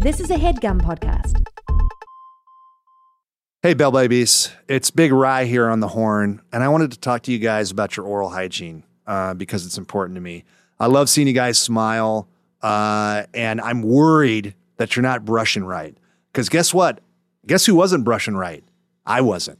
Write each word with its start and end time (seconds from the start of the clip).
This 0.00 0.20
is 0.20 0.30
a 0.30 0.36
headgum 0.36 0.80
podcast. 0.82 1.42
Hey, 3.62 3.72
Bell 3.72 3.90
Babies. 3.90 4.52
It's 4.68 4.90
Big 4.90 5.10
Rye 5.10 5.46
here 5.46 5.68
on 5.68 5.80
the 5.80 5.88
horn, 5.88 6.42
and 6.52 6.62
I 6.62 6.68
wanted 6.68 6.92
to 6.92 7.00
talk 7.00 7.22
to 7.22 7.32
you 7.32 7.38
guys 7.38 7.70
about 7.70 7.96
your 7.96 8.04
oral 8.04 8.28
hygiene 8.28 8.84
uh, 9.06 9.32
because 9.34 9.64
it's 9.64 9.78
important 9.78 10.16
to 10.16 10.20
me. 10.20 10.44
I 10.78 10.86
love 10.86 11.08
seeing 11.08 11.26
you 11.26 11.32
guys 11.32 11.58
smile, 11.58 12.28
uh, 12.62 13.24
and 13.32 13.60
I'm 13.60 13.82
worried 13.82 14.54
that 14.76 14.94
you're 14.94 15.02
not 15.02 15.24
brushing 15.24 15.64
right. 15.64 15.96
Because 16.30 16.50
guess 16.50 16.74
what? 16.74 17.00
Guess 17.46 17.64
who 17.64 17.74
wasn't 17.74 18.04
brushing 18.04 18.36
right? 18.36 18.62
I 19.06 19.22
wasn't. 19.22 19.58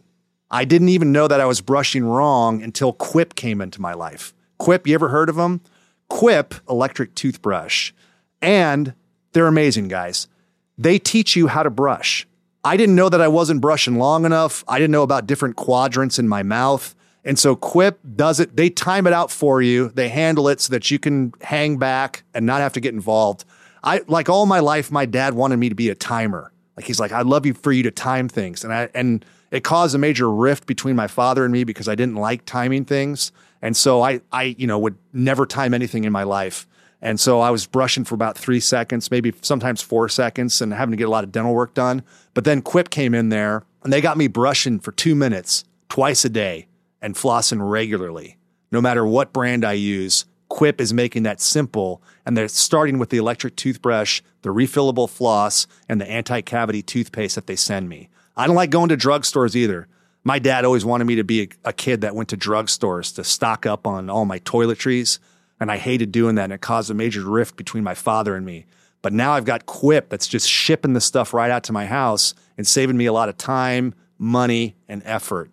I 0.50 0.66
didn't 0.66 0.91
even 0.91 1.12
know 1.12 1.27
that 1.29 1.41
I 1.41 1.46
was 1.46 1.62
brushing 1.62 2.05
wrong 2.05 2.62
until 2.62 2.93
Quip 2.93 3.34
came 3.34 3.61
into 3.62 3.80
my 3.80 3.95
life. 3.95 4.34
Quip, 4.59 4.87
you 4.87 4.95
ever 4.95 5.09
heard 5.09 5.30
of 5.30 5.37
them? 5.37 5.62
Quip 6.09 6.55
electric 6.68 7.14
toothbrush. 7.14 7.93
And 8.43 8.95
they're 9.37 9.46
amazing, 9.46 9.89
guys. 9.89 10.29
They 10.79 10.99
teach 10.99 11.36
you 11.36 11.46
how 11.49 11.63
to 11.63 11.68
brush. 11.68 12.26
I 12.64 12.79
didn't 12.79 12.95
know 12.95 13.11
that 13.11 13.21
I 13.21 13.29
wasn't 13.29 13.61
brushing 13.61 13.96
long 13.99 14.25
enough. 14.25 14.64
I 14.67 14.79
didn't 14.79 14.93
know 14.93 15.03
about 15.03 15.26
different 15.26 15.57
quadrants 15.57 16.18
in 16.18 16.26
my 16.26 16.43
mouth. 16.43 16.95
And 17.22 17.39
so 17.39 17.54
Quip 17.54 18.00
does 18.17 18.40
it. 18.40 18.57
They 18.57 18.71
time 18.71 19.07
it 19.07 19.12
out 19.12 19.31
for 19.31 19.61
you. 19.61 19.90
They 19.90 20.09
handle 20.09 20.49
it 20.49 20.62
so 20.62 20.71
that 20.72 20.90
you 20.90 20.99
can 20.99 21.35
hang 21.43 21.76
back 21.76 22.25
and 22.32 22.46
not 22.46 22.62
have 22.62 22.72
to 22.72 22.81
get 22.81 22.95
involved. 22.95 23.45
I 23.85 24.00
like 24.09 24.31
all 24.31 24.46
my 24.46 24.61
life, 24.61 24.90
my 24.90 25.04
dad 25.04 25.35
wanted 25.35 25.59
me 25.59 25.68
to 25.68 25.75
be 25.75 25.90
a 25.90 25.95
timer. 25.95 26.50
Like 26.79 26.87
he's 26.87 26.98
like, 26.98 27.12
I'd 27.12 27.26
love 27.26 27.45
you 27.45 27.53
for 27.53 27.73
you 27.73 27.82
to 27.82 27.90
time 27.90 28.31
things. 28.31 28.64
And 28.64 28.73
I 28.73 28.89
and 28.95 29.23
it 29.50 29.64
caused 29.64 29.95
a 29.95 29.98
major 29.98 30.31
rift 30.31 30.64
between 30.64 30.96
my 30.96 31.09
father 31.09 31.45
and 31.45 31.53
me 31.53 31.64
because 31.64 31.89
I 31.89 31.95
didn't 31.95 32.17
like 32.17 32.47
timing 32.47 32.87
things. 32.87 33.33
And 33.61 33.77
so 33.77 34.00
I 34.00 34.23
I, 34.33 34.56
you 34.56 34.67
know, 34.67 34.78
would 34.78 34.97
never 35.12 35.45
time 35.45 35.75
anything 35.75 36.05
in 36.05 36.12
my 36.12 36.23
life. 36.23 36.67
And 37.06 37.20
so 37.20 37.39
I 37.39 37.51
was 37.51 37.69
brushing 37.69 38.03
for 38.03 38.17
about 38.17 38.37
three 38.37 38.59
seconds, 38.59 39.12
maybe 39.12 39.33
sometimes 39.41 39.81
four 39.81 40.09
seconds, 40.09 40.61
and 40.61 40.75
having 40.75 40.91
to 40.91 40.97
get 40.97 41.06
a 41.06 41.11
lot 41.11 41.23
of 41.23 41.31
dental 41.31 41.55
work 41.55 41.73
done. 41.73 42.03
But 42.34 42.43
then 42.43 42.63
Quip 42.63 42.91
came 42.91 43.15
in 43.15 43.29
there 43.29 43.63
and 43.85 43.93
they 43.93 44.01
got 44.01 44.19
me 44.19 44.27
brushing 44.27 44.81
for 44.81 44.91
two 44.91 45.15
minutes 45.15 45.63
twice 45.89 46.25
a 46.25 46.29
day 46.29 46.67
and 47.01 47.15
flossing 47.15 47.61
regularly. 47.61 48.39
No 48.73 48.81
matter 48.81 49.07
what 49.07 49.33
brand 49.33 49.65
I 49.65 49.75
use, 49.75 50.25
Quip 50.48 50.81
is 50.81 50.93
making 50.93 51.23
that 51.23 51.41
simple. 51.41 52.03
And 52.27 52.37
they're 52.37 52.48
starting 52.48 52.98
with 52.98 53.11
the 53.11 53.19
electric 53.19 53.55
toothbrush, 53.55 54.20
the 54.43 54.53
refillable 54.53 55.09
floss, 55.09 55.69
and 55.89 56.01
the 56.01 56.11
anti 56.11 56.41
cavity 56.41 56.83
toothpaste 56.83 57.37
that 57.37 57.47
they 57.47 57.55
send 57.55 57.89
me. 57.89 58.09
I 58.37 58.48
don't 58.48 58.57
like 58.57 58.70
going 58.70 58.89
to 58.89 58.97
drugstores 58.97 59.55
either. 59.55 59.87
My 60.25 60.41
dad 60.41 60.65
always 60.65 60.85
wanted 60.85 61.05
me 61.05 61.15
to 61.15 61.25
be 61.25 61.43
a, 61.43 61.48
a 61.67 61.73
kid 61.73 62.01
that 62.01 62.17
went 62.17 62.31
to 62.31 62.37
drugstores 62.37 63.15
to 63.15 63.23
stock 63.23 63.65
up 63.65 63.87
on 63.87 64.11
all 64.11 64.25
my 64.25 64.41
toiletries. 64.41 65.20
And 65.59 65.71
I 65.71 65.79
hated 65.79 66.12
doing 66.12 66.35
that. 66.37 66.45
And 66.45 66.53
it 66.53 66.61
caused 66.61 66.91
a 66.91 66.95
major 66.95 67.23
rift 67.23 67.57
between 67.57 67.85
my 67.85 67.95
father 67.95 68.35
and 68.37 68.45
me. 68.45 68.67
But 69.03 69.12
now 69.12 69.33
I've 69.33 69.45
got 69.45 69.67
Quip 69.67 70.09
that's 70.09 70.27
just 70.27 70.48
shipping 70.48 70.93
the 70.93 71.01
stuff 71.01 71.33
right 71.33 71.51
out 71.51 71.65
to 71.65 71.73
my 71.73 71.87
house 71.87 72.35
and 72.59 72.67
saving 72.67 72.97
me 72.97 73.07
a 73.07 73.13
lot 73.13 73.29
of 73.29 73.37
time, 73.37 73.95
money, 74.19 74.75
and 74.89 75.03
effort. 75.05 75.51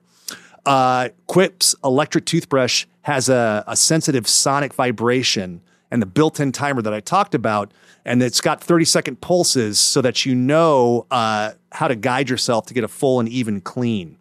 Uh, 0.65 1.09
Quip's 1.27 1.75
electric 1.83 2.25
toothbrush 2.25 2.85
has 3.01 3.29
a, 3.29 3.63
a 3.67 3.75
sensitive 3.75 4.27
sonic 4.27 4.73
vibration 4.73 5.61
and 5.91 6.01
the 6.01 6.05
built 6.07 6.39
in 6.39 6.51
timer 6.51 6.81
that 6.81 6.93
I 6.93 6.99
talked 6.99 7.35
about. 7.35 7.71
And 8.05 8.23
it's 8.23 8.41
got 8.41 8.61
30 8.61 8.85
second 8.85 9.21
pulses 9.21 9.79
so 9.79 10.01
that 10.01 10.25
you 10.25 10.33
know 10.33 11.05
uh, 11.11 11.51
how 11.71 11.87
to 11.87 11.95
guide 11.95 12.29
yourself 12.29 12.65
to 12.67 12.73
get 12.73 12.83
a 12.83 12.87
full 12.87 13.19
and 13.19 13.29
even 13.29 13.61
clean. 13.61 14.17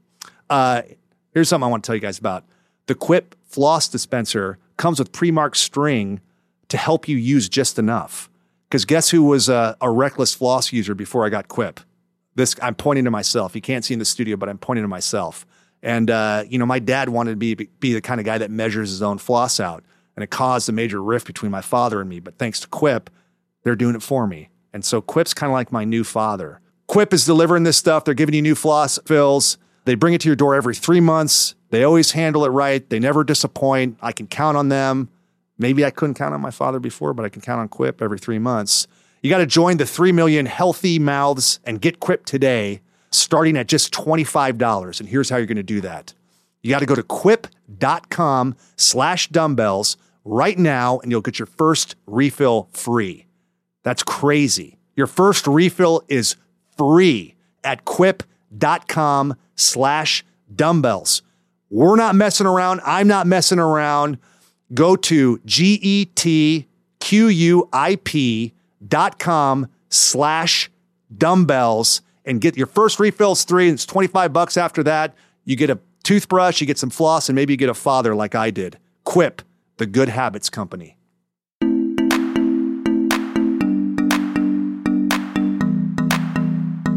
Uh, 0.51 0.83
here's 1.33 1.49
something 1.49 1.67
I 1.67 1.71
want 1.71 1.83
to 1.85 1.87
tell 1.87 1.95
you 1.95 2.03
guys 2.03 2.19
about 2.19 2.45
the 2.87 2.95
Quip 2.95 3.35
floss 3.47 3.89
dispenser 3.89 4.59
comes 4.83 4.99
with 4.99 5.13
pre 5.13 5.31
marked 5.31 5.57
string 5.57 6.21
to 6.67 6.77
help 6.77 7.07
you 7.07 7.17
use 7.17 7.49
just 7.49 7.79
enough. 7.79 8.29
Because 8.69 8.85
guess 8.85 9.11
who 9.11 9.23
was 9.23 9.49
a, 9.49 9.77
a 9.81 9.89
reckless 9.89 10.35
floss 10.35 10.73
user 10.73 10.95
before 10.95 11.25
I 11.25 11.29
got 11.29 11.47
Quip? 11.47 11.79
This 12.35 12.57
I'm 12.61 12.75
pointing 12.75 13.05
to 13.05 13.11
myself. 13.11 13.55
You 13.55 13.61
can't 13.61 13.85
see 13.85 13.93
in 13.95 14.01
the 14.01 14.05
studio, 14.05 14.37
but 14.37 14.49
I'm 14.49 14.59
pointing 14.59 14.83
to 14.83 14.89
myself. 14.89 15.47
And 15.85 16.11
uh, 16.11 16.45
you 16.49 16.59
know, 16.59 16.67
my 16.67 16.81
dad 16.81 17.11
wanted 17.11 17.31
to 17.31 17.37
be 17.37 17.55
be 17.55 17.93
the 17.93 18.01
kind 18.01 18.19
of 18.21 18.27
guy 18.27 18.39
that 18.39 18.51
measures 18.51 18.91
his 18.91 19.03
own 19.03 19.19
floss 19.19 19.61
out, 19.61 19.85
and 20.17 20.25
it 20.25 20.31
caused 20.31 20.69
a 20.69 20.73
major 20.73 21.01
rift 21.01 21.29
between 21.29 21.53
my 21.53 21.61
father 21.61 22.01
and 22.01 22.11
me. 22.11 22.19
But 22.19 22.39
thanks 22.39 22.59
to 22.61 22.69
Quip, 22.69 23.09
they're 23.63 23.77
doing 23.77 23.95
it 23.95 24.03
for 24.03 24.27
me. 24.27 24.49
And 24.73 24.85
so 24.85 25.01
Quip's 25.01 25.33
kind 25.33 25.51
of 25.51 25.55
like 25.55 25.71
my 25.71 25.85
new 25.85 26.03
father. 26.03 26.61
Quip 26.89 27.15
is 27.15 27.25
delivering 27.25 27.63
this 27.63 27.77
stuff. 27.77 28.05
They're 28.05 28.15
giving 28.15 28.35
you 28.35 28.43
new 28.43 28.57
floss 28.57 28.99
fills. 29.07 29.59
They 29.85 29.95
bring 29.95 30.15
it 30.15 30.21
to 30.23 30.29
your 30.29 30.37
door 30.37 30.55
every 30.55 30.75
three 30.75 31.01
months. 31.01 31.55
They 31.71 31.85
always 31.85 32.13
handle 32.13 32.45
it 32.45 32.51
right. 32.51 32.89
They 32.89 32.99
never 32.99 33.25
disappoint. 33.25 33.99
I 34.01 34.13
can 34.13 34.27
count 34.27 34.57
on 34.57 34.69
them. 34.69 35.09
Maybe 35.59 35.85
I 35.85 35.91
couldn't 35.91 36.15
count 36.15 36.35
on 36.35 36.41
my 36.41 36.51
father 36.51 36.79
before, 36.79 37.15
but 37.15 37.25
I 37.25 37.29
can 37.29 37.43
count 37.43 37.61
on 37.61 37.69
Quip 37.69 38.03
every 38.03 38.19
three 38.19 38.39
months. 38.39 38.87
You 39.23 39.31
got 39.31 39.39
to 39.39 39.47
join 39.47 39.77
the 39.77 39.87
3 39.87 40.13
million 40.13 40.47
healthy 40.47 40.99
mouths 40.99 41.61
and 41.65 41.81
get 41.81 42.01
Quip 42.01 42.25
today, 42.25 42.81
starting 43.11 43.57
at 43.57 43.69
just 43.69 43.93
$25. 43.93 45.01
And 45.01 45.09
here's 45.09 45.31
how 45.31 45.37
you're 45.37 45.47
going 45.47 45.57
to 45.57 45.63
do 45.63 45.81
that. 45.81 46.15
You 46.63 46.71
got 46.71 46.81
to 46.81 46.87
go 46.87 46.95
to 46.95 47.03
quip.com 47.03 48.57
slash 48.77 49.29
dumbbells 49.29 49.97
right 50.25 50.59
now, 50.59 51.01
and 51.01 51.11
you'll 51.11 51.21
get 51.21 51.39
your 51.39 51.47
first 51.47 51.97
refill 52.07 52.69
free. 52.73 53.27
That's 53.83 54.03
crazy. 54.03 54.79
Your 54.95 55.09
first 55.09 55.47
refill 55.47 56.03
is 56.09 56.37
free 56.77 57.35
at 57.65 57.85
quip.com 57.85 58.29
slash 59.57 60.25
dumbbells. 60.55 61.23
We're 61.71 61.97
not 61.97 62.15
messing 62.15 62.47
around. 62.47 62.81
I'm 62.85 63.09
not 63.09 63.27
messing 63.27 63.59
around. 63.59 64.19
Go 64.75 64.95
to 64.97 65.41
G-E-T-Q-U-I-P 65.45 66.65
dot 68.89 69.19
com 69.19 69.69
slash 69.89 70.71
dumbbells 71.17 72.03
and 72.25 72.41
get 72.41 72.57
your 72.57 72.67
first 72.67 73.01
refills 73.01 73.45
three. 73.45 73.69
And 73.69 73.75
it's 73.75 73.87
25 73.87 74.33
bucks 74.33 74.57
after 74.57 74.83
that. 74.85 75.15
You 75.45 75.57
get 75.57 75.71
a 75.71 75.79
toothbrush, 76.03 76.61
you 76.61 76.67
get 76.67 76.79
some 76.79 76.91
floss, 76.91 77.29
and 77.29 77.37
maybe 77.37 77.53
you 77.53 77.57
get 77.57 77.69
a 77.69 77.75
father 77.75 78.15
like 78.15 78.35
I 78.35 78.51
did. 78.51 78.79
Quip, 79.05 79.43
the 79.79 79.87
good 79.87 80.09
habits 80.09 80.51
company. 80.51 80.97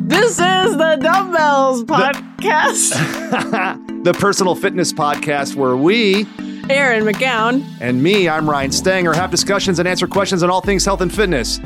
This 0.07 0.31
is 0.33 0.77
the 0.77 0.97
Dumbbells 1.01 1.83
podcast. 1.83 2.91
the 4.03 4.13
personal 4.13 4.55
fitness 4.55 4.93
podcast 4.93 5.55
where 5.55 5.75
we 5.75 6.25
Erin 6.69 7.03
McGown. 7.05 7.63
and 7.81 8.01
me, 8.01 8.29
I'm 8.29 8.49
Ryan 8.49 8.71
Stanger, 8.71 9.13
have 9.13 9.31
discussions 9.31 9.79
and 9.79 9.87
answer 9.87 10.07
questions 10.07 10.43
on 10.43 10.49
all 10.49 10.61
things 10.61 10.85
health 10.85 11.01
and 11.01 11.13
fitness. 11.13 11.59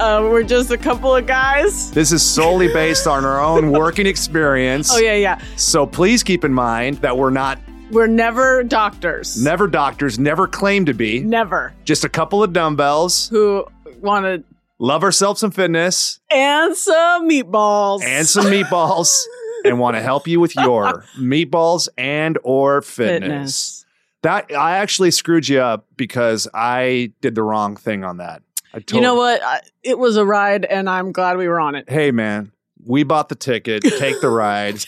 Uh, 0.00 0.26
we're 0.30 0.42
just 0.42 0.70
a 0.70 0.78
couple 0.78 1.14
of 1.14 1.26
guys. 1.26 1.90
This 1.92 2.10
is 2.12 2.22
solely 2.22 2.68
based 2.68 3.06
on 3.06 3.24
our 3.24 3.40
own 3.40 3.70
working 3.78 4.06
experience. 4.06 4.90
Oh, 4.92 4.98
yeah, 4.98 5.14
yeah. 5.14 5.40
So 5.56 5.86
please 5.86 6.22
keep 6.22 6.44
in 6.44 6.52
mind 6.52 6.96
that 6.98 7.16
we're 7.16 7.30
not 7.30 7.58
We're 7.90 8.06
never 8.06 8.62
doctors. 8.64 9.42
never 9.42 9.66
doctors, 9.68 10.18
never 10.18 10.46
claim 10.48 10.84
to 10.86 10.94
be, 10.94 11.20
Never. 11.20 11.72
just 11.84 12.04
a 12.04 12.08
couple 12.08 12.42
of 12.42 12.52
dumbbells, 12.52 13.28
Who 13.28 13.66
want 14.00 14.24
to. 14.24 14.44
Love 14.78 15.02
ourselves 15.02 15.40
some 15.40 15.50
fitness 15.50 16.20
And 16.30 16.74
some 16.76 17.28
meatballs. 17.28 18.02
and 18.04 18.26
some 18.26 18.46
meatballs 18.46 19.22
and 19.64 19.78
want 19.78 19.96
to 19.96 20.02
help 20.02 20.26
you 20.26 20.40
with 20.40 20.54
your 20.56 21.04
meatballs 21.18 21.88
and 21.96 22.38
or 22.42 22.82
fitness. 22.82 23.20
fitness. 23.22 23.80
That 24.22 24.46
I 24.56 24.78
actually 24.78 25.10
screwed 25.10 25.48
you 25.48 25.60
up 25.60 25.86
because 25.96 26.48
I 26.54 27.12
did 27.20 27.34
the 27.34 27.42
wrong 27.42 27.76
thing 27.76 28.04
on 28.04 28.16
that. 28.18 28.42
I 28.72 28.78
told 28.80 28.94
You 28.96 29.00
know 29.02 29.14
what? 29.16 29.42
I, 29.44 29.60
it 29.82 29.98
was 29.98 30.16
a 30.16 30.24
ride, 30.24 30.64
and 30.64 30.88
I'm 30.88 31.12
glad 31.12 31.36
we 31.36 31.46
were 31.46 31.60
on 31.60 31.74
it. 31.74 31.88
Hey 31.90 32.10
man, 32.10 32.50
we 32.84 33.02
bought 33.04 33.28
the 33.28 33.34
ticket, 33.34 33.82
take 33.82 34.20
the 34.22 34.30
ride. 34.30 34.82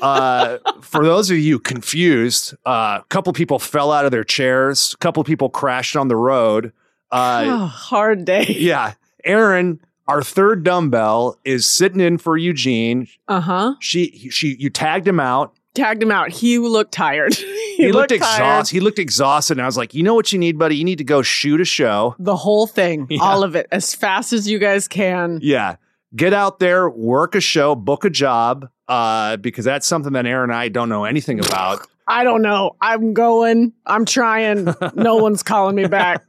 Uh, 0.00 0.58
for 0.80 1.04
those 1.04 1.30
of 1.30 1.36
you 1.38 1.58
confused, 1.58 2.54
uh, 2.64 3.00
a 3.02 3.04
couple 3.10 3.32
people 3.32 3.58
fell 3.58 3.92
out 3.92 4.04
of 4.04 4.10
their 4.10 4.24
chairs, 4.24 4.94
a 4.94 4.96
couple 4.98 5.22
people 5.24 5.50
crashed 5.50 5.96
on 5.96 6.08
the 6.08 6.16
road. 6.16 6.72
Uh, 7.10 7.44
oh, 7.46 7.66
hard 7.66 8.24
day. 8.24 8.46
yeah, 8.48 8.94
Erin, 9.28 9.80
our 10.06 10.22
third 10.22 10.64
dumbbell 10.64 11.38
is 11.44 11.66
sitting 11.66 12.00
in 12.00 12.18
for 12.18 12.36
Eugene. 12.36 13.06
Uh 13.28 13.40
huh. 13.40 13.74
She 13.80 14.28
she 14.30 14.56
you 14.58 14.70
tagged 14.70 15.06
him 15.06 15.20
out. 15.20 15.54
Tagged 15.74 16.02
him 16.02 16.10
out. 16.10 16.30
He 16.30 16.58
looked 16.58 16.92
tired. 16.92 17.34
he, 17.34 17.76
He, 17.76 17.92
looked, 17.92 18.08
tired. 18.08 18.16
exhausted. 18.22 18.74
He 18.74 18.80
looked 18.80 18.98
exhausted, 18.98 19.58
and 19.58 19.62
I 19.62 19.66
was 19.66 19.76
like, 19.76 19.94
you 19.94 20.02
know 20.02 20.14
what 20.14 20.32
you 20.32 20.38
need, 20.38 20.58
buddy? 20.58 20.74
You 20.76 20.84
need 20.84 20.98
to 20.98 21.04
go 21.04 21.22
shoot 21.22 21.60
a 21.60 21.64
show. 21.64 22.16
The 22.18 22.34
whole 22.34 22.66
thing, 22.66 23.06
Yeah. 23.10 23.22
all 23.22 23.44
of 23.44 23.54
it, 23.54 23.68
as 23.70 23.94
fast 23.94 24.32
as 24.32 24.48
you 24.48 24.58
guys 24.58 24.88
can. 24.88 25.38
Yeah. 25.42 25.76
Get 26.16 26.32
out 26.34 26.58
there, 26.58 26.88
work 26.90 27.34
a 27.36 27.40
show, 27.40 27.76
book 27.76 28.04
a 28.04 28.10
job, 28.10 28.68
uh, 28.88 29.36
because 29.36 29.64
that's 29.66 29.86
something 29.86 30.14
that 30.14 30.26
Erin 30.26 30.50
and 30.50 30.58
I 30.58 30.68
don't 30.68 30.88
know 30.88 31.04
anything 31.04 31.38
about. 31.38 31.86
I 32.08 32.24
don't 32.24 32.40
know. 32.42 32.74
I'm 32.80 33.12
going. 33.12 33.72
I'm 33.86 34.04
trying. 34.06 34.74
No 34.94 35.16
one's 35.16 35.42
calling 35.44 35.76
me 35.76 35.86
back. 35.86 36.24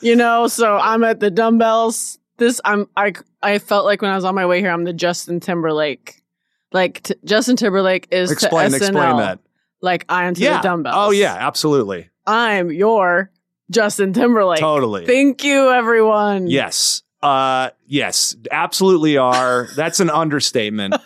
You 0.00 0.14
know, 0.16 0.46
so 0.46 0.76
I'm 0.76 1.02
at 1.04 1.18
the 1.20 1.30
dumbbells. 1.30 2.18
This 2.38 2.60
I'm 2.64 2.88
I 2.96 3.14
I 3.42 3.58
felt 3.58 3.84
like 3.84 4.02
when 4.02 4.10
I 4.10 4.14
was 4.16 4.24
on 4.24 4.34
my 4.34 4.46
way 4.46 4.60
here, 4.60 4.70
I'm 4.70 4.84
the 4.84 4.92
Justin 4.92 5.40
Timberlake. 5.40 6.22
Like 6.72 7.02
t- 7.04 7.14
Justin 7.24 7.56
Timberlake 7.56 8.08
is 8.10 8.30
explain, 8.30 8.70
to 8.70 8.76
SNL. 8.76 8.80
explain 8.88 9.16
that. 9.18 9.38
Like 9.80 10.04
I 10.08 10.24
am 10.24 10.34
to 10.34 10.40
Yeah. 10.42 10.58
the 10.58 10.62
dumbbells. 10.68 10.94
Oh 10.98 11.10
yeah, 11.10 11.34
absolutely. 11.34 12.10
I'm 12.26 12.70
your 12.72 13.30
Justin 13.70 14.12
Timberlake. 14.12 14.60
totally. 14.60 15.06
Thank 15.06 15.44
you, 15.44 15.70
everyone. 15.72 16.46
yes. 16.48 17.02
Uh, 17.22 17.70
yes, 17.86 18.36
absolutely 18.52 19.16
are. 19.16 19.68
That's 19.74 20.00
an 20.00 20.10
understatement. 20.10 20.94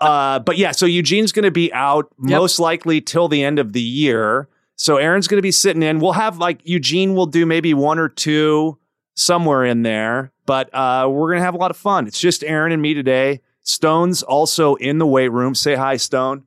Uh, 0.00 0.40
but 0.40 0.58
yeah, 0.58 0.72
so 0.72 0.84
Eugene's 0.84 1.30
going 1.30 1.44
to 1.44 1.52
be 1.52 1.72
out 1.72 2.08
Yep. 2.20 2.28
most 2.40 2.58
likely 2.58 3.00
till 3.00 3.28
the 3.28 3.44
end 3.44 3.60
of 3.60 3.72
the 3.72 3.80
year. 3.80 4.48
So 4.74 4.96
Erin's 4.96 5.28
going 5.28 5.38
to 5.38 5.42
be 5.42 5.52
sitting 5.52 5.80
in. 5.84 6.00
We'll 6.00 6.12
have 6.14 6.38
like 6.38 6.60
Eugene 6.64 7.14
will 7.14 7.26
do 7.26 7.46
maybe 7.46 7.72
one 7.72 8.00
or 8.00 8.08
two 8.08 8.78
somewhere 9.14 9.64
in 9.64 9.82
there, 9.82 10.32
but 10.46 10.72
uh, 10.74 11.08
we're 11.10 11.28
going 11.28 11.38
to 11.38 11.44
have 11.44 11.54
a 11.54 11.58
lot 11.58 11.70
of 11.70 11.76
fun. 11.76 12.06
It's 12.06 12.20
just 12.20 12.42
Erin 12.44 12.72
and 12.72 12.80
me 12.82 12.94
today. 12.94 13.40
Stone's 13.62 14.22
also 14.22 14.74
in 14.76 14.98
the 14.98 15.06
weight 15.06 15.28
room. 15.30 15.54
Say 15.54 15.74
hi, 15.74 15.96
Stone. 15.96 16.44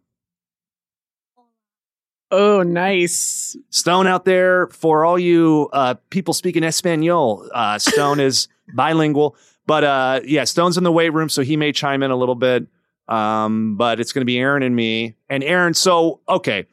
Oh, 2.31 2.63
nice. 2.63 3.55
Stone 3.69 4.07
out 4.07 4.25
there 4.25 4.67
for 4.67 5.05
all 5.05 5.17
you 5.17 5.69
uh, 5.73 5.95
people 6.09 6.33
speaking 6.33 6.63
Espanol. 6.63 7.47
Uh, 7.53 7.77
Stone 7.77 8.19
is 8.19 8.47
bilingual, 8.75 9.35
but 9.67 9.83
uh, 9.83 10.21
yeah, 10.25 10.43
Stone's 10.43 10.77
in 10.77 10.83
the 10.83 10.91
weight 10.91 11.13
room, 11.13 11.29
so 11.29 11.43
he 11.43 11.55
may 11.55 11.71
chime 11.71 12.03
in 12.03 12.11
a 12.11 12.15
little 12.15 12.35
bit. 12.35 12.67
Um, 13.07 13.75
but 13.77 13.99
it's 13.99 14.11
going 14.11 14.21
to 14.21 14.25
be 14.25 14.39
Erin 14.39 14.63
and 14.63 14.75
me. 14.75 15.15
And 15.29 15.43
Erin, 15.43 15.75
so 15.75 16.19
okay, 16.27 16.65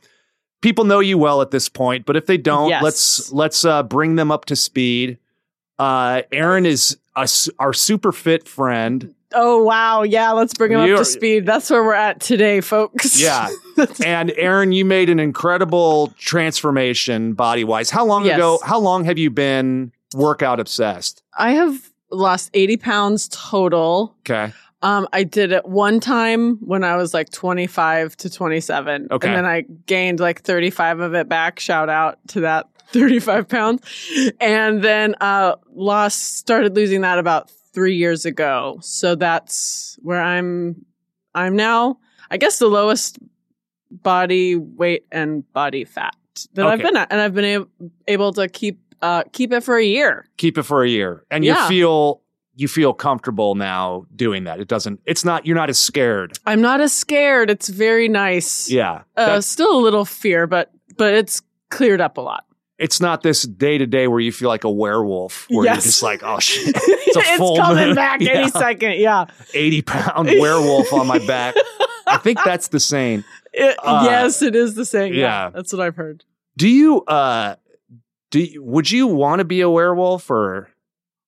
people 0.63 0.85
know 0.85 1.01
you 1.01 1.19
well 1.19 1.43
at 1.43 1.51
this 1.51 1.69
point, 1.69 2.07
but 2.07 2.17
if 2.17 2.25
they 2.25 2.39
don't, 2.39 2.71
Yes. 2.71 2.83
let's 2.83 3.33
let's 3.33 3.65
uh, 3.67 3.83
bring 3.83 4.17
them 4.17 4.33
up 4.33 4.47
to 4.47 4.57
speed. 4.57 5.19
Uh, 5.83 6.23
Erin 6.31 6.65
is 6.65 6.97
a 7.17 7.29
our 7.59 7.73
super 7.73 8.13
fit 8.13 8.47
friend. 8.49 9.15
Oh, 9.35 9.63
wow. 9.65 10.03
Yeah, 10.03 10.31
let's 10.33 10.55
bring 10.55 10.73
him 10.73 10.81
up 10.81 10.87
You're- 10.87 10.99
to 10.99 11.05
speed. 11.05 11.47
That's 11.47 11.71
where 11.71 11.83
we're 11.83 11.95
at 11.95 12.21
today, 12.21 12.61
folks. 12.61 13.19
Yeah. 13.21 13.49
and 14.05 14.31
Erin, 14.37 14.73
you 14.73 14.85
made 14.85 15.09
an 15.09 15.19
incredible 15.19 16.13
transformation 16.19 17.33
body 17.33 17.65
wise. 17.65 17.91
How 17.91 18.05
long 18.05 18.27
Yes. 18.27 18.37
ago? 18.37 18.59
How 18.65 18.79
long 18.79 19.05
have 19.05 19.19
you 19.19 19.31
been 19.31 19.91
workout 20.15 20.61
obsessed? 20.61 21.23
I 21.37 21.53
have 21.53 21.91
lost 22.11 22.51
80 22.55 22.77
pounds 22.77 23.29
total. 23.33 24.15
Okay. 24.21 24.53
Um, 24.83 25.09
I 25.13 25.23
did 25.25 25.53
it 25.53 25.65
one 25.65 25.99
time 26.01 26.57
when 26.57 26.83
I 26.85 26.97
was 26.97 27.15
like 27.15 27.31
25 27.31 28.17
to 28.19 28.29
27. 28.29 29.09
Okay. 29.11 29.29
And 29.29 29.37
then 29.37 29.47
I 29.47 29.63
gained 29.87 30.19
like 30.21 30.43
35 30.43 31.01
of 31.01 31.15
it 31.15 31.29
back. 31.29 31.59
Shout 31.61 31.89
out 31.89 32.19
to 32.29 32.41
that 32.41 32.72
35 32.93 33.49
pounds. 33.49 33.83
And 34.41 34.83
then 34.83 35.15
uh 35.21 35.57
lost 35.75 36.37
started 36.37 36.77
losing 36.77 37.01
that 37.03 37.19
about 37.19 37.51
three 37.73 37.97
years 37.97 38.25
ago. 38.25 38.79
So 38.83 39.15
that's 39.15 39.99
where 40.03 40.21
I'm 40.21 40.85
I'm 41.35 41.57
now, 41.57 41.99
I 42.31 42.37
guess 42.37 42.59
the 42.59 42.69
lowest 42.69 43.19
body 43.91 44.57
weight 44.57 45.07
and 45.11 45.51
body 45.53 45.85
fat 45.85 46.15
that 46.55 46.67
I've 46.67 46.81
been 46.81 46.97
at. 46.97 47.13
And 47.13 47.21
I've 47.21 47.35
been 47.35 47.45
able, 47.45 47.69
able 48.07 48.33
to 48.35 48.49
keep 48.49 48.81
uh 49.01 49.25
keep 49.33 49.53
it 49.53 49.63
for 49.63 49.77
a 49.77 49.85
year. 49.85 50.29
Keep 50.37 50.59
it 50.59 50.63
for 50.63 50.85
a 50.85 50.89
year, 50.89 51.25
and 51.31 51.45
you 51.45 51.55
feel 51.69 52.23
you 52.55 52.69
feel 52.69 52.93
comfortable 52.93 53.55
now 53.55 54.07
doing 54.15 54.45
that. 54.45 54.61
It 54.61 54.69
doesn't. 54.69 55.01
It's 55.07 55.25
not. 55.25 55.47
You're 55.47 55.57
not 55.57 55.71
as 55.71 55.79
scared. 55.79 56.39
I'm 56.47 56.61
not 56.61 56.81
as 56.81 56.93
scared. 56.93 57.51
It's 57.51 57.69
very 57.69 58.09
nice. 58.09 58.71
Yeah. 58.71 59.03
Uh, 59.17 59.41
still 59.41 59.77
a 59.77 59.81
little 59.81 60.05
fear, 60.05 60.47
but 60.47 60.71
but 60.97 61.15
it's 61.15 61.43
cleared 61.71 62.01
up 62.01 62.19
a 62.19 62.21
lot. 62.21 62.45
It's 62.83 63.01
not 63.01 63.23
this 63.23 63.43
day 63.43 63.79
to 63.79 63.87
day 63.87 64.09
where 64.09 64.21
you 64.21 64.33
feel 64.33 64.49
like 64.49 64.65
a 64.65 64.71
werewolf, 64.71 65.47
where 65.49 65.67
you're 65.67 65.75
just 65.77 66.03
like, 66.03 66.23
oh 66.23 66.39
shit, 66.41 66.75
it's, 66.77 67.17
a 67.17 67.37
full 67.39 67.57
coming 67.57 67.87
moon. 67.89 67.95
back 67.95 68.21
Yeah. 68.21 68.33
any 68.33 68.51
second. 68.51 68.95
Yeah. 68.99 69.27
eighty 69.55 69.83
pound 69.83 70.29
werewolf 70.29 70.93
on 70.93 71.07
my 71.07 71.19
back. 71.27 71.55
I 72.07 72.19
think 72.19 72.39
that's 72.45 72.69
the 72.69 72.81
same. 72.81 73.25
It- 73.53 73.77
Uh, 73.83 74.03
yes, 74.05 74.43
it 74.43 74.55
is 74.57 74.75
the 74.75 74.85
same. 74.85 75.15
Yeah. 75.15 75.21
yeah. 75.45 75.51
That's 75.51 75.73
what 75.73 75.81
I've 75.81 75.97
heard. 75.97 76.25
Do 76.57 76.69
you? 76.69 77.03
uh 77.03 77.57
Do 78.31 78.41
you, 78.41 78.63
would 78.63 78.91
you 78.91 79.07
want 79.07 79.39
to 79.39 79.45
be 79.45 79.61
a 79.61 79.71
werewolf 79.71 80.31
or? 80.31 80.69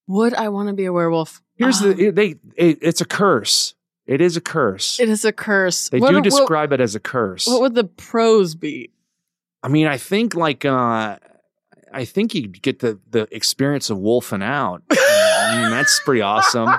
Would 0.07 0.35
I 0.35 0.49
want 0.51 0.69
to 0.69 0.75
be 0.75 0.85
a 0.87 0.93
werewolf? 0.93 1.41
Here's 1.57 1.81
Um, 1.81 1.95
the 1.95 2.11
they. 2.11 2.35
It, 2.57 2.79
it's 2.83 3.01
a 3.01 3.05
curse. 3.07 3.75
It 4.07 4.21
is 4.21 4.37
a 4.37 4.41
curse. 4.43 5.01
It 5.01 5.09
is 5.09 5.25
a 5.25 5.33
curse. 5.33 5.89
they 5.89 5.99
What- 5.99 6.11
do 6.11 6.17
what- 6.17 6.25
describe 6.25 6.73
it 6.73 6.81
as 6.81 6.95
a 6.95 7.01
curse. 7.01 7.47
What, 7.47 7.61
would 7.63 7.75
the 7.75 7.85
pros 7.85 8.55
be? 8.55 8.91
I 9.63 9.69
mean, 9.69 9.87
I 9.87 9.97
think 9.97 10.35
like 10.35 10.65
uh 10.67 11.17
I 11.95 12.05
think 12.05 12.35
you 12.35 12.49
get 12.49 12.81
the 12.81 12.99
the 13.11 13.29
experience 13.35 13.91
of 13.91 13.99
wolfing 13.99 14.43
out. 14.43 14.83
I 14.91 15.61
mean, 15.63 15.71
that's 15.71 16.01
pretty 16.01 16.21
awesome. 16.21 16.71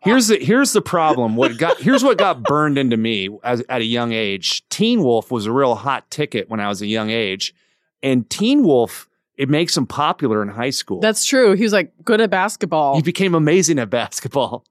Here's 0.00 0.28
the 0.28 0.36
here's 0.38 0.72
the 0.72 0.82
problem. 0.82 1.34
What 1.36 1.56
got 1.56 1.80
here's 1.80 2.04
what 2.04 2.18
got 2.18 2.42
burned 2.42 2.76
into 2.76 2.96
me 2.96 3.30
as, 3.42 3.62
at 3.68 3.80
a 3.80 3.84
young 3.84 4.12
age. 4.12 4.68
Teen 4.68 5.02
Wolf 5.02 5.30
was 5.30 5.46
a 5.46 5.52
real 5.52 5.74
hot 5.74 6.10
ticket 6.10 6.50
when 6.50 6.60
I 6.60 6.68
was 6.68 6.82
a 6.82 6.86
young 6.86 7.10
age, 7.10 7.54
and 8.02 8.28
Teen 8.28 8.62
Wolf 8.62 9.08
it 9.36 9.48
makes 9.48 9.76
him 9.76 9.86
popular 9.86 10.42
in 10.42 10.48
high 10.48 10.70
school. 10.70 11.00
That's 11.00 11.24
true. 11.24 11.54
He 11.54 11.62
was 11.62 11.72
like 11.72 11.92
good 12.04 12.20
at 12.20 12.30
basketball, 12.30 12.96
he 12.96 13.02
became 13.02 13.34
amazing 13.34 13.78
at 13.78 13.88
basketball. 13.90 14.64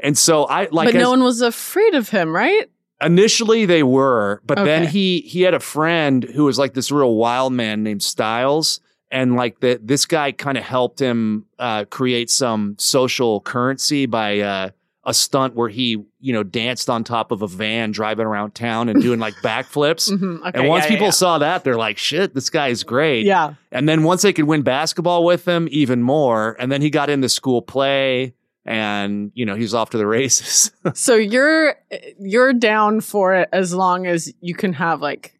And 0.00 0.18
so 0.18 0.44
I 0.44 0.68
like 0.72 0.88
but 0.88 0.96
as- 0.96 1.02
no 1.02 1.10
one 1.10 1.22
was 1.22 1.40
afraid 1.40 1.94
of 1.94 2.08
him, 2.08 2.34
right? 2.34 2.68
Initially, 3.02 3.66
they 3.66 3.82
were, 3.82 4.40
but 4.46 4.56
then 4.64 4.86
he 4.86 5.20
he 5.22 5.42
had 5.42 5.54
a 5.54 5.60
friend 5.60 6.24
who 6.24 6.44
was 6.44 6.58
like 6.58 6.74
this 6.74 6.90
real 6.92 7.14
wild 7.14 7.52
man 7.52 7.82
named 7.82 8.02
Stiles, 8.02 8.80
and 9.10 9.34
like 9.36 9.60
that 9.60 9.86
this 9.86 10.06
guy 10.06 10.32
kind 10.32 10.56
of 10.56 10.64
helped 10.64 11.00
him 11.00 11.46
uh, 11.58 11.84
create 11.86 12.30
some 12.30 12.76
social 12.78 13.40
currency 13.40 14.06
by 14.06 14.40
uh, 14.40 14.70
a 15.04 15.12
stunt 15.12 15.56
where 15.56 15.68
he 15.68 16.04
you 16.20 16.32
know 16.32 16.44
danced 16.44 16.88
on 16.88 17.02
top 17.02 17.32
of 17.32 17.42
a 17.42 17.48
van 17.48 17.90
driving 17.90 18.24
around 18.24 18.54
town 18.54 18.88
and 18.88 19.02
doing 19.02 19.18
like 19.18 19.34
backflips. 19.42 20.08
Mhm. 20.12 20.40
Okay, 20.46 20.58
and 20.60 20.68
once 20.68 20.84
yeah, 20.84 20.90
people 20.90 21.06
yeah, 21.08 21.12
saw 21.12 21.38
that, 21.38 21.64
they're 21.64 21.76
like, 21.76 21.98
"Shit, 21.98 22.34
this 22.34 22.50
guy 22.50 22.68
is 22.68 22.84
great." 22.84 23.26
yeah. 23.26 23.54
And 23.72 23.88
then 23.88 24.04
once 24.04 24.22
they 24.22 24.32
could 24.32 24.44
win 24.44 24.62
basketball 24.62 25.24
with 25.24 25.46
him, 25.46 25.66
even 25.70 26.02
more. 26.02 26.54
And 26.58 26.70
then 26.70 26.82
he 26.82 26.90
got 26.90 27.10
into 27.10 27.28
school 27.28 27.62
play, 27.62 28.34
and 28.64 29.32
you 29.34 29.44
know 29.46 29.54
he's 29.54 29.74
off 29.74 29.90
to 29.90 29.98
the 29.98 30.06
races. 30.06 30.70
So 30.94 31.14
you're 31.14 31.76
you're 32.18 32.52
down 32.52 33.00
for 33.00 33.34
it 33.34 33.48
as 33.52 33.74
long 33.74 34.06
as 34.06 34.32
you 34.40 34.54
can 34.54 34.72
have 34.74 35.00
like 35.00 35.38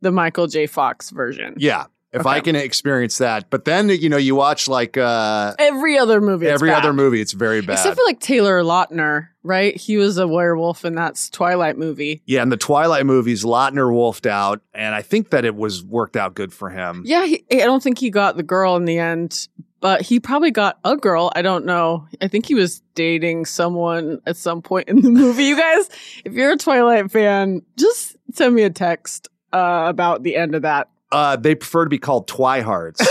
the 0.00 0.10
Michael 0.10 0.46
J. 0.46 0.66
Fox 0.66 1.10
version. 1.10 1.54
Yeah. 1.58 1.86
If 2.12 2.22
Okay. 2.22 2.28
I 2.30 2.40
can 2.40 2.56
experience 2.56 3.18
that. 3.18 3.50
But 3.50 3.64
then, 3.66 3.88
you 3.88 4.08
know, 4.08 4.16
you 4.16 4.34
watch 4.34 4.66
like 4.66 4.96
uh 4.96 5.54
Every 5.60 5.96
other 5.96 6.20
movie, 6.20 6.46
it's 6.46 6.54
every 6.54 6.72
other 6.72 6.92
movie, 6.92 7.20
it's 7.20 7.32
very 7.34 7.60
bad. 7.60 7.74
Except 7.74 7.96
for 7.96 8.02
like 8.04 8.18
Taylor 8.18 8.62
Lautner, 8.62 9.28
right? 9.44 9.76
He 9.76 9.96
was 9.96 10.18
a 10.18 10.26
werewolf 10.26 10.84
in 10.84 10.96
that 10.96 11.28
Twilight 11.30 11.78
movie. 11.78 12.20
yeah, 12.26 12.42
in 12.42 12.48
the 12.48 12.56
Twilight 12.56 13.06
movies, 13.06 13.44
Lautner 13.44 13.92
wolfed 13.92 14.26
out, 14.26 14.60
and 14.74 14.92
I 14.92 15.02
think 15.02 15.30
that 15.30 15.44
it 15.44 15.54
was 15.54 15.84
worked 15.84 16.16
out 16.16 16.34
good 16.34 16.52
for 16.52 16.68
him. 16.70 17.04
Yeah, 17.06 17.26
he, 17.26 17.44
I 17.52 17.58
don't 17.66 17.80
think 17.82 17.98
he 17.98 18.10
got 18.10 18.36
the 18.36 18.42
girl 18.42 18.74
in 18.74 18.86
the 18.86 18.98
end, 18.98 19.46
but 19.80 20.02
he 20.02 20.20
probably 20.20 20.50
got 20.50 20.78
a 20.84 20.96
girl. 20.96 21.30
I 21.34 21.42
don't 21.42 21.64
know. 21.64 22.06
I 22.20 22.28
think 22.28 22.46
he 22.46 22.54
was 22.54 22.80
dating 22.94 23.46
someone 23.46 24.20
at 24.26 24.36
some 24.36 24.62
point 24.62 24.88
in 24.88 25.00
the 25.02 25.10
movie. 25.22 25.44
You 25.44 25.56
guys, 25.56 25.88
if 26.24 26.32
you're 26.32 26.52
a 26.52 26.56
Twilight 26.56 27.10
fan, 27.10 27.62
just 27.76 28.16
send 28.32 28.54
me 28.54 28.62
a 28.62 28.70
text 28.70 29.28
uh, 29.52 29.86
about 29.88 30.22
the 30.22 30.36
end 30.36 30.54
of 30.54 30.62
that. 30.62 30.88
Uh 31.12 31.34
they 31.36 31.54
prefer 31.56 31.84
to 31.84 31.90
be 31.90 31.98
called 31.98 32.28
Twihards. 32.28 32.98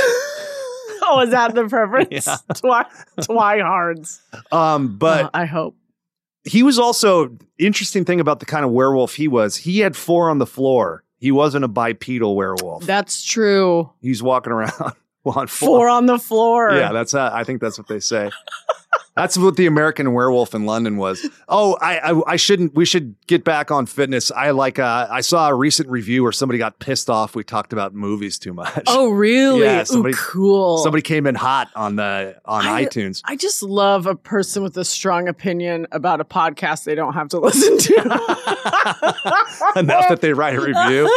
oh, 1.04 1.22
is 1.26 1.32
that 1.32 1.54
the 1.56 1.66
preference? 1.68 2.28
Yeah. 2.28 2.38
Twi- 2.56 2.86
Twihards. 3.20 4.20
um, 4.54 4.98
but 4.98 5.26
Uh, 5.26 5.30
I 5.34 5.46
hope. 5.46 5.76
he 6.46 6.64
was 6.64 6.80
also 6.80 7.36
interesting 7.58 8.06
thing 8.06 8.20
about 8.20 8.40
the 8.40 8.46
kind 8.46 8.64
of 8.66 8.72
werewolf 8.72 9.16
he 9.16 9.28
was. 9.28 9.58
He 9.58 9.80
had 9.80 9.96
four 9.96 10.30
on 10.30 10.38
the 10.38 10.46
floor. 10.46 11.04
He 11.18 11.32
wasn't 11.32 11.66
a 11.66 11.68
bipedal 11.68 12.36
werewolf. 12.38 12.86
That's 12.86 13.24
true. 13.26 13.90
He's 14.02 14.24
walking 14.24 14.54
around 14.54 14.72
on 15.36 15.48
Four 15.48 15.90
on 15.90 16.06
the 16.06 16.18
floor. 16.20 16.72
Yeah, 16.74 16.92
that's 16.92 17.14
uh, 17.14 17.30
I 17.34 17.44
think 17.44 17.62
that's 17.62 17.78
what 17.78 17.88
they 17.88 18.00
say. 18.00 18.32
that's 19.16 19.38
what 19.38 19.56
the 19.58 19.66
American 19.66 20.14
Werewolf 20.14 20.54
in 20.56 20.66
London 20.66 20.98
was. 20.98 21.26
Oh, 21.48 21.78
I, 21.82 22.12
I 22.12 22.22
I 22.34 22.36
shouldn't. 22.38 22.74
We 22.76 22.86
should 22.86 23.16
get 23.28 23.44
back 23.44 23.72
on 23.72 23.86
fitness. 23.86 24.32
I 24.32 24.52
like. 24.52 24.80
Uh, 24.80 25.08
I 25.10 25.22
saw 25.22 25.50
a 25.50 25.54
recent 25.54 25.90
review 25.90 26.24
where 26.24 26.32
somebody 26.32 26.58
got 26.58 26.80
pissed 26.80 27.10
off. 27.10 27.36
We 27.36 27.44
talked 27.44 27.74
about 27.74 27.94
movies 27.94 28.40
too 28.40 28.54
much. 28.54 28.84
Oh, 28.88 29.10
really? 29.12 29.62
Yeah, 29.64 29.82
Ooh, 29.82 29.86
somebody- 29.86 30.16
cool. 30.18 30.78
somebody 30.80 31.02
came 31.02 31.28
in 31.28 31.36
hot 31.36 31.70
on 31.76 31.96
the 31.98 32.36
on 32.46 32.66
I- 32.66 32.86
iTunes. 32.86 33.22
I 33.26 33.36
just 33.36 33.62
love 33.62 34.06
a 34.08 34.16
person 34.16 34.64
with 34.64 34.78
a 34.78 34.86
strong 34.86 35.28
opinion 35.28 35.88
about 35.92 36.22
a 36.22 36.26
podcast 36.26 36.84
they 36.86 36.96
don't 36.96 37.14
have 37.14 37.30
to 37.30 37.40
listen 37.40 37.78
to. 37.78 37.94
Enough 39.76 40.10
that 40.10 40.20
they 40.22 40.34
write 40.34 40.56
a 40.56 40.62
review. 40.62 41.10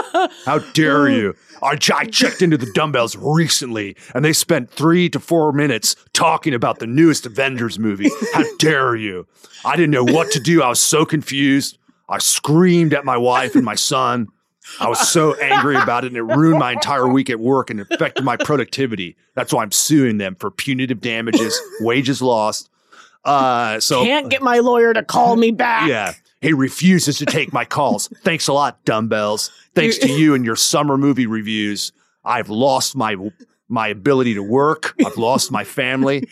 How 0.45 0.59
dare 0.73 1.09
you? 1.09 1.35
I, 1.62 1.76
ch- 1.76 1.90
I 1.92 2.04
checked 2.04 2.42
into 2.42 2.57
the 2.59 2.71
dumbbells 2.75 3.16
recently, 3.16 3.97
and 4.14 4.25
they 4.25 4.33
spent 4.33 4.71
three 4.71 5.09
to 5.11 5.21
four 5.21 5.52
minutes 5.52 5.95
talking 6.12 6.54
about 6.54 6.78
the 6.81 6.87
newest 6.87 7.25
Avengers 7.25 7.78
movie. 7.78 8.11
How 8.35 8.42
dare 8.59 8.97
you? 8.97 9.26
I 9.64 9.76
didn't 9.76 9.92
know 9.92 10.04
what 10.04 10.31
to 10.33 10.40
do. 10.40 10.62
I 10.62 10.69
was 10.69 10.81
so 10.81 11.04
confused. 11.04 11.78
I 12.09 12.19
screamed 12.19 12.92
at 12.95 13.04
my 13.04 13.16
wife 13.16 13.54
and 13.54 13.64
my 13.64 13.76
son. 13.76 14.28
I 14.81 14.88
was 14.88 15.09
so 15.09 15.35
angry 15.35 15.76
about 15.76 16.04
it, 16.04 16.09
and 16.09 16.16
it 16.16 16.23
ruined 16.23 16.59
my 16.59 16.73
entire 16.73 17.09
week 17.09 17.31
at 17.31 17.40
work 17.40 17.71
and 17.71 17.81
affected 17.81 18.25
my 18.25 18.37
productivity. 18.37 19.16
That's 19.35 19.52
why 19.52 19.62
I'm 19.62 19.73
suing 19.73 20.19
them 20.19 20.35
for 20.37 20.50
punitive 20.50 21.00
damages, 21.00 21.59
wages 21.81 22.21
lost. 22.23 22.71
Uh, 23.25 23.78
so 23.81 24.04
Can't 24.04 24.28
get 24.31 24.42
my 24.42 24.59
lawyer 24.59 24.92
to 24.95 25.02
call 25.02 25.37
me 25.37 25.50
back. 25.52 25.88
yeah. 25.88 26.14
He 26.43 26.53
refuses 26.53 27.19
to 27.19 27.27
take 27.27 27.53
my 27.53 27.65
calls. 27.65 28.09
Thanks 28.25 28.49
a 28.49 28.53
lot, 28.53 28.85
dumbbells. 28.85 29.51
Thanks 29.75 29.97
to 29.99 30.11
you 30.11 30.35
and 30.35 30.45
your 30.45 30.57
summer 30.57 30.99
movie 30.99 31.27
reviews, 31.27 31.93
I've 32.25 32.51
lost 32.51 32.95
my 32.97 33.17
my 33.69 33.89
ability 33.89 34.35
to 34.35 34.43
work. 34.43 34.95
I've 35.07 35.17
lost 35.17 35.51
my 35.51 35.65
family. 35.65 36.29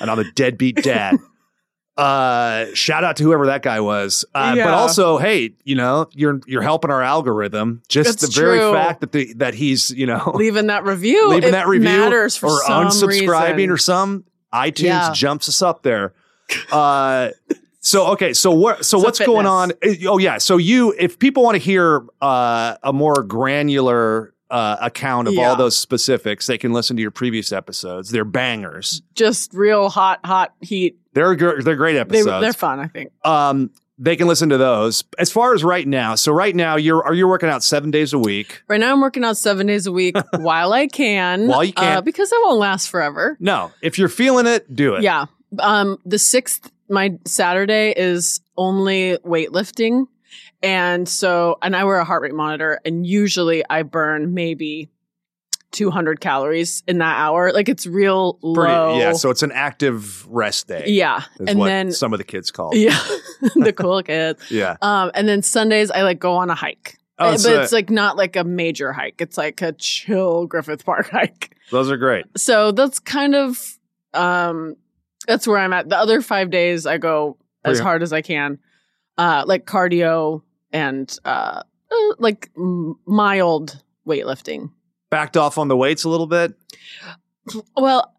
and 0.00 0.10
I'm 0.10 0.18
a 0.18 0.30
deadbeat 0.32 0.76
dad. 0.76 1.16
uh, 1.96 2.66
shout 2.72 3.04
out 3.04 3.16
to 3.16 3.22
whoever 3.24 3.46
that 3.46 3.62
guy 3.62 3.80
was. 3.80 4.24
Uh, 4.34 4.54
But 4.54 4.68
also, 4.68 5.18
hey, 5.18 5.52
you 5.64 5.74
know, 5.74 6.08
you're 6.12 6.40
you're 6.46 6.62
helping 6.62 6.90
our 6.90 7.02
algorithm. 7.02 7.82
Just 7.88 8.20
That's 8.20 8.34
the 8.34 8.40
very 8.40 8.58
true. 8.58 8.72
fact 8.72 9.00
that 9.00 9.12
the 9.12 9.34
that 9.34 9.54
he's 9.54 9.90
you 9.90 10.06
know 10.06 10.32
leaving 10.34 10.68
that 10.68 10.84
review, 10.84 11.28
leaving 11.28 11.52
that 11.52 11.66
review 11.66 11.84
matters 11.84 12.36
for 12.36 12.46
or 12.48 12.62
unsubscribing 12.62 13.56
reason. 13.56 13.70
or 13.70 13.76
some 13.76 14.24
iTunes 14.54 14.84
Yeah. 14.84 15.12
jumps 15.12 15.48
us 15.48 15.60
up 15.60 15.82
there. 15.82 16.14
Uh, 16.72 17.30
so 17.80 18.08
okay, 18.12 18.32
so 18.32 18.50
what? 18.52 18.84
So 18.84 18.98
a 18.98 19.02
what's 19.02 19.18
going 19.18 19.46
on? 19.46 19.72
Uh, 19.72 19.94
Oh 20.06 20.18
yeah, 20.18 20.38
so 20.38 20.56
you, 20.56 20.94
if 20.98 21.18
people 21.18 21.42
want 21.42 21.54
to 21.56 21.58
hear 21.60 22.04
uh, 22.20 22.76
a 22.82 22.92
more 22.92 23.22
granular 23.22 24.34
uh, 24.50 24.76
account 24.80 25.28
of 25.28 25.34
Yeah. 25.34 25.48
all 25.50 25.56
those 25.56 25.76
specifics, 25.76 26.46
they 26.46 26.58
can 26.58 26.72
listen 26.72 26.96
to 26.96 27.02
your 27.02 27.10
previous 27.12 27.52
episodes. 27.52 28.10
They're 28.10 28.24
bangers. 28.24 29.02
just 29.14 29.54
real 29.54 29.88
hot, 29.88 30.20
hot 30.24 30.54
heat. 30.60 30.98
They're 31.14 31.34
gr- 31.36 31.60
they're 31.62 31.76
great 31.76 31.92
They, 31.94 32.00
episodes. 32.00 32.42
they're 32.42 32.52
fun, 32.52 32.80
I 32.80 32.86
think. 32.88 33.12
um, 33.24 33.70
they 34.02 34.16
can 34.16 34.26
listen 34.28 34.48
to 34.48 34.56
those. 34.56 35.04
As 35.18 35.30
far 35.30 35.52
as 35.54 35.62
right 35.62 35.86
now, 35.86 36.14
so 36.14 36.32
right 36.32 36.56
now 36.56 36.76
you're 36.76 37.04
are 37.04 37.12
you 37.14 37.28
working 37.28 37.48
out 37.50 37.62
seven 37.62 37.90
days 37.90 38.12
a 38.14 38.18
week? 38.18 38.62
Right 38.66 38.80
now, 38.80 38.92
I'm 38.92 39.00
working 39.02 39.24
out 39.24 39.36
seven 39.36 39.66
days 39.66 39.86
a 39.86 39.92
week 39.92 40.16
while 40.38 40.72
I 40.72 40.86
can. 40.86 41.46
While 41.48 41.62
you 41.64 41.74
can. 41.74 41.98
Uh, 41.98 42.00
because 42.00 42.32
I 42.32 42.40
won't 42.44 42.58
last 42.58 42.88
forever. 42.88 43.36
No, 43.40 43.72
if 43.82 43.98
you're 43.98 44.08
feeling 44.08 44.46
it, 44.46 44.74
do 44.74 44.94
it. 44.94 45.02
Yeah. 45.02 45.26
Um, 45.58 45.98
the 46.06 46.18
sixth, 46.18 46.70
my 46.90 47.18
Saturday 47.26 47.94
is 47.96 48.40
only 48.56 49.16
weightlifting. 49.24 50.06
And 50.62 51.08
so, 51.08 51.56
and 51.62 51.74
I 51.74 51.84
wear 51.84 51.96
a 51.98 52.04
heart 52.04 52.22
rate 52.22 52.34
monitor, 52.34 52.80
and 52.84 53.06
usually 53.06 53.64
I 53.70 53.82
burn 53.82 54.34
maybe 54.34 54.90
200 55.72 56.20
calories 56.20 56.82
in 56.86 56.98
that 56.98 57.16
hour. 57.16 57.52
Like 57.52 57.68
it's 57.68 57.86
real 57.86 58.34
Pretty- 58.34 58.72
low. 58.72 58.98
yeah. 58.98 59.12
So 59.12 59.30
it's 59.30 59.42
an 59.42 59.52
active 59.52 60.26
rest 60.28 60.66
day. 60.68 60.84
yeah. 60.88 61.22
And 61.46 61.62
then, 61.62 61.92
some 61.92 62.12
of 62.12 62.18
the 62.18 62.24
kids 62.24 62.50
call. 62.50 62.72
it. 62.72 62.78
yeah, 62.78 62.98
the 63.54 63.72
cool 63.76 64.02
kids. 64.02 64.50
Yeah. 64.50 64.76
Um, 64.82 65.10
and 65.14 65.28
then 65.28 65.42
Sundays 65.42 65.90
I 65.90 66.02
like 66.02 66.18
go 66.18 66.34
on 66.34 66.50
a 66.50 66.54
hike. 66.54 66.98
Oh, 67.18 67.32
but 67.32 67.40
so- 67.40 67.62
it's 67.62 67.72
like 67.72 67.88
not 67.88 68.16
like 68.16 68.36
a 68.36 68.44
major 68.44 68.92
hike. 68.92 69.20
It's 69.20 69.38
like 69.38 69.62
a 69.62 69.72
chill 69.72 70.46
Griffith 70.46 70.84
Park 70.84 71.08
hike. 71.12 71.56
Those 71.70 71.90
are 71.90 71.96
great. 71.96 72.26
So 72.36 72.72
that's 72.72 72.98
kind 72.98 73.34
of 73.34 73.78
um 74.12 74.76
that's 75.26 75.46
where 75.46 75.58
I'm 75.58 75.72
at. 75.72 75.88
The 75.88 75.96
other 75.98 76.20
5 76.22 76.50
days 76.50 76.86
I 76.86 76.98
go 76.98 77.36
as 77.64 77.72
Pretty- 77.78 77.82
hard 77.82 78.02
as 78.02 78.12
I 78.12 78.22
can. 78.22 78.58
Uh 79.18 79.44
like 79.46 79.66
cardio 79.66 80.42
and 80.72 81.14
uh, 81.24 81.62
uh 81.90 82.14
like 82.18 82.50
mild 82.56 83.82
weightlifting. 84.06 84.70
Backed 85.10 85.36
off 85.36 85.58
on 85.58 85.68
the 85.68 85.76
weights 85.76 86.04
a 86.04 86.08
little 86.08 86.26
bit. 86.28 86.54
Well, 87.76 88.14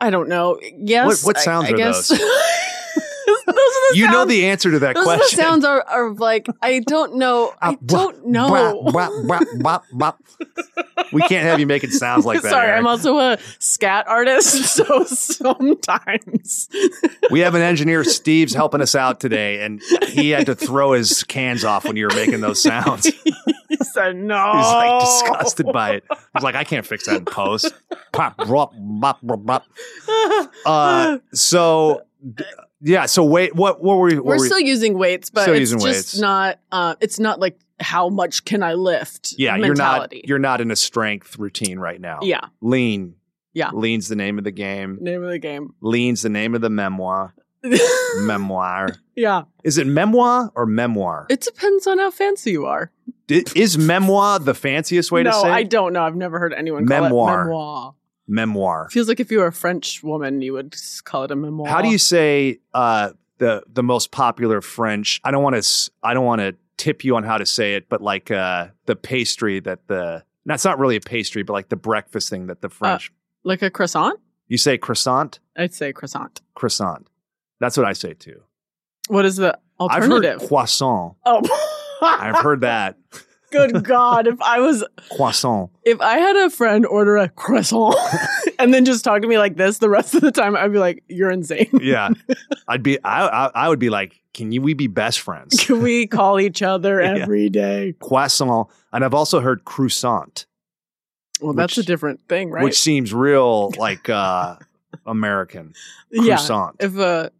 I 0.00 0.10
don't 0.10 0.28
know. 0.28 0.58
Yes. 0.76 1.06
What- 1.24 1.28
what 1.28 1.36
I- 1.38 1.40
sounds 1.44 1.68
I 1.68 1.72
are 1.72 1.76
guess. 1.76 2.08
those? 2.08 2.20
those 3.90 3.96
You 3.96 4.10
know 4.10 4.24
the 4.24 4.46
answer 4.46 4.70
to 4.70 4.78
that 4.80 4.94
Those 4.94 5.04
question. 5.04 5.36
the 5.38 5.42
sounds 5.42 5.64
are, 5.64 5.82
are 5.82 6.10
like 6.12 6.46
I 6.62 6.80
don't 6.80 7.16
know. 7.16 7.52
I 7.62 7.70
Ah, 7.70 7.76
don't 7.84 8.26
know. 8.26 8.86
we 11.12 11.20
can't 11.22 11.44
have 11.44 11.58
you 11.60 11.66
making 11.66 11.90
sounds 11.90 12.24
like 12.24 12.42
that. 12.42 12.50
Sorry, 12.50 12.68
Eric. 12.68 12.78
I'm 12.78 12.86
also 12.86 13.18
a 13.18 13.38
scat 13.58 14.06
artist, 14.08 14.64
so 14.74 15.04
sometimes 15.04 16.68
we 17.30 17.40
have 17.40 17.54
an 17.54 17.62
engineer, 17.62 18.04
Steve's 18.04 18.54
helping 18.54 18.80
us 18.80 18.94
out 18.94 19.20
today, 19.20 19.62
and 19.64 19.80
he 20.08 20.30
had 20.30 20.46
to 20.46 20.54
throw 20.54 20.92
his 20.92 21.24
cans 21.24 21.64
off 21.64 21.84
when 21.84 21.96
you 21.96 22.06
were 22.06 22.14
making 22.14 22.40
those 22.40 22.62
sounds. 22.62 23.10
He 23.70 23.76
said 23.84 24.16
no. 24.16 24.52
He's 24.56 24.66
like 24.66 25.00
disgusted 25.00 25.66
by 25.72 25.90
it. 25.92 26.04
He's 26.34 26.42
like, 26.42 26.56
I 26.56 26.64
can't 26.64 26.84
fix 26.84 27.06
that 27.06 27.16
in 27.18 27.24
post. 27.24 27.72
Pop, 28.12 28.36
bop, 28.36 28.72
bop, 28.76 29.18
bop, 29.22 29.44
bop. 29.46 29.64
Uh, 30.66 31.18
so, 31.32 32.02
d- 32.34 32.44
yeah. 32.80 33.06
So 33.06 33.24
wait, 33.24 33.54
what? 33.54 33.82
What 33.82 33.98
were 33.98 34.06
we? 34.06 34.14
What 34.16 34.24
We're 34.24 34.34
were 34.36 34.40
we- 34.42 34.46
still 34.46 34.60
using 34.60 34.98
weights, 34.98 35.30
but 35.30 35.42
Still 35.42 35.54
it's 35.54 35.60
using 35.60 35.78
just 35.80 35.84
weights. 36.14 36.18
not. 36.18 36.58
Uh, 36.72 36.94
it's 37.00 37.18
not 37.18 37.40
like 37.40 37.58
how 37.80 38.08
much 38.08 38.44
can 38.44 38.62
I 38.62 38.74
lift? 38.74 39.34
yeah, 39.38 39.56
mentality. 39.56 40.16
you're 40.16 40.24
not. 40.24 40.28
You're 40.28 40.38
not 40.38 40.60
in 40.60 40.70
a 40.70 40.76
strength 40.76 41.38
routine 41.38 41.78
right 41.78 42.00
now. 42.00 42.18
yeah. 42.22 42.40
lean. 42.60 43.14
Yeah. 43.52 43.70
lean's 43.72 44.06
the 44.08 44.14
name 44.16 44.38
of 44.38 44.44
the 44.44 44.52
game. 44.52 44.98
Name 45.00 45.24
of 45.24 45.30
the 45.30 45.38
game. 45.40 45.74
Lean's 45.80 46.22
the 46.22 46.28
name 46.28 46.54
of 46.54 46.60
the 46.60 46.70
memoir. 46.70 47.34
Memoir. 48.22 48.96
yeah, 49.14 49.42
Is 49.64 49.76
it 49.78 49.86
memoir 49.86 50.50
or 50.54 50.66
memoir? 50.66 51.26
it 51.28 51.40
depends 51.42 51.86
on 51.86 51.98
how 51.98 52.10
fancy 52.10 52.52
you 52.52 52.66
are. 52.66 52.90
Is 53.28 53.76
memoir 53.78 54.38
the 54.38 54.54
fanciest 54.54 55.12
way 55.12 55.22
no, 55.22 55.30
to 55.30 55.36
say 55.40 55.48
No, 55.48 55.52
I 55.54 55.62
don't 55.62 55.92
know. 55.92 56.02
I've 56.02 56.16
never 56.16 56.38
heard 56.38 56.52
anyone 56.54 56.86
call 56.86 57.02
Memoir. 57.02 57.40
it 57.42 57.44
memoir. 57.44 57.94
Memoir? 58.30 58.88
Feels 58.90 59.08
like 59.08 59.20
if 59.20 59.30
you 59.30 59.40
were 59.40 59.46
a 59.48 59.52
French 59.52 60.02
woman, 60.02 60.40
you 60.40 60.52
would 60.54 60.74
call 61.04 61.24
it 61.24 61.30
a 61.30 61.36
memoir. 61.36 61.68
How 61.68 61.82
do 61.82 61.88
you 61.88 61.98
say 61.98 62.60
uh, 62.72 63.10
the 63.38 63.62
the 63.70 63.82
most 63.82 64.10
popular 64.10 64.60
French? 64.60 65.20
I 65.24 65.30
don't 65.30 65.42
want 65.42 65.62
to. 65.62 65.90
I 66.02 66.14
don't 66.14 66.24
want 66.24 66.40
to 66.40 66.56
tip 66.76 67.04
you 67.04 67.16
on 67.16 67.24
how 67.24 67.36
to 67.36 67.44
say 67.44 67.74
it, 67.74 67.88
but 67.90 68.00
like 68.00 68.30
uh, 68.30 68.68
the 68.86 68.96
pastry 68.96 69.60
that 69.60 69.86
the 69.88 70.24
that's 70.46 70.64
not 70.64 70.78
really 70.78 70.96
a 70.96 71.00
pastry, 71.00 71.42
but 71.42 71.52
like 71.52 71.68
the 71.68 71.76
breakfast 71.76 72.30
thing 72.30 72.46
that 72.46 72.62
the 72.62 72.70
French 72.70 73.12
like 73.44 73.60
a 73.62 73.70
croissant? 73.70 74.18
you 74.48 74.56
say 74.58 74.78
croissant, 74.78 75.38
I'd 75.56 75.74
say 75.74 75.92
croissant. 75.92 76.40
croissant. 76.54 77.06
That's 77.60 77.76
what 77.76 77.86
I 77.86 77.92
say 77.92 78.14
too. 78.14 78.42
What 79.08 79.24
is 79.24 79.36
the 79.36 79.58
I've 79.78 80.02
alternative? 80.02 80.40
heard 80.40 80.48
croissant. 80.48 81.16
oh, 81.26 81.76
I've 82.02 82.42
heard 82.42 82.62
that 82.62 82.96
Good 83.52 83.84
God! 83.84 84.26
If 84.26 84.40
I 84.42 84.60
was, 84.60 84.84
croissant. 85.16 85.70
if 85.84 86.00
I 86.00 86.18
had 86.18 86.36
a 86.36 86.50
friend 86.50 86.86
order 86.86 87.16
a 87.16 87.28
croissant 87.28 87.96
and 88.58 88.72
then 88.72 88.84
just 88.84 89.04
talk 89.04 89.22
to 89.22 89.28
me 89.28 89.38
like 89.38 89.56
this 89.56 89.78
the 89.78 89.88
rest 89.88 90.14
of 90.14 90.20
the 90.20 90.30
time, 90.32 90.56
I'd 90.56 90.72
be 90.72 90.78
like, 90.78 91.02
"You're 91.08 91.30
insane." 91.30 91.68
Yeah, 91.80 92.10
I'd 92.68 92.82
be. 92.82 93.02
I, 93.04 93.26
I 93.26 93.50
I 93.54 93.68
would 93.68 93.78
be 93.78 93.90
like, 93.90 94.20
can 94.34 94.52
you 94.52 94.62
we 94.62 94.74
be 94.74 94.86
best 94.86 95.20
friends? 95.20 95.64
Can 95.64 95.82
we 95.82 96.06
call 96.18 96.38
each 96.40 96.62
other 96.62 97.00
Yeah. 97.00 97.16
every 97.22 97.48
day? 97.48 97.94
croissant, 98.00 98.68
and 98.92 99.04
I've 99.04 99.14
also 99.14 99.40
heard 99.40 99.64
croissant, 99.64 100.46
Well, 101.40 101.52
that's 101.54 101.76
Which- 101.76 101.84
a 101.84 101.86
different 101.86 102.20
thing, 102.28 102.50
right? 102.50 102.62
which 102.62 102.78
seems 102.78 103.12
real 103.12 103.70
like 103.78 104.08
uh 104.08 104.56
American. 105.06 105.74
yeah. 106.10 106.36
Croissant. 106.36 106.76
If 106.80 106.96
uh, 106.98 107.30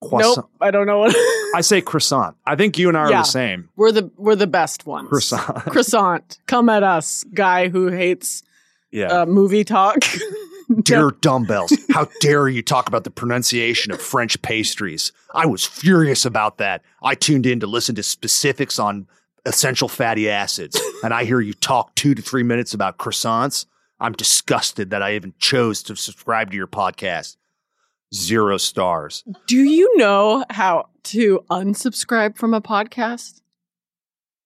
Croissant. 0.00 0.36
nope, 0.36 0.50
I 0.60 0.70
don't 0.70 0.86
know 0.86 0.98
what. 1.00 1.14
I 1.56 1.60
say 1.60 1.80
croissant. 1.80 2.36
I 2.46 2.54
think 2.56 2.78
you 2.78 2.88
and 2.88 2.96
I 2.96 3.00
are 3.02 3.10
Yeah. 3.10 3.18
the 3.22 3.24
same. 3.24 3.68
we're 3.76 3.92
the 3.92 4.10
we're 4.16 4.36
the 4.36 4.46
best 4.46 4.86
ones. 4.86 5.08
Croissant. 5.08 5.56
Croissant. 5.66 6.38
Come 6.46 6.68
at 6.68 6.82
us, 6.82 7.24
guy 7.34 7.68
who 7.68 7.88
hates 7.88 8.42
Yeah. 8.92 9.06
uh, 9.22 9.26
movie 9.26 9.64
talk. 9.64 9.96
Dear 10.82 11.12
dumbbells, 11.22 11.72
how 11.94 12.08
dare 12.20 12.46
you 12.46 12.60
talk 12.62 12.88
about 12.88 13.04
the 13.04 13.10
pronunciation 13.10 13.90
of 13.90 14.02
French 14.02 14.40
pastries? 14.42 15.12
I 15.34 15.46
was 15.46 15.64
furious 15.64 16.26
about 16.26 16.58
that. 16.58 16.82
I 17.02 17.14
tuned 17.14 17.46
in 17.46 17.58
to 17.60 17.66
listen 17.66 17.94
to 17.94 18.02
specifics 18.02 18.78
on 18.78 19.06
essential 19.46 19.88
fatty 19.88 20.28
acids, 20.28 20.78
and 21.02 21.14
I 21.14 21.24
hear 21.24 21.40
you 21.40 21.54
talk 21.54 21.94
two 21.94 22.14
to 22.14 22.20
three 22.20 22.42
minutes 22.42 22.74
about 22.74 22.98
croissants. 22.98 23.64
I'm 23.98 24.12
disgusted 24.12 24.90
that 24.90 25.02
I 25.02 25.14
even 25.14 25.32
chose 25.38 25.82
to 25.84 25.96
subscribe 25.96 26.50
to 26.50 26.56
your 26.58 26.66
podcast. 26.66 27.36
Zero 28.14 28.56
stars. 28.56 29.24
Do 29.46 29.56
you 29.56 29.96
know 29.96 30.44
how 30.50 30.88
to 31.04 31.44
unsubscribe 31.50 32.36
from 32.36 32.54
a 32.54 32.60
podcast? 32.60 33.40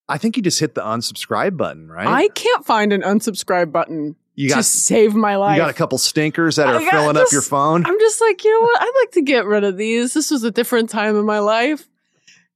I 0.09 0.19
think 0.19 0.37
you 0.37 0.43
just 0.43 0.59
hit 0.59 0.75
the 0.75 0.83
unsubscribe 0.83 1.57
button, 1.57 1.89
right? 1.89 2.07
I 2.07 2.29
can't 2.29 2.65
find 2.67 2.93
an 2.93 3.03
unsubscribe 3.03 3.73
button 3.73 4.17
you 4.35 4.49
got, 4.49 4.57
to 4.57 4.63
save 4.63 5.15
my 5.15 5.37
life. 5.37 5.57
you 5.57 5.63
got 5.63 5.71
a 5.71 5.75
couple 5.75 5.99
stinkers 5.99 6.57
that 6.57 6.67
are 6.69 6.81
filling 6.81 7.17
up 7.17 7.31
your 7.31 7.43
phone. 7.43 7.85
I'm 7.85 7.99
just 8.01 8.21
like, 8.21 8.45
you 8.45 8.53
know 8.53 8.67
what? 8.67 8.83
I'd 8.83 8.93
like 9.03 9.11
to 9.13 9.23
get 9.23 9.45
rid 9.45 9.63
of 9.63 9.77
these. 9.77 10.15
This 10.15 10.31
was 10.31 10.43
a 10.43 10.51
different 10.51 10.91
time 10.91 11.17
in 11.17 11.25
my 11.25 11.39
life. 11.39 11.87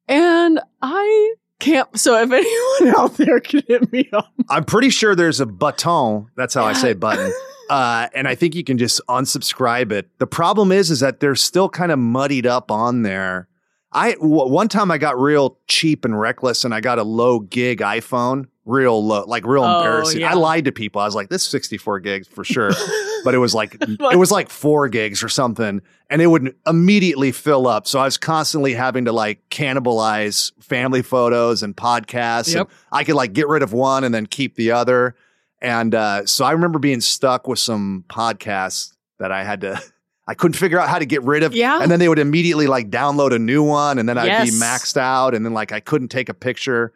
And 0.09 0.61
I 0.81 1.35
can't. 1.59 1.99
So 1.99 2.21
if 2.21 2.31
anyone 2.81 2.97
out 2.99 3.17
there 3.17 3.41
can 3.41 3.63
hit 3.69 3.93
me 3.93 4.09
up, 4.13 4.33
I'm 4.49 4.65
pretty 4.65 4.91
sure 4.91 5.15
there's 5.15 5.41
a 5.41 5.47
button. 5.47 6.29
That's 6.37 6.55
how 6.55 6.65
I 6.65 6.73
say 6.73 6.95
button. 6.95 7.33
Uh, 7.69 8.09
and 8.15 8.29
I 8.29 8.35
think 8.35 8.55
you 8.55 8.63
can 8.65 8.79
just 8.79 9.01
unsubscribe 9.09 9.93
it. 9.93 10.09
The 10.19 10.27
problem 10.27 10.71
is, 10.73 10.91
is 10.91 11.01
that 11.01 11.21
they're 11.21 11.35
still 11.35 11.69
kind 11.69 11.91
of 11.93 11.99
muddied 11.99 12.47
up 12.47 12.71
on 12.71 13.03
there. 13.03 13.49
I 13.93 14.13
w- 14.15 14.49
one 14.49 14.69
time 14.69 14.91
I 14.91 14.99
got 14.99 15.19
real 15.19 15.59
cheap 15.69 16.05
and 16.05 16.19
reckless, 16.19 16.65
and 16.65 16.75
I 16.75 16.81
got 16.81 16.99
a 16.99 17.03
low 17.05 17.41
gig 17.41 17.79
iPhone, 17.81 18.47
real 18.65 19.05
low, 19.05 19.25
like 19.27 19.47
real 19.47 19.65
Oh, 19.65 19.79
embarrassing. 19.79 20.21
yeah. 20.21 20.33
I 20.33 20.35
lied 20.35 20.67
to 20.67 20.73
people. 20.73 21.01
I 21.01 21.07
was 21.07 21.15
like, 21.15 21.29
"This 21.29 21.43
is 21.43 21.49
64 21.49 22.01
gigs 22.01 22.29
for 22.29 22.45
sure," 22.45 22.73
but 23.25 23.33
it 23.35 23.39
was 23.39 23.55
like 23.55 23.77
it 23.81 24.19
was 24.19 24.31
like 24.31 24.51
four 24.51 24.89
gigs 24.89 25.23
or 25.23 25.29
something, 25.29 25.81
and 26.11 26.21
it 26.21 26.27
would 26.27 26.55
immediately 26.67 27.33
fill 27.33 27.67
up. 27.67 27.87
So 27.87 27.99
I 27.99 28.05
was 28.05 28.19
constantly 28.19 28.75
having 28.75 29.07
to 29.07 29.13
like 29.13 29.49
cannibalize 29.51 30.53
family 30.63 31.01
photos 31.03 31.63
and 31.63 31.75
podcasts. 31.77 32.55
Yep. 32.55 32.69
And 32.69 32.77
I 32.93 33.05
could 33.05 33.15
like 33.15 33.33
get 33.33 33.49
rid 33.49 33.63
of 33.63 33.73
one 33.73 34.05
and 34.05 34.15
then 34.15 34.27
keep 34.27 34.57
the 34.57 34.73
other. 34.73 35.15
And 35.61 35.95
uh, 35.95 36.27
so 36.27 36.45
I 36.45 36.53
remember 36.53 36.79
being 36.79 37.01
stuck 37.01 37.49
with 37.49 37.59
some 37.59 38.05
podcasts 38.09 38.93
that 39.19 39.33
I 39.33 39.43
had 39.45 39.63
to. 39.63 39.81
I 40.29 40.35
couldn't 40.35 40.57
figure 40.57 40.81
out 40.81 40.89
how 40.89 40.99
to 40.99 41.07
get 41.07 41.23
rid 41.23 41.45
of. 41.45 41.55
Yeah. 41.55 41.81
And 41.81 41.89
then 41.91 42.01
they 42.01 42.09
would 42.09 42.19
immediately 42.19 42.67
like 42.67 42.91
download 42.91 43.33
a 43.33 43.39
new 43.39 43.63
one, 43.63 43.99
and 43.99 44.09
then 44.09 44.19
I'd 44.19 44.27
Yes. 44.27 44.51
be 44.51 44.57
maxed 44.57 44.97
out, 44.97 45.35
and 45.35 45.45
then 45.47 45.55
like 45.55 45.71
I 45.73 45.79
couldn't 45.81 46.09
take 46.09 46.29
a 46.29 46.35
picture. 46.35 46.93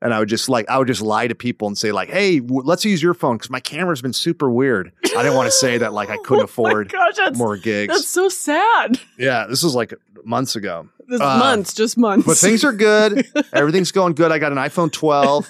And 0.00 0.12
I 0.12 0.18
would 0.18 0.28
just 0.28 0.48
like 0.48 0.68
I 0.68 0.76
would 0.78 0.88
just 0.88 1.00
lie 1.02 1.28
to 1.28 1.34
people 1.36 1.68
and 1.68 1.78
say 1.78 1.92
like, 1.92 2.10
"Hey, 2.10 2.40
w- 2.40 2.62
let's 2.64 2.84
use 2.84 3.00
your 3.00 3.14
phone 3.14 3.36
because 3.36 3.50
my 3.50 3.60
camera's 3.60 4.02
been 4.02 4.12
super 4.12 4.50
weird." 4.50 4.90
I 5.04 5.22
didn't 5.22 5.34
want 5.36 5.46
to 5.46 5.52
say 5.52 5.78
that 5.78 5.92
like 5.92 6.10
I 6.10 6.16
couldn't 6.24 6.40
Oh 6.42 6.44
afford 6.46 6.90
gosh, 6.90 7.36
more 7.36 7.56
gigs. 7.56 7.94
that's 7.94 8.08
so 8.08 8.28
sad. 8.28 8.98
yeah, 9.16 9.46
this 9.48 9.62
was 9.62 9.76
like 9.76 9.94
months 10.24 10.56
ago. 10.56 10.88
This 11.06 11.20
Uh, 11.20 11.38
months, 11.38 11.72
just 11.72 11.96
months. 11.96 12.26
But 12.26 12.36
things 12.36 12.64
are 12.64 12.72
good. 12.72 13.24
Everything's 13.52 13.92
going 13.92 14.14
good. 14.14 14.32
I 14.32 14.40
got 14.40 14.50
an 14.50 14.58
iPhone 14.58 14.90
12. 14.90 15.48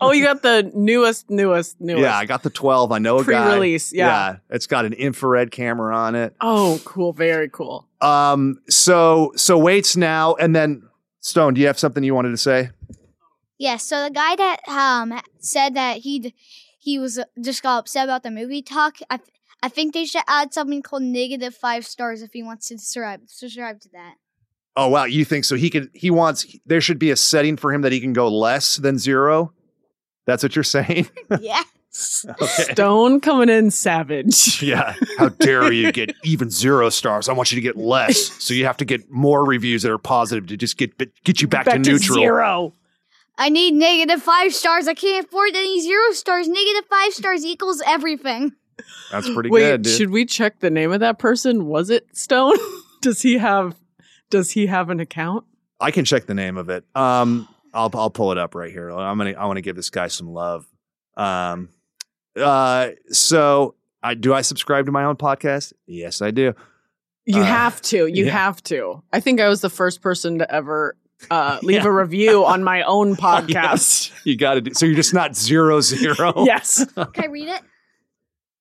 Oh, 0.00 0.12
you 0.12 0.24
got 0.24 0.42
the 0.42 0.70
newest, 0.74 1.30
newest, 1.30 1.80
newest. 1.80 2.02
Yeah, 2.02 2.16
I 2.16 2.24
got 2.24 2.42
the 2.42 2.50
12. 2.50 2.92
I 2.92 2.98
know 2.98 3.18
a 3.18 3.24
guy. 3.24 3.46
Pre-release, 3.46 3.92
yeah. 3.92 4.36
it's 4.50 4.66
got 4.66 4.84
an 4.84 4.92
infrared 4.92 5.50
camera 5.50 5.96
on 5.96 6.14
it. 6.14 6.34
Oh, 6.40 6.80
cool. 6.84 7.12
Very 7.12 7.48
cool. 7.48 7.86
Um, 8.00 8.60
so 8.68 9.32
so 9.36 9.56
waits 9.58 9.96
now, 9.96 10.34
and 10.34 10.54
then 10.54 10.82
Stone. 11.20 11.54
Do 11.54 11.60
you 11.60 11.66
have 11.66 11.78
something 11.78 12.04
you 12.04 12.14
wanted 12.14 12.30
to 12.30 12.36
say? 12.36 12.70
Yeah, 13.58 13.78
so 13.78 14.04
the 14.04 14.10
guy 14.10 14.36
that 14.36 14.60
um 14.68 15.20
said 15.38 15.74
that 15.74 15.98
he 15.98 16.34
he 16.78 16.98
was 16.98 17.18
uh, 17.18 17.24
just 17.40 17.62
got 17.62 17.78
upset 17.78 18.04
about 18.04 18.22
the 18.22 18.30
movie 18.30 18.62
talk. 18.62 18.98
I 19.10 19.20
I 19.62 19.68
think 19.68 19.94
they 19.94 20.04
should 20.04 20.22
add 20.28 20.52
something 20.52 20.82
called 20.82 21.02
negative 21.02 21.54
five 21.54 21.86
stars 21.86 22.22
if 22.22 22.32
he 22.32 22.42
wants 22.42 22.68
to 22.68 22.78
subscribe 22.78 23.22
subscribe 23.26 23.80
to 23.80 23.88
that. 23.90 24.16
Oh 24.76 24.88
wow, 24.88 25.04
you 25.04 25.24
think 25.24 25.44
so? 25.44 25.56
He 25.56 25.70
could. 25.70 25.90
He 25.94 26.10
wants. 26.10 26.46
There 26.66 26.82
should 26.82 26.98
be 26.98 27.10
a 27.10 27.16
setting 27.16 27.56
for 27.56 27.72
him 27.72 27.80
that 27.82 27.92
he 27.92 28.00
can 28.00 28.12
go 28.12 28.28
less 28.28 28.76
than 28.76 28.98
zero. 28.98 29.52
That's 30.26 30.42
what 30.42 30.54
you're 30.54 30.64
saying. 30.64 31.08
yes. 31.40 32.26
okay. 32.28 32.72
Stone 32.72 33.20
coming 33.20 33.48
in 33.48 33.70
savage. 33.70 34.62
Yeah. 34.62 34.94
How 35.18 35.30
dare 35.30 35.72
you 35.72 35.92
get 35.92 36.14
even 36.24 36.50
zero 36.50 36.90
stars? 36.90 37.28
I 37.28 37.32
want 37.32 37.52
you 37.52 37.56
to 37.56 37.62
get 37.62 37.76
less. 37.76 38.18
So 38.42 38.52
you 38.52 38.66
have 38.66 38.76
to 38.78 38.84
get 38.84 39.10
more 39.10 39.44
reviews 39.44 39.82
that 39.82 39.92
are 39.92 39.98
positive 39.98 40.46
to 40.48 40.56
just 40.56 40.76
get 40.76 40.98
get 41.24 41.40
you 41.40 41.48
back, 41.48 41.66
to 41.66 41.78
neutral. 41.78 42.18
zero. 42.18 42.72
I 43.38 43.48
need 43.48 43.74
negative 43.74 44.22
five 44.22 44.54
stars. 44.54 44.88
I 44.88 44.94
can't 44.94 45.26
afford 45.26 45.50
any 45.50 45.80
zero 45.80 46.12
stars. 46.12 46.48
Negative 46.48 46.84
five 46.88 47.12
stars 47.12 47.44
equals 47.44 47.82
everything. 47.86 48.52
That's 49.10 49.28
pretty 49.32 49.50
Wait, 49.50 49.60
good, 49.62 49.82
dude. 49.82 49.92
should 49.94 50.10
we 50.10 50.24
check 50.26 50.60
the 50.60 50.70
name 50.70 50.92
of 50.92 51.00
that 51.00 51.18
person? 51.18 51.66
Was 51.66 51.90
it 51.90 52.14
Stone? 52.16 52.56
does 53.02 53.22
he 53.22 53.38
have? 53.38 53.74
Does 54.30 54.50
he 54.50 54.66
have 54.66 54.90
an 54.90 55.00
account? 55.00 55.44
I 55.80 55.90
can 55.90 56.04
check 56.04 56.26
the 56.26 56.34
name 56.34 56.56
of 56.56 56.68
it. 56.70 56.84
Um, 56.94 57.48
I'll 57.74 57.90
I'll 57.94 58.10
pull 58.10 58.32
it 58.32 58.38
up 58.38 58.54
right 58.54 58.70
here. 58.70 58.90
I'm 58.90 59.18
gonna 59.18 59.32
I 59.32 59.46
want 59.46 59.56
to 59.58 59.62
give 59.62 59.76
this 59.76 59.90
guy 59.90 60.08
some 60.08 60.28
love. 60.28 60.66
Um, 61.16 61.68
uh, 62.36 62.90
so 63.10 63.74
I 64.02 64.14
do 64.14 64.32
I 64.34 64.42
subscribe 64.42 64.86
to 64.86 64.92
my 64.92 65.04
own 65.04 65.16
podcast? 65.16 65.72
Yes, 65.86 66.22
I 66.22 66.30
do. 66.30 66.54
You 67.24 67.40
Uh, 67.40 67.44
have 67.44 67.80
to. 67.82 68.06
You 68.06 68.26
yeah. 68.26 68.32
have 68.32 68.62
to. 68.64 69.02
I 69.12 69.20
think 69.20 69.40
I 69.40 69.48
was 69.48 69.60
the 69.60 69.70
first 69.70 70.00
person 70.00 70.38
to 70.38 70.54
ever 70.54 70.96
uh, 71.30 71.58
leave 71.62 71.82
Yeah. 71.82 71.88
a 71.88 71.90
review 71.90 72.44
on 72.44 72.62
my 72.62 72.82
own 72.82 73.16
podcast. 73.16 74.12
You 74.24 74.36
got 74.36 74.54
to 74.54 74.60
do. 74.60 74.74
So 74.74 74.86
you're 74.86 74.94
just 74.94 75.14
not 75.14 75.34
zero 75.36 75.80
zero. 75.80 76.32
yes. 76.44 76.84
Can 76.94 77.08
I 77.16 77.26
read 77.26 77.48
it? 77.48 77.62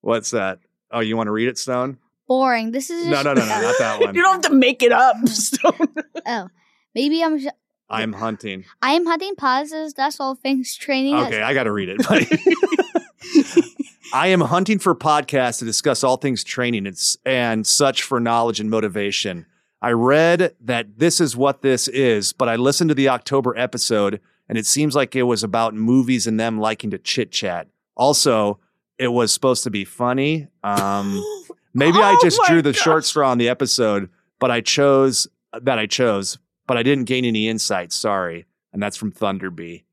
What's 0.01 0.31
that? 0.31 0.59
Oh, 0.91 1.00
you 1.01 1.17
want 1.17 1.27
to 1.27 1.31
read 1.31 1.47
it, 1.47 1.57
Stone? 1.57 1.97
Boring. 2.27 2.71
This 2.71 2.89
is 2.89 3.05
No, 3.07 3.12
just, 3.21 3.25
no, 3.25 3.33
no, 3.33 3.41
no, 3.41 3.62
not 3.62 3.75
that 3.79 4.00
one. 4.01 4.15
You 4.15 4.21
don't 4.24 4.43
have 4.43 4.51
to 4.51 4.55
make 4.57 4.81
it 4.81 4.91
up, 4.91 5.15
Stone. 5.27 5.88
Oh, 6.25 6.47
maybe 6.95 7.24
I'm. 7.24 7.38
j- 7.39 7.50
I'm 7.89 8.13
hunting. 8.13 8.65
I 8.81 8.93
am 8.93 9.05
hunting 9.05 9.35
pauses. 9.35 9.93
That's 9.93 10.19
all 10.19 10.35
things 10.35 10.75
training. 10.75 11.15
Okay, 11.15 11.41
I 11.41 11.53
got 11.53 11.63
to 11.63 11.71
read 11.71 11.89
it. 11.89 12.07
buddy. 12.07 12.27
I 14.13 14.27
am 14.27 14.41
hunting 14.41 14.79
for 14.79 14.95
podcasts 14.95 15.59
to 15.59 15.65
discuss 15.65 16.03
all 16.03 16.17
things 16.17 16.43
training 16.43 16.87
and, 16.87 17.17
and 17.25 17.67
such 17.67 18.03
for 18.03 18.19
knowledge 18.19 18.59
and 18.59 18.69
motivation. 18.69 19.45
I 19.81 19.91
read 19.91 20.55
that 20.61 20.97
this 20.97 21.19
is 21.19 21.35
what 21.35 21.61
this 21.61 21.87
is, 21.87 22.33
but 22.33 22.47
I 22.47 22.55
listened 22.55 22.89
to 22.89 22.95
the 22.95 23.09
October 23.09 23.57
episode 23.57 24.21
and 24.47 24.57
it 24.57 24.65
seems 24.65 24.95
like 24.95 25.15
it 25.15 25.23
was 25.23 25.43
about 25.43 25.73
movies 25.73 26.27
and 26.27 26.39
them 26.39 26.59
liking 26.59 26.91
to 26.91 26.97
chit 26.97 27.31
chat. 27.31 27.67
Also, 27.97 28.59
it 28.97 29.07
was 29.09 29.33
supposed 29.33 29.63
to 29.63 29.71
be 29.71 29.83
funny. 29.83 30.47
Um, 30.63 31.23
maybe 31.73 31.97
I 31.97 32.13
Oh 32.13 32.19
just 32.23 32.39
drew 32.47 32.61
the 32.61 32.73
short 32.73 33.05
straw 33.05 33.31
on 33.31 33.37
the 33.37 33.49
episode, 33.49 34.09
but 34.39 34.51
I 34.51 34.61
chose 34.61 35.27
that 35.53 35.79
I 35.79 35.87
chose, 35.87 36.37
but 36.67 36.77
I 36.77 36.84
didn't 36.84 37.05
gain 37.05 37.25
any 37.25 37.48
insight. 37.48 37.92
Sorry. 37.92 38.46
And 38.74 38.81
that's 38.81 38.98
from 38.98 39.11
Thunderbee. 39.11 39.83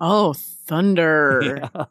Oh, 0.00 0.32
Thunder. 0.34 1.68
Yeah. 1.74 1.84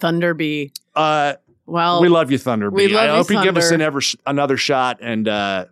Thunderbee. 0.00 0.72
Uh, 0.94 1.34
Well, 1.66 2.00
we 2.00 2.08
love 2.08 2.30
you, 2.30 2.38
Thunderbee. 2.38 2.72
we 2.72 2.88
love 2.88 3.02
I 3.02 3.06
you, 3.06 3.12
hope 3.12 3.30
you 3.30 3.42
give 3.42 3.56
us 3.56 3.70
an 3.70 3.80
ever 3.82 4.00
sh- 4.00 4.16
another 4.26 4.56
shot. 4.56 4.98
And 5.02 5.28
uh, 5.28 5.66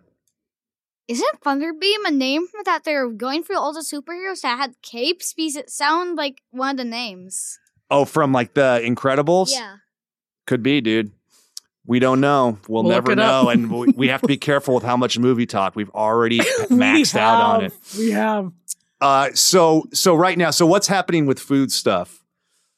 Isn't 1.07 1.41
Thunderbeam 1.41 2.05
a 2.05 2.11
name 2.11 2.45
that 2.65 2.83
they're 2.83 3.09
going 3.09 3.41
for 3.43 3.55
all 3.55 3.73
the 3.73 3.79
superheroes 3.81 4.41
that 4.41 4.57
had 4.59 4.75
capes? 4.83 5.33
Because 5.33 5.55
it 5.55 5.69
sound 5.71 6.15
like 6.17 6.41
one 6.51 6.71
of 6.71 6.77
the 6.77 6.85
names. 6.85 7.57
oh, 7.89 8.05
from 8.05 8.31
like 8.31 8.53
the 8.53 8.81
Incredibles, 8.85 9.51
Yeah. 9.51 9.77
could 10.45 10.61
be, 10.61 10.79
dude. 10.81 11.11
We 11.89 11.97
don't 11.97 12.21
know. 12.21 12.59
We'll 12.67 12.83
Look 12.83 12.91
never 12.91 13.15
know, 13.15 13.49
and 13.49 13.71
we, 13.71 13.87
we 13.95 14.07
have 14.09 14.21
to 14.21 14.27
be 14.27 14.37
careful 14.37 14.75
with 14.75 14.83
how 14.83 14.95
much 14.95 15.17
movie 15.17 15.47
talk 15.47 15.75
we've 15.75 15.89
already 15.89 16.37
we 16.69 16.75
maxed 16.77 17.15
out 17.15 17.41
on 17.41 17.65
it. 17.65 17.73
We 17.97 18.11
have. 18.11 18.51
Uh, 19.01 19.31
so 19.33 19.85
so 19.91 20.13
right 20.13 20.37
now, 20.37 20.51
so 20.51 20.67
what's 20.67 20.85
happening 20.85 21.25
with 21.25 21.39
food 21.39 21.71
stuff? 21.71 22.23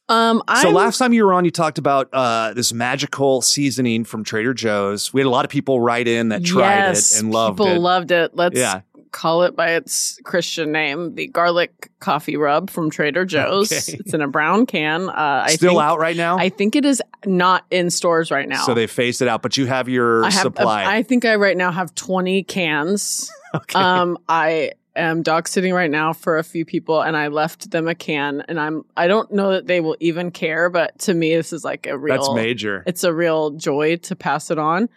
Um, 0.07 0.41
so 0.61 0.69
last 0.69 0.97
time 0.97 1.11
you 1.11 1.25
were 1.25 1.33
on, 1.33 1.43
you 1.43 1.51
talked 1.51 1.77
about 1.77 2.07
uh, 2.13 2.53
this 2.53 2.71
magical 2.71 3.41
seasoning 3.41 4.05
from 4.05 4.23
Trader 4.23 4.53
Joe's. 4.53 5.13
We 5.13 5.19
had 5.19 5.27
a 5.27 5.29
lot 5.29 5.43
of 5.43 5.51
people 5.51 5.81
write 5.81 6.07
in 6.07 6.29
that 6.29 6.45
tried 6.45 6.87
yes, 6.87 7.13
it 7.13 7.19
and 7.21 7.33
loved 7.33 7.57
people 7.57 7.73
it. 7.73 7.79
loved 7.79 8.11
it. 8.11 8.33
Let's 8.33 8.57
yeah, 8.57 8.81
call 9.11 9.43
it 9.43 9.55
by 9.55 9.71
its 9.71 10.19
Christian 10.23 10.71
name, 10.71 11.15
the 11.15 11.27
garlic 11.27 11.91
coffee 11.99 12.37
rub 12.37 12.69
from 12.69 12.89
Trader 12.89 13.25
Joe's. 13.25 13.71
Okay. 13.71 13.97
It's 14.01 14.13
in 14.13 14.21
a 14.21 14.27
brown 14.27 14.65
can. 14.65 15.09
Uh, 15.09 15.43
I 15.45 15.55
still 15.55 15.71
think, 15.71 15.81
out 15.81 15.99
right 15.99 16.15
now. 16.15 16.37
I 16.37 16.49
think 16.49 16.75
it 16.75 16.85
is 16.85 17.01
not 17.25 17.65
in 17.69 17.89
stores 17.89 18.31
right 18.31 18.47
now. 18.47 18.63
So 18.65 18.73
they 18.73 18.87
phased 18.87 19.21
it 19.21 19.27
out, 19.27 19.41
but 19.41 19.57
you 19.57 19.67
have 19.67 19.87
your 19.87 20.23
I 20.25 20.31
have, 20.31 20.41
supply. 20.41 20.85
I 20.85 21.03
think 21.03 21.23
I 21.23 21.35
right 21.35 21.55
now 21.55 21.71
have 21.71 21.93
20 21.93 22.43
cans. 22.43 23.31
okay. 23.55 23.77
Um, 23.77 24.17
I 24.27 24.71
am 24.95 25.21
dog 25.21 25.47
sitting 25.47 25.73
right 25.73 25.91
now 25.91 26.13
for 26.13 26.37
a 26.37 26.43
few 26.43 26.65
people, 26.65 27.01
and 27.01 27.15
I 27.15 27.27
left 27.27 27.71
them 27.71 27.87
a 27.87 27.95
can, 27.95 28.41
and 28.47 28.59
I'm 28.59 28.83
I 28.97 29.07
don't 29.07 29.31
know 29.31 29.51
that 29.51 29.67
they 29.67 29.81
will 29.81 29.97
even 29.99 30.31
care, 30.31 30.69
but 30.69 30.97
to 30.99 31.13
me, 31.13 31.35
this 31.35 31.53
is 31.53 31.63
like 31.63 31.85
a 31.87 31.97
real. 31.97 32.15
That's 32.15 32.33
major. 32.33 32.83
It's 32.87 33.03
a 33.03 33.13
real 33.13 33.51
joy 33.51 33.97
to 33.97 34.15
pass 34.15 34.51
it 34.51 34.57
on. 34.57 34.89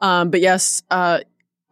Um, 0.00 0.30
but 0.30 0.40
yes, 0.40 0.82
uh, 0.90 1.20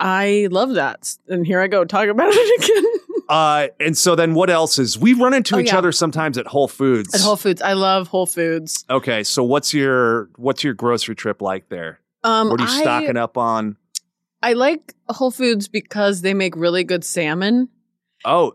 I 0.01 0.49
love 0.51 0.75
that, 0.75 1.15
and 1.29 1.47
here 1.47 1.61
I 1.61 1.69
go 1.69 1.85
talking 1.85 2.11
about 2.11 2.29
it 2.33 2.65
again. 2.65 2.85
Uh, 3.29 3.69
and 3.79 3.97
so 3.97 4.17
then 4.17 4.35
what 4.35 4.51
else 4.51 4.77
is 4.79 4.99
we 4.99 5.13
run 5.15 5.35
into 5.35 5.55
Oh, 5.55 5.59
each 5.61 5.69
yeah. 5.69 5.79
other 5.79 5.93
sometimes 5.93 6.37
at 6.37 6.49
Whole 6.49 6.67
Foods. 6.67 7.15
At 7.15 7.21
Whole 7.21 7.37
Foods, 7.37 7.63
I 7.63 7.75
love 7.75 8.09
Whole 8.09 8.27
Foods. 8.27 8.85
okay, 8.91 9.23
so 9.23 9.45
what's 9.45 9.73
your 9.73 10.31
what's 10.37 10.65
your 10.65 10.75
grocery 10.75 11.15
trip 11.15 11.41
like 11.41 11.69
there? 11.69 12.01
Um, 12.25 12.49
What 12.51 12.61
are 12.61 12.65
you 12.65 12.71
I, 12.71 12.81
stocking 12.81 13.17
up 13.17 13.37
on? 13.39 13.77
I 14.43 14.55
like 14.55 14.95
Whole 15.09 15.31
Foods 15.31 15.69
because 15.69 16.23
they 16.23 16.35
make 16.35 16.57
really 16.57 16.83
good 16.83 17.05
salmon. 17.05 17.69
Oh, 18.25 18.55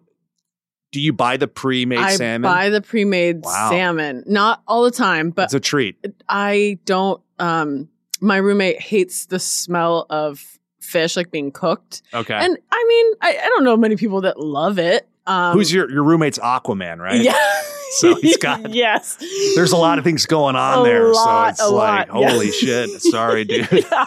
do 0.92 1.00
you 1.00 1.14
buy 1.14 1.38
the 1.38 1.48
pre-made 1.48 2.00
I 2.00 2.16
salmon? 2.16 2.46
I 2.50 2.54
buy 2.66 2.70
the 2.70 2.82
pre-made 2.82 3.44
Wow. 3.44 3.70
salmon, 3.70 4.24
not 4.28 4.62
all 4.68 4.84
the 4.84 4.92
time, 4.92 5.30
but 5.30 5.44
it's 5.46 5.54
a 5.54 5.60
treat. 5.60 5.96
I 6.28 6.80
don't. 6.86 7.22
Um, 7.40 7.88
my 8.20 8.38
roommate 8.38 8.82
hates 8.82 9.26
the 9.28 9.40
smell 9.40 10.06
of 10.10 10.55
fish 10.86 11.16
like 11.18 11.32
being 11.32 11.52
cooked, 11.52 12.02
Okay. 12.14 12.34
and 12.34 12.58
I 12.72 12.86
mean, 12.88 13.14
I, 13.22 13.38
I 13.46 13.50
don't 13.50 13.64
know 13.64 13.76
many 13.76 13.96
people 13.96 14.22
that 14.22 14.40
love 14.40 14.80
it. 14.80 15.08
Um, 15.28 15.54
Who's 15.58 15.74
your 15.74 15.90
your 15.92 16.04
roommate's 16.04 16.40
Aquaman, 16.40 17.00
right? 17.00 17.22
Yeah. 17.22 17.36
So 17.98 18.16
he's 18.16 18.36
got- 18.36 18.74
yes. 18.74 19.16
There's 19.56 19.72
a 19.72 19.78
lot 19.78 20.00
of 20.00 20.04
things 20.04 20.26
going 20.26 20.58
on 20.58 20.80
A 20.80 20.84
there, 20.84 21.14
lot, 21.14 21.56
so 21.58 21.64
it's 21.66 21.72
a 21.72 21.74
like, 21.74 22.12
lot, 22.12 22.20
yeah. 22.20 22.30
holy 22.32 22.52
shit! 22.52 22.90
Sorry, 23.02 23.46
dude. 23.46 23.70
Yeah. 23.72 24.06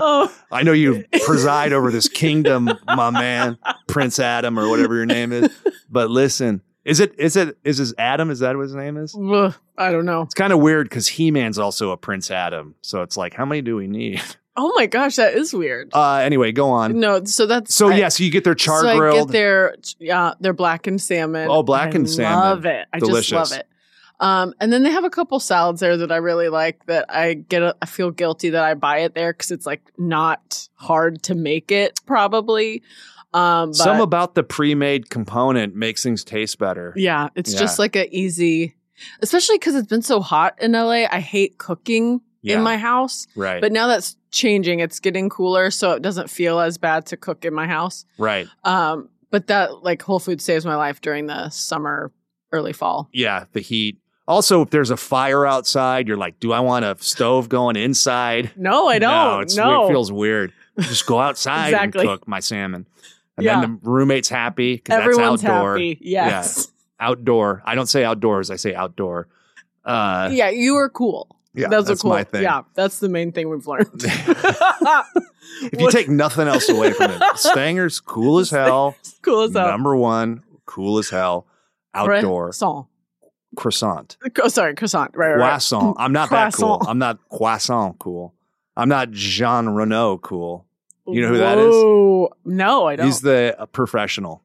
oh, 0.00 0.32
I 0.50 0.62
know 0.62 0.72
you 0.72 1.04
preside 1.26 1.72
over 1.74 1.90
this 1.90 2.08
kingdom, 2.08 2.70
my 2.86 3.10
man, 3.10 3.58
Prince 3.86 4.18
Adam 4.18 4.58
or 4.58 4.68
whatever 4.70 4.94
your 4.94 5.04
name 5.04 5.32
is. 5.32 5.50
But 5.90 6.10
listen, 6.10 6.62
is 6.84 7.00
it 7.00 7.14
is 7.18 7.36
it 7.36 7.58
is 7.64 7.78
this 7.78 7.92
Adam? 7.98 8.30
Is 8.30 8.38
that 8.38 8.56
what 8.56 8.62
his 8.62 8.74
name 8.74 8.96
is? 8.96 9.14
ugh, 9.14 9.54
I 9.76 9.92
don't 9.92 10.06
know. 10.06 10.22
It's 10.22 10.34
kind 10.34 10.52
of 10.52 10.60
weird 10.60 10.88
because 10.88 11.06
He 11.08 11.30
Man's 11.30 11.58
also 11.58 11.90
a 11.90 11.96
Prince 11.98 12.30
Adam. 12.30 12.74
So 12.80 13.02
it's 13.02 13.16
like, 13.16 13.34
how 13.34 13.44
many 13.44 13.60
do 13.62 13.76
we 13.76 13.86
need? 13.88 14.22
Oh 14.56 14.72
my 14.76 14.86
gosh, 14.86 15.16
that 15.16 15.34
is 15.34 15.54
weird. 15.54 15.90
Uh, 15.94 16.14
anyway, 16.16 16.52
go 16.52 16.70
on. 16.70 16.98
no, 16.98 17.24
so 17.24 17.46
that's 17.46 17.74
So 17.74 17.88
I- 17.90 17.96
yeah, 17.96 18.08
so 18.08 18.24
you 18.24 18.30
get 18.30 18.44
their 18.44 18.54
char 18.54 18.80
so 18.82 18.88
I 18.88 18.96
grilled. 18.96 19.28
get 19.28 19.32
their 19.32 19.74
yeah, 19.98 20.34
their 20.40 20.52
blackened 20.52 21.00
salmon. 21.00 21.48
Oh, 21.50 21.62
blackened 21.62 22.06
I 22.06 22.10
salmon. 22.10 22.38
Love 22.40 22.66
it. 22.66 22.86
I 22.92 22.98
Delicious. 22.98 23.30
just 23.30 23.52
love 23.52 23.60
it. 23.60 23.66
Um, 24.18 24.52
and 24.60 24.70
then 24.70 24.82
they 24.82 24.90
have 24.90 25.04
a 25.04 25.10
couple 25.10 25.40
salads 25.40 25.80
there 25.80 25.96
that 25.96 26.12
I 26.12 26.16
really 26.16 26.48
like. 26.50 26.84
That 26.86 27.06
I 27.08 27.34
get. 27.34 27.62
A, 27.62 27.74
I 27.80 27.86
feel 27.86 28.10
guilty 28.10 28.50
that 28.50 28.62
I 28.62 28.74
buy 28.74 28.98
it 28.98 29.14
there 29.14 29.32
because 29.32 29.50
it's 29.50 29.64
like 29.64 29.80
not 29.96 30.68
hard 30.74 31.22
to 31.24 31.34
make 31.34 31.72
it. 31.72 31.98
Probably. 32.04 32.82
Um, 33.32 33.68
but 33.70 33.76
Some 33.76 34.00
about 34.00 34.34
the 34.34 34.42
pre-made 34.42 35.08
component 35.08 35.74
makes 35.76 36.02
things 36.02 36.22
taste 36.24 36.58
better. 36.58 36.92
yeah, 36.96 37.28
it's 37.36 37.54
Yeah. 37.54 37.60
just 37.60 37.78
like 37.78 37.94
a 37.96 38.14
easy. 38.14 38.74
Especially 39.22 39.56
because 39.56 39.74
it's 39.76 39.86
been 39.88 40.02
so 40.02 40.20
hot 40.20 40.56
in 40.60 40.72
LA. 40.72 41.06
I 41.10 41.20
hate 41.20 41.56
cooking 41.56 42.20
Yeah. 42.42 42.56
in 42.56 42.62
my 42.62 42.76
house, 42.76 43.26
Right. 43.36 43.60
but 43.62 43.72
now 43.72 43.86
that's 43.86 44.16
changing. 44.30 44.80
It's 44.80 45.00
getting 45.00 45.28
cooler, 45.28 45.70
so 45.70 45.92
it 45.92 46.02
doesn't 46.02 46.30
feel 46.30 46.60
as 46.60 46.78
bad 46.78 47.06
to 47.06 47.16
cook 47.16 47.44
in 47.44 47.54
my 47.54 47.66
house. 47.66 48.04
right. 48.18 48.46
Um, 48.64 49.08
but 49.30 49.46
that 49.46 49.84
like 49.84 50.02
Whole 50.02 50.18
Foods 50.18 50.42
saves 50.44 50.64
my 50.66 50.74
life 50.74 51.00
during 51.00 51.26
the 51.26 51.50
summer 51.50 52.10
early 52.52 52.72
fall. 52.72 53.08
Yeah, 53.12 53.44
the 53.52 53.60
heat. 53.60 53.98
Also, 54.26 54.62
if 54.62 54.70
there's 54.70 54.90
a 54.90 54.96
fire 54.96 55.46
outside, 55.46 56.06
you're 56.08 56.16
like, 56.16 56.38
do 56.40 56.52
I 56.52 56.60
want 56.60 56.84
a 56.84 56.96
stove 57.00 57.48
going 57.48 57.76
inside? 57.76 58.50
No, 58.56 58.88
I 58.88 58.98
don't. 58.98 59.42
it's, 59.42 59.56
No, 59.56 59.86
it 59.86 59.88
feels 59.90 60.10
weird. 60.12 60.52
Just 60.78 61.06
go 61.06 61.20
outside 61.20 61.68
Exactly. 61.68 62.02
and 62.02 62.08
cook 62.10 62.26
my 62.28 62.40
salmon. 62.40 62.86
And 63.36 63.44
Yeah. 63.44 63.60
then 63.60 63.80
the 63.82 63.90
roommate's 63.90 64.28
happy 64.28 64.76
because 64.76 65.16
that's 65.16 65.18
outdoor. 65.44 65.72
happy. 65.74 65.98
Yes. 66.00 66.70
Outdoor. 67.00 67.62
I 67.64 67.74
don't 67.74 67.88
say 67.88 68.04
outdoors, 68.04 68.50
I 68.50 68.56
say 68.56 68.74
outdoor. 68.74 69.28
Uh, 69.84 70.28
Yeah, 70.32 70.50
you 70.50 70.76
are 70.76 70.88
cool. 70.88 71.28
Yeah, 71.54 71.68
that's, 71.68 71.88
that's 71.88 72.00
a 72.00 72.02
cool. 72.02 72.10
my 72.10 72.24
thing. 72.24 72.42
Yeah, 72.42 72.62
that's 72.74 73.00
the 73.00 73.08
main 73.08 73.32
thing 73.32 73.48
we've 73.48 73.66
learned. 73.66 74.04
If 75.62 75.80
you 75.80 75.90
take 75.90 76.08
nothing 76.08 76.48
else 76.48 76.68
away 76.68 76.92
from 76.92 77.10
it, 77.10 77.22
Stanger's 77.36 78.00
cool 78.00 78.38
as 78.38 78.50
hell. 78.50 78.96
cool 79.22 79.42
as 79.42 79.52
hell. 79.54 79.68
Number 79.68 79.94
one, 79.96 80.42
cool 80.66 80.98
as 80.98 81.10
hell. 81.10 81.46
Outdoor 81.92 82.46
Croissant. 82.46 82.86
croissant. 83.56 84.16
Oh, 84.42 84.48
sorry, 84.48 84.74
croissant. 84.74 85.16
Right, 85.16 85.32
right. 85.32 85.36
Croissant. 85.38 85.96
I'm 85.98 86.12
not 86.12 86.30
that 86.30 86.54
cool. 86.54 86.82
I'm 86.86 86.98
not 86.98 87.18
croissant 87.28 87.98
cool. 87.98 88.34
I'm 88.76 88.88
not 88.88 89.10
Jean 89.10 89.70
Reno 89.70 90.18
cool. 90.18 90.66
You 91.06 91.22
know 91.22 91.28
who 91.28 91.38
that 91.38 91.58
is? 91.58 92.28
No, 92.44 92.86
I 92.86 92.96
don't. 92.96 93.06
He's 93.06 93.20
the 93.20 93.56
uh, 93.58 93.66
professional. 93.66 94.44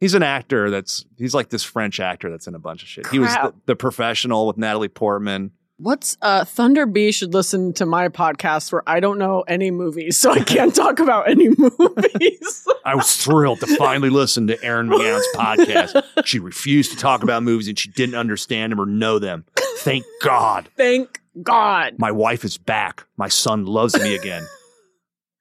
He's 0.00 0.14
an 0.14 0.22
actor 0.22 0.70
that's 0.70 1.04
he's 1.18 1.34
like 1.34 1.50
this 1.50 1.62
French 1.62 2.00
actor 2.00 2.30
that's 2.30 2.46
in 2.46 2.54
a 2.54 2.58
bunch 2.58 2.82
of 2.82 2.88
shit. 2.88 3.06
He 3.08 3.18
was 3.18 3.32
the, 3.34 3.54
the 3.66 3.76
professional 3.76 4.46
with 4.46 4.56
Natalie 4.56 4.88
Portman. 4.88 5.52
What's 5.82 6.16
uh 6.22 6.44
Thunder 6.44 6.86
B 6.86 7.10
should 7.10 7.34
listen 7.34 7.72
to 7.72 7.84
my 7.86 8.08
podcast 8.08 8.70
where 8.70 8.84
I 8.86 9.00
don't 9.00 9.18
know 9.18 9.40
any 9.48 9.72
movies, 9.72 10.16
so 10.16 10.30
I 10.30 10.38
can't 10.38 10.72
talk 10.72 11.00
about 11.00 11.28
any 11.28 11.48
movies. 11.58 12.68
I 12.84 12.94
was 12.94 13.16
thrilled 13.16 13.58
to 13.60 13.66
finally 13.76 14.08
listen 14.08 14.46
to 14.46 14.64
Erin 14.64 14.88
McGown's 14.88 15.26
podcast. 15.34 16.00
She 16.24 16.38
refused 16.38 16.92
to 16.92 16.96
talk 16.96 17.24
about 17.24 17.42
movies 17.42 17.66
and 17.66 17.76
she 17.76 17.90
didn't 17.90 18.14
understand 18.14 18.70
them 18.70 18.80
or 18.80 18.86
know 18.86 19.18
them. 19.18 19.44
Thank 19.78 20.04
God. 20.22 20.68
Thank 20.76 21.20
God. 21.42 21.94
My 21.98 22.12
wife 22.12 22.44
is 22.44 22.58
back. 22.58 23.04
My 23.16 23.28
son 23.28 23.66
loves 23.66 24.00
me 24.00 24.14
again. 24.14 24.46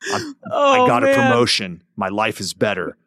Oh, 0.09 0.33
I 0.83 0.87
got 0.87 1.03
man. 1.03 1.11
a 1.11 1.15
promotion. 1.15 1.83
My 1.95 2.07
life 2.07 2.39
is 2.39 2.55
better. 2.55 2.97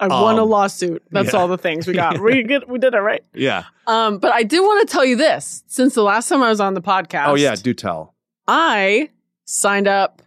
I 0.00 0.08
won 0.08 0.38
a 0.38 0.42
Um, 0.44 0.48
lawsuit. 0.48 1.02
That's 1.10 1.32
yeah. 1.32 1.38
all 1.38 1.48
the 1.48 1.58
things 1.58 1.86
we 1.86 1.92
got. 1.94 2.18
we 2.22 2.42
get 2.42 2.68
we 2.68 2.78
did 2.78 2.94
it 2.94 2.98
right. 3.00 3.22
Yeah. 3.34 3.64
Um, 3.86 4.18
but 4.18 4.32
I 4.32 4.42
do 4.42 4.62
want 4.62 4.88
to 4.88 4.92
tell 4.92 5.04
you 5.04 5.16
this. 5.16 5.62
Since 5.66 5.94
the 5.94 6.02
last 6.02 6.28
time 6.28 6.42
I 6.42 6.48
was 6.48 6.60
on 6.60 6.74
the 6.74 6.82
podcast, 6.82 7.26
Oh 7.28 7.34
yeah, 7.34 7.54
do 7.54 7.74
tell. 7.74 8.14
I 8.48 9.10
signed 9.44 9.88
up 9.88 10.22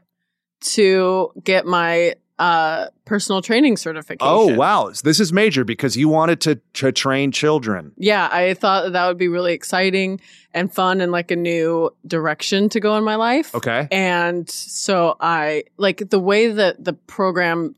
to 0.62 1.32
get 1.44 1.66
my 1.66 2.16
uh 2.40 2.88
personal 3.06 3.42
training 3.42 3.78
certification. 3.78 4.20
Oh 4.22 4.56
wow, 4.56 4.92
this 5.04 5.20
is 5.20 5.32
major 5.32 5.64
because 5.64 5.96
you 5.96 6.10
wanted 6.10 6.42
to 6.42 6.56
to 6.74 6.92
train 6.92 7.32
children. 7.32 7.92
Yeah, 7.98 8.28
I 8.32 8.54
thought 8.56 8.86
that, 8.86 8.94
that 8.94 9.08
would 9.08 9.18
be 9.20 9.28
really 9.28 9.54
exciting 9.54 10.20
and 10.54 10.74
fun 10.74 11.00
and 11.02 11.12
like 11.12 11.30
a 11.32 11.36
new 11.36 11.92
direction 12.08 12.70
to 12.70 12.80
go 12.80 12.98
in 12.98 13.04
my 13.04 13.16
life. 13.16 13.54
Okay. 13.54 13.88
And 13.92 14.50
so 14.50 15.16
I 15.20 15.66
like 15.78 16.10
the 16.10 16.20
way 16.20 16.48
that 16.52 16.84
the 16.84 16.94
program 16.94 17.76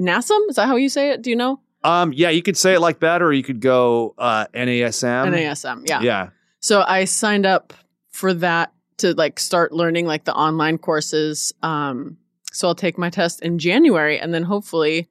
NASM, 0.00 0.48
is 0.48 0.56
that 0.56 0.66
how 0.66 0.76
you 0.76 0.88
say 0.88 1.10
it? 1.10 1.22
Do 1.22 1.30
you 1.30 1.36
know? 1.36 1.60
Um. 1.84 2.12
Yeah, 2.12 2.30
you 2.30 2.42
could 2.42 2.56
say 2.56 2.74
it 2.74 2.80
like 2.80 3.00
that, 3.00 3.22
or 3.22 3.32
you 3.32 3.42
could 3.42 3.60
go 3.60 4.14
uh, 4.18 4.46
NASM. 4.54 5.32
NASM. 5.32 5.88
Yeah. 5.88 6.00
Yeah. 6.00 6.30
So 6.60 6.82
I 6.82 7.04
signed 7.04 7.46
up 7.46 7.72
for 8.10 8.34
that 8.34 8.72
to 8.98 9.14
like 9.14 9.38
start 9.38 9.72
learning 9.72 10.06
like 10.06 10.24
the 10.24 10.34
online 10.34 10.78
courses. 10.78 11.52
Um 11.62 12.18
so 12.52 12.66
I'll 12.68 12.74
take 12.74 12.98
my 12.98 13.10
test 13.10 13.42
in 13.42 13.58
January 13.58 14.18
and 14.18 14.34
then 14.34 14.42
hopefully 14.42 15.08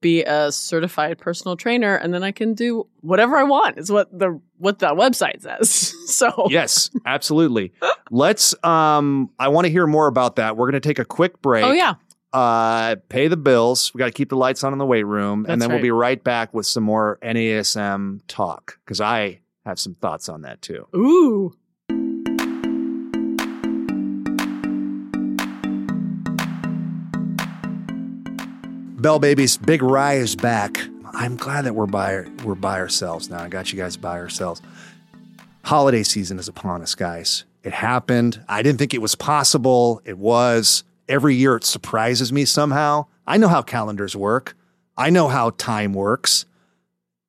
be 0.00 0.24
a 0.24 0.50
certified 0.52 1.18
personal 1.18 1.56
trainer 1.56 1.96
and 1.96 2.12
then 2.12 2.22
I 2.22 2.32
can 2.32 2.54
do 2.54 2.86
whatever 3.00 3.36
I 3.36 3.44
want 3.44 3.78
is 3.78 3.90
what 3.90 4.16
the 4.16 4.40
what 4.58 4.80
that 4.80 4.94
website 4.94 5.42
says. 5.42 5.94
so 6.12 6.48
Yes, 6.50 6.90
absolutely. 7.06 7.72
Let's. 8.10 8.54
Um. 8.64 9.30
I 9.38 9.48
want 9.48 9.66
to 9.66 9.70
hear 9.70 9.86
more 9.86 10.06
about 10.06 10.36
that. 10.36 10.56
We're 10.56 10.70
going 10.70 10.80
to 10.80 10.88
take 10.88 10.98
a 10.98 11.04
quick 11.04 11.40
break. 11.42 11.64
Oh 11.64 11.72
yeah. 11.72 11.94
Uh. 12.32 12.96
Pay 13.08 13.28
the 13.28 13.36
bills. 13.36 13.92
We 13.94 13.98
got 13.98 14.06
to 14.06 14.12
keep 14.12 14.28
the 14.28 14.36
lights 14.36 14.64
on 14.64 14.72
in 14.72 14.78
the 14.78 14.86
weight 14.86 15.06
room, 15.06 15.42
That's 15.42 15.52
and 15.52 15.62
then 15.62 15.70
we'll 15.70 15.80
be 15.82 15.90
right 15.90 16.22
back 16.22 16.52
with 16.52 16.66
some 16.66 16.84
more 16.84 17.18
NASM 17.22 18.20
talk 18.28 18.78
because 18.84 19.00
I 19.00 19.40
have 19.64 19.78
some 19.78 19.94
thoughts 19.94 20.28
on 20.28 20.42
that 20.42 20.62
too. 20.62 20.86
Ooh. 20.94 21.54
Bell 28.98 29.18
babies, 29.18 29.56
Big 29.58 29.82
Rye 29.82 30.14
is 30.14 30.34
back. 30.34 30.78
I'm 31.12 31.36
glad 31.36 31.64
that 31.64 31.74
we're 31.74 31.86
by 31.86 32.24
we're 32.44 32.54
by 32.54 32.78
ourselves 32.78 33.30
now. 33.30 33.42
I 33.42 33.48
got 33.48 33.72
you 33.72 33.78
guys 33.78 33.96
by 33.96 34.18
ourselves. 34.18 34.60
Holiday 35.64 36.02
season 36.02 36.38
is 36.38 36.48
upon 36.48 36.82
us, 36.82 36.94
guys. 36.94 37.44
It 37.62 37.72
happened. 37.72 38.44
I 38.48 38.62
didn't 38.62 38.78
think 38.78 38.94
it 38.94 39.02
was 39.02 39.14
possible. 39.14 40.00
It 40.04 40.18
was. 40.18 40.84
Every 41.08 41.34
year 41.34 41.56
it 41.56 41.64
surprises 41.64 42.32
me 42.32 42.44
somehow. 42.44 43.06
I 43.26 43.36
know 43.36 43.48
how 43.48 43.62
calendars 43.62 44.16
work. 44.16 44.56
I 44.96 45.10
know 45.10 45.28
how 45.28 45.50
time 45.50 45.92
works. 45.92 46.46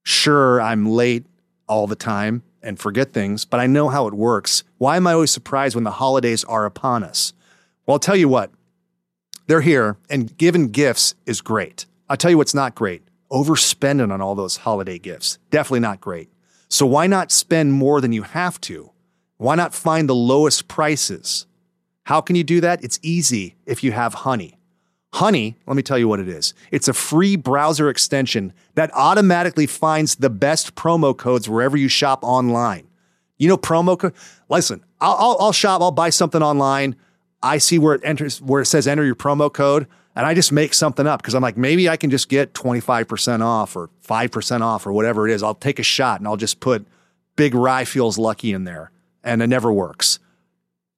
Sure, 0.04 0.62
I'm 0.62 0.90
late 0.90 1.26
all 1.68 1.88
the 1.88 1.96
time 1.96 2.44
and 2.62 2.80
forget 2.80 3.14
things, 3.14 3.46
but 3.46 3.60
I 3.60 3.68
know 3.68 3.90
how 3.90 4.08
it 4.08 4.14
works. 4.14 4.64
Why 4.78 4.98
am 4.98 5.08
I 5.08 5.14
always 5.14 5.32
surprised 5.32 5.76
when 5.76 5.84
the 5.84 5.92
holidays 5.92 6.44
are 6.46 6.66
upon 6.66 7.04
us? 7.04 7.34
Well, 7.86 7.96
I'll 7.96 8.00
tell 8.00 8.16
you 8.16 8.30
what, 8.30 8.52
they're 9.48 9.62
here, 9.62 9.98
and 10.10 10.36
giving 10.38 10.70
gifts 10.70 11.16
is 11.26 11.42
great. 11.42 11.86
I'll 12.10 12.18
tell 12.18 12.32
you 12.32 12.38
what's 12.38 12.54
not 12.54 12.76
great 12.76 13.04
overspending 13.30 14.12
on 14.12 14.22
all 14.22 14.36
those 14.36 14.58
holiday 14.58 15.00
gifts. 15.00 15.38
Definitely 15.52 15.82
not 15.82 16.02
great. 16.02 16.30
So, 16.70 16.86
why 16.86 17.08
not 17.08 17.32
spend 17.32 17.74
more 17.74 18.02
than 18.02 18.12
you 18.12 18.24
have 18.24 18.60
to? 18.62 18.92
Why 19.38 19.56
not 19.56 19.74
find 19.74 20.10
the 20.10 20.16
lowest 20.16 20.68
prices? 20.68 21.46
How 22.08 22.22
can 22.22 22.38
you 22.38 22.44
do 22.46 22.62
that? 22.62 22.82
It's 22.86 23.00
easy 23.04 23.58
if 23.66 23.84
you 23.84 23.92
have 23.92 24.14
Honey. 24.14 24.58
Honey, 25.16 25.58
let 25.68 25.76
me 25.76 25.84
tell 25.84 25.98
you 25.98 26.08
what 26.08 26.22
it 26.22 26.30
is. 26.30 26.54
It's 26.72 26.88
a 26.88 26.94
free 26.94 27.36
browser 27.36 27.90
extension 27.90 28.54
that 28.76 28.92
automatically 28.94 29.66
finds 29.66 30.16
the 30.16 30.30
best 30.30 30.74
promo 30.74 31.16
codes 31.16 31.50
wherever 31.50 31.76
you 31.76 31.90
shop 31.90 32.24
online. 32.24 32.88
You 33.38 33.50
know 33.50 33.58
promo 33.58 34.00
code. 34.00 34.14
Listen, 34.48 34.86
I'll, 35.02 35.36
I'll, 35.38 35.52
shop. 35.52 35.82
I'll 35.82 35.92
buy 35.92 36.10
something 36.10 36.42
online. 36.42 36.96
I 37.44 37.58
see 37.58 37.78
where 37.78 37.94
it 37.94 38.02
enters, 38.06 38.42
where 38.42 38.62
it 38.62 38.68
says 38.68 38.88
enter 38.88 39.04
your 39.04 39.14
promo 39.14 39.52
code, 39.52 39.86
and 40.16 40.26
I 40.26 40.34
just 40.34 40.54
make 40.54 40.74
something 40.74 41.06
up 41.06 41.22
because 41.22 41.36
I'm 41.36 41.44
like, 41.44 41.58
maybe 41.58 41.90
I 41.90 41.98
can 41.98 42.10
just 42.10 42.30
get 42.30 42.54
25% 42.54 43.42
off 43.42 43.76
or 43.76 43.90
5% 44.08 44.62
off 44.62 44.88
or 44.88 44.94
whatever 44.94 45.28
it 45.28 45.34
is. 45.34 45.44
I'll 45.44 45.56
take 45.56 45.78
a 45.78 45.84
shot 45.84 46.22
and 46.22 46.28
I'll 46.28 46.38
just 46.38 46.62
put 46.62 46.88
Big 47.36 47.54
Rye 47.54 47.84
feels 47.84 48.18
lucky 48.18 48.54
in 48.54 48.64
there, 48.64 48.92
and 49.26 49.42
it 49.42 49.48
never 49.48 49.74
works. 49.74 50.20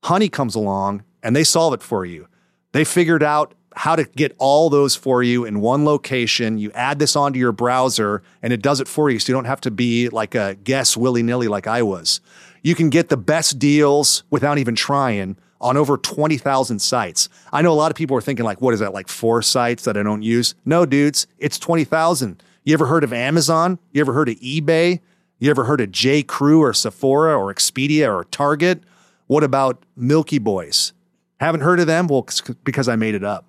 Honey 0.03 0.29
comes 0.29 0.55
along 0.55 1.03
and 1.23 1.35
they 1.35 1.43
solve 1.43 1.73
it 1.73 1.81
for 1.81 2.05
you. 2.05 2.27
They 2.71 2.83
figured 2.83 3.23
out 3.23 3.53
how 3.75 3.95
to 3.95 4.03
get 4.03 4.35
all 4.39 4.69
those 4.69 4.95
for 4.95 5.21
you 5.23 5.45
in 5.45 5.62
one 5.62 5.85
location. 5.85 6.57
You 6.57 6.71
add 6.73 6.99
this 6.99 7.15
onto 7.15 7.39
your 7.39 7.51
browser 7.51 8.23
and 8.41 8.51
it 8.51 8.62
does 8.62 8.79
it 8.79 8.88
for 8.88 9.09
you. 9.09 9.19
So 9.19 9.31
you 9.31 9.35
don't 9.35 9.45
have 9.45 9.62
to 9.62 9.71
be 9.71 10.09
like 10.09 10.35
a 10.35 10.55
guess 10.63 10.97
willy 10.97 11.23
nilly 11.23 11.47
like 11.47 11.67
I 11.67 11.81
was. 11.81 12.21
You 12.62 12.75
can 12.75 12.89
get 12.89 13.09
the 13.09 13.17
best 13.17 13.59
deals 13.59 14.23
without 14.29 14.57
even 14.57 14.75
trying 14.75 15.38
on 15.62 15.77
over 15.77 15.97
20,000 15.97 16.79
sites. 16.79 17.29
I 17.51 17.62
know 17.62 17.71
a 17.71 17.75
lot 17.75 17.91
of 17.91 17.97
people 17.97 18.15
are 18.17 18.21
thinking 18.21 18.45
like, 18.45 18.62
what 18.62 18.73
is 18.73 18.79
that? 18.79 18.93
Like 18.93 19.07
four 19.07 19.41
sites 19.41 19.83
that 19.83 19.97
I 19.97 20.03
don't 20.03 20.23
use? 20.23 20.55
No, 20.65 20.85
dudes, 20.85 21.27
it's 21.38 21.59
20,000. 21.59 22.41
You 22.63 22.73
ever 22.73 22.85
heard 22.85 23.03
of 23.03 23.13
Amazon? 23.13 23.79
You 23.91 24.01
ever 24.01 24.13
heard 24.13 24.29
of 24.29 24.35
eBay? 24.35 24.99
You 25.39 25.49
ever 25.49 25.65
heard 25.65 25.81
of 25.81 25.91
J. 25.91 26.23
Crew 26.23 26.62
or 26.62 26.73
Sephora 26.73 27.38
or 27.38 27.53
Expedia 27.53 28.13
or 28.13 28.25
Target? 28.25 28.83
What 29.30 29.44
about 29.44 29.86
Milky 29.96 30.39
Boys? 30.39 30.92
Haven't 31.39 31.62
heard 31.62 31.80
of 31.80 31.86
them? 31.86 32.08
Well, 32.08 32.28
because 32.63 32.89
I 32.89 32.96
made 32.96 33.13
it 33.13 33.24
up. 33.24 33.46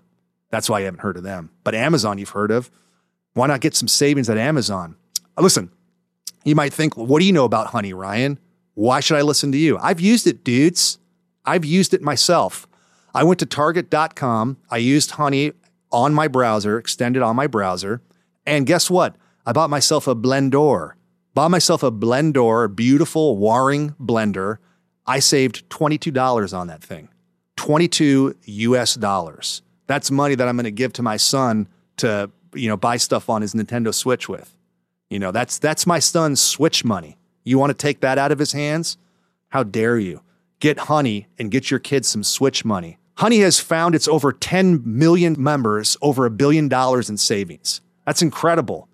That's 0.51 0.69
why 0.69 0.81
you 0.81 0.85
haven't 0.85 1.01
heard 1.01 1.17
of 1.17 1.23
them. 1.23 1.53
But 1.65 1.75
Amazon, 1.75 2.19
you've 2.19 2.29
heard 2.29 2.51
of. 2.51 2.71
Why 3.33 3.47
not 3.47 3.63
get 3.63 3.75
some 3.75 3.89
savings 3.89 4.29
at 4.29 4.37
Amazon? 4.37 4.97
Uh, 5.39 5.41
Listen, 5.41 5.71
you 6.45 6.55
might 6.55 6.75
think, 6.75 6.99
what 6.99 7.19
do 7.21 7.25
you 7.25 7.33
know 7.33 7.47
about 7.47 7.69
honey, 7.69 7.95
Ryan? 7.95 8.39
Why 8.75 9.01
should 9.01 9.17
I 9.17 9.23
listen 9.23 9.53
to 9.53 9.59
you? 9.59 9.79
I've 9.79 10.01
used 10.01 10.27
it, 10.27 10.45
dudes. 10.45 10.99
I've 11.47 11.65
used 11.65 11.95
it 11.95 12.03
myself. 12.03 12.69
I 13.15 13.25
went 13.25 13.41
to 13.41 13.47
target.com. 13.47 14.59
I 14.71 14.77
used 14.77 15.13
honey 15.13 15.53
on 15.91 16.13
my 16.13 16.29
browser, 16.29 16.77
extended 16.77 17.23
on 17.23 17.37
my 17.37 17.47
browser. 17.47 18.03
And 18.45 18.67
guess 18.67 18.91
what? 18.91 19.17
I 19.47 19.53
bought 19.53 19.71
myself 19.71 20.07
a 20.07 20.15
Blendor. 20.15 20.93
Bought 21.33 21.51
myself 21.53 21.83
a 21.83 21.91
Blendor, 21.91 22.67
a 22.67 22.69
beautiful 22.69 23.39
Waring 23.39 23.93
blender. 23.99 24.59
I 25.11 25.19
saved 25.19 25.69
$22 25.71 26.57
on 26.57 26.69
that 26.69 26.85
thing. 26.85 27.09
22 27.57 28.37
US 28.45 28.95
dollars. 28.95 29.61
That's 29.89 30.09
money 30.09 30.37
that 30.37 30.47
I'm 30.47 30.55
going 30.55 30.65
to 30.65 30.71
give 30.71 30.93
to 30.95 31.03
my 31.03 31.17
son 31.17 31.67
to, 31.97 32.31
you 32.55 32.69
know, 32.69 32.77
buy 32.77 32.97
stuff 32.97 33.29
on 33.29 33.43
his 33.43 33.53
Nintendo 33.53 33.93
Switch 33.93 34.29
with. 34.29 34.57
You 35.09 35.19
know, 35.19 35.33
that's 35.33 35.59
that's 35.59 35.85
my 35.85 35.99
son's 35.99 36.41
Switch 36.41 36.85
money. 36.85 37.19
You 37.43 37.59
want 37.59 37.71
to 37.71 37.75
take 37.75 38.03
that 38.03 38.19
out 38.19 38.31
of 38.31 38.39
his 38.39 38.53
hands? 38.53 38.99
How 39.49 39.65
dare 39.65 39.99
you? 39.99 40.23
Get 40.61 40.79
Honey 40.79 41.27
and 41.41 41.51
get 41.51 41.73
your 41.73 41.81
kids 41.81 42.07
some 42.07 42.23
Switch 42.23 42.65
money. 42.65 42.99
Honey 43.17 43.41
has 43.41 43.59
found 43.59 43.97
its 43.97 44.07
over 44.07 44.33
10 44.33 44.83
million 44.85 45.35
members, 45.37 45.97
over 46.01 46.25
a 46.25 46.31
billion 46.31 46.69
dollars 46.69 47.11
in 47.11 47.17
savings. 47.17 47.81
That's 48.07 48.23
incredible. 48.23 48.89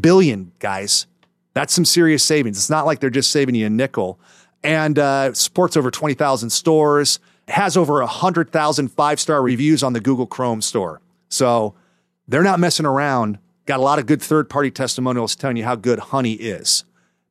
Billion, 0.00 0.52
guys. 0.60 1.08
That's 1.54 1.74
some 1.74 1.84
serious 1.84 2.22
savings. 2.22 2.58
It's 2.58 2.70
not 2.70 2.86
like 2.86 3.00
they're 3.00 3.10
just 3.10 3.32
saving 3.32 3.56
you 3.56 3.66
a 3.66 3.70
nickel. 3.70 4.20
And 4.62 4.98
uh, 4.98 5.34
supports 5.34 5.76
over 5.76 5.90
20,000 5.90 6.50
stores, 6.50 7.20
has 7.48 7.76
over 7.76 8.00
100,000 8.00 8.88
five 8.88 9.20
star 9.20 9.42
reviews 9.42 9.82
on 9.82 9.92
the 9.92 10.00
Google 10.00 10.26
Chrome 10.26 10.62
store. 10.62 11.00
So 11.28 11.74
they're 12.26 12.42
not 12.42 12.60
messing 12.60 12.86
around. 12.86 13.38
Got 13.66 13.80
a 13.80 13.82
lot 13.82 13.98
of 13.98 14.06
good 14.06 14.22
third 14.22 14.48
party 14.48 14.70
testimonials 14.70 15.36
telling 15.36 15.56
you 15.56 15.64
how 15.64 15.76
good 15.76 15.98
honey 15.98 16.34
is. 16.34 16.84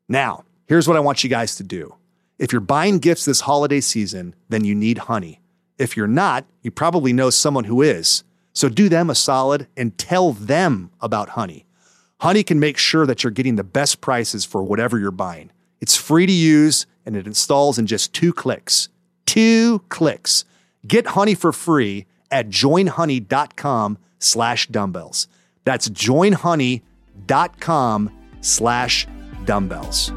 Now, 0.08 0.46
here's 0.66 0.88
what 0.88 0.98
I 0.98 1.02
want 1.02 1.24
you 1.24 1.30
guys 1.30 1.56
to 1.56 1.64
do. 1.64 1.96
If 2.40 2.52
you're 2.52 2.62
buying 2.62 3.00
gifts 3.00 3.26
this 3.26 3.42
holiday 3.42 3.82
season, 3.82 4.36
then 4.50 4.64
you 4.64 4.76
need 4.76 5.00
honey. 5.00 5.42
If 5.78 5.98
you're 5.98 6.08
not, 6.08 6.46
you 6.62 6.72
probably 6.72 7.14
know 7.14 7.30
someone 7.30 7.66
who 7.66 7.82
is. 7.82 8.24
So 8.54 8.70
do 8.70 8.90
them 8.90 9.10
a 9.10 9.16
solid 9.16 9.68
and 9.76 9.98
tell 9.98 10.34
them 10.34 10.92
about 11.02 11.30
honey. 11.30 11.66
Honey 12.20 12.44
can 12.44 12.60
make 12.60 12.78
sure 12.78 13.06
that 13.06 13.24
you're 13.24 13.32
getting 13.32 13.56
the 13.56 13.64
best 13.64 14.02
prices 14.02 14.46
for 14.46 14.64
whatever 14.64 14.98
you're 14.98 15.12
buying. 15.12 15.52
It's 15.80 15.96
free 15.96 16.26
to 16.26 16.32
use 16.32 16.88
and 17.08 17.16
it 17.16 17.26
installs 17.26 17.80
in 17.80 17.88
just 17.88 18.14
two 18.14 18.34
clicks. 18.34 18.90
Two 19.26 19.80
clicks. 19.90 20.46
Get 20.86 21.08
honey 21.08 21.34
for 21.34 21.54
free 21.54 22.06
at 22.30 22.50
joinhoney.com 22.50 23.98
slash 24.20 24.68
dumbbells. 24.68 25.28
That's 25.64 25.90
joinhoney.com 25.90 28.12
slash 28.42 29.08
dumbbells. 29.46 30.12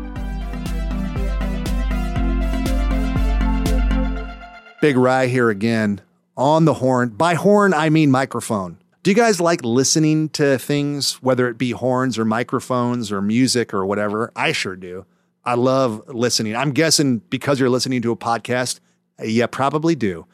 Big 4.80 4.96
Rye 4.96 5.26
here 5.26 5.50
again 5.50 6.00
on 6.36 6.64
the 6.64 6.74
horn. 6.74 7.10
By 7.10 7.34
horn, 7.34 7.74
I 7.74 7.90
mean 7.90 8.10
microphone. 8.10 8.78
Do 9.02 9.10
you 9.10 9.14
guys 9.14 9.40
like 9.40 9.64
listening 9.64 10.28
to 10.30 10.58
things, 10.58 11.22
whether 11.22 11.48
it 11.48 11.58
be 11.58 11.70
horns 11.70 12.18
or 12.18 12.24
microphones 12.24 13.12
or 13.12 13.22
music 13.22 13.72
or 13.72 13.86
whatever? 13.86 14.32
I 14.34 14.52
sure 14.52 14.76
do. 14.76 15.06
I 15.44 15.54
love 15.54 16.02
listening. 16.08 16.54
I'm 16.54 16.72
guessing 16.72 17.18
because 17.30 17.58
you're 17.58 17.70
listening 17.70 18.02
to 18.02 18.12
a 18.12 18.16
podcast, 18.16 18.80
you 19.22 19.46
probably 19.46 19.94
do. 19.94 20.26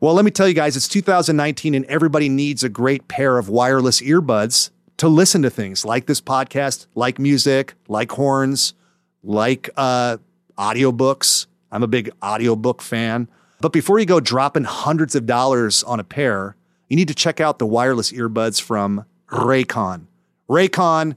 Well, 0.00 0.14
let 0.14 0.24
me 0.24 0.30
tell 0.30 0.46
you 0.48 0.54
guys, 0.54 0.76
it's 0.76 0.88
2019 0.88 1.74
and 1.74 1.84
everybody 1.86 2.28
needs 2.28 2.62
a 2.62 2.68
great 2.68 3.08
pair 3.08 3.38
of 3.38 3.48
wireless 3.48 4.00
earbuds 4.00 4.70
to 4.98 5.08
listen 5.08 5.42
to 5.42 5.50
things 5.50 5.84
like 5.84 6.06
this 6.06 6.20
podcast, 6.20 6.86
like 6.94 7.18
music, 7.18 7.74
like 7.88 8.12
horns, 8.12 8.74
like 9.22 9.70
uh, 9.76 10.18
audiobooks. 10.58 11.46
I'm 11.72 11.82
a 11.82 11.88
big 11.88 12.10
audiobook 12.22 12.82
fan. 12.82 13.28
But 13.60 13.72
before 13.72 13.98
you 13.98 14.06
go 14.06 14.20
dropping 14.20 14.64
hundreds 14.64 15.14
of 15.14 15.26
dollars 15.26 15.82
on 15.84 15.98
a 15.98 16.04
pair, 16.04 16.56
you 16.88 16.96
need 16.96 17.08
to 17.08 17.14
check 17.14 17.40
out 17.40 17.58
the 17.58 17.66
wireless 17.66 18.12
earbuds 18.12 18.60
from 18.60 19.04
Raycon. 19.28 20.06
Raycon 20.48 21.16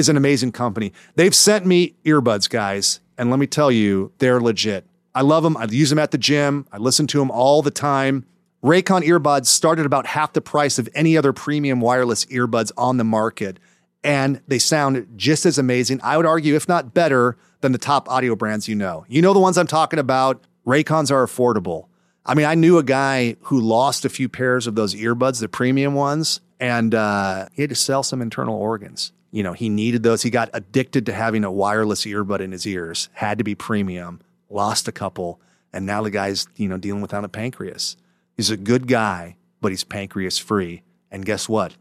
is 0.00 0.08
an 0.08 0.16
amazing 0.16 0.50
company. 0.50 0.92
They've 1.14 1.34
sent 1.34 1.64
me 1.64 1.94
earbuds, 2.04 2.50
guys, 2.50 2.98
and 3.16 3.30
let 3.30 3.38
me 3.38 3.46
tell 3.46 3.70
you, 3.70 4.12
they're 4.18 4.40
legit. 4.40 4.84
I 5.14 5.22
love 5.22 5.44
them. 5.44 5.56
I 5.56 5.64
use 5.64 5.90
them 5.90 5.98
at 5.98 6.10
the 6.10 6.18
gym. 6.18 6.66
I 6.72 6.78
listen 6.78 7.06
to 7.08 7.18
them 7.18 7.30
all 7.30 7.62
the 7.62 7.70
time. 7.70 8.24
Raycon 8.64 9.02
earbuds 9.02 9.46
start 9.46 9.78
at 9.78 9.86
about 9.86 10.06
half 10.06 10.32
the 10.32 10.40
price 10.40 10.78
of 10.78 10.88
any 10.94 11.16
other 11.16 11.32
premium 11.32 11.80
wireless 11.80 12.24
earbuds 12.26 12.72
on 12.76 12.96
the 12.96 13.04
market, 13.04 13.58
and 14.02 14.40
they 14.48 14.58
sound 14.58 15.06
just 15.16 15.46
as 15.46 15.58
amazing. 15.58 16.00
I 16.02 16.16
would 16.16 16.26
argue, 16.26 16.54
if 16.56 16.68
not 16.68 16.92
better, 16.92 17.36
than 17.60 17.72
the 17.72 17.78
top 17.78 18.08
audio 18.08 18.34
brands 18.36 18.68
you 18.68 18.74
know. 18.74 19.04
You 19.08 19.22
know 19.22 19.32
the 19.32 19.40
ones 19.40 19.56
I'm 19.56 19.66
talking 19.66 19.98
about. 19.98 20.44
Raycons 20.66 21.10
are 21.10 21.24
affordable. 21.26 21.86
I 22.26 22.34
mean, 22.34 22.46
I 22.46 22.54
knew 22.54 22.78
a 22.78 22.82
guy 22.82 23.36
who 23.42 23.60
lost 23.60 24.04
a 24.04 24.08
few 24.10 24.28
pairs 24.28 24.66
of 24.66 24.74
those 24.74 24.94
earbuds, 24.94 25.40
the 25.40 25.48
premium 25.48 25.94
ones, 25.94 26.40
and 26.60 26.94
uh, 26.94 27.48
he 27.54 27.62
had 27.62 27.70
to 27.70 27.74
sell 27.74 28.02
some 28.02 28.20
internal 28.20 28.54
organs. 28.54 29.12
You 29.30 29.42
know, 29.42 29.52
he 29.52 29.68
needed 29.68 30.02
those. 30.02 30.22
He 30.22 30.30
got 30.30 30.50
addicted 30.52 31.06
to 31.06 31.12
having 31.12 31.44
a 31.44 31.52
wireless 31.52 32.04
earbud 32.04 32.40
in 32.40 32.52
his 32.52 32.66
ears, 32.66 33.08
had 33.12 33.38
to 33.38 33.44
be 33.44 33.54
premium, 33.54 34.20
lost 34.48 34.88
a 34.88 34.92
couple, 34.92 35.40
and 35.72 35.86
now 35.86 36.02
the 36.02 36.10
guy's, 36.10 36.48
you 36.56 36.68
know, 36.68 36.76
dealing 36.76 37.02
without 37.02 37.24
a 37.24 37.28
pancreas. 37.28 37.96
He's 38.36 38.50
a 38.50 38.56
good 38.56 38.88
guy, 38.88 39.36
but 39.60 39.70
he's 39.70 39.84
pancreas 39.84 40.38
free. 40.38 40.82
And 41.10 41.24
guess 41.24 41.48
what? 41.48 41.76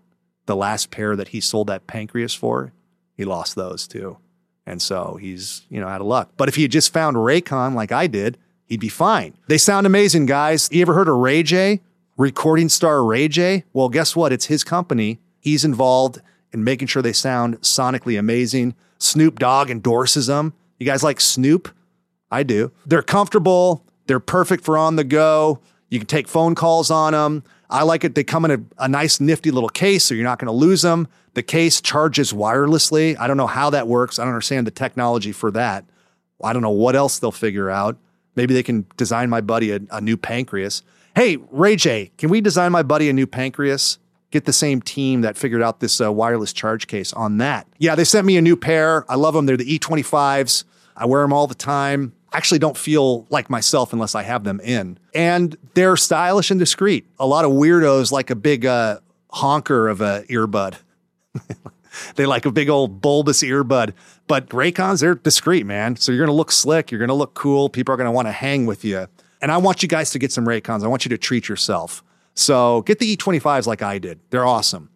The 0.45 0.55
last 0.55 0.91
pair 0.91 1.15
that 1.15 1.29
he 1.29 1.41
sold 1.41 1.67
that 1.67 1.87
pancreas 1.87 2.33
for, 2.33 2.71
he 3.15 3.25
lost 3.25 3.55
those 3.55 3.87
too. 3.87 4.17
And 4.65 4.81
so 4.81 5.17
he's, 5.19 5.65
you 5.69 5.81
know, 5.81 5.87
out 5.87 6.01
of 6.01 6.07
luck. 6.07 6.31
But 6.37 6.49
if 6.49 6.55
he 6.55 6.61
had 6.61 6.71
just 6.71 6.93
found 6.93 7.17
Raycon 7.17 7.73
like 7.73 7.91
I 7.91 8.05
did, 8.05 8.37
he'd 8.65 8.79
be 8.79 8.89
fine. 8.89 9.33
They 9.47 9.57
sound 9.57 9.87
amazing, 9.87 10.27
guys. 10.27 10.69
You 10.71 10.81
ever 10.81 10.93
heard 10.93 11.09
of 11.09 11.15
Ray 11.15 11.41
J? 11.41 11.81
Recording 12.17 12.69
star 12.69 13.03
Ray 13.03 13.27
J? 13.27 13.63
Well, 13.73 13.89
guess 13.89 14.15
what? 14.15 14.31
It's 14.31 14.45
his 14.45 14.63
company. 14.63 15.19
He's 15.39 15.65
involved 15.65 16.21
in 16.51 16.63
making 16.63 16.87
sure 16.87 17.01
they 17.01 17.13
sound 17.13 17.61
sonically 17.61 18.17
amazing. 18.17 18.75
Snoop 18.97 19.39
Dogg 19.39 19.69
endorses 19.69 20.27
them. 20.27 20.53
You 20.77 20.85
guys 20.85 21.03
like 21.03 21.21
Snoop? 21.21 21.73
I 22.31 22.43
do. 22.43 22.71
They're 22.85 23.01
comfortable. 23.01 23.83
They're 24.07 24.19
perfect 24.19 24.63
for 24.63 24.77
on 24.77 24.95
the 24.95 25.03
go. 25.03 25.59
You 25.89 25.99
can 25.99 26.07
take 26.07 26.27
phone 26.27 26.55
calls 26.55 26.91
on 26.91 27.13
them. 27.13 27.43
I 27.69 27.83
like 27.83 28.03
it. 28.03 28.15
They 28.15 28.23
come 28.23 28.45
in 28.45 28.51
a, 28.51 28.83
a 28.83 28.87
nice, 28.87 29.19
nifty 29.19 29.51
little 29.51 29.69
case, 29.69 30.03
so 30.03 30.15
you're 30.15 30.23
not 30.23 30.39
going 30.39 30.47
to 30.47 30.51
lose 30.51 30.81
them. 30.81 31.07
The 31.35 31.43
case 31.43 31.81
charges 31.81 32.33
wirelessly. 32.33 33.17
I 33.19 33.27
don't 33.27 33.37
know 33.37 33.47
how 33.47 33.69
that 33.69 33.87
works. 33.87 34.17
I 34.17 34.23
don't 34.23 34.33
understand 34.33 34.65
the 34.65 34.71
technology 34.71 35.31
for 35.31 35.51
that. 35.51 35.85
I 36.43 36.53
don't 36.53 36.61
know 36.61 36.69
what 36.69 36.95
else 36.95 37.19
they'll 37.19 37.31
figure 37.31 37.69
out. 37.69 37.97
Maybe 38.35 38.53
they 38.53 38.63
can 38.63 38.85
design 38.97 39.29
my 39.29 39.41
buddy 39.41 39.71
a, 39.71 39.79
a 39.91 40.01
new 40.01 40.17
pancreas. 40.17 40.81
Hey, 41.15 41.37
Ray 41.51 41.75
J, 41.75 42.11
can 42.17 42.29
we 42.29 42.41
design 42.41 42.71
my 42.71 42.83
buddy 42.83 43.09
a 43.09 43.13
new 43.13 43.27
pancreas? 43.27 43.99
Get 44.31 44.45
the 44.45 44.53
same 44.53 44.81
team 44.81 45.21
that 45.21 45.37
figured 45.37 45.61
out 45.61 45.79
this 45.79 45.99
uh, 45.99 46.11
wireless 46.11 46.53
charge 46.53 46.87
case 46.87 47.13
on 47.13 47.37
that. 47.37 47.67
Yeah, 47.79 47.95
they 47.95 48.03
sent 48.03 48.27
me 48.27 48.37
a 48.37 48.41
new 48.41 48.55
pair. 48.55 49.09
I 49.11 49.15
love 49.15 49.33
them. 49.33 49.45
They're 49.45 49.57
the 49.57 49.79
E25s. 49.79 50.65
I 50.95 51.05
wear 51.05 51.21
them 51.21 51.33
all 51.33 51.47
the 51.47 51.55
time. 51.55 52.13
I 52.31 52.37
actually 52.37 52.59
don't 52.59 52.77
feel 52.77 53.25
like 53.29 53.49
myself 53.49 53.91
unless 53.91 54.13
I 54.13 54.23
have 54.23 54.43
them 54.43 54.59
in. 54.59 54.99
And 55.15 55.57
they're 55.73 55.97
stylish 55.97 56.51
and 56.51 56.59
discreet. 56.59 57.07
A 57.17 57.25
lot 57.25 57.43
of 57.45 57.51
weirdos 57.51 58.11
like 58.11 58.29
a 58.29 58.35
big 58.35 58.65
uh, 58.65 58.99
honker 59.31 59.87
of 59.87 60.01
a 60.01 60.23
earbud. 60.29 60.75
they 62.15 62.25
like 62.25 62.45
a 62.45 62.51
big 62.51 62.69
old 62.69 63.01
bulbous 63.01 63.41
earbud. 63.41 63.93
But 64.27 64.49
Raycons, 64.49 65.01
they're 65.01 65.15
discreet, 65.15 65.65
man. 65.65 65.95
So 65.95 66.11
you're 66.11 66.19
going 66.19 66.33
to 66.33 66.37
look 66.37 66.51
slick. 66.51 66.91
You're 66.91 66.99
going 66.99 67.09
to 67.09 67.15
look 67.15 67.33
cool. 67.33 67.69
People 67.69 67.93
are 67.93 67.97
going 67.97 68.05
to 68.05 68.11
want 68.11 68.27
to 68.27 68.31
hang 68.31 68.67
with 68.67 68.85
you. 68.85 69.07
And 69.41 69.51
I 69.51 69.57
want 69.57 69.81
you 69.81 69.89
guys 69.89 70.11
to 70.11 70.19
get 70.19 70.31
some 70.31 70.45
Raycons. 70.45 70.83
I 70.83 70.87
want 70.87 71.05
you 71.05 71.09
to 71.09 71.17
treat 71.17 71.49
yourself. 71.49 72.03
So 72.39 72.81
get 72.83 72.99
the 72.99 73.17
E25s 73.17 73.67
like 73.67 73.81
I 73.81 73.99
did. 73.99 74.21
They're 74.29 74.45
awesome. 74.45 74.89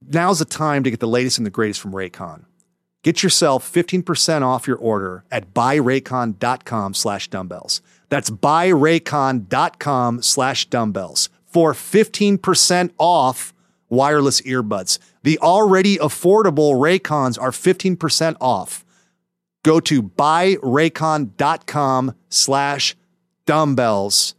Now's 0.00 0.38
the 0.38 0.46
time 0.46 0.82
to 0.84 0.90
get 0.90 0.98
the 0.98 1.06
latest 1.06 1.36
and 1.36 1.46
the 1.46 1.50
greatest 1.50 1.78
from 1.78 1.92
Raycon. 1.92 2.46
Get 3.02 3.22
yourself 3.22 3.70
15% 3.70 4.40
off 4.40 4.66
your 4.66 4.78
order 4.78 5.26
at 5.30 5.52
buyraycon.com 5.52 6.94
slash 6.94 7.28
dumbbells. 7.28 7.82
That's 8.08 8.30
buyraycon.com 8.30 10.22
slash 10.22 10.64
dumbbells 10.66 11.28
for 11.44 11.74
15% 11.74 12.90
off 12.96 13.52
wireless 13.90 14.40
earbuds. 14.42 14.98
The 15.22 15.38
already 15.40 15.98
affordable 15.98 16.80
Raycons 16.80 17.38
are 17.38 17.50
15% 17.50 18.36
off. 18.40 18.86
Go 19.62 19.80
to 19.80 20.02
buyraycon.com 20.02 22.14
slash 22.30 22.96
dumbbells 23.44 24.34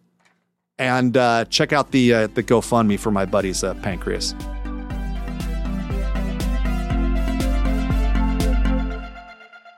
and 0.81 1.15
uh, 1.15 1.45
check 1.45 1.71
out 1.71 1.91
the, 1.91 2.11
uh, 2.11 2.27
the 2.27 2.41
GoFundMe 2.41 2.97
for 2.97 3.11
my 3.11 3.23
buddy's 3.23 3.63
uh, 3.63 3.75
pancreas. 3.75 4.33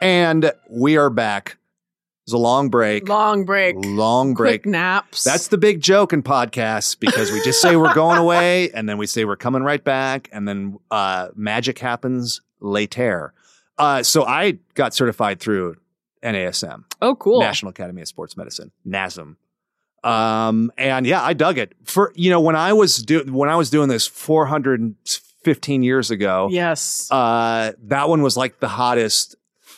And 0.01 0.53
we 0.69 0.95
are 0.95 1.09
back. 1.09 1.57
It 2.25 2.31
was 2.31 2.33
a 2.33 2.37
long 2.37 2.69
break. 2.69 3.09
Long 3.09 3.43
break. 3.43 3.75
Long 3.79 4.33
break. 4.33 4.63
Quick 4.63 4.71
naps. 4.71 5.25
That's 5.25 5.49
the 5.49 5.57
big 5.57 5.81
joke 5.81 6.13
in 6.13 6.23
podcasts 6.23 6.97
because 6.97 7.33
we 7.33 7.41
just 7.41 7.61
say 7.61 7.75
we're 7.75 7.93
going 7.93 8.17
away 8.17 8.69
and 8.73 8.87
then 8.87 8.97
we 8.97 9.05
say 9.05 9.25
we're 9.25 9.35
coming 9.35 9.61
right 9.61 9.83
back 9.83 10.29
and 10.31 10.47
then 10.47 10.79
uh, 10.89 11.27
magic 11.35 11.79
happens 11.79 12.39
later. 12.61 13.33
Uh, 13.77 14.03
so 14.03 14.23
I 14.23 14.59
got 14.73 14.93
certified 14.93 15.41
through 15.41 15.75
NASM, 16.23 16.85
oh 17.01 17.15
cool. 17.15 17.41
National 17.41 17.71
Academy 17.71 18.01
of 18.01 18.07
Sports 18.07 18.37
Medicine, 18.37 18.71
NASM. 18.87 19.35
Um, 20.03 20.71
and 20.77 21.05
yeah, 21.05 21.23
I 21.23 21.33
dug 21.33 21.57
it. 21.57 21.73
For 21.85 22.11
you 22.15 22.29
know, 22.29 22.41
when 22.41 22.55
I 22.55 22.73
was 22.73 22.97
do 22.97 23.23
when 23.25 23.49
I 23.49 23.55
was 23.55 23.69
doing 23.69 23.89
this 23.89 24.05
415 24.07 25.83
years 25.83 26.11
ago, 26.11 26.47
Yes. 26.51 27.09
uh, 27.11 27.73
that 27.83 28.09
one 28.09 28.21
was 28.21 28.35
like 28.37 28.59
the 28.59 28.67
hottest. 28.67 29.35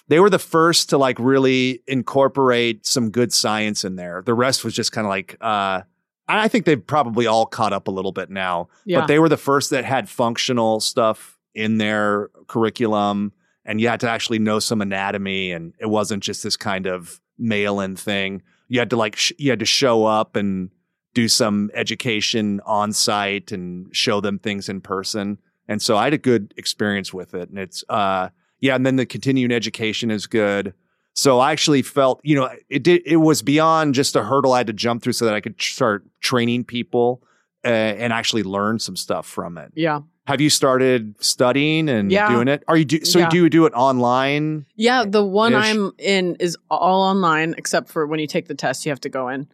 They 0.07 0.19
were 0.19 0.29
the 0.29 0.39
first 0.39 0.89
to 0.89 0.97
like 0.97 1.17
really 1.19 1.81
incorporate 1.87 2.85
some 2.85 3.09
good 3.09 3.33
science 3.33 3.83
in 3.83 3.95
there. 3.95 4.21
The 4.23 4.33
rest 4.35 4.63
was 4.63 4.73
just 4.73 4.91
kind 4.91 5.05
of 5.05 5.09
like, 5.09 5.35
uh, 5.41 5.81
I 6.27 6.47
think 6.47 6.65
they've 6.65 6.85
probably 6.85 7.25
all 7.25 7.45
caught 7.47 7.73
up 7.73 7.87
a 7.87 7.91
little 7.91 8.11
bit 8.11 8.29
now, 8.29 8.69
yeah. 8.85 8.99
but 9.01 9.07
they 9.07 9.17
were 9.19 9.29
the 9.29 9.37
first 9.37 9.71
that 9.71 9.83
had 9.83 10.07
functional 10.07 10.79
stuff 10.79 11.37
in 11.55 11.77
their 11.77 12.29
curriculum 12.47 13.31
and 13.63 13.81
you 13.81 13.87
had 13.87 13.99
to 14.01 14.09
actually 14.09 14.39
know 14.39 14.59
some 14.59 14.81
anatomy 14.81 15.51
and 15.51 15.73
it 15.79 15.87
wasn't 15.87 16.21
just 16.21 16.43
this 16.43 16.57
kind 16.57 16.85
of 16.85 17.19
mail 17.39 17.79
in 17.79 17.95
thing. 17.95 18.43
You 18.67 18.79
had 18.79 18.89
to 18.89 18.95
like, 18.97 19.15
sh- 19.15 19.33
you 19.37 19.49
had 19.51 19.59
to 19.59 19.65
show 19.65 20.05
up 20.05 20.35
and 20.35 20.69
do 21.13 21.27
some 21.27 21.71
education 21.73 22.61
on 22.65 22.91
site 22.91 23.51
and 23.51 23.95
show 23.95 24.19
them 24.21 24.37
things 24.39 24.67
in 24.69 24.81
person. 24.81 25.37
And 25.67 25.81
so 25.81 25.97
I 25.97 26.05
had 26.05 26.13
a 26.13 26.17
good 26.17 26.53
experience 26.57 27.13
with 27.13 27.33
it. 27.33 27.49
And 27.49 27.57
it's, 27.57 27.83
uh, 27.89 28.29
Yeah, 28.59 28.75
and 28.75 28.85
then 28.85 28.95
the 28.95 29.05
continuing 29.05 29.51
education 29.51 30.09
is 30.11 30.27
good. 30.27 30.73
So 31.13 31.39
I 31.39 31.51
actually 31.51 31.81
felt, 31.81 32.19
you 32.23 32.35
know, 32.35 32.49
it 32.69 32.83
did. 32.83 33.01
It 33.05 33.17
was 33.17 33.41
beyond 33.41 33.93
just 33.93 34.15
a 34.15 34.23
hurdle 34.23 34.53
I 34.53 34.57
had 34.57 34.67
to 34.67 34.73
jump 34.73 35.03
through 35.03 35.13
so 35.13 35.25
that 35.25 35.33
I 35.33 35.39
could 35.41 35.61
start 35.61 36.03
training 36.19 36.65
people 36.65 37.21
uh, 37.63 37.69
and 37.69 38.11
actually 38.11 38.43
learn 38.43 38.79
some 38.79 38.95
stuff 38.97 39.25
from 39.25 39.57
it. 39.57 39.71
Yeah. 39.75 40.01
Have 40.25 40.41
you 40.41 40.49
started 40.49 41.15
studying 41.23 41.87
and 41.87 42.11
Yeah. 42.11 42.27
doing 42.27 42.47
it? 42.47 42.63
Are 42.67 42.75
you 42.75 42.85
do 42.85 43.05
so? 43.05 43.19
Yeah. 43.19 43.29
Do 43.29 43.37
you 43.37 43.49
do 43.49 43.65
it 43.67 43.73
online? 43.73 44.65
Yeah, 44.75 45.05
the 45.07 45.23
one 45.23 45.53
I'm 45.53 45.91
in 45.99 46.35
is 46.39 46.57
all 46.69 47.03
online, 47.03 47.53
except 47.57 47.89
for 47.89 48.07
when 48.07 48.19
you 48.19 48.25
take 48.27 48.47
the 48.47 48.55
test, 48.55 48.85
you 48.85 48.89
have 48.91 49.01
to 49.01 49.09
go 49.09 49.29
in. 49.29 49.47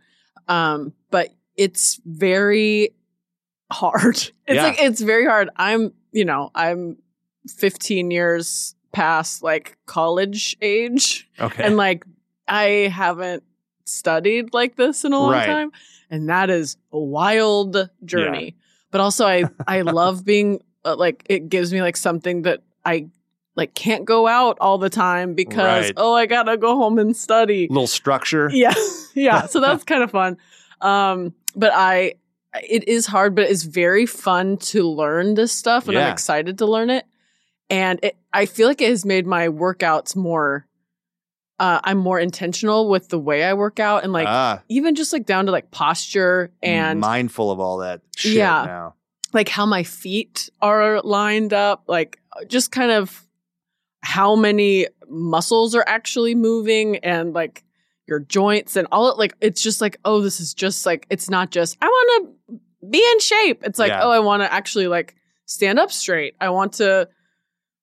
Um, 0.47 0.93
but 1.09 1.29
it's 1.57 1.99
very 2.05 2.91
hard. 3.71 4.15
It's 4.47 4.55
Yeah. 4.55 4.63
like 4.63 4.81
it's 4.81 5.01
very 5.01 5.25
hard. 5.25 5.49
I'm, 5.55 5.93
you 6.11 6.25
know, 6.25 6.51
I'm 6.55 6.97
15 7.49 8.09
years 8.11 8.75
past 8.91 9.43
like 9.43 9.77
college 9.85 10.55
age, 10.61 11.29
Okay. 11.39 11.63
and 11.63 11.77
like 11.77 12.03
I 12.47 12.89
haven't 12.93 13.43
studied 13.85 14.53
like 14.53 14.75
this 14.75 15.03
in 15.05 15.13
a 15.13 15.19
long 15.19 15.31
Right. 15.31 15.45
time, 15.45 15.71
and 16.09 16.27
that 16.29 16.49
is 16.49 16.75
a 16.91 16.99
wild 16.99 17.89
journey. 18.03 18.55
But 18.91 19.01
also, 19.01 19.25
I 19.25 19.45
I 19.67 19.81
love 19.81 20.23
being 20.25 20.61
uh, 20.85 20.95
like 20.95 21.23
it 21.29 21.49
gives 21.49 21.71
me 21.73 21.81
like 21.81 21.97
something 21.97 22.43
that 22.43 22.61
I 22.85 23.07
like 23.55 23.73
can't 23.73 24.05
go 24.05 24.27
out 24.27 24.57
all 24.61 24.77
the 24.77 24.89
time 24.89 25.33
because 25.33 25.85
Right. 25.85 25.93
oh 25.97 26.13
I 26.13 26.25
gotta 26.25 26.57
go 26.57 26.75
home 26.75 26.99
and 26.99 27.15
study. 27.15 27.67
little 27.69 27.87
structure. 27.87 28.49
Yeah, 28.53 28.73
yeah. 29.15 29.45
So 29.47 29.59
that's 29.65 29.83
kind 29.83 30.03
of 30.03 30.11
fun. 30.11 30.37
Um, 30.81 31.33
but 31.55 31.71
I 31.73 32.13
it 32.63 32.87
is 32.87 33.05
hard, 33.05 33.33
but 33.35 33.49
it's 33.49 33.63
very 33.63 34.05
fun 34.05 34.57
to 34.57 34.83
learn 34.89 35.35
this 35.35 35.51
stuff, 35.53 35.85
and 35.87 35.93
Yeah. 35.95 36.07
I'm 36.07 36.13
excited 36.13 36.57
to 36.59 36.65
learn 36.65 36.89
it. 36.89 37.05
And 37.69 37.99
it, 38.03 38.17
I 38.33 38.45
feel 38.45 38.67
like 38.67 38.81
it 38.81 38.89
has 38.89 39.05
made 39.05 39.25
my 39.25 39.47
workouts 39.47 40.15
more. 40.15 40.65
Uh, 41.61 41.79
I'm 41.83 41.99
more 41.99 42.19
intentional 42.19 42.89
with 42.89 43.09
the 43.09 43.19
way 43.19 43.43
I 43.43 43.53
work 43.53 43.79
out, 43.79 44.03
and 44.03 44.11
like 44.11 44.27
ah, 44.27 44.61
even 44.67 44.95
just 44.95 45.13
like 45.13 45.25
down 45.27 45.45
to 45.45 45.51
like 45.51 45.69
posture 45.69 46.51
and 46.63 46.99
mindful 46.99 47.51
of 47.51 47.59
all 47.59 47.77
that 47.77 48.01
shit 48.15 48.33
Yeah. 48.33 48.63
now. 48.65 48.95
like 49.31 49.47
how 49.47 49.65
my 49.67 49.83
feet 49.83 50.49
are 50.61 51.01
lined 51.03 51.53
up, 51.53 51.83
like 51.87 52.19
just 52.47 52.71
kind 52.71 52.91
of 52.91 53.27
how 54.01 54.35
many 54.35 54.87
muscles 55.07 55.75
are 55.75 55.83
actually 55.87 56.33
moving 56.33 56.97
and 56.97 57.33
like 57.33 57.63
your 58.07 58.19
joints 58.19 58.75
and 58.75 58.87
all 58.91 59.15
like 59.17 59.35
it's 59.41 59.61
just 59.61 59.79
like 59.81 59.97
oh 60.03 60.21
this 60.21 60.39
is 60.39 60.53
just 60.55 60.85
like 60.85 61.05
it's 61.11 61.29
not 61.29 61.51
just 61.51 61.77
I 61.81 61.85
want 61.85 62.39
to 62.49 62.59
be 62.89 63.05
in 63.11 63.19
shape. 63.19 63.61
It's 63.63 63.77
like 63.77 63.89
Yeah. 63.89 64.01
oh 64.03 64.09
I 64.09 64.19
want 64.19 64.41
to 64.41 64.51
actually 64.51 64.87
like 64.87 65.13
stand 65.45 65.77
up 65.77 65.91
straight. 65.91 66.33
I 66.41 66.49
want 66.49 66.73
to 66.81 67.07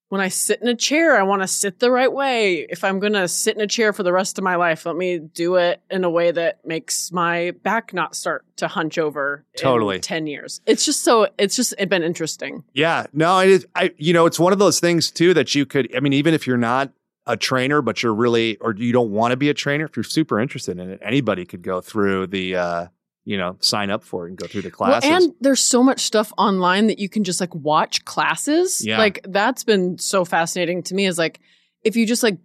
when 0.08 0.20
I 0.20 0.28
sit 0.28 0.62
in 0.62 0.68
a 0.68 0.74
chair, 0.74 1.18
I 1.18 1.22
want 1.22 1.42
to 1.42 1.48
sit 1.48 1.80
the 1.80 1.90
right 1.90 2.12
way. 2.12 2.66
If 2.70 2.82
I'm 2.82 2.98
going 2.98 3.12
to 3.12 3.28
sit 3.28 3.56
in 3.56 3.60
a 3.60 3.66
chair 3.66 3.92
for 3.92 4.02
the 4.02 4.12
rest 4.12 4.38
of 4.38 4.44
my 4.44 4.56
life, 4.56 4.86
let 4.86 4.96
me 4.96 5.18
do 5.18 5.56
it 5.56 5.82
in 5.90 6.04
a 6.04 6.10
way 6.10 6.30
that 6.30 6.64
makes 6.66 7.12
my 7.12 7.52
back 7.62 7.92
not 7.92 8.14
start 8.14 8.44
to 8.56 8.68
hunch 8.68 8.98
over 8.98 9.44
in 9.54 9.60
Totally. 9.62 10.00
10 10.00 10.26
years. 10.26 10.60
It's 10.66 10.84
just 10.84 11.04
so 11.04 11.28
it's 11.38 11.56
just 11.56 11.74
it's 11.78 11.90
been 11.90 12.02
interesting. 12.02 12.64
Yeah, 12.72 13.06
no, 13.12 13.38
it 13.40 13.48
is. 13.50 13.66
I, 13.74 13.92
you 13.98 14.12
know, 14.12 14.26
it's 14.26 14.38
one 14.38 14.52
of 14.52 14.58
those 14.58 14.80
things 14.80 15.10
too 15.10 15.34
that 15.34 15.54
you 15.54 15.66
could. 15.66 15.94
I 15.94 16.00
mean, 16.00 16.14
even 16.14 16.32
if 16.32 16.46
you're 16.46 16.56
not 16.56 16.90
a 17.26 17.36
trainer, 17.36 17.82
but 17.82 18.02
you're 18.02 18.14
really, 18.14 18.56
or 18.56 18.74
you 18.74 18.90
don't 18.90 19.10
want 19.10 19.32
to 19.32 19.36
be 19.36 19.50
a 19.50 19.54
trainer, 19.54 19.84
if 19.84 19.94
you're 19.94 20.02
super 20.02 20.40
interested 20.40 20.78
in 20.78 20.90
it, 20.90 20.98
anybody 21.02 21.44
could 21.44 21.62
go 21.62 21.82
through 21.82 22.26
the, 22.28 22.56
uh, 22.56 22.86
you 23.28 23.36
know, 23.36 23.58
sign 23.60 23.90
up 23.90 24.02
for 24.02 24.24
it 24.24 24.30
and 24.30 24.38
go 24.38 24.46
through 24.46 24.62
the 24.62 24.70
classes. 24.70 25.06
Well, 25.06 25.22
and 25.22 25.34
there's 25.38 25.60
so 25.60 25.82
much 25.82 26.00
stuff 26.00 26.32
online 26.38 26.86
that 26.86 26.98
you 26.98 27.10
can 27.10 27.24
just 27.24 27.42
like 27.42 27.54
watch 27.54 28.02
classes. 28.06 28.82
Yeah. 28.82 28.96
Like 28.96 29.20
that's 29.22 29.64
been 29.64 29.98
so 29.98 30.24
fascinating 30.24 30.82
to 30.84 30.94
me 30.94 31.04
is 31.04 31.18
like 31.18 31.38
if 31.84 31.94
you 31.94 32.06
just 32.06 32.22
like 32.22 32.38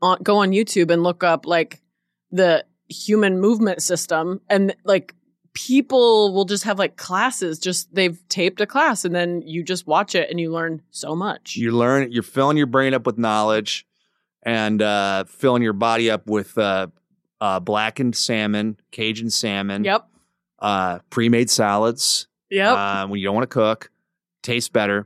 on, 0.00 0.18
go 0.22 0.36
on 0.36 0.52
YouTube 0.52 0.92
and 0.92 1.02
look 1.02 1.24
up 1.24 1.46
like 1.46 1.82
the 2.30 2.64
human 2.88 3.40
movement 3.40 3.82
system 3.82 4.40
and 4.48 4.72
like 4.84 5.16
people 5.52 6.32
will 6.32 6.44
just 6.44 6.62
have 6.62 6.78
like 6.78 6.96
classes 6.96 7.58
just 7.58 7.92
they've 7.92 8.20
taped 8.28 8.60
a 8.60 8.66
class 8.66 9.04
and 9.04 9.16
then 9.16 9.42
you 9.42 9.64
just 9.64 9.88
watch 9.88 10.14
it 10.14 10.30
and 10.30 10.38
you 10.38 10.52
learn 10.52 10.80
so 10.92 11.16
much. 11.16 11.56
you 11.56 11.72
learn, 11.72 12.12
you're 12.12 12.22
filling 12.22 12.56
your 12.56 12.68
brain 12.68 12.94
up 12.94 13.04
with 13.04 13.18
knowledge, 13.18 13.84
and 14.44 14.80
uh, 14.80 15.24
filling 15.24 15.64
your 15.64 15.72
body 15.72 16.08
up 16.08 16.28
with 16.28 16.56
uh, 16.56 16.86
uh, 17.40 17.60
blackened 17.60 18.16
salmon, 18.16 18.78
Cajun 18.90 19.30
salmon, 19.30 19.84
yep. 19.84 20.06
uh, 20.58 20.98
pre-made 21.10 21.50
salads. 21.50 22.26
Yep. 22.50 22.76
uh, 22.76 23.06
when 23.08 23.20
you 23.20 23.26
don't 23.26 23.34
want 23.34 23.44
to 23.44 23.54
cook, 23.54 23.90
tastes 24.42 24.68
better. 24.70 25.04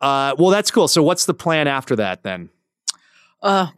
Uh, 0.00 0.34
well, 0.38 0.50
that's 0.50 0.70
cool. 0.70 0.88
So, 0.88 1.02
what's 1.02 1.26
the 1.26 1.34
plan 1.34 1.68
after 1.68 1.94
that 1.96 2.22
then? 2.22 2.50
Uh 3.42 3.68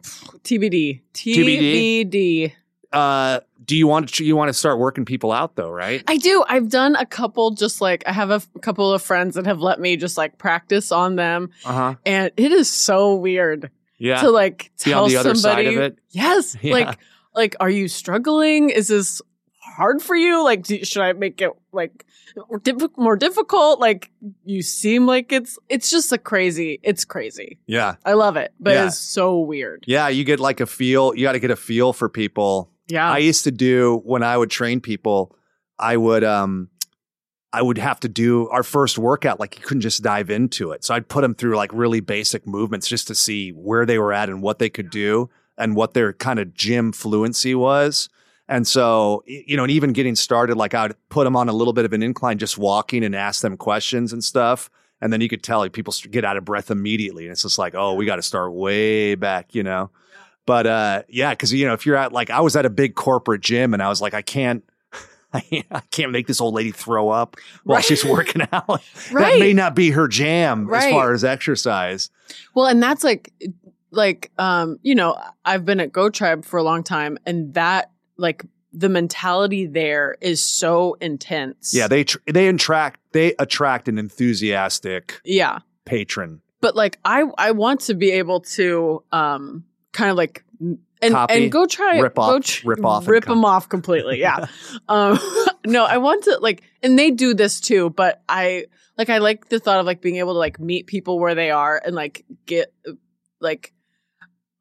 TBD. 0.43 1.01
TBD? 1.13 2.05
TBD. 2.11 2.53
Uh, 2.91 3.39
do 3.63 3.75
you 3.77 3.87
want 3.87 4.09
to, 4.13 4.23
you 4.25 4.35
want 4.35 4.49
to 4.49 4.53
start 4.53 4.77
working 4.77 5.05
people 5.05 5.31
out 5.31 5.55
though, 5.55 5.69
right? 5.71 6.03
I 6.07 6.17
do. 6.17 6.43
I've 6.47 6.69
done 6.69 6.95
a 6.97 7.05
couple 7.05 7.51
just 7.51 7.79
like 7.81 8.03
I 8.05 8.11
have 8.11 8.29
a 8.29 8.35
f- 8.35 8.47
couple 8.61 8.91
of 8.93 9.01
friends 9.01 9.35
that 9.35 9.45
have 9.45 9.61
let 9.61 9.79
me 9.79 9.95
just 9.95 10.17
like 10.17 10.37
practice 10.37 10.91
on 10.91 11.15
them 11.15 11.49
Uh 11.65 11.71
huh. 11.73 11.95
and 12.05 12.31
it 12.35 12.51
is 12.51 12.69
so 12.69 13.15
weird 13.15 13.71
Yeah. 13.97 14.19
to 14.21 14.29
like 14.31 14.71
Be 14.83 14.91
tell 14.91 15.03
on 15.05 15.09
the 15.09 15.15
other 15.17 15.33
somebody 15.35 15.65
side 15.67 15.73
of 15.75 15.79
it. 15.81 15.99
Yes. 16.09 16.57
Yeah. 16.61 16.73
Like 16.73 16.99
like 17.35 17.55
are 17.59 17.69
you 17.69 17.87
struggling? 17.87 18.69
Is 18.69 18.87
this 18.87 19.21
hard 19.59 20.01
for 20.01 20.15
you? 20.15 20.43
Like 20.43 20.63
do, 20.63 20.83
should 20.83 21.01
I 21.01 21.13
make 21.13 21.41
it 21.41 21.51
like 21.71 22.05
more, 22.97 23.15
difficult? 23.15 23.79
Like 23.79 24.11
you 24.43 24.61
seem 24.61 25.05
like 25.05 25.31
it's 25.31 25.57
it's 25.69 25.89
just 25.89 26.11
a 26.11 26.17
crazy. 26.17 26.79
It's 26.83 27.05
crazy. 27.05 27.59
Yeah. 27.67 27.95
I 28.05 28.13
love 28.13 28.37
it, 28.37 28.53
but 28.59 28.73
Yeah. 28.73 28.87
it's 28.87 28.97
so 28.97 29.39
weird. 29.39 29.83
Yeah. 29.87 30.07
You 30.07 30.23
get 30.23 30.39
like 30.39 30.59
a 30.59 30.65
feel. 30.65 31.15
You 31.15 31.23
got 31.23 31.33
to 31.33 31.39
get 31.39 31.51
a 31.51 31.55
feel 31.55 31.93
for 31.93 32.09
people. 32.09 32.71
Yeah. 32.87 33.09
I 33.11 33.19
used 33.19 33.43
to 33.45 33.51
do 33.51 34.01
when 34.03 34.23
I 34.23 34.37
would 34.37 34.49
train 34.49 34.81
people. 34.81 35.35
I 35.79 35.97
would 35.97 36.23
um, 36.23 36.69
I 37.51 37.61
would 37.61 37.77
have 37.77 37.99
to 38.01 38.09
do 38.09 38.49
our 38.49 38.63
first 38.63 38.97
workout. 38.97 39.39
Like 39.39 39.57
you 39.57 39.63
couldn't 39.63 39.81
just 39.81 40.01
dive 40.03 40.29
into 40.29 40.71
it. 40.71 40.83
So 40.83 40.93
I'd 40.95 41.07
put 41.07 41.21
them 41.21 41.35
through 41.35 41.55
like 41.55 41.71
really 41.73 41.99
basic 41.99 42.47
movements 42.47 42.87
just 42.87 43.07
to 43.07 43.15
see 43.15 43.51
where 43.51 43.85
they 43.85 43.99
were 43.99 44.11
at 44.13 44.29
and 44.29 44.41
what 44.41 44.59
they 44.59 44.69
could 44.69 44.89
do 44.89 45.29
and 45.57 45.75
what 45.75 45.93
their 45.93 46.13
kind 46.13 46.39
of 46.39 46.53
gym 46.53 46.91
fluency 46.91 47.53
was. 47.55 48.09
And 48.47 48.67
so, 48.67 49.23
you 49.25 49.55
know, 49.55 49.63
and 49.63 49.71
even 49.71 49.93
getting 49.93 50.15
started, 50.15 50.57
like 50.57 50.73
I'd 50.73 50.93
put 51.09 51.23
them 51.23 51.35
on 51.35 51.47
a 51.49 51.53
little 51.53 51.73
bit 51.73 51.85
of 51.85 51.93
an 51.93 52.03
incline, 52.03 52.37
just 52.37 52.57
walking 52.57 53.03
and 53.03 53.15
ask 53.15 53.41
them 53.41 53.55
questions 53.57 54.11
and 54.11 54.23
stuff. 54.23 54.69
And 55.01 55.11
then 55.13 55.21
you 55.21 55.29
could 55.29 55.43
tell 55.43 55.59
like 55.59 55.71
people 55.73 55.93
get 56.11 56.25
out 56.25 56.37
of 56.37 56.45
breath 56.45 56.69
immediately. 56.71 57.23
And 57.25 57.31
it's 57.31 57.41
just 57.43 57.57
like, 57.57 57.73
oh, 57.75 57.93
we 57.93 58.05
got 58.05 58.17
to 58.17 58.21
start 58.21 58.53
way 58.53 59.15
back, 59.15 59.55
you 59.55 59.63
know? 59.63 59.91
But 60.45 60.67
uh, 60.67 61.03
yeah, 61.07 61.29
because, 61.31 61.53
you 61.53 61.65
know, 61.65 61.73
if 61.73 61.85
you're 61.85 61.95
at 61.95 62.11
like, 62.11 62.29
I 62.29 62.41
was 62.41 62.55
at 62.57 62.65
a 62.65 62.69
big 62.69 62.95
corporate 62.95 63.41
gym 63.41 63.73
and 63.73 63.81
I 63.81 63.87
was 63.89 64.01
like, 64.01 64.13
I 64.13 64.21
can't. 64.21 64.63
I 65.33 65.81
can't 65.89 66.11
make 66.11 66.27
this 66.27 66.39
old 66.39 66.53
lady 66.53 66.69
throw 66.71 67.09
up 67.09 67.37
while 67.63 67.77
Right. 67.77 67.85
she's 67.85 68.05
working 68.05 68.43
out. 68.51 68.81
That 69.13 69.39
may 69.39 69.51
not 69.53 69.73
be 69.73 69.89
her 69.91 70.07
jam 70.07 70.71
as 70.71 70.85
far 70.91 71.11
as 71.13 71.23
exercise. 71.23 72.11
Well, 72.53 72.67
and 72.67 72.83
that's 72.83 73.03
like, 73.03 73.33
like, 73.93 74.31
um, 74.37 74.79
you 74.81 74.95
know, 74.95 75.17
I've 75.45 75.65
been 75.65 75.79
at 75.79 75.91
Go 75.91 76.09
Tribe 76.09 76.45
for 76.45 76.57
a 76.57 76.63
long 76.63 76.83
time, 76.83 77.17
and 77.25 77.53
that, 77.53 77.91
like, 78.17 78.45
the 78.73 78.89
mentality 78.89 79.67
there 79.67 80.17
is 80.19 80.43
so 80.43 80.95
intense. 80.99 81.73
Yeah, 81.73 81.87
they 81.87 82.03
tr- 82.03 82.17
they 82.25 82.47
attract 82.47 82.99
they 83.11 83.35
attract 83.37 83.87
an 83.87 83.97
enthusiastic 83.97 85.21
yeah. 85.23 85.59
patron. 85.85 86.41
But 86.59 86.75
like, 86.75 86.97
I 87.05 87.25
I 87.37 87.51
want 87.51 87.81
to 87.81 87.93
be 87.93 88.11
able 88.11 88.41
to, 88.41 89.03
um, 89.11 89.65
kind 89.91 90.09
of 90.09 90.17
like, 90.17 90.43
and 90.59 91.13
Copy, 91.13 91.33
and 91.33 91.51
go 91.51 91.65
try 91.67 91.99
rip 91.99 92.15
go 92.15 92.21
off- 92.21 92.43
tr- 92.43 92.67
rip 92.67 92.83
off 92.83 93.07
rip 93.07 93.25
them 93.25 93.45
off 93.45 93.69
completely. 93.69 94.19
Yeah. 94.19 94.47
um, 94.89 95.19
no, 95.65 95.85
I 95.85 95.97
want 95.97 96.23
to 96.23 96.39
like, 96.41 96.63
and 96.81 96.97
they 96.97 97.11
do 97.11 97.33
this 97.33 97.59
too, 97.59 97.91
but 97.91 98.23
I 98.27 98.65
like 98.97 99.09
I 99.09 99.19
like 99.19 99.49
the 99.49 99.59
thought 99.59 99.79
of 99.79 99.85
like 99.85 100.01
being 100.01 100.17
able 100.17 100.33
to 100.33 100.39
like 100.39 100.59
meet 100.59 100.87
people 100.87 101.19
where 101.19 101.35
they 101.35 101.51
are 101.51 101.79
and 101.83 101.95
like 101.95 102.25
get 102.45 102.73
like 103.39 103.73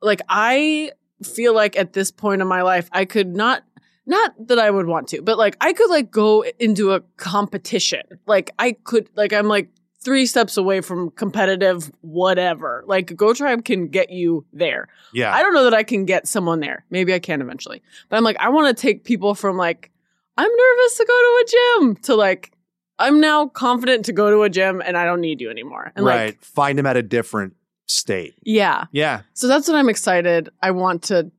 like 0.03 0.21
I 0.29 0.93
feel 1.23 1.55
like 1.55 1.77
at 1.77 1.93
this 1.93 2.11
point 2.11 2.43
in 2.43 2.49
my 2.49 2.63
life 2.63 2.89
I 2.93 3.05
could 3.05 3.35
not 3.35 3.63
not 4.05 4.49
that 4.49 4.59
I 4.59 4.71
would 4.71 4.87
want 4.87 5.09
to, 5.09 5.23
but 5.23 5.39
like 5.39 5.57
I 5.61 5.73
could 5.73 5.89
like 5.89 6.11
go 6.11 6.45
into 6.59 6.93
a 6.93 7.01
competition. 7.17 8.03
Like 8.27 8.51
I 8.59 8.73
could 8.73 9.09
like 9.15 9.33
I'm 9.33 9.47
like 9.47 9.69
three 10.03 10.27
steps 10.27 10.57
away 10.57 10.81
from 10.81 11.11
competitive 11.11 11.91
whatever. 12.01 12.83
Like 12.87 13.15
Go 13.15 13.33
Tribe 13.33 13.65
can 13.65 13.89
get 13.89 14.11
you 14.11 14.45
there. 14.53 14.89
Yeah, 15.13 15.33
I 15.33 15.43
don't 15.43 15.55
know 15.55 15.65
that 15.65 15.75
I 15.75 15.85
can 15.85 16.05
get 16.05 16.27
someone 16.27 16.61
there. 16.61 16.85
Maybe 16.91 17.15
I 17.15 17.21
can 17.21 17.41
eventually. 17.41 17.83
But 18.09 18.17
I'm 18.17 18.25
like 18.25 18.37
I 18.41 18.49
want 18.49 18.77
to 18.77 18.81
take 18.81 19.05
people 19.05 19.35
from 19.35 19.57
like 19.57 19.91
I'm 20.37 20.51
nervous 20.51 20.97
to 20.97 21.05
go 21.05 21.13
to 21.13 21.45
a 21.45 21.81
gym 21.85 21.97
to 22.03 22.15
like 22.17 22.53
I'm 22.99 23.21
now 23.21 23.47
confident 23.47 24.05
to 24.07 24.13
go 24.13 24.31
to 24.31 24.43
a 24.43 24.51
gym 24.51 24.83
and 24.85 24.97
I 24.97 25.05
don't 25.05 25.21
need 25.21 25.41
you 25.41 25.51
anymore. 25.51 25.93
And 25.95 26.05
right. 26.05 26.27
like 26.27 26.43
Find 26.43 26.79
them 26.79 26.87
at 26.87 26.97
a 26.97 27.03
different 27.03 27.55
state. 27.87 28.35
yeah. 28.45 28.85
Yeah, 28.93 29.23
So 29.35 29.49
that's 29.49 29.69
what 29.69 29.77
I'm 29.77 29.89
excited. 29.89 30.49
I 30.63 30.71
want 30.71 31.03
to, 31.05 31.31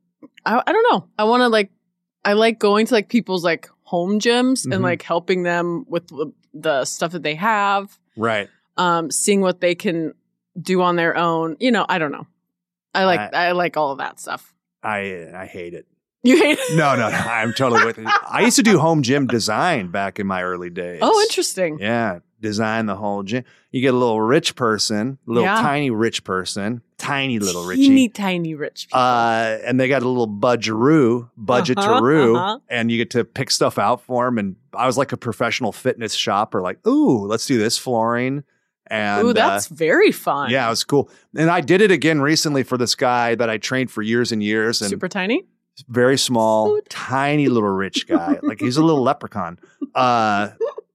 I, 0.46 0.62
I 0.66 0.72
don't 0.72 0.86
know. 0.92 1.08
I 1.18 1.24
want 1.24 1.40
to 1.42 1.48
like, 1.48 1.70
I 2.24 2.32
like 2.34 2.58
going 2.58 2.86
to 2.86 2.94
like 2.94 3.08
people's 3.08 3.44
like 3.44 3.68
home 3.82 4.18
gyms 4.18 4.66
Mhm. 4.66 4.74
and 4.74 4.82
like 4.82 5.02
helping 5.02 5.42
them 5.42 5.84
with 5.88 6.06
the, 6.08 6.32
the 6.52 6.84
stuff 6.84 7.12
that 7.12 7.22
they 7.22 7.34
have, 7.34 7.98
right. 8.16 8.48
um, 8.76 9.10
seeing 9.10 9.40
what 9.40 9.60
they 9.60 9.74
can 9.74 10.14
do 10.60 10.82
on 10.82 10.96
their 10.96 11.16
own. 11.16 11.56
You 11.60 11.70
know, 11.72 11.84
I 11.88 11.98
don't 11.98 12.12
know. 12.12 12.26
I 12.94 13.04
like 13.04 13.20
I- 13.34 13.48
I, 13.48 13.52
like 13.52 13.76
all 13.76 13.90
of 13.92 13.98
that 13.98 14.20
stuff. 14.20 14.54
I 14.82 15.28
I 15.34 15.46
hate 15.46 15.74
it. 15.74 15.86
You 16.22 16.36
hate 16.38 16.58
it? 16.60 16.76
No, 16.76 16.94
no, 16.94 17.10
no. 17.10 17.16
I'm 17.16 17.52
totally 17.52 17.84
with 17.84 17.98
you. 17.98 18.06
I 18.06 18.40
used 18.42 18.56
to 18.56 18.62
do 18.62 18.78
home 18.78 19.02
gym 19.02 19.26
design 19.26 19.90
back 19.90 20.18
in 20.20 20.26
my 20.26 20.42
early 20.42 20.70
days. 20.70 21.00
Oh, 21.02 21.20
interesting. 21.22 21.78
Yeah, 21.80 22.20
design 22.44 22.86
the 22.86 22.94
whole 22.94 23.22
gym. 23.24 23.42
You 23.72 23.80
get 23.80 23.92
a 23.94 23.96
little 23.96 24.20
rich 24.20 24.54
person, 24.54 25.18
a 25.26 25.30
little 25.30 25.42
Yeah. 25.44 25.60
tiny 25.62 25.90
rich 25.90 26.22
person, 26.22 26.82
tiny 26.98 27.38
little 27.40 27.64
Richie. 27.66 27.82
Teeny 27.88 28.08
tiny 28.08 28.54
rich 28.54 28.86
people. 28.86 29.00
Uh, 29.00 29.58
and 29.64 29.80
they 29.80 29.88
got 29.88 30.02
a 30.02 30.08
little 30.08 30.28
budgeroo, 30.28 31.28
budget 31.36 31.78
Uh-huh, 31.78 31.92
uh-huh. 32.34 32.58
and 32.68 32.90
you 32.92 32.98
get 32.98 33.10
to 33.10 33.24
pick 33.24 33.50
stuff 33.50 33.78
out 33.78 34.00
for 34.02 34.26
them. 34.26 34.38
And 34.38 34.56
I 34.72 34.86
was 34.86 34.96
like 34.96 35.10
a 35.12 35.16
professional 35.16 35.72
fitness 35.72 36.14
shopper, 36.14 36.60
like, 36.62 36.86
ooh, 36.86 37.26
let's 37.26 37.46
do 37.46 37.58
this 37.58 37.76
flooring. 37.78 38.44
And 38.88 39.24
Ooh, 39.26 39.30
uh, 39.30 39.32
that's 39.32 39.66
very 39.68 40.12
fun. 40.12 40.50
yeah, 40.50 40.66
it 40.66 40.70
was 40.70 40.84
cool. 40.84 41.08
And 41.34 41.50
I 41.50 41.60
did 41.62 41.80
it 41.80 41.90
again 41.90 42.20
recently 42.20 42.62
for 42.62 42.76
this 42.78 42.94
guy 42.94 43.34
that 43.34 43.48
I 43.50 43.56
trained 43.58 43.90
for 43.90 44.02
years 44.02 44.30
and 44.30 44.42
years, 44.42 44.82
and 44.82 44.90
super 44.90 45.08
tiny. 45.08 45.42
very 45.88 46.18
small, 46.18 46.76
So 46.76 46.80
tiny 46.90 47.48
little 47.48 47.70
rich 47.70 48.06
guy. 48.06 48.38
like 48.42 48.60
he's 48.60 48.76
a 48.76 48.84
little 48.84 49.02
leprechaun. 49.10 49.58
Uh, 49.94 50.50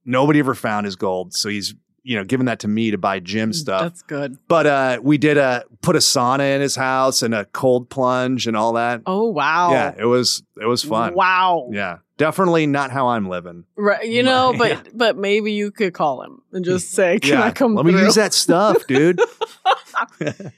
nobody 0.10 0.40
ever 0.40 0.56
found 0.56 0.86
his 0.86 0.96
gold, 0.96 1.34
so 1.34 1.50
he's 1.50 1.76
you 2.04 2.16
know 2.18 2.24
giving 2.24 2.46
that 2.48 2.60
to 2.60 2.68
me 2.68 2.92
to 2.92 2.98
buy 2.98 3.20
gym 3.20 3.54
stuff. 3.54 3.82
That's 3.82 4.02
good. 4.02 4.38
But 4.48 4.66
uh, 4.66 5.00
we 5.04 5.18
did 5.18 5.38
a 5.38 5.64
put 5.82 5.96
a 5.96 6.00
sauna 6.00 6.56
in 6.56 6.62
his 6.62 6.76
house 6.76 7.22
and 7.22 7.34
a 7.36 7.46
cold 7.46 7.90
plunge 7.90 8.48
and 8.48 8.56
all 8.58 8.74
that. 8.74 9.02
Oh 9.06 9.30
wow. 9.30 9.72
Yeah, 9.72 9.94
it 9.98 10.06
was 10.06 10.42
it 10.60 10.66
was 10.66 10.84
fun. 10.84 11.14
Wow. 11.14 11.70
Yeah, 11.72 11.98
definitely 12.18 12.68
not 12.68 12.90
how 12.92 13.10
I'm 13.10 13.30
living. 13.30 13.66
Right. 13.76 14.06
You 14.08 14.24
know, 14.24 14.54
but 14.58 14.70
Yeah. 14.70 14.82
but 14.94 15.18
maybe 15.18 15.52
you 15.52 15.72
could 15.72 15.94
call 15.94 16.22
him 16.24 16.42
and 16.54 16.64
just 16.66 16.92
say, 16.94 17.20
"Can 17.20 17.34
yeah, 17.34 17.44
I 17.44 17.52
come 17.52 17.76
let 17.76 17.84
through?" 17.84 17.92
me 17.94 18.02
use 18.02 18.16
that 18.16 18.34
stuff, 18.34 18.88
dude. 18.88 19.22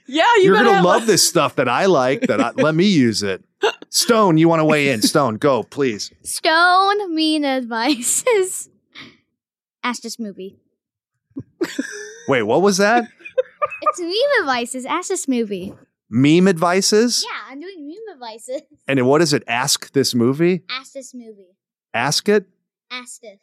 Yeah, 0.07 0.23
you 0.37 0.43
You're 0.43 0.55
gonna 0.55 0.73
have 0.73 0.85
love 0.85 1.03
a- 1.03 1.05
this 1.07 1.27
stuff 1.27 1.55
that 1.55 1.67
I 1.67 1.85
like. 1.87 2.21
That 2.21 2.39
I, 2.41 2.51
let 2.51 2.75
me 2.75 2.85
use 2.85 3.23
it. 3.23 3.43
Stone, 3.89 4.37
you 4.37 4.47
want 4.47 4.59
to 4.59 4.65
weigh 4.65 4.89
in? 4.89 5.01
Stone, 5.01 5.37
go 5.37 5.63
please. 5.63 6.11
Stone 6.23 7.15
mean 7.15 7.43
advices. 7.45 8.25
Ask 8.27 8.70
this 9.83 10.19
movie. 10.19 10.57
Wait, 12.27 12.43
what 12.43 12.61
was 12.61 12.77
that? 12.77 13.07
It's 13.83 13.99
meme 13.99 14.11
advices. 14.41 14.85
Ask 14.85 15.09
this 15.09 15.27
movie. 15.27 15.73
Meme 16.09 16.47
advices? 16.47 17.25
Yeah, 17.27 17.51
I'm 17.51 17.59
doing 17.59 17.87
meme 17.87 18.13
advices. 18.15 18.61
And 18.87 18.97
then 18.99 19.05
what 19.05 19.21
is 19.21 19.33
it? 19.33 19.43
Ask 19.47 19.91
this 19.91 20.13
movie? 20.15 20.61
Ask 20.69 20.93
this 20.93 21.13
movie. 21.13 21.57
Ask 21.93 22.29
it 22.29 22.45
Ask 22.91 23.21
this. 23.21 23.39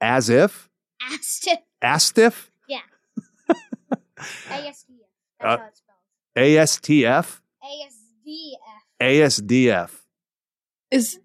as 0.00 0.30
if? 0.30 0.68
Ask 1.02 1.46
it. 1.46 1.58
Asked 1.82 2.18
if? 2.18 2.50
Yeah. 2.66 2.80
ASDF. 4.48 5.10
That's 5.40 5.44
Uh, 5.44 5.56
how 5.58 5.66
it's 5.68 5.78
spelled. 5.78 6.00
ASTF? 6.36 7.40
ASDF. 7.62 9.00
ASDF. 9.00 9.90
Is 10.90 11.18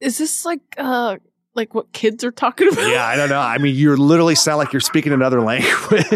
is 0.00 0.18
this 0.18 0.44
like 0.44 0.60
uh 0.78 1.16
like 1.54 1.74
what 1.74 1.92
kids 1.92 2.24
are 2.24 2.32
talking 2.32 2.68
about? 2.72 2.88
Yeah, 2.88 3.06
I 3.06 3.16
don't 3.16 3.28
know. 3.28 3.40
I 3.40 3.58
mean, 3.58 3.74
you 3.74 3.94
literally 3.96 4.34
sound 4.34 4.58
like 4.58 4.72
you're 4.72 4.80
speaking 4.80 5.12
another 5.12 5.40
language. 5.40 6.06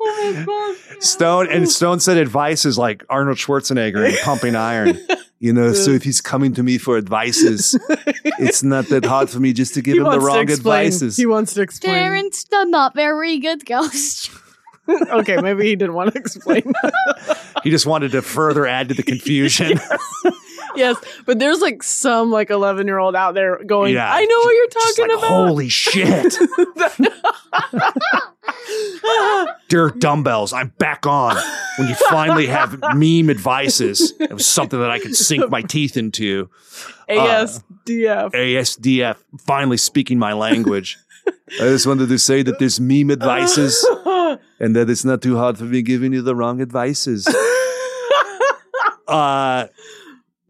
oh. 0.00 0.76
Stone 1.00 1.48
and 1.50 1.68
Stone 1.68 2.00
said 2.00 2.16
advice 2.16 2.64
is 2.64 2.78
like 2.78 3.04
Arnold 3.08 3.38
Schwarzenegger 3.38 4.08
in 4.08 4.16
Pumping 4.24 4.56
Iron. 4.56 4.98
You 5.40 5.52
know, 5.52 5.72
so 5.72 5.92
if 5.92 6.02
he's 6.02 6.20
coming 6.20 6.52
to 6.54 6.64
me 6.64 6.78
for 6.78 6.98
advices, 6.98 7.78
it's 8.40 8.64
not 8.64 8.88
that 8.88 9.04
hard 9.04 9.30
for 9.30 9.38
me 9.38 9.52
just 9.52 9.72
to 9.74 9.82
give 9.82 9.92
He 9.92 10.00
him 10.00 10.10
the 10.10 10.18
wrong 10.18 10.50
advices. 10.50 11.16
He 11.16 11.26
wants 11.26 11.54
to 11.54 11.62
explain. 11.62 11.94
Terrence, 11.94 12.42
the 12.42 12.64
not 12.64 12.92
very 12.92 13.38
good 13.38 13.64
ghost. 13.64 14.32
okay, 14.88 15.36
maybe 15.40 15.62
he 15.62 15.76
didn't 15.76 15.94
want 15.94 16.12
to 16.12 16.18
explain. 16.18 16.72
He 17.62 17.70
just 17.70 17.86
wanted 17.86 18.10
to 18.12 18.22
further 18.22 18.66
add 18.66 18.88
to 18.88 18.94
the 18.94 19.04
confusion. 19.04 19.78
yes, 19.78 20.34
but 21.26 21.38
there's 21.38 21.60
like 21.60 21.82
some 21.82 22.30
like 22.30 22.50
11 22.50 22.86
year 22.86 22.98
old 22.98 23.16
out 23.16 23.34
there 23.34 23.62
going, 23.64 23.94
Yeah. 23.94 24.12
I 24.12 24.24
know 24.24 24.38
what 24.38 24.54
you're 24.54 24.68
talking 24.68 25.08
like, 25.08 25.18
about. 25.18 25.48
holy 25.48 25.68
shit. 25.68 26.36
Dear 29.68 29.90
dumbbells, 29.90 30.52
I'm 30.52 30.68
back 30.78 31.06
on. 31.06 31.36
When 31.78 31.88
you 31.88 31.94
finally 32.10 32.46
have 32.46 32.78
meme 32.94 33.30
advices, 33.30 34.12
it 34.18 34.32
was 34.32 34.46
something 34.46 34.80
that 34.80 34.90
I 34.90 34.98
could 34.98 35.14
sink 35.14 35.48
my 35.50 35.62
teeth 35.62 35.96
into. 35.96 36.48
ASDF. 37.08 38.32
ASDF, 38.32 39.16
finally 39.46 39.76
speaking 39.76 40.18
my 40.18 40.32
language. 40.32 40.98
I 41.26 41.64
just 41.64 41.86
wanted 41.86 42.08
to 42.08 42.18
say 42.18 42.42
that 42.42 42.58
there's 42.58 42.80
meme 42.80 43.10
advices 43.10 43.86
and 44.60 44.74
that 44.76 44.88
it's 44.90 45.04
not 45.04 45.22
too 45.22 45.36
hard 45.36 45.58
for 45.58 45.64
me 45.64 45.82
giving 45.82 46.12
you 46.12 46.22
the 46.22 46.34
wrong 46.34 46.60
advices. 46.60 47.26
Uh, 49.06 49.66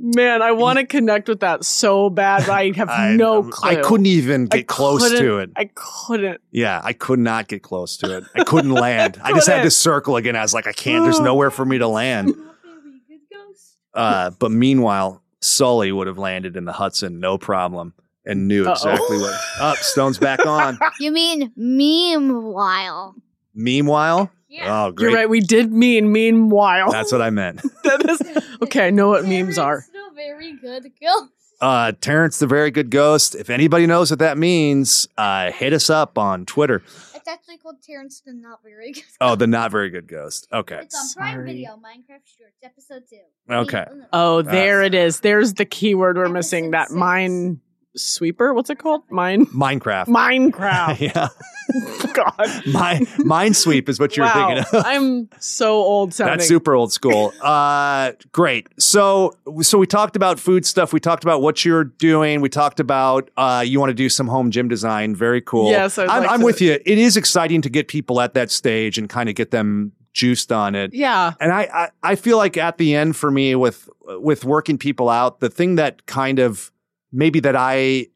Man, 0.01 0.43
I 0.43 0.53
want 0.53 0.79
to 0.79 0.87
connect 0.87 1.29
with 1.29 1.41
that 1.41 1.65
so 1.65 2.09
bad, 2.09 2.47
but 2.47 2.53
I 2.53 2.71
have 2.77 2.89
I, 2.89 3.15
no 3.17 3.43
clue. 3.43 3.71
I 3.71 3.77
couldn't 3.77 4.07
even 4.07 4.49
I 4.53 4.59
get 4.59 4.69
close 4.69 5.11
to 5.11 5.39
it. 5.39 5.51
I 5.57 5.71
couldn't. 5.75 6.41
Yeah, 6.53 6.81
I 6.85 6.93
could 6.93 7.19
not 7.19 7.49
get 7.49 7.63
close 7.63 7.97
to 7.99 8.19
it. 8.19 8.25
I 8.35 8.45
couldn't 8.45 8.71
land. 8.75 9.21
I 9.23 9.33
just 9.33 9.49
had 9.49 9.63
to 9.63 9.71
circle 9.71 10.17
again. 10.17 10.37
I 10.37 10.43
was 10.43 10.55
like, 10.55 10.69
I 10.69 10.73
can't. 10.73 11.05
There's 11.05 11.21
nowhere 11.21 11.51
for 11.51 11.65
me 11.65 11.79
to 11.79 11.89
land. 11.89 12.29
Not 12.37 12.37
very 12.65 13.01
good 13.09 13.21
ghost. 13.33 13.77
Uh, 13.93 14.31
but 14.31 14.53
meanwhile, 14.53 15.23
Sully 15.41 15.91
would 15.91 16.07
have 16.07 16.19
landed 16.19 16.57
in 16.57 16.65
the 16.65 16.73
Hudson, 16.73 17.19
no 17.19 17.37
problem, 17.37 17.93
and 18.25 18.47
knew 18.47 18.65
Uh-oh. 18.67 18.73
exactly 18.73 19.19
what. 19.19 19.41
Up, 19.59 19.77
Stone's 19.79 20.19
back 20.19 20.47
on. 20.47 20.79
You 21.01 21.11
mean 21.11 21.53
meanwhile? 21.57 23.17
Meanwhile, 23.55 24.31
Yeah. 24.49 24.87
oh 24.87 24.93
great, 24.93 25.11
You're 25.11 25.19
right. 25.19 25.29
We 25.29 25.41
did 25.41 25.73
mean 25.73 26.11
meanwhile. 26.11 26.91
that's 26.91 27.13
what 27.13 27.21
I 27.23 27.31
meant. 27.31 27.63
that 27.85 28.09
is 28.09 28.45
okay. 28.63 28.87
I 28.87 28.91
know 28.91 29.09
what 29.09 29.25
memes 29.27 29.59
are. 29.59 29.83
Still 29.83 30.13
very 30.15 30.55
good 30.57 30.91
ghost. 31.01 31.33
Uh, 31.61 31.93
Terrence, 32.01 32.39
the 32.39 32.47
very 32.47 32.71
good 32.71 32.89
ghost. 32.89 33.35
If 33.35 33.51
anybody 33.51 33.87
knows 33.87 34.11
what 34.11 34.21
that 34.21 34.39
means, 34.39 35.09
uh, 35.19 35.51
hit 35.51 35.73
us 35.73 35.91
up 35.91 36.17
on 36.17 36.47
Twitter. 36.47 36.83
It's 37.15 37.27
actually 37.27 37.59
called 37.59 37.83
Terrence 37.83 38.23
the 38.25 38.33
Not 38.33 38.61
Very 38.63 38.93
Good. 38.93 39.03
Oh, 39.21 39.35
the 39.35 39.47
not 39.49 39.71
very 39.73 39.91
good 39.91 40.07
ghost. 40.07 40.47
Okay, 40.53 40.79
It's 40.83 40.95
on 40.95 41.21
Prime 41.21 41.35
Sorry. 41.35 41.47
Video, 41.47 41.73
Minecraft 41.73 42.23
Shorts, 42.25 42.57
episode 42.63 43.03
two. 43.11 43.19
Okay. 43.55 43.85
Wait, 43.91 43.99
no. 43.99 44.05
Oh, 44.13 44.43
there 44.43 44.83
it 44.83 44.95
is. 44.95 45.21
There's 45.21 45.55
the 45.55 45.65
keyword 45.65 46.17
we're 46.17 46.29
missing. 46.29 46.71
That 46.71 46.89
six. 46.89 46.97
mine 46.97 47.61
sweeper. 47.99 48.55
What's 48.55 48.71
it 48.71 48.79
called? 48.79 49.03
Mine. 49.11 49.47
Minecraft. 49.47 50.07
Minecraft. 50.07 51.01
yeah, 51.15 51.29
God. 52.13 52.67
Mine, 52.67 53.07
Minesweep 53.19 53.89
is 53.89 54.01
what 54.01 54.17
you're 54.17 54.27
wow. 54.27 54.49
thinking 54.49 54.79
of. 54.79 54.87
I'm 54.87 55.29
so 55.39 55.75
old 55.75 56.15
sounding. 56.15 56.39
That's 56.39 56.49
super 56.49 56.75
old 56.75 56.93
school. 56.93 57.33
Uh, 57.41 58.13
great. 58.33 58.69
So, 58.79 59.37
so 59.61 59.79
we 59.79 59.87
talked 59.87 60.17
about 60.17 60.39
food 60.41 60.65
stuff. 60.65 60.93
We 60.93 61.01
talked 61.01 61.25
about 61.25 61.43
what 61.43 61.65
you're 61.65 61.85
doing. 61.85 62.41
We 62.41 62.49
talked 62.49 62.81
about 62.81 63.31
uh, 63.37 63.65
you 63.67 63.81
want 63.81 63.91
to 63.91 63.95
do 63.95 64.09
some 64.09 64.29
home 64.29 64.51
gym 64.51 64.69
design. 64.69 65.15
Very 65.15 65.41
cool. 65.41 65.71
Yes, 65.71 65.99
I'm, 65.99 66.07
like 66.07 66.31
I'm 66.31 66.41
to- 66.41 66.45
with 66.45 66.61
you. 66.61 66.73
It 66.73 66.99
is 66.99 67.17
exciting 67.17 67.63
to 67.63 67.71
get 67.71 67.89
people 67.89 68.21
at 68.21 68.35
that 68.35 68.51
stage 68.51 68.99
and 68.99 69.09
kind 69.09 69.29
of 69.29 69.35
get 69.35 69.51
them 69.51 69.93
juiced 70.19 70.51
on 70.51 70.75
it. 70.75 70.93
Yeah. 70.93 71.35
And 71.41 71.53
I, 71.53 71.63
I, 71.73 71.89
I 72.03 72.15
feel 72.17 72.39
like 72.39 72.57
at 72.57 72.79
the 72.79 72.95
end 72.95 73.17
for 73.17 73.31
me 73.31 73.55
with 73.55 73.89
with 74.07 74.45
working 74.45 74.79
people 74.79 75.09
out, 75.09 75.41
the 75.41 75.51
thing 75.51 75.77
that 75.77 76.07
kind 76.07 76.39
of 76.39 76.73
maybe 77.13 77.41
that 77.41 77.57
I 77.57 78.09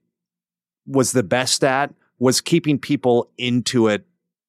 was 0.86 1.12
the 1.12 1.22
best 1.22 1.64
at 1.64 1.94
was 2.18 2.40
keeping 2.40 2.78
people 2.78 3.30
into 3.38 3.88
it 3.88 4.06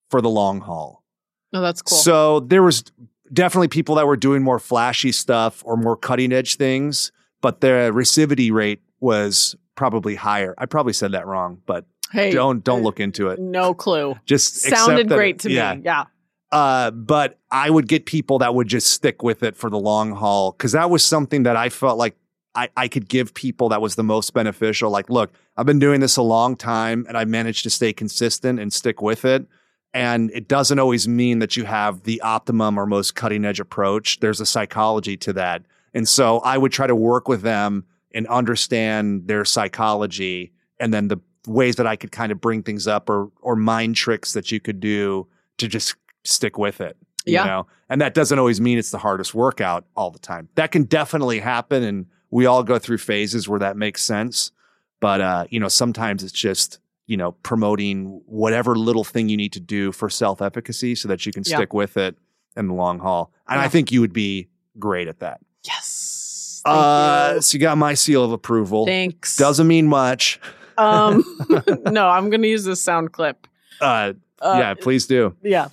for 0.10 0.22
the 0.22 0.30
long 0.30 0.62
haul. 0.62 1.04
No, 1.52 1.62
that's 1.62 1.82
cool. 1.82 1.98
So 1.98 2.40
there 2.42 2.64
was 2.64 2.84
definitely 3.32 3.68
people 3.68 3.96
that 3.96 4.08
were 4.08 4.18
doing 4.18 4.44
more 4.44 4.60
flashy 4.60 5.12
stuff 5.12 5.64
or 5.66 5.78
more 5.78 5.96
cutting 5.96 6.32
edge 6.32 6.58
things, 6.58 7.12
but 7.42 7.62
the 7.62 7.92
receptivity 7.94 8.52
rate 8.52 8.82
was 9.00 9.56
probably 9.76 10.16
higher. 10.16 10.54
I 10.58 10.66
probably 10.66 10.94
said 10.94 11.12
that 11.14 11.26
wrong, 11.28 11.62
but 11.66 11.86
hey, 12.12 12.32
don't 12.32 12.64
don't 12.64 12.84
look 12.84 13.00
into 13.00 13.30
it. 13.30 13.40
No 13.40 13.74
clue. 13.74 14.16
Just 14.26 14.62
Sounded 14.62 15.08
great 15.08 15.40
to 15.40 15.52
yeah. 15.52 15.76
me. 15.76 15.82
Yeah. 15.86 16.06
Uh, 16.52 16.92
but 16.92 17.40
I 17.50 17.70
would 17.70 17.88
get 17.88 18.06
people 18.06 18.40
that 18.40 18.54
would 18.54 18.68
just 18.68 18.88
stick 18.92 19.24
with 19.24 19.42
it 19.42 19.56
for 19.56 19.72
the 19.72 19.80
long 19.80 20.12
haul 20.12 20.52
because 20.52 20.74
that 20.74 20.92
was 20.92 21.04
something 21.04 21.44
that 21.44 21.56
I 21.58 21.70
felt 21.70 21.98
like 21.98 22.16
I, 22.56 22.70
I 22.78 22.88
could 22.88 23.10
give 23.10 23.34
people 23.34 23.70
that 23.70 23.82
was 23.82 23.96
the 23.96 24.04
most 24.04 24.34
beneficial. 24.34 24.92
Like, 24.92 25.10
look, 25.10 25.32
I've 25.58 25.66
been 25.66 25.80
doing 25.80 26.02
this 26.02 26.18
a 26.18 26.22
long 26.22 26.56
time 26.56 27.06
and 27.08 27.18
I 27.18 27.26
managed 27.26 27.64
to 27.64 27.70
stay 27.70 27.94
consistent 27.94 28.60
and 28.60 28.72
stick 28.72 29.02
with 29.02 29.26
it. 29.26 29.46
And 29.94 30.32
it 30.32 30.48
doesn't 30.48 30.80
always 30.80 31.08
mean 31.08 31.40
that 31.40 31.56
you 31.58 31.66
have 31.66 32.04
the 32.04 32.22
optimum 32.22 32.80
or 32.80 32.86
most 32.86 33.16
cutting 33.16 33.46
edge 33.46 33.60
approach. 33.60 34.20
There's 34.20 34.40
a 34.42 34.46
psychology 34.46 35.18
to 35.18 35.34
that. 35.34 35.64
And 35.94 36.08
so 36.08 36.40
I 36.40 36.58
would 36.58 36.72
try 36.72 36.88
to 36.88 36.96
work 36.96 37.28
with 37.28 37.42
them 37.42 37.86
and 38.14 38.28
understand 38.28 39.28
their 39.28 39.46
psychology 39.46 40.52
and 40.80 40.94
then 40.94 41.08
the 41.08 41.18
ways 41.48 41.76
that 41.76 41.88
I 41.88 41.96
could 41.96 42.12
kind 42.12 42.32
of 42.32 42.40
bring 42.40 42.64
things 42.64 42.88
up 42.88 43.10
or 43.10 43.30
or 43.42 43.56
mind 43.56 43.96
tricks 43.96 44.34
that 44.34 44.52
you 44.52 44.60
could 44.60 44.80
do 44.80 45.28
to 45.58 45.68
just 45.68 45.96
stick 46.24 46.58
with 46.58 46.82
it. 46.82 46.98
You 47.26 47.34
Yeah. 47.34 47.46
know? 47.46 47.68
And 47.90 48.02
that 48.02 48.14
doesn't 48.14 48.38
always 48.40 48.60
mean 48.62 48.78
it's 48.78 48.92
the 48.92 48.98
hardest 48.98 49.34
workout 49.36 49.86
all 49.96 50.10
the 50.10 50.20
time. 50.20 50.50
That 50.56 50.72
can 50.72 50.84
definitely 50.84 51.40
happen 51.40 51.84
and 51.84 52.06
we 52.34 52.46
all 52.46 52.64
go 52.64 52.80
through 52.80 52.98
phases 52.98 53.48
where 53.48 53.60
that 53.60 53.78
makes 53.78 54.02
sense. 54.02 54.52
But 55.00 55.22
uh, 55.22 55.46
you 55.50 55.60
know, 55.60 55.68
sometimes 55.68 56.24
it's 56.24 56.32
just, 56.34 56.80
you 57.08 57.18
know, 57.18 57.34
promoting 57.44 58.22
whatever 58.26 58.76
little 58.76 59.04
thing 59.04 59.30
you 59.30 59.38
need 59.38 59.54
to 59.54 59.60
do 59.60 59.92
for 59.92 60.10
self-efficacy 60.10 60.96
so 60.96 61.08
that 61.10 61.26
you 61.26 61.32
can 61.32 61.44
Yeah. 61.46 61.58
stick 61.58 61.74
with 61.74 61.98
it 61.98 62.16
in 62.56 62.68
the 62.68 62.74
long 62.74 63.00
haul. 63.00 63.32
And 63.48 63.60
I 63.60 63.68
think 63.68 63.92
you 63.92 64.02
would 64.02 64.14
be 64.14 64.48
great 64.80 65.08
at 65.08 65.20
that. 65.20 65.40
Yes. 65.66 66.62
Uh, 66.66 67.34
you. 67.36 67.42
so 67.42 67.56
you 67.56 67.60
got 67.60 67.78
my 67.78 67.94
seal 67.94 68.24
of 68.24 68.32
approval. 68.32 68.86
Thanks. 68.86 69.36
Doesn't 69.38 69.68
mean 69.68 69.88
much. 69.88 70.40
Um, 70.78 71.24
no, 71.92 72.08
I'm 72.08 72.30
gonna 72.30 72.48
use 72.48 72.64
this 72.64 72.82
sound 72.82 73.12
clip. 73.12 73.48
Uh, 73.82 74.14
Uh, 74.42 74.56
yeah, 74.60 74.74
please 74.74 75.06
do. 75.08 75.36
yeah. 75.44 75.68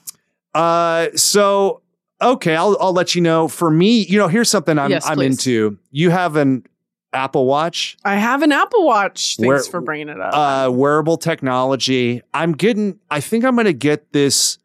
Uh, 0.54 1.08
so 1.14 1.80
okay, 2.22 2.56
I'll 2.56 2.76
I'll 2.80 2.92
let 2.92 3.14
you 3.14 3.20
know. 3.20 3.48
For 3.48 3.70
me, 3.70 4.02
you 4.04 4.18
know, 4.18 4.28
here's 4.28 4.50
something 4.50 4.78
I'm 4.78 4.90
Yes, 4.90 5.06
I'm 5.08 5.16
please. 5.16 5.32
into. 5.46 5.78
You 5.90 6.10
have 6.10 6.36
an 6.36 6.66
Apple 7.12 7.46
Watch, 7.46 7.96
I 8.04 8.14
have 8.16 8.42
an 8.42 8.52
Apple 8.52 8.86
Watch. 8.86 9.36
Thanks 9.36 9.46
Where- 9.46 9.62
for 9.62 9.80
bringing 9.80 10.08
it 10.08 10.20
up. 10.20 10.32
uh, 10.32 10.70
wearable 10.70 11.16
technology. 11.16 12.22
I'm 12.32 12.52
getting. 12.52 12.98
I 13.10 13.20
think 13.20 13.44
I'm 13.44 13.54
going 13.56 13.64
to 13.66 13.72
get 13.72 14.12
this 14.12 14.58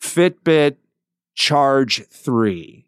Fitbit 0.00 0.76
Charge 1.34 2.04
Three. 2.08 2.86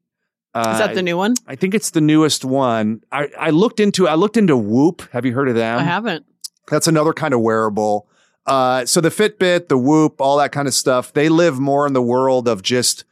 Uh, 0.54 0.70
Is 0.72 0.78
that 0.78 0.94
the 0.94 1.02
new 1.02 1.16
one? 1.16 1.34
I 1.48 1.56
think 1.56 1.74
it's 1.74 1.90
the 1.90 2.00
newest 2.00 2.44
one. 2.44 3.02
I, 3.10 3.28
I 3.38 3.50
looked 3.50 3.80
into 3.80 4.06
I 4.08 4.14
looked 4.14 4.36
into 4.36 4.56
Whoop. 4.56 5.02
Have 5.12 5.24
you 5.26 5.32
heard 5.32 5.48
of 5.48 5.54
them? 5.56 5.78
I 5.78 5.82
haven't. 5.82 6.24
That's 6.68 6.86
another 6.86 7.12
kind 7.12 7.34
of 7.34 7.40
wearable. 7.40 8.08
Uh, 8.46 8.84
so 8.86 9.00
the 9.00 9.08
Fitbit, 9.08 9.68
the 9.68 9.76
Whoop, 9.78 10.20
all 10.20 10.36
that 10.38 10.52
kind 10.52 10.68
of 10.68 10.74
stuff, 10.74 11.12
they 11.12 11.28
live 11.28 11.58
more 11.58 11.86
in 11.86 11.92
the 11.92 12.02
world 12.02 12.46
of 12.46 12.62
just 12.62 13.04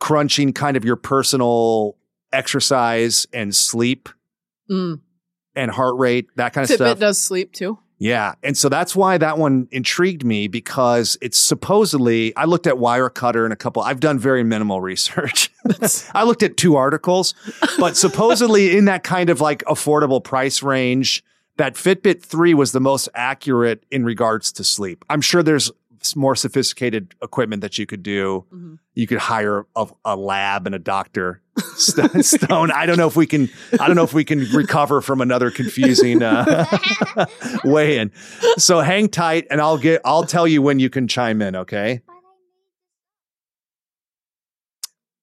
crunching 0.00 0.52
kind 0.52 0.76
of 0.76 0.84
your 0.84 0.96
personal 0.96 1.96
exercise 2.32 3.26
and 3.32 3.54
sleep 3.54 4.08
Mm. 4.70 5.00
and 5.56 5.70
heart 5.70 5.96
rate, 5.96 6.28
that 6.36 6.52
kind 6.52 6.62
of 6.64 6.70
Fitbit 6.70 6.74
stuff. 6.74 6.96
Fitbit 6.98 7.00
does 7.00 7.18
sleep 7.18 7.52
too. 7.52 7.78
Yeah. 8.00 8.34
And 8.44 8.56
so 8.56 8.68
that's 8.68 8.94
why 8.94 9.16
that 9.18 9.38
one 9.38 9.66
intrigued 9.72 10.24
me 10.24 10.46
because 10.46 11.16
it's 11.22 11.38
supposedly, 11.38 12.36
I 12.36 12.44
looked 12.44 12.66
at 12.66 12.74
Wirecutter 12.74 13.44
and 13.44 13.52
a 13.52 13.56
couple, 13.56 13.82
I've 13.82 13.98
done 13.98 14.18
very 14.18 14.44
minimal 14.44 14.80
research. 14.92 15.50
I 16.14 16.22
looked 16.24 16.42
at 16.42 16.56
two 16.58 16.76
articles, 16.76 17.34
but 17.78 17.96
supposedly 18.06 18.76
in 18.76 18.84
that 18.84 19.02
kind 19.04 19.30
of 19.30 19.40
like 19.40 19.64
affordable 19.64 20.22
price 20.22 20.62
range, 20.62 21.24
that 21.56 21.74
Fitbit 21.74 22.22
3 22.22 22.54
was 22.54 22.70
the 22.72 22.80
most 22.80 23.08
accurate 23.14 23.82
in 23.90 24.04
regards 24.04 24.52
to 24.52 24.62
sleep. 24.64 25.04
I'm 25.10 25.20
sure 25.22 25.42
there's 25.42 25.72
more 26.16 26.34
sophisticated 26.36 27.14
equipment 27.22 27.62
that 27.62 27.78
you 27.78 27.86
could 27.86 28.02
do. 28.02 28.44
Mhm. 28.52 28.78
You 28.94 29.06
could 29.06 29.18
hire 29.18 29.66
a, 29.76 29.86
a 30.04 30.16
lab 30.16 30.66
and 30.66 30.74
a 30.74 30.78
doctor. 30.78 31.40
St- 31.76 32.24
Stone, 32.24 32.70
I 32.72 32.86
don't 32.86 32.96
know 32.98 33.06
if 33.08 33.16
we 33.16 33.26
can. 33.26 33.48
I 33.80 33.86
don't 33.86 33.96
know 33.96 34.02
if 34.04 34.12
we 34.14 34.24
can 34.24 34.40
recover 34.52 35.00
from 35.00 35.20
another 35.20 35.50
confusing 35.50 36.22
uh, 36.22 36.66
weigh 37.64 37.98
in. 37.98 38.12
So 38.58 38.80
hang 38.80 39.08
tight, 39.08 39.46
and 39.50 39.60
I'll 39.60 39.78
get. 39.78 40.00
I'll 40.04 40.24
tell 40.24 40.46
you 40.46 40.62
when 40.62 40.78
you 40.78 40.88
can 40.90 41.08
chime 41.08 41.40
in. 41.42 41.56
Okay. 41.56 42.00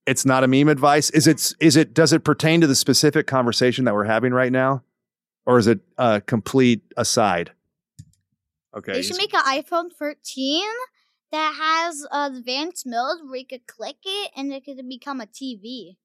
It's 0.05 0.25
not 0.25 0.43
a 0.43 0.47
meme 0.47 0.69
advice. 0.69 1.09
Is 1.11 1.25
it? 1.27 1.53
Is 1.59 1.75
it? 1.75 1.93
Does 1.93 2.13
it 2.13 2.23
pertain 2.23 2.61
to 2.61 2.67
the 2.67 2.75
specific 2.75 3.25
conversation 3.27 3.85
that 3.85 3.93
we're 3.95 4.03
having 4.03 4.33
right 4.33 4.51
now, 4.51 4.83
or 5.45 5.57
is 5.57 5.65
it 5.67 5.79
a 5.97 6.21
complete 6.21 6.81
aside? 6.95 7.51
Okay. 8.75 8.93
They 8.93 9.01
should 9.01 9.17
make 9.17 9.33
an 9.33 9.43
iPhone 9.43 9.91
13 9.91 10.63
that 11.31 11.55
has 11.57 12.05
uh, 12.11 12.29
advanced 12.33 12.85
mode 12.85 13.19
where 13.25 13.37
you 13.37 13.47
could 13.47 13.67
click 13.67 13.97
it 14.05 14.31
and 14.35 14.51
it 14.51 14.65
could 14.65 14.77
become 14.87 15.21
a 15.21 15.25
TV. 15.25 15.95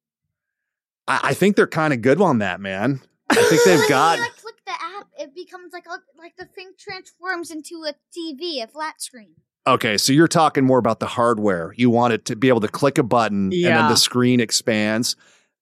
I, 1.09 1.21
I 1.25 1.35
think 1.35 1.57
they're 1.57 1.67
kind 1.67 1.93
of 1.93 2.03
good 2.03 2.21
on 2.21 2.39
that, 2.39 2.61
man. 2.61 3.01
I 3.29 3.35
think 3.35 3.63
they've 3.65 3.79
Like, 3.81 3.89
got. 3.89 4.19
When 4.19 4.19
you 4.19 4.25
like 4.25 4.37
click 4.37 4.55
the 4.67 4.73
app, 4.73 5.07
it 5.19 5.35
becomes 5.35 5.73
like 5.73 5.87
a, 5.87 5.99
like 6.19 6.37
the 6.37 6.47
thing 6.47 6.73
transforms 6.79 7.51
into 7.51 7.85
a 7.87 7.95
TV, 8.17 8.63
a 8.63 8.67
flat 8.67 9.01
screen. 9.03 9.35
Okay, 9.67 9.99
so 9.99 10.13
you're 10.13 10.29
talking 10.29 10.65
more 10.65 10.79
about 10.79 11.01
the 11.01 11.07
hardware. 11.07 11.75
You 11.77 11.91
want 11.91 12.15
it 12.15 12.25
to 12.27 12.37
be 12.37 12.49
able 12.49 12.61
to 12.61 12.69
click 12.69 12.97
a 12.99 13.03
button 13.03 13.53
and 13.53 13.65
then 13.65 13.89
the 13.89 13.97
screen 13.97 14.41
expands. 14.41 15.17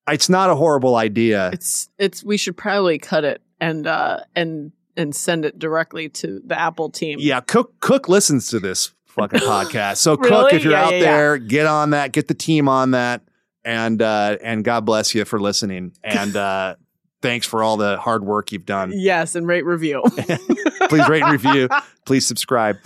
It's 0.09 0.29
not 0.29 0.51
a 0.51 0.55
horrible 0.55 0.97
idea. 0.97 1.51
It's 1.53 1.91
it's. 1.99 2.23
We 2.23 2.37
should 2.37 2.57
probably 2.57 2.99
cut 2.99 3.25
it 3.25 3.43
and 3.61 3.87
uh 3.87 4.21
and 4.35 4.73
and 4.99 5.15
send 5.17 5.45
it 5.47 5.59
directly 5.59 6.09
to 6.11 6.41
the 6.45 6.59
Apple 6.59 6.91
team. 6.91 7.19
Yeah, 7.21 7.41
Cook 7.41 7.81
Cook 7.81 8.09
listens 8.09 8.49
to 8.49 8.61
this 8.61 8.93
fucking 9.07 9.41
podcast. 9.41 9.97
So 9.99 10.17
Cook, 10.19 10.53
if 10.53 10.63
you're 10.65 10.73
Yeah, 10.75 10.85
out 10.85 10.93
yeah, 10.93 10.99
yeah. 10.99 11.05
there, 11.17 11.39
get 11.39 11.67
on 11.67 11.91
that, 11.91 12.13
get 12.13 12.29
the 12.29 12.35
team 12.35 12.69
on 12.69 12.91
that, 12.91 13.23
and 13.65 14.03
uh, 14.03 14.37
and 14.43 14.65
God 14.65 14.85
bless 14.85 15.15
you 15.15 15.25
for 15.25 15.41
listening. 15.41 15.93
And 16.05 16.37
uh, 16.37 16.77
thanks 17.23 17.47
for 17.47 17.63
all 17.63 17.77
the 17.77 17.97
hard 17.99 18.25
work 18.25 18.53
you've 18.53 18.67
done. 18.67 18.93
Yes, 18.95 19.35
and 19.35 19.47
rate 19.47 19.65
review. 19.65 20.03
Please 20.89 21.09
rate 21.09 21.23
and 21.23 21.33
review. 21.33 21.69
Please 22.05 22.27
subscribe. 22.27 22.77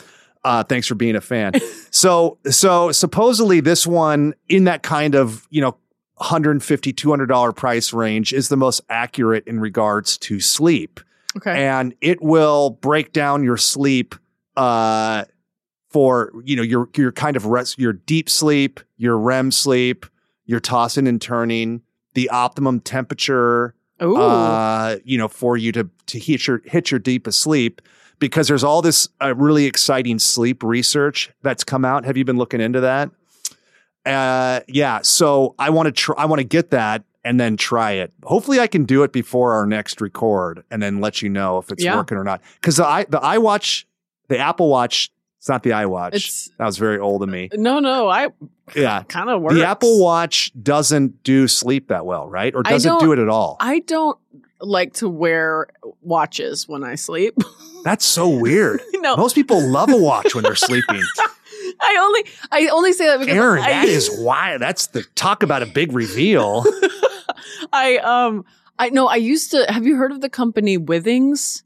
Uh, 0.45 0.65
thanks 0.65 0.87
for 0.89 0.97
being 0.97 1.15
a 1.17 1.21
fan. 1.21 1.53
So 1.91 2.39
so 2.51 2.91
supposedly 2.93 3.61
this 3.61 3.87
one 3.87 4.35
in 4.49 4.65
that 4.65 4.83
kind 4.83 5.15
of 5.15 5.47
you 5.51 5.61
know 5.61 5.77
150 6.17 6.93
200 6.93 7.27
dollar 7.27 7.53
price 7.53 7.93
range 7.93 8.33
is 8.33 8.49
the 8.49 8.57
most 8.57 8.81
accurate 8.89 9.45
in 9.47 9.61
regards 9.61 10.19
to 10.19 10.41
sleep 10.41 10.99
Okay. 11.37 11.65
and 11.65 11.95
it 12.01 12.23
will 12.23 12.71
break 12.71 13.13
down 13.13 13.43
your 13.43 13.57
sleep 13.57 14.15
uh 14.57 15.25
for 15.91 16.33
you 16.45 16.57
know 16.57 16.63
your 16.63 16.89
your 16.97 17.13
kind 17.13 17.37
of 17.37 17.47
rest 17.47 17.79
your 17.79 17.93
deep 17.93 18.29
sleep 18.29 18.81
your 18.97 19.19
REM 19.19 19.51
sleep 19.51 20.07
your 20.45 20.61
tossing 20.61 21.07
and 21.07 21.21
turning 21.21 21.83
the 22.15 22.29
optimum 22.31 22.81
temperature 22.81 23.75
Ooh. 24.03 24.17
uh 24.17 24.97
you 25.05 25.17
know 25.17 25.29
for 25.29 25.57
you 25.57 25.73
to 25.73 25.89
to 26.07 26.19
hit 26.19 26.47
your 26.47 26.61
hit 26.65 26.91
your 26.91 27.01
deepest 27.01 27.41
sleep. 27.41 27.81
Because 28.19 28.47
there's 28.47 28.63
all 28.63 28.83
this 28.83 29.09
uh, 29.21 29.35
really 29.35 29.67
exciting 29.67 30.21
sleep 30.21 30.63
research 30.63 31.33
that's 31.43 31.65
come 31.65 31.85
out. 31.85 32.05
Have 32.05 32.17
you 32.17 32.25
been 32.25 32.37
looking 32.37 32.61
into 32.61 32.81
that? 32.81 33.11
Uh 34.07 34.61
yeah. 34.69 35.01
So 35.03 35.55
i 35.59 35.71
want 35.71 35.87
to 35.87 35.93
try 35.93 36.15
i 36.19 36.27
want 36.27 36.39
to 36.39 36.45
get 36.45 36.71
that 36.71 37.05
and 37.25 37.39
then 37.39 37.57
try 37.57 37.93
it 37.93 38.13
hopefully 38.25 38.59
i 38.61 38.67
can 38.67 38.85
do 38.85 39.03
it 39.03 39.13
before 39.13 39.53
our 39.55 39.67
next 39.67 40.01
record 40.01 40.65
and 40.71 40.83
then 40.83 41.01
let 41.01 41.23
you 41.23 41.29
know 41.29 41.59
if 41.59 41.71
it's 41.71 41.83
Yeah. 41.85 41.97
working 41.97 42.19
or 42.19 42.25
not 42.25 42.41
because 42.61 42.77
the 42.77 42.87
i 42.87 43.05
the 43.05 43.19
iwatch 43.21 43.85
the 44.29 44.39
apple 44.39 44.69
watch 44.69 45.11
it's 45.39 45.49
not 45.49 45.63
the 45.63 45.71
iwatch 45.71 46.09
It's- 46.15 46.51
that 46.59 46.67
was 46.67 46.79
very 46.79 46.99
old 46.99 47.23
of 47.23 47.29
me 47.29 47.49
no, 47.55 47.79
no. 47.81 48.09
I 48.09 48.29
yeah 48.75 49.03
kind 49.05 49.29
of 49.31 49.41
works. 49.43 49.55
the 49.55 49.67
apple 49.67 50.01
watch 50.03 50.51
doesn't 50.61 51.23
do 51.25 51.47
sleep 51.49 51.89
that 51.89 52.07
well 52.07 52.29
right 52.29 52.55
or 52.55 52.63
doesn't 52.63 53.01
do 53.01 53.13
it 53.13 53.19
at 53.19 53.29
all 53.29 53.57
I 53.61 53.81
don't 53.81 54.19
like 54.61 54.93
to 54.95 55.09
wear 55.09 55.67
watches 56.03 56.69
when 56.69 56.85
I 56.85 56.95
sleep. 56.95 57.35
that's 57.85 58.05
so 58.05 58.29
weird 58.29 58.81
no, 58.95 59.17
most 59.17 59.35
people 59.35 59.61
love 59.61 59.91
a 59.93 59.97
watch 59.97 60.35
when 60.35 60.45
they're 60.45 60.55
sleeping 60.71 61.03
I 61.81 61.97
only 62.01 62.25
I 62.53 62.67
only 62.69 62.93
say 62.93 63.07
that 63.07 63.19
because 63.19 63.35
Erin, 63.35 63.63
I, 63.63 63.71
that 63.71 63.89
is 63.89 64.09
why. 64.21 64.59
That's 64.59 64.89
the 64.89 65.03
talk 65.17 65.43
about 65.43 65.63
a 65.63 65.67
big 65.67 65.93
reveal. 65.93 66.65
I 67.73 67.99
um 67.99 68.45
I 68.79 68.89
know 68.91 69.07
I 69.09 69.17
used 69.17 69.51
to 69.53 69.65
have 69.69 69.87
you 69.87 69.97
heard 69.97 70.13
of 70.13 70.21
the 70.21 70.29
company 70.31 70.79
Withings? 70.79 71.63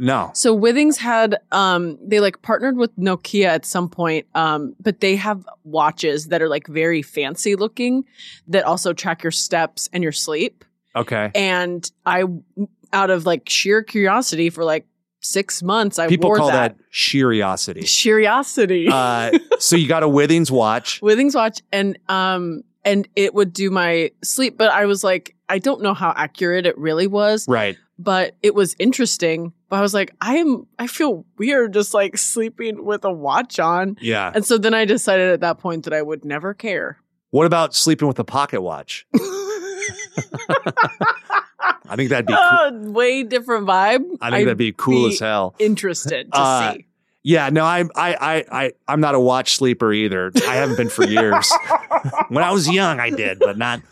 No. 0.00 0.30
So 0.34 0.56
Withings 0.56 0.96
had 0.96 1.38
um 1.52 1.98
they 2.06 2.20
like 2.20 2.40
partnered 2.42 2.76
with 2.76 2.96
Nokia 2.96 3.46
at 3.46 3.64
some 3.66 3.88
point 3.88 4.26
um 4.34 4.74
but 4.80 5.00
they 5.00 5.16
have 5.16 5.46
watches 5.64 6.28
that 6.28 6.40
are 6.42 6.48
like 6.48 6.66
very 6.66 7.02
fancy 7.02 7.56
looking 7.56 8.04
that 8.46 8.64
also 8.64 8.92
track 8.92 9.22
your 9.22 9.32
steps 9.32 9.88
and 9.92 10.02
your 10.02 10.12
sleep 10.12 10.64
Okay. 10.96 11.30
and 11.34 11.90
I 12.06 12.24
out 12.92 13.10
of 13.10 13.26
like 13.26 13.48
sheer 13.48 13.82
curiosity 13.82 14.50
for 14.50 14.64
like 14.64 14.86
6 15.20 15.62
months 15.64 15.98
I 15.98 16.06
People 16.08 16.32
call 16.34 16.46
that, 16.48 16.78
that 16.78 16.84
curiosity. 16.92 17.82
curiosity. 17.82 18.88
Uh, 18.90 19.36
so 19.58 19.74
you 19.76 19.88
got 19.88 20.02
a 20.04 20.06
Withings 20.08 20.48
watch. 20.50 21.00
Withings 21.00 21.34
watch 21.34 21.60
and 21.72 21.98
um 22.08 22.62
and 22.88 23.06
it 23.14 23.34
would 23.34 23.52
do 23.52 23.70
my 23.70 24.10
sleep 24.24 24.56
but 24.58 24.70
I 24.70 24.86
was 24.86 25.04
like 25.04 25.34
I 25.48 25.58
don't 25.58 25.82
know 25.82 25.94
how 25.94 26.12
accurate 26.16 26.66
it 26.66 26.76
really 26.78 27.06
was 27.06 27.46
Right. 27.48 27.76
but 27.98 28.36
it 28.42 28.54
was 28.54 28.74
interesting 28.78 29.52
but 29.68 29.76
I 29.76 29.82
was 29.82 29.94
like 29.94 30.14
I 30.20 30.36
am 30.36 30.66
I 30.78 30.86
feel 30.88 31.24
weird 31.38 31.72
just 31.74 31.94
like 31.94 32.16
sleeping 32.18 32.84
with 32.84 33.04
a 33.04 33.12
watch 33.12 33.58
on 33.58 33.96
Yeah. 34.00 34.32
and 34.34 34.44
so 34.44 34.58
then 34.58 34.74
I 34.74 34.84
decided 34.84 35.28
at 35.32 35.40
that 35.40 35.58
point 35.58 35.84
that 35.84 35.92
I 35.92 36.02
would 36.02 36.24
never 36.24 36.54
care 36.54 36.98
What 37.30 37.46
about 37.46 37.74
sleeping 37.74 38.08
with 38.08 38.18
a 38.18 38.24
pocket 38.24 38.62
watch? 38.62 39.06
I 41.90 41.96
think 41.96 42.10
that'd 42.10 42.26
be 42.26 42.34
cool. 42.34 42.42
Uh, 42.42 42.70
way 42.90 43.22
different 43.22 43.66
vibe 43.66 44.02
I 44.20 44.30
think 44.30 44.44
that'd 44.46 44.58
be 44.58 44.72
cool 44.72 45.08
be 45.08 45.14
as 45.14 45.20
hell. 45.20 45.54
interested 45.58 46.30
to 46.32 46.38
Uh, 46.38 46.72
see 46.74 46.86
Yeah, 47.24 47.50
no, 47.50 47.64
I'm 47.64 47.90
I 47.94 48.14
I 48.14 48.44
I 48.64 48.72
I'm 48.86 49.00
not 49.00 49.14
a 49.14 49.20
watch 49.20 49.56
sleeper 49.56 49.92
either. 49.92 50.30
I 50.48 50.54
haven't 50.54 50.76
been 50.76 50.88
for 50.88 51.04
years. 51.04 51.52
when 52.28 52.44
I 52.44 52.50
was 52.52 52.68
young, 52.70 53.00
I 53.00 53.10
did, 53.10 53.38
but 53.38 53.58
not. 53.58 53.80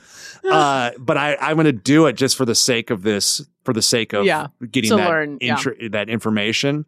Uh, 0.49 0.93
but 0.97 1.17
I 1.17 1.35
I'm 1.41 1.57
gonna 1.57 1.73
do 1.73 2.07
it 2.07 2.13
just 2.13 2.37
for 2.37 2.45
the 2.45 2.55
sake 2.55 2.91
of 2.91 3.03
this, 3.03 3.45
for 3.65 3.73
the 3.73 3.83
sake 3.83 4.13
of 4.13 4.25
Yeah, 4.25 4.47
getting 4.71 4.97
that 4.97 5.09
learn, 5.09 5.39
yeah. 5.41 5.61
that 5.91 6.09
information. 6.09 6.85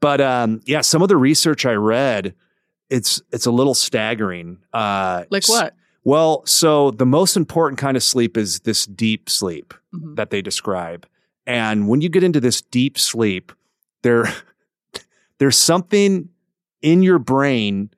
But 0.00 0.20
um, 0.20 0.62
yeah, 0.64 0.80
some 0.80 1.00
of 1.02 1.08
the 1.08 1.16
research 1.16 1.64
I 1.64 1.74
read, 1.74 2.34
it's 2.90 3.22
it's 3.30 3.46
a 3.46 3.52
little 3.52 3.74
staggering. 3.74 4.58
Uh, 4.72 5.26
like 5.30 5.48
what 5.48 5.74
Well, 6.02 6.42
so 6.44 6.90
the 6.90 7.06
most 7.06 7.36
important 7.36 7.78
kind 7.78 7.96
of 7.96 8.02
sleep 8.02 8.36
is 8.36 8.60
this 8.60 8.84
deep 8.84 9.30
sleep 9.30 9.74
Mhm. 9.94 10.16
that 10.16 10.30
they 10.30 10.42
describe. 10.42 11.06
And 11.46 11.86
when 11.86 12.00
you 12.00 12.08
get 12.08 12.24
into 12.24 12.40
this 12.40 12.60
deep 12.62 12.98
sleep, 12.98 13.52
there 14.02 14.24
there's 15.38 15.56
something 15.56 16.28
in 16.82 17.02
your 17.02 17.18
brain 17.18 17.90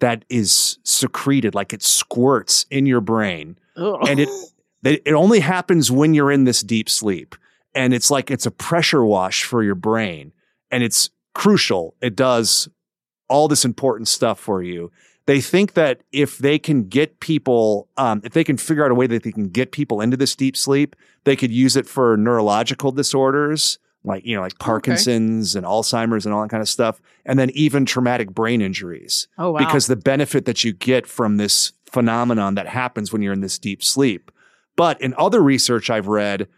that 0.00 0.24
is 0.28 0.78
secreted, 0.84 1.54
like 1.54 1.72
it 1.72 1.82
squirts 1.82 2.66
in 2.70 2.86
your 2.86 3.00
brain. 3.00 3.58
And 4.08 4.20
it, 4.20 4.28
it 4.84 5.02
it 5.04 5.12
only 5.12 5.40
happens 5.40 5.90
when 5.90 6.14
you're 6.14 6.30
in 6.30 6.44
this 6.44 6.62
deep 6.62 6.88
sleep. 6.88 7.34
And 7.74 7.94
it's 7.94 8.10
like 8.10 8.30
it's 8.30 8.46
a 8.46 8.50
pressure 8.50 9.04
wash 9.04 9.44
for 9.44 9.62
your 9.62 9.74
brain. 9.74 10.32
And 10.70 10.82
it's 10.82 11.10
crucial. 11.34 11.94
It 12.00 12.16
does 12.16 12.68
all 13.28 13.48
this 13.48 13.64
important 13.64 14.08
stuff 14.08 14.38
for 14.38 14.62
you. 14.62 14.90
They 15.26 15.40
think 15.40 15.74
that 15.74 16.02
if 16.12 16.38
they 16.38 16.58
can 16.58 16.88
get 16.88 17.18
people, 17.18 17.88
um, 17.96 18.20
if 18.22 18.32
they 18.32 18.44
can 18.44 18.56
figure 18.56 18.84
out 18.84 18.92
a 18.92 18.94
way 18.94 19.08
that 19.08 19.24
they 19.24 19.32
can 19.32 19.48
get 19.48 19.72
people 19.72 20.00
into 20.00 20.16
this 20.16 20.36
deep 20.36 20.56
sleep, 20.56 20.94
they 21.24 21.34
could 21.34 21.50
use 21.50 21.74
it 21.76 21.86
for 21.86 22.16
neurological 22.16 22.92
disorders, 22.92 23.78
like, 24.06 24.24
you 24.24 24.34
know, 24.36 24.40
like 24.40 24.58
Parkinson's 24.58 25.56
and 25.56 25.66
Alzheimer's 25.66 26.24
and 26.24 26.34
all 26.34 26.40
that 26.42 26.48
kind 26.50 26.62
of 26.62 26.68
stuff. 26.68 27.00
And 27.24 27.38
then 27.38 27.50
even 27.50 27.84
traumatic 27.84 28.30
brain 28.30 28.62
injuries 28.62 29.28
oh 29.36 29.50
wow. 29.50 29.58
because 29.58 29.88
the 29.88 29.96
benefit 29.96 30.44
that 30.46 30.64
you 30.64 30.72
get 30.72 31.06
from 31.06 31.36
this 31.36 31.72
phenomenon 31.84 32.54
that 32.54 32.68
happens 32.68 33.12
when 33.12 33.20
you're 33.20 33.32
in 33.32 33.40
this 33.40 33.58
deep 33.58 33.82
sleep. 33.82 34.30
But 34.76 35.00
in 35.00 35.14
other 35.18 35.42
research 35.42 35.90
I've 35.90 36.06
read, 36.06 36.48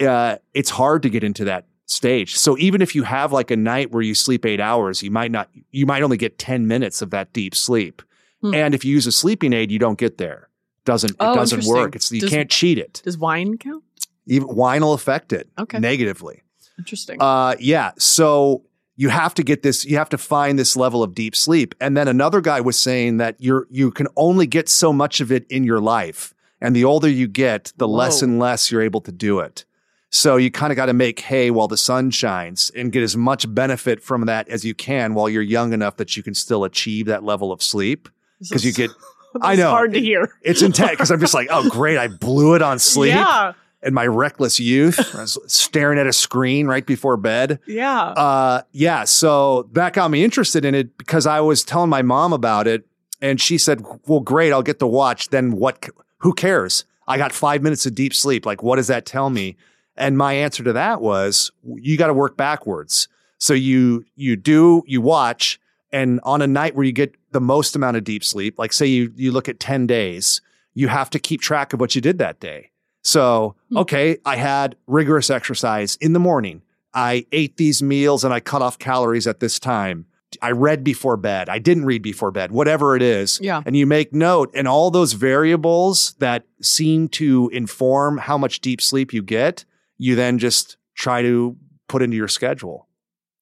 uh, 0.00 0.36
it's 0.54 0.70
hard 0.70 1.02
to 1.02 1.10
get 1.10 1.22
into 1.22 1.44
that 1.44 1.66
stage. 1.86 2.34
So 2.36 2.56
even 2.58 2.80
if 2.82 2.94
you 2.94 3.02
have 3.04 3.32
like 3.32 3.50
a 3.50 3.56
night 3.56 3.92
where 3.92 4.02
you 4.02 4.14
sleep 4.14 4.44
eight 4.46 4.60
hours, 4.60 5.02
you 5.02 5.10
might 5.10 5.30
not, 5.30 5.50
you 5.70 5.86
might 5.86 6.02
only 6.02 6.16
get 6.16 6.38
10 6.38 6.66
minutes 6.66 7.02
of 7.02 7.10
that 7.10 7.32
deep 7.32 7.54
sleep. 7.54 8.02
Hmm. 8.40 8.54
And 8.54 8.74
if 8.74 8.84
you 8.84 8.92
use 8.92 9.06
a 9.06 9.12
sleeping 9.12 9.52
aid, 9.52 9.70
you 9.70 9.78
don't 9.78 9.98
get 9.98 10.18
there. 10.18 10.48
Doesn't, 10.84 11.10
it 11.12 11.16
Oh, 11.20 11.34
doesn't 11.34 11.64
work. 11.66 11.96
It's, 11.96 12.10
you 12.12 12.20
Does- 12.20 12.30
can't 12.30 12.50
cheat 12.50 12.78
it. 12.78 13.02
Does 13.04 13.18
wine 13.18 13.58
count? 13.58 13.84
Even 14.26 14.48
wine 14.54 14.82
will 14.82 14.92
affect 14.92 15.32
it 15.32 15.48
Okay. 15.58 15.78
negatively. 15.78 16.42
Interesting. 16.78 17.16
Uh, 17.20 17.54
yeah. 17.58 17.92
So 17.98 18.62
you 18.96 19.08
have 19.10 19.34
to 19.34 19.42
get 19.42 19.62
this, 19.62 19.84
you 19.84 19.96
have 19.96 20.08
to 20.10 20.18
find 20.18 20.58
this 20.58 20.76
level 20.76 21.02
of 21.02 21.14
deep 21.14 21.36
sleep. 21.36 21.74
And 21.80 21.96
then 21.96 22.08
another 22.08 22.40
guy 22.40 22.60
was 22.60 22.78
saying 22.78 23.18
that 23.18 23.36
you're, 23.38 23.66
you 23.70 23.90
can 23.90 24.08
only 24.16 24.46
get 24.46 24.68
so 24.68 24.92
much 24.92 25.20
of 25.20 25.30
it 25.32 25.46
in 25.50 25.64
your 25.64 25.80
life. 25.80 26.32
And 26.60 26.74
the 26.74 26.84
older 26.84 27.08
you 27.08 27.28
get, 27.28 27.72
the 27.76 27.86
less 27.88 28.22
and 28.22 28.38
less 28.38 28.70
you're 28.70 28.80
able 28.82 29.02
to 29.02 29.12
do 29.12 29.40
it. 29.40 29.64
So 30.08 30.36
you 30.36 30.50
kind 30.50 30.72
of 30.72 30.76
got 30.76 30.86
to 30.86 30.94
make 30.94 31.20
hay 31.20 31.50
while 31.50 31.68
the 31.68 31.76
sun 31.76 32.10
shines 32.10 32.70
and 32.74 32.90
get 32.92 33.02
as 33.02 33.16
much 33.16 33.52
benefit 33.54 34.02
from 34.02 34.24
that 34.26 34.48
as 34.48 34.64
you 34.64 34.74
can 34.74 35.12
while 35.14 35.28
you're 35.28 35.42
young 35.42 35.72
enough 35.74 35.96
that 35.96 36.16
you 36.16 36.22
can 36.22 36.32
still 36.34 36.64
achieve 36.64 37.06
that 37.06 37.22
level 37.24 37.52
of 37.52 37.62
sleep. 37.62 38.08
because 38.40 38.64
you 38.64 38.72
get- 38.72 38.90
I 39.42 39.54
know. 39.56 39.68
hard 39.68 39.92
to 39.92 40.00
hear. 40.00 40.32
It's 40.40 40.62
intense 40.62 40.92
because 40.92 41.10
I'm 41.10 41.20
just 41.20 41.34
like, 41.34 41.48
oh, 41.50 41.68
great. 41.68 41.98
I 41.98 42.08
blew 42.08 42.54
it 42.54 42.62
on 42.62 42.78
sleep 42.92 43.12
Yeah. 43.12 43.52
In 43.82 43.94
my 43.94 44.06
reckless 44.06 44.58
youth. 44.58 45.14
I 45.14 45.20
was 45.20 45.38
staring 45.46 45.98
at 45.98 46.06
a 46.06 46.12
screen 46.12 46.66
right 46.66 46.84
before 46.84 47.16
bed. 47.16 47.60
Yeah. 47.66 48.02
Uh, 48.02 48.62
yeah. 48.72 49.04
So 49.04 49.68
that 49.72 49.92
got 49.92 50.10
me 50.10 50.24
interested 50.24 50.64
in 50.64 50.74
it 50.74 50.96
because 50.98 51.26
I 51.26 51.40
was 51.40 51.64
telling 51.64 51.90
my 51.90 52.02
mom 52.02 52.32
about 52.32 52.66
it, 52.66 52.86
and 53.20 53.40
she 53.40 53.58
said, 53.58 53.84
"Well, 54.06 54.20
great, 54.20 54.52
I'll 54.52 54.62
get 54.62 54.78
to 54.80 54.86
watch. 54.86 55.28
Then 55.28 55.52
what? 55.52 55.88
Who 56.18 56.32
cares? 56.34 56.84
I 57.08 57.18
got 57.18 57.32
five 57.32 57.62
minutes 57.62 57.86
of 57.86 57.94
deep 57.94 58.14
sleep. 58.14 58.44
Like, 58.44 58.62
what 58.62 58.76
does 58.76 58.88
that 58.88 59.06
tell 59.06 59.30
me?" 59.30 59.56
And 59.96 60.18
my 60.18 60.34
answer 60.34 60.62
to 60.64 60.72
that 60.74 61.00
was, 61.00 61.50
"You 61.62 61.96
got 61.96 62.08
to 62.08 62.14
work 62.14 62.36
backwards. 62.36 63.08
So 63.38 63.54
you 63.54 64.04
you 64.16 64.36
do 64.36 64.82
you 64.86 65.00
watch, 65.00 65.60
and 65.92 66.20
on 66.24 66.42
a 66.42 66.46
night 66.46 66.74
where 66.74 66.84
you 66.84 66.92
get 66.92 67.14
the 67.32 67.40
most 67.40 67.76
amount 67.76 67.96
of 67.96 68.04
deep 68.04 68.24
sleep, 68.24 68.58
like 68.58 68.72
say 68.72 68.86
you 68.86 69.12
you 69.14 69.32
look 69.32 69.48
at 69.48 69.60
ten 69.60 69.86
days, 69.86 70.40
you 70.74 70.88
have 70.88 71.10
to 71.10 71.18
keep 71.18 71.40
track 71.40 71.72
of 71.72 71.80
what 71.80 71.94
you 71.94 72.00
did 72.00 72.18
that 72.18 72.40
day." 72.40 72.70
So, 73.06 73.54
Hmm. 73.70 73.76
okay, 73.78 74.18
I 74.26 74.34
had 74.36 74.74
rigorous 74.88 75.30
exercise 75.30 75.96
in 76.00 76.12
the 76.12 76.18
morning. 76.18 76.62
I 76.92 77.26
ate 77.30 77.56
these 77.56 77.80
meals 77.82 78.24
and 78.24 78.34
I 78.34 78.40
cut 78.40 78.62
off 78.62 78.78
calories 78.80 79.26
at 79.28 79.38
this 79.38 79.60
time. 79.60 80.06
I 80.42 80.50
read 80.50 80.82
before 80.82 81.16
bed. 81.16 81.48
I 81.48 81.60
didn't 81.60 81.84
read 81.84 82.02
before 82.02 82.32
bed, 82.32 82.50
whatever 82.50 82.96
it 82.96 83.02
is. 83.02 83.38
Yeah. 83.40 83.62
And 83.64 83.76
you 83.76 83.86
make 83.86 84.12
note, 84.12 84.50
and 84.54 84.66
all 84.66 84.90
those 84.90 85.12
variables 85.12 86.14
that 86.18 86.42
seem 86.60 87.08
to 87.10 87.48
inform 87.52 88.18
how 88.18 88.36
much 88.36 88.60
deep 88.60 88.80
sleep 88.82 89.12
you 89.14 89.22
get, 89.22 89.64
you 89.98 90.16
then 90.16 90.38
just 90.38 90.76
try 90.96 91.22
to 91.22 91.56
put 91.88 92.02
into 92.02 92.16
your 92.16 92.28
schedule. 92.28 92.88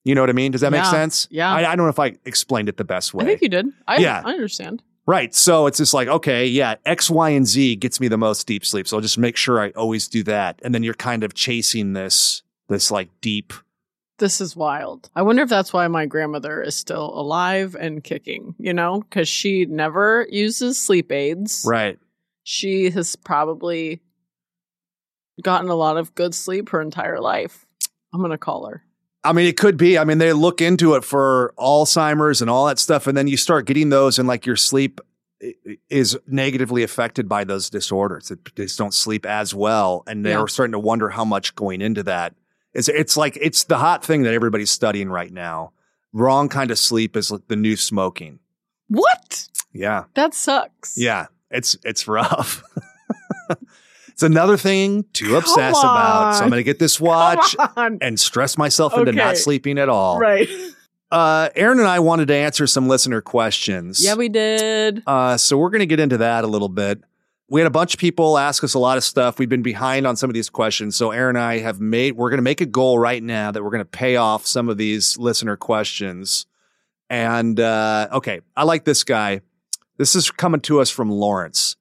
You 0.03 0.13
know 0.13 0.21
what 0.21 0.29
I 0.29 0.33
mean? 0.33 0.51
Does 0.51 0.61
that 0.61 0.71
make 0.71 0.85
sense? 0.85 1.27
Yeah. 1.31 1.51
I, 1.51 1.71
I 1.71 1.75
don't 1.75 1.85
know 1.87 1.89
if 1.89 1.97
I 1.99 2.13
explained 2.25 2.69
it 2.69 2.77
the 2.77 2.83
best 2.85 3.15
way. 3.15 3.23
I 3.25 3.27
think 3.27 3.41
you 3.41 3.49
did. 3.49 3.65
I, 3.87 3.97
Yeah. 3.97 4.21
I 4.23 4.33
understand. 4.33 4.83
Right. 5.07 5.35
So 5.35 5.67
it's 5.67 5.77
just 5.77 5.93
like, 5.93 6.07
okay, 6.07 6.47
yeah, 6.47 6.75
X, 6.85 7.09
Y, 7.09 7.29
and 7.29 7.45
Z 7.45 7.75
gets 7.75 7.99
me 7.99 8.07
the 8.07 8.17
most 8.17 8.47
deep 8.47 8.65
sleep. 8.65 8.87
So 8.87 8.97
I'll 8.97 9.01
just 9.01 9.17
make 9.17 9.37
sure 9.37 9.61
I 9.61 9.69
always 9.71 10.07
do 10.07 10.23
that. 10.23 10.59
And 10.63 10.73
then 10.73 10.81
you're 10.81 10.95
kind 10.95 11.23
of 11.23 11.35
chasing 11.35 11.93
this, 11.93 12.41
this 12.69 12.89
like 12.89 13.09
deep. 13.21 13.53
This 14.17 14.39
is 14.39 14.55
wild. 14.55 15.09
I 15.15 15.21
wonder 15.21 15.43
if 15.43 15.49
that's 15.49 15.73
why 15.73 15.87
my 15.89 16.05
grandmother 16.05 16.61
is 16.61 16.75
still 16.75 17.11
alive 17.13 17.75
and 17.75 18.03
kicking, 18.03 18.55
you 18.57 18.73
know, 18.73 19.01
because 19.01 19.27
she 19.27 19.65
never 19.65 20.25
uses 20.31 20.79
sleep 20.79 21.11
aids. 21.11 21.65
Right. 21.67 21.99
She 22.43 22.89
has 22.91 23.15
probably 23.15 24.01
gotten 25.41 25.69
a 25.69 25.75
lot 25.75 25.97
of 25.97 26.15
good 26.15 26.33
sleep 26.33 26.69
her 26.69 26.81
entire 26.81 27.19
life. 27.19 27.65
I'm 28.13 28.21
going 28.21 28.31
to 28.31 28.37
call 28.37 28.67
her. 28.67 28.84
I 29.25 29.33
mean, 29.33 29.47
it 29.47 29.57
could 29.57 29.75
be. 29.77 29.97
I 29.97 30.03
mean, 30.03 30.19
they 30.19 30.31
look 30.33 30.61
into 30.61 30.93
it 30.95 31.03
for 31.03 31.53
Alzheimer's 31.57 32.41
and 32.41 32.49
all 32.49 32.67
that 32.67 32.79
stuff. 32.79 33.07
And 33.07 33.17
then 33.17 33.27
you 33.27 33.37
start 33.37 33.65
getting 33.65 33.89
those 33.89 34.19
and 34.19 34.27
like 34.27 34.45
your 34.45 34.55
sleep 34.55 35.01
is 35.89 36.17
negatively 36.27 36.83
affected 36.83 37.27
by 37.27 37.43
those 37.43 37.69
disorders. 37.69 38.31
It, 38.31 38.55
they 38.55 38.63
just 38.63 38.77
don't 38.77 38.93
sleep 38.93 39.25
as 39.25 39.53
well. 39.53 40.03
And 40.07 40.25
they're 40.25 40.39
Yeah. 40.39 40.45
starting 40.45 40.71
to 40.73 40.79
wonder 40.79 41.09
how 41.09 41.25
much 41.25 41.55
going 41.55 41.81
into 41.81 42.03
that. 42.03 42.35
It's, 42.73 42.87
it's 42.87 43.17
like, 43.17 43.37
it's 43.41 43.63
the 43.65 43.77
hot 43.77 44.03
thing 44.03 44.23
that 44.23 44.33
everybody's 44.33 44.71
studying 44.71 45.09
right 45.09 45.31
now. 45.31 45.71
Wrong 46.13 46.47
kind 46.49 46.71
of 46.71 46.79
sleep 46.79 47.15
is 47.17 47.31
like 47.31 47.47
the 47.47 47.55
new 47.55 47.75
smoking. 47.75 48.39
What? 48.87 49.47
Yeah. 49.73 50.05
That 50.13 50.33
sucks. 50.33 50.97
Yeah, 50.97 51.25
it's 51.51 51.75
it's 51.83 52.07
rough. 52.07 52.63
it's 54.15 54.23
another 54.23 54.55
thing 54.55 55.03
to 55.11 55.35
obsess 55.35 55.77
about. 55.77 56.35
So 56.35 56.43
I'm 56.45 56.49
going 56.49 56.61
to 56.61 56.63
get 56.63 56.79
this 56.79 57.01
watch 57.01 57.53
and 57.75 58.17
stress 58.17 58.57
myself 58.57 58.97
into 58.97 59.11
not 59.11 59.35
sleeping 59.35 59.77
at 59.77 59.89
all. 59.89 60.19
Right. 60.19 60.47
Uh, 61.11 61.49
Erin 61.53 61.79
and 61.79 61.87
I 61.87 61.99
wanted 61.99 62.29
to 62.29 62.33
answer 62.33 62.65
some 62.65 62.87
listener 62.87 63.19
questions. 63.19 64.01
Yeah, 64.01 64.15
we 64.15 64.29
did. 64.29 65.03
uh, 65.05 65.35
so 65.35 65.57
we're 65.57 65.69
going 65.69 65.81
to 65.81 65.85
get 65.85 65.99
into 65.99 66.19
that 66.19 66.45
a 66.45 66.47
little 66.47 66.69
bit. 66.69 67.01
We 67.49 67.59
had 67.59 67.67
a 67.67 67.71
bunch 67.71 67.93
of 67.93 67.99
people 67.99 68.37
ask 68.37 68.63
us 68.63 68.73
a 68.73 68.79
lot 68.79 68.95
of 68.95 69.03
stuff. 69.03 69.37
We've 69.37 69.49
been 69.49 69.61
behind 69.61 70.07
on 70.07 70.15
some 70.15 70.29
of 70.29 70.33
these 70.33 70.49
questions. 70.49 70.95
So 70.95 71.11
Erin 71.11 71.35
and 71.35 71.43
I 71.43 71.57
have 71.57 71.81
made, 71.81 72.15
we're 72.15 72.29
going 72.29 72.37
to 72.37 72.41
make 72.41 72.61
a 72.61 72.65
goal 72.65 72.97
right 72.97 73.21
now 73.21 73.51
that 73.51 73.61
we're 73.61 73.69
going 73.69 73.83
to 73.83 73.85
pay 73.85 74.15
off 74.15 74.45
some 74.47 74.69
of 74.69 74.77
these 74.77 75.17
listener 75.17 75.57
questions. 75.57 76.45
And, 77.09 77.59
uh, 77.59 78.07
okay, 78.13 78.39
I 78.55 78.63
like 78.63 78.85
this 78.85 79.03
guy. 79.03 79.41
This 79.97 80.15
is 80.15 80.31
coming 80.31 80.61
to 80.61 80.79
us 80.79 80.89
from 80.89 81.11
Lawrence. 81.11 81.75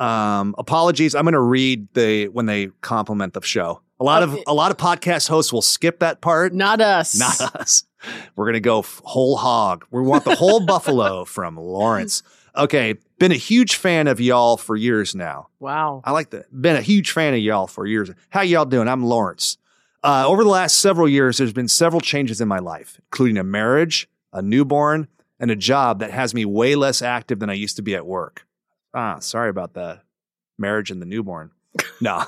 Um, 0.00 0.54
apologies. 0.58 1.14
I'm 1.14 1.24
going 1.24 1.34
to 1.34 1.40
read 1.40 1.92
the, 1.94 2.28
when 2.28 2.46
they 2.46 2.68
compliment 2.80 3.34
the 3.34 3.42
show. 3.42 3.82
A 4.00 4.04
lot 4.04 4.22
of, 4.22 4.38
a 4.46 4.54
lot 4.54 4.70
of 4.70 4.78
podcast 4.78 5.28
hosts 5.28 5.52
will 5.52 5.60
skip 5.60 6.00
that 6.00 6.22
part. 6.22 6.54
Not 6.54 6.80
us. 6.80 7.18
Not 7.18 7.54
us. 7.56 7.84
We're 8.34 8.46
going 8.46 8.54
to 8.54 8.60
go 8.60 8.82
whole 9.04 9.36
hog. 9.36 9.84
We 9.90 10.00
want 10.00 10.24
the 10.24 10.34
whole 10.34 10.60
buffalo 10.66 11.26
from 11.26 11.56
Lawrence. 11.56 12.22
Okay. 12.56 12.94
Been 13.18 13.30
a 13.30 13.36
huge 13.36 13.74
fan 13.76 14.06
of 14.08 14.18
y'all 14.18 14.56
for 14.56 14.74
years 14.74 15.14
now. 15.14 15.48
Wow. 15.58 16.00
I 16.02 16.12
like 16.12 16.30
that. 16.30 16.46
Been 16.58 16.76
a 16.76 16.80
huge 16.80 17.10
fan 17.10 17.34
of 17.34 17.40
y'all 17.40 17.66
for 17.66 17.86
years. 17.86 18.10
How 18.30 18.40
y'all 18.40 18.64
doing? 18.64 18.88
I'm 18.88 19.04
Lawrence. 19.04 19.58
Uh, 20.02 20.24
over 20.26 20.42
the 20.42 20.50
last 20.50 20.78
several 20.78 21.06
years, 21.06 21.36
there's 21.36 21.52
been 21.52 21.68
several 21.68 22.00
changes 22.00 22.40
in 22.40 22.48
my 22.48 22.58
life, 22.58 22.98
including 23.12 23.36
a 23.36 23.44
marriage, 23.44 24.08
a 24.32 24.40
newborn, 24.40 25.08
and 25.38 25.50
a 25.50 25.56
job 25.56 25.98
that 26.00 26.10
has 26.10 26.32
me 26.32 26.46
way 26.46 26.74
less 26.74 27.02
active 27.02 27.38
than 27.38 27.50
I 27.50 27.54
used 27.54 27.76
to 27.76 27.82
be 27.82 27.94
at 27.94 28.06
work. 28.06 28.46
Ah, 28.94 29.18
sorry 29.20 29.50
about 29.50 29.74
the 29.74 30.00
marriage 30.58 30.90
and 30.90 31.00
the 31.00 31.06
newborn. 31.06 31.50
No. 32.02 32.24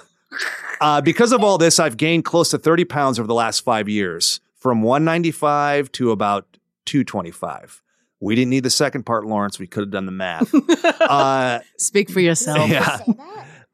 Uh, 0.83 1.01
because 1.01 1.33
of 1.33 1.43
all 1.43 1.57
this, 1.57 1.79
I've 1.81 1.97
gained 1.97 2.25
close 2.27 2.51
to 2.51 2.59
30 2.59 2.85
pounds 2.85 3.19
over 3.19 3.27
the 3.27 3.35
last 3.35 3.61
five 3.61 3.89
years, 3.89 4.41
from 4.55 4.83
195 4.83 5.91
to 5.93 6.11
about 6.11 6.59
225. 6.85 7.83
We 8.21 8.35
didn't 8.35 8.51
need 8.51 8.65
the 8.65 8.71
second 8.71 9.05
part, 9.05 9.25
Lawrence. 9.25 9.59
We 9.59 9.67
could 9.67 9.81
have 9.85 9.91
done 9.91 10.07
the 10.07 10.13
math. 10.13 10.53
Uh, 11.01 11.61
Speak 11.79 12.11
for 12.11 12.21
yourself. 12.21 12.69
Yeah. 12.71 12.99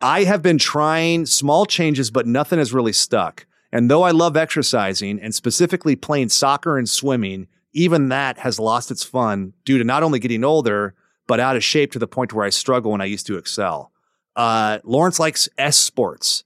I 0.00 0.24
have 0.24 0.40
been 0.42 0.56
trying 0.58 1.26
small 1.26 1.66
changes, 1.66 2.10
but 2.10 2.26
nothing 2.26 2.58
has 2.58 2.72
really 2.72 2.92
stuck. 2.92 3.46
And 3.72 3.90
though 3.90 4.02
I 4.02 4.12
love 4.12 4.36
exercising 4.36 5.20
and 5.20 5.34
specifically 5.34 5.94
playing 5.96 6.30
soccer 6.30 6.78
and 6.78 6.88
swimming, 6.88 7.48
even 7.72 8.08
that 8.08 8.38
has 8.38 8.58
lost 8.58 8.90
its 8.90 9.04
fun 9.04 9.52
due 9.64 9.78
to 9.78 9.84
not 9.84 10.02
only 10.02 10.18
getting 10.20 10.42
older, 10.44 10.94
but 11.28 11.38
out 11.38 11.54
of 11.54 11.62
shape 11.62 11.92
to 11.92 12.00
the 12.00 12.08
point 12.08 12.32
where 12.32 12.44
I 12.44 12.50
struggle 12.50 12.90
when 12.90 13.00
I 13.00 13.04
used 13.04 13.26
to 13.28 13.36
excel. 13.36 13.92
Uh, 14.34 14.78
Lawrence 14.82 15.20
likes 15.20 15.48
S 15.56 15.76
sports, 15.76 16.42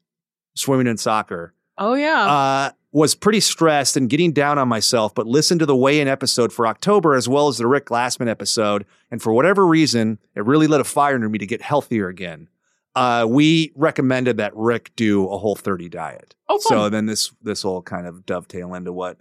swimming 0.55 0.87
and 0.87 1.01
soccer. 1.01 1.55
Oh 1.79 1.95
yeah. 1.95 2.27
Uh, 2.27 2.71
was 2.93 3.15
pretty 3.15 3.41
stressed 3.41 3.97
and 3.97 4.11
getting 4.11 4.33
down 4.33 4.59
on 4.59 4.69
myself, 4.69 5.15
but 5.15 5.27
listened 5.27 5.61
to 5.61 5.67
the 5.67 5.75
weigh 5.75 6.01
in 6.01 6.09
episode 6.09 6.53
for 6.53 6.67
October 6.67 7.15
as 7.15 7.27
well 7.27 7.49
as 7.49 7.57
the 7.57 7.67
Rick 7.67 7.87
Glassman 7.87 8.29
episode. 8.29 8.85
And 9.11 9.23
for 9.23 9.33
whatever 9.33 9.67
reason, 9.67 10.19
it 10.35 10.45
really 10.45 10.67
lit 10.67 10.83
a 10.83 10.85
fire 10.85 11.15
under 11.15 11.31
me 11.31 11.39
to 11.39 11.47
get 11.47 11.63
healthier 11.63 12.09
again. 12.09 12.49
Uh, 12.95 13.25
we 13.27 13.73
recommended 13.75 14.37
that 14.37 14.55
Rick 14.55 14.93
do 14.97 15.27
a 15.29 15.39
whole 15.39 15.57
30 15.57 15.89
diet. 15.89 16.35
oh, 16.51 16.59
fun. 16.59 16.61
So 16.61 16.89
then 16.91 17.07
this 17.07 17.33
this 17.41 17.65
will 17.65 17.81
kind 17.81 18.07
of 18.07 18.27
dovetail 18.27 18.75
into 18.75 18.93
what 18.93 19.17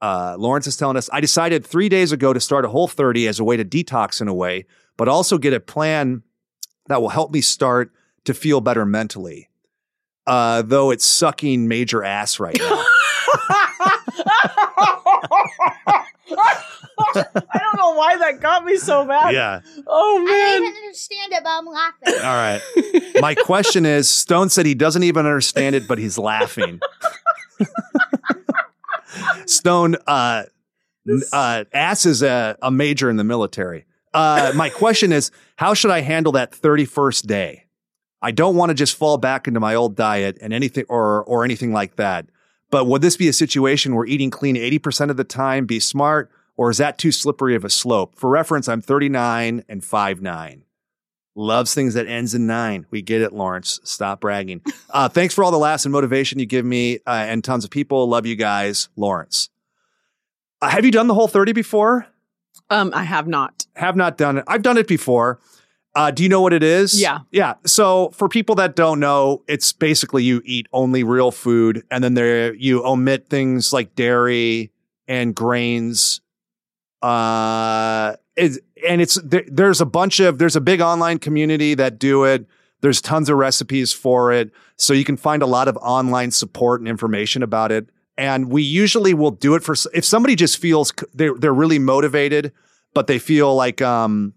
uh, 0.00 0.36
Lawrence 0.38 0.68
is 0.68 0.76
telling 0.76 0.96
us. 0.96 1.10
I 1.12 1.20
decided 1.20 1.66
three 1.66 1.88
days 1.88 2.12
ago 2.12 2.32
to 2.32 2.38
start 2.38 2.64
a 2.64 2.68
whole 2.68 2.86
30 2.86 3.26
as 3.26 3.40
a 3.40 3.44
way 3.44 3.56
to 3.56 3.64
detox 3.64 4.20
in 4.20 4.28
a 4.28 4.34
way, 4.34 4.66
but 4.96 5.08
also 5.08 5.38
get 5.38 5.52
a 5.52 5.60
plan 5.60 6.22
that 6.88 7.00
will 7.00 7.08
help 7.08 7.30
me 7.32 7.40
start 7.40 7.92
to 8.24 8.34
feel 8.34 8.60
better 8.60 8.84
mentally. 8.84 9.48
Uh, 10.26 10.62
though 10.62 10.90
it's 10.90 11.04
sucking 11.04 11.68
major 11.68 12.02
ass 12.02 12.40
right 12.40 12.56
now. 12.58 12.84
I 17.16 17.58
don't 17.58 17.76
know 17.76 17.94
why 17.94 18.16
that 18.18 18.40
got 18.40 18.64
me 18.64 18.76
so 18.76 19.06
bad. 19.06 19.32
yeah. 19.32 19.60
Oh 19.86 20.18
man. 20.18 20.28
I 20.28 20.50
don't 20.50 20.62
even 20.64 20.76
understand 20.76 21.32
it, 21.32 21.44
but 21.44 21.50
I'm 21.50 21.66
laughing. 21.66 22.14
All 22.24 22.34
right. 22.34 22.60
My 23.20 23.34
question 23.34 23.86
is 23.86 24.10
Stone 24.10 24.48
said 24.50 24.66
he 24.66 24.74
doesn't 24.74 25.02
even 25.02 25.26
understand 25.26 25.74
it, 25.76 25.86
but 25.86 25.98
he's 25.98 26.18
laughing. 26.18 26.80
Stone, 29.46 29.96
uh, 30.06 30.44
uh, 31.32 31.64
ass 31.72 32.04
is 32.06 32.22
a, 32.22 32.56
a 32.62 32.70
major 32.70 33.08
in 33.08 33.16
the 33.16 33.24
military. 33.24 33.86
Uh, 34.16 34.50
my 34.54 34.70
question 34.70 35.12
is 35.12 35.30
how 35.56 35.74
should 35.74 35.90
I 35.90 36.00
handle 36.00 36.32
that 36.32 36.52
31st 36.52 37.26
day? 37.26 37.66
I 38.22 38.30
don't 38.30 38.56
want 38.56 38.70
to 38.70 38.74
just 38.74 38.96
fall 38.96 39.18
back 39.18 39.46
into 39.46 39.60
my 39.60 39.74
old 39.74 39.94
diet 39.94 40.38
and 40.40 40.54
anything 40.54 40.86
or, 40.88 41.22
or 41.24 41.44
anything 41.44 41.72
like 41.72 41.96
that. 41.96 42.26
But 42.70 42.86
would 42.86 43.02
this 43.02 43.18
be 43.18 43.28
a 43.28 43.32
situation 43.32 43.94
where 43.94 44.06
eating 44.06 44.30
clean 44.30 44.56
80% 44.56 45.10
of 45.10 45.18
the 45.18 45.24
time 45.24 45.66
be 45.66 45.78
smart 45.78 46.30
or 46.56 46.70
is 46.70 46.78
that 46.78 46.96
too 46.96 47.12
slippery 47.12 47.54
of 47.54 47.64
a 47.64 47.70
slope? 47.70 48.18
For 48.18 48.30
reference, 48.30 48.68
I'm 48.68 48.80
39 48.80 49.64
and 49.68 49.82
5'9". 49.82 50.62
Loves 51.34 51.74
things 51.74 51.92
that 51.92 52.06
ends 52.06 52.34
in 52.34 52.46
nine. 52.46 52.86
We 52.90 53.02
get 53.02 53.20
it, 53.20 53.34
Lawrence. 53.34 53.78
Stop 53.84 54.22
bragging. 54.22 54.62
Uh, 54.88 55.10
thanks 55.10 55.34
for 55.34 55.44
all 55.44 55.50
the 55.50 55.58
laughs 55.58 55.84
and 55.84 55.92
motivation 55.92 56.38
you 56.38 56.46
give 56.46 56.64
me 56.64 57.00
uh, 57.06 57.26
and 57.28 57.44
tons 57.44 57.66
of 57.66 57.70
people. 57.70 58.08
Love 58.08 58.24
you 58.24 58.34
guys, 58.36 58.88
Lawrence. 58.96 59.50
Uh, 60.62 60.70
have 60.70 60.86
you 60.86 60.90
done 60.90 61.06
the 61.06 61.14
whole 61.14 61.28
30 61.28 61.52
before? 61.52 62.06
Um, 62.70 62.90
I 62.94 63.02
have 63.02 63.28
not. 63.28 63.65
Have 63.76 63.96
not 63.96 64.16
done 64.18 64.38
it. 64.38 64.44
I've 64.46 64.62
done 64.62 64.78
it 64.78 64.88
before. 64.88 65.38
Uh, 65.94 66.10
do 66.10 66.22
you 66.22 66.28
know 66.28 66.42
what 66.42 66.52
it 66.52 66.62
is? 66.62 67.00
Yeah. 67.00 67.20
Yeah. 67.30 67.54
So 67.64 68.10
for 68.10 68.28
people 68.28 68.54
that 68.56 68.76
don't 68.76 69.00
know, 69.00 69.42
it's 69.48 69.72
basically 69.72 70.24
you 70.24 70.42
eat 70.44 70.66
only 70.72 71.02
real 71.02 71.30
food 71.30 71.84
and 71.90 72.04
then 72.04 72.12
there 72.12 72.54
you 72.54 72.84
omit 72.84 73.28
things 73.28 73.72
like 73.72 73.94
dairy 73.94 74.70
and 75.08 75.34
grains. 75.34 76.20
Uh, 77.00 78.16
it's, 78.36 78.58
and 78.86 79.00
it's 79.00 79.14
there, 79.22 79.44
there's 79.46 79.80
a 79.80 79.86
bunch 79.86 80.20
of 80.20 80.38
there's 80.38 80.56
a 80.56 80.60
big 80.60 80.80
online 80.80 81.18
community 81.18 81.74
that 81.74 81.98
do 81.98 82.24
it. 82.24 82.46
There's 82.82 83.00
tons 83.00 83.30
of 83.30 83.38
recipes 83.38 83.92
for 83.92 84.32
it, 84.32 84.50
so 84.76 84.92
you 84.92 85.04
can 85.04 85.16
find 85.16 85.42
a 85.42 85.46
lot 85.46 85.66
of 85.66 85.78
online 85.78 86.30
support 86.30 86.80
and 86.80 86.88
information 86.88 87.42
about 87.42 87.72
it. 87.72 87.88
And 88.18 88.50
we 88.50 88.62
usually 88.62 89.14
will 89.14 89.30
do 89.30 89.54
it 89.54 89.62
for 89.62 89.74
if 89.94 90.04
somebody 90.04 90.36
just 90.36 90.58
feels 90.58 90.92
they're 91.14 91.34
they're 91.34 91.54
really 91.54 91.78
motivated, 91.78 92.52
but 92.96 93.08
they 93.08 93.18
feel 93.18 93.54
like 93.54 93.82
um, 93.82 94.32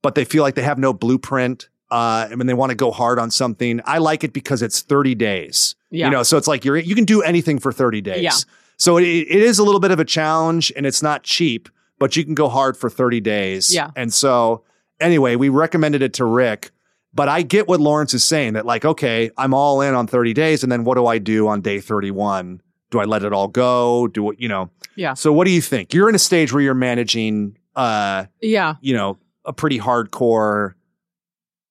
but 0.00 0.14
they 0.14 0.24
feel 0.24 0.42
like 0.42 0.54
they 0.54 0.62
have 0.62 0.78
no 0.78 0.94
blueprint. 0.94 1.68
Uh, 1.90 2.26
and 2.30 2.38
when 2.38 2.46
they 2.46 2.54
want 2.54 2.70
to 2.70 2.74
go 2.74 2.90
hard 2.90 3.18
on 3.18 3.30
something, 3.30 3.82
I 3.84 3.98
like 3.98 4.24
it 4.24 4.32
because 4.32 4.62
it's 4.62 4.80
30 4.80 5.14
days. 5.14 5.74
Yeah. 5.90 6.06
You 6.06 6.12
know, 6.12 6.22
so 6.22 6.38
it's 6.38 6.48
like 6.48 6.64
you're 6.64 6.78
you 6.78 6.94
can 6.94 7.04
do 7.04 7.20
anything 7.20 7.58
for 7.58 7.70
30 7.70 8.00
days. 8.00 8.22
Yeah. 8.22 8.32
So 8.78 8.96
it, 8.96 9.04
it 9.04 9.42
is 9.42 9.58
a 9.58 9.62
little 9.62 9.78
bit 9.78 9.90
of 9.90 10.00
a 10.00 10.06
challenge 10.06 10.72
and 10.74 10.86
it's 10.86 11.02
not 11.02 11.22
cheap, 11.22 11.68
but 11.98 12.16
you 12.16 12.24
can 12.24 12.32
go 12.34 12.48
hard 12.48 12.78
for 12.78 12.88
30 12.88 13.20
days. 13.20 13.74
Yeah. 13.74 13.90
And 13.94 14.10
so 14.10 14.64
anyway, 14.98 15.36
we 15.36 15.50
recommended 15.50 16.00
it 16.00 16.14
to 16.14 16.24
Rick, 16.24 16.70
but 17.12 17.28
I 17.28 17.42
get 17.42 17.68
what 17.68 17.78
Lawrence 17.78 18.14
is 18.14 18.24
saying 18.24 18.54
that 18.54 18.64
like, 18.64 18.86
okay, 18.86 19.30
I'm 19.36 19.52
all 19.52 19.82
in 19.82 19.94
on 19.94 20.06
30 20.06 20.32
days. 20.32 20.62
And 20.62 20.72
then 20.72 20.84
what 20.84 20.94
do 20.94 21.06
I 21.06 21.18
do 21.18 21.46
on 21.46 21.60
day 21.60 21.78
31? 21.78 22.62
Do 22.90 23.00
I 23.00 23.04
let 23.04 23.22
it 23.22 23.34
all 23.34 23.48
go? 23.48 24.08
Do 24.08 24.30
it, 24.30 24.40
you 24.40 24.48
know? 24.48 24.70
Yeah. 24.96 25.12
So 25.12 25.30
what 25.30 25.44
do 25.44 25.50
you 25.50 25.60
think? 25.60 25.92
You're 25.92 26.08
in 26.08 26.14
a 26.14 26.18
stage 26.18 26.54
where 26.54 26.62
you're 26.62 26.72
managing, 26.74 27.58
uh, 27.76 28.26
Yeah. 28.40 28.74
you 28.80 28.94
know, 28.94 29.18
a 29.44 29.52
pretty 29.52 29.78
hardcore 29.78 30.74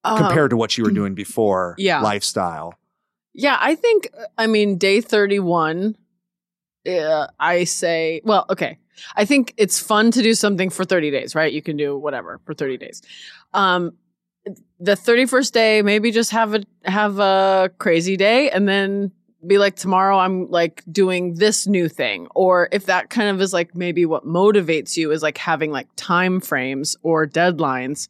Uh, 0.04 0.18
compared 0.18 0.50
to 0.50 0.58
what 0.58 0.78
you 0.78 0.84
were 0.84 0.92
doing 0.92 1.14
before 1.14 1.76
Yeah. 1.78 2.02
lifestyle. 2.02 2.74
Yeah, 3.34 3.58
I 3.60 3.76
think 3.76 4.10
I 4.38 4.48
mean 4.48 4.78
day 4.78 5.00
31 5.02 5.96
uh, 6.88 7.28
I 7.40 7.64
say, 7.66 8.22
well, 8.24 8.46
okay. 8.50 8.80
I 9.16 9.24
think 9.26 9.54
it's 9.58 9.80
fun 9.80 10.10
to 10.12 10.22
do 10.24 10.34
something 10.34 10.70
for 10.72 10.84
30 10.84 11.12
days, 11.12 11.36
right? 11.36 11.54
You 11.54 11.62
can 11.62 11.78
do 11.78 11.96
whatever 11.98 12.40
for 12.46 12.54
30 12.56 12.78
days. 12.78 13.02
Um 13.54 13.94
the 14.80 14.94
31st 14.96 15.54
day 15.54 15.82
maybe 15.84 16.10
just 16.10 16.32
have 16.32 16.56
a 16.56 16.64
have 16.84 17.20
a 17.20 17.70
crazy 17.78 18.18
day 18.18 18.50
and 18.50 18.68
then 18.68 19.12
be 19.46 19.58
like 19.58 19.76
tomorrow 19.76 20.18
I'm 20.18 20.50
like 20.50 20.84
doing 20.92 21.36
this 21.36 21.68
new 21.68 21.90
thing 21.90 22.28
or 22.36 22.70
if 22.72 22.86
that 22.86 23.10
kind 23.10 23.30
of 23.30 23.42
is 23.42 23.54
like 23.54 23.76
maybe 23.76 24.06
what 24.06 24.26
motivates 24.26 24.96
you 24.98 25.12
is 25.12 25.24
like 25.24 25.38
having 25.38 25.72
like 25.72 25.88
time 25.96 26.40
frames 26.40 26.96
or 27.02 27.26
deadlines 27.26 28.08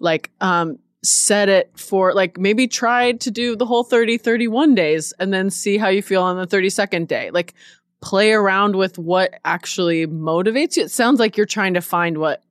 like 0.00 0.30
um 0.40 0.78
set 1.04 1.48
it 1.48 1.70
for 1.76 2.14
like 2.14 2.38
maybe 2.38 2.68
try 2.68 3.12
to 3.12 3.30
do 3.30 3.56
the 3.56 3.66
whole 3.66 3.82
30 3.82 4.18
31 4.18 4.74
days 4.74 5.12
and 5.18 5.32
then 5.32 5.50
see 5.50 5.76
how 5.76 5.88
you 5.88 6.02
feel 6.02 6.22
on 6.22 6.36
the 6.36 6.46
32nd 6.46 7.08
day. 7.08 7.30
Like 7.30 7.54
play 8.00 8.32
around 8.32 8.76
with 8.76 8.98
what 8.98 9.34
actually 9.44 10.06
motivates 10.06 10.76
you. 10.76 10.84
It 10.84 10.90
sounds 10.90 11.18
like 11.18 11.36
you're 11.36 11.46
trying 11.46 11.74
to 11.74 11.80
find 11.80 12.18
what 12.18 12.42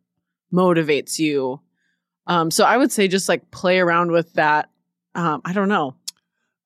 motivates 0.53 1.17
you. 1.17 1.61
Um 2.27 2.51
so 2.51 2.65
i 2.65 2.75
would 2.77 2.91
say 2.91 3.07
just 3.07 3.29
like 3.29 3.51
play 3.51 3.79
around 3.79 4.11
with 4.11 4.33
that. 4.33 4.69
Um 5.15 5.41
i 5.45 5.53
don't 5.53 5.69
know 5.69 5.95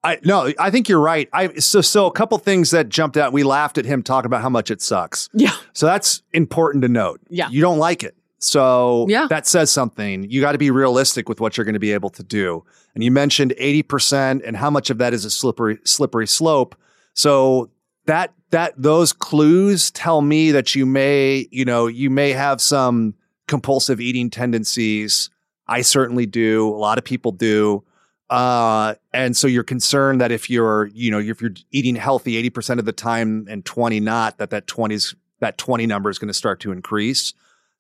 I 0.06 0.20
no, 0.24 0.52
I 0.60 0.70
think 0.70 0.88
you're 0.90 1.00
right. 1.00 1.28
I 1.34 1.54
so 1.56 1.82
so 1.82 2.06
a 2.06 2.12
couple 2.12 2.38
things 2.38 2.72
that 2.72 2.90
jumped 2.90 3.18
out. 3.18 3.34
We 3.34 3.44
laughed 3.44 3.78
at 3.78 3.86
him 3.86 4.04
talking 4.04 4.28
about 4.28 4.42
how 4.42 4.50
much 4.50 4.70
it 4.72 4.82
sucks. 4.82 5.30
yeah 5.34 5.52
So 5.74 5.86
that's 5.86 6.22
important 6.34 6.84
to 6.84 6.90
note. 6.90 7.22
Yeah. 7.30 7.50
You 7.50 7.62
don't 7.62 7.80
like 7.80 8.04
it. 8.04 8.16
So 8.40 9.06
Yeah. 9.10 9.28
that 9.30 9.48
says 9.48 9.72
something. 9.72 10.30
You 10.30 10.42
got 10.42 10.52
to 10.52 10.58
be 10.58 10.70
realistic 10.70 11.28
with 11.28 11.40
what 11.42 11.58
you're 11.58 11.66
going 11.66 11.74
to 11.74 11.80
be 11.80 11.94
able 11.94 12.12
to 12.12 12.24
do. 12.24 12.64
And 12.94 13.04
you 13.04 13.10
mentioned 13.12 13.54
80% 13.60 14.42
and 14.46 14.56
how 14.56 14.70
much 14.70 14.90
of 14.90 14.98
that 15.00 15.14
is 15.14 15.26
a 15.26 15.30
slippery 15.32 15.80
slippery 15.86 16.28
slope. 16.28 16.76
So 17.14 17.72
that 18.06 18.34
that 18.52 18.74
those 18.78 19.12
clues 19.14 19.90
tell 19.92 20.22
me 20.22 20.52
that 20.52 20.76
you 20.76 20.86
may, 20.86 21.48
you 21.52 21.66
know, 21.66 21.88
you 21.88 22.10
may 22.10 22.32
have 22.34 22.62
some 22.62 23.16
compulsive 23.48 24.00
eating 24.00 24.30
tendencies. 24.30 25.30
I 25.68 25.82
certainly 25.82 26.26
do. 26.28 26.68
A 26.70 26.78
lot 26.78 26.98
of 27.00 27.04
people 27.04 27.32
do. 27.32 27.84
Uh, 28.30 28.96
and 29.14 29.38
so 29.38 29.48
you're 29.48 29.64
concerned 29.64 30.22
that 30.22 30.32
if 30.32 30.50
you're, 30.50 30.88
you 30.88 31.12
know, 31.12 31.20
if 31.20 31.42
you're 31.42 31.54
eating 31.72 31.96
healthy 31.96 32.42
80% 32.50 32.80
of 32.80 32.86
the 32.86 32.92
time 32.92 33.48
and 33.50 33.64
20 33.64 34.00
not, 34.00 34.38
that 34.40 34.50
that 34.50 34.68
20's, 34.68 35.16
that 35.40 35.58
20 35.58 35.86
number 35.86 36.10
is 36.10 36.18
going 36.18 36.30
to 36.30 36.34
start 36.34 36.60
to 36.62 36.72
increase. 36.72 37.34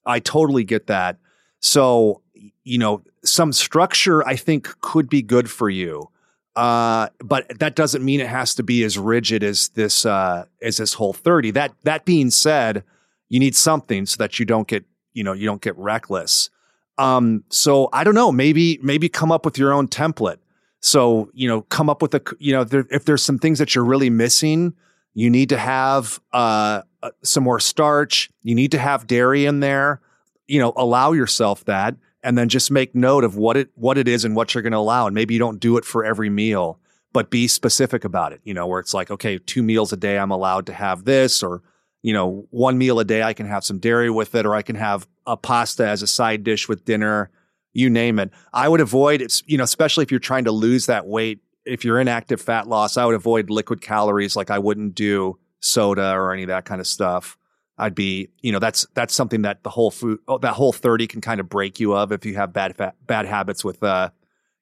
I 0.05 0.19
totally 0.19 0.63
get 0.63 0.87
that. 0.87 1.17
So, 1.61 2.21
you 2.63 2.77
know, 2.77 3.01
some 3.23 3.53
structure 3.53 4.25
I 4.27 4.35
think 4.35 4.69
could 4.81 5.09
be 5.09 5.23
good 5.23 5.49
for 5.49 5.69
you. 5.69 6.09
Uh, 6.55 7.09
but 7.19 7.59
that 7.59 7.75
doesn't 7.75 8.05
mean 8.05 8.21
it 8.21 8.27
has 8.27 8.55
to 8.55 8.63
be 8.63 8.83
as 8.83 8.97
rigid 8.97 9.43
as 9.43 9.69
this, 9.69 10.05
uh, 10.05 10.45
as 10.61 10.77
this 10.77 10.93
whole 10.93 11.11
30. 11.11 11.51
That, 11.51 11.73
that 11.83 12.05
being 12.05 12.29
said, 12.29 12.83
you 13.29 13.39
need 13.39 13.55
something 13.55 14.05
so 14.05 14.17
that 14.19 14.39
you 14.39 14.45
don't 14.45 14.67
get, 14.67 14.85
you 15.13 15.23
know, 15.23 15.33
you 15.33 15.45
don't 15.45 15.61
get 15.61 15.77
reckless. 15.77 16.49
Um, 16.97 17.43
so 17.49 17.89
I 17.91 18.03
don't 18.03 18.15
know, 18.15 18.31
maybe, 18.31 18.79
maybe 18.81 19.09
come 19.09 19.31
up 19.31 19.45
with 19.45 19.57
your 19.57 19.73
own 19.73 19.87
template. 19.87 20.37
So, 20.79 21.29
you 21.33 21.47
know, 21.47 21.63
come 21.63 21.89
up 21.89 22.01
with 22.01 22.13
a, 22.13 22.21
you 22.39 22.53
know, 22.53 22.63
there, 22.63 22.85
if 22.91 23.05
there's 23.05 23.23
some 23.23 23.39
things 23.39 23.59
that 23.59 23.75
you're 23.75 23.83
really 23.83 24.09
missing, 24.09 24.73
you 25.13 25.29
need 25.29 25.49
to 25.49 25.57
have, 25.57 26.19
uh, 26.31 26.83
uh, 27.01 27.11
some 27.23 27.43
more 27.43 27.59
starch. 27.59 28.29
You 28.43 28.55
need 28.55 28.71
to 28.71 28.77
have 28.77 29.07
dairy 29.07 29.45
in 29.45 29.59
there, 29.59 30.01
you 30.47 30.59
know, 30.59 30.73
allow 30.75 31.11
yourself 31.11 31.65
that 31.65 31.95
and 32.23 32.37
then 32.37 32.49
just 32.49 32.71
make 32.71 32.95
note 32.95 33.23
of 33.23 33.35
what 33.35 33.57
it, 33.57 33.69
what 33.75 33.97
it 33.97 34.07
is 34.07 34.25
and 34.25 34.35
what 34.35 34.53
you're 34.53 34.61
going 34.61 34.73
to 34.73 34.77
allow. 34.77 35.07
And 35.07 35.15
maybe 35.15 35.33
you 35.33 35.39
don't 35.39 35.59
do 35.59 35.77
it 35.77 35.85
for 35.85 36.05
every 36.05 36.29
meal, 36.29 36.79
but 37.13 37.29
be 37.29 37.47
specific 37.47 38.03
about 38.03 38.31
it, 38.31 38.41
you 38.43 38.53
know, 38.53 38.67
where 38.67 38.79
it's 38.79 38.93
like, 38.93 39.11
okay, 39.11 39.37
two 39.37 39.63
meals 39.63 39.91
a 39.91 39.97
day, 39.97 40.17
I'm 40.17 40.31
allowed 40.31 40.65
to 40.67 40.73
have 40.73 41.05
this 41.05 41.43
or, 41.43 41.61
you 42.05 42.13
know, 42.13 42.45
one 42.51 42.77
meal 42.77 42.99
a 42.99 43.03
day, 43.03 43.23
I 43.23 43.33
can 43.33 43.47
have 43.47 43.65
some 43.65 43.79
dairy 43.79 44.11
with 44.11 44.35
it, 44.35 44.45
or 44.45 44.53
I 44.53 44.61
can 44.61 44.75
have 44.75 45.07
a 45.25 45.35
pasta 45.35 45.87
as 45.87 46.03
a 46.03 46.07
side 46.07 46.43
dish 46.43 46.69
with 46.69 46.85
dinner, 46.85 47.31
you 47.73 47.89
name 47.89 48.19
it. 48.19 48.29
I 48.53 48.69
would 48.69 48.79
avoid 48.79 49.23
it's, 49.23 49.41
you 49.47 49.57
know, 49.57 49.63
especially 49.63 50.03
if 50.03 50.11
you're 50.11 50.19
trying 50.19 50.43
to 50.43 50.51
lose 50.51 50.85
that 50.85 51.07
weight. 51.07 51.39
If 51.65 51.83
you're 51.83 51.99
in 51.99 52.07
active 52.07 52.39
fat 52.39 52.67
loss, 52.67 52.95
I 52.95 53.05
would 53.05 53.15
avoid 53.15 53.49
liquid 53.49 53.81
calories 53.81 54.35
like 54.35 54.51
I 54.51 54.59
wouldn't 54.59 54.93
do 54.93 55.39
soda 55.61 56.11
or 56.11 56.31
any 56.31 56.43
of 56.43 56.49
that 56.49 56.65
kind 56.65 56.79
of 56.79 56.85
stuff. 56.85 57.39
I'd 57.75 57.95
be, 57.95 58.29
you 58.39 58.51
know, 58.51 58.59
that's 58.59 58.85
that's 58.93 59.15
something 59.15 59.41
that 59.41 59.63
the 59.63 59.71
whole 59.71 59.89
food, 59.89 60.19
oh, 60.27 60.37
that 60.37 60.53
whole 60.53 60.73
thirty 60.73 61.07
can 61.07 61.21
kind 61.21 61.39
of 61.39 61.49
break 61.49 61.79
you 61.79 61.95
of 61.95 62.11
if 62.11 62.23
you 62.23 62.35
have 62.35 62.53
bad 62.53 62.77
fat, 62.77 62.93
bad 63.07 63.25
habits 63.25 63.65
with, 63.65 63.81
uh, 63.81 64.11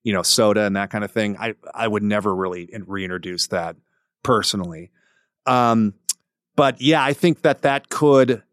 you 0.01 0.13
know, 0.13 0.23
soda 0.23 0.61
and 0.61 0.77
that 0.77 0.91
kind 0.91 1.03
of 1.03 1.11
thing. 1.11 1.35
I 1.37 1.55
I 1.73 1.89
would 1.89 2.03
never 2.03 2.33
really 2.33 2.69
reintroduce 2.87 3.47
that 3.47 3.75
personally. 4.23 4.91
Um, 5.45 5.95
but 6.56 6.80
yeah, 6.82 7.04
I 7.04 7.14
think 7.14 7.41
that 7.41 7.62
that 7.62 7.89
could 7.89 8.43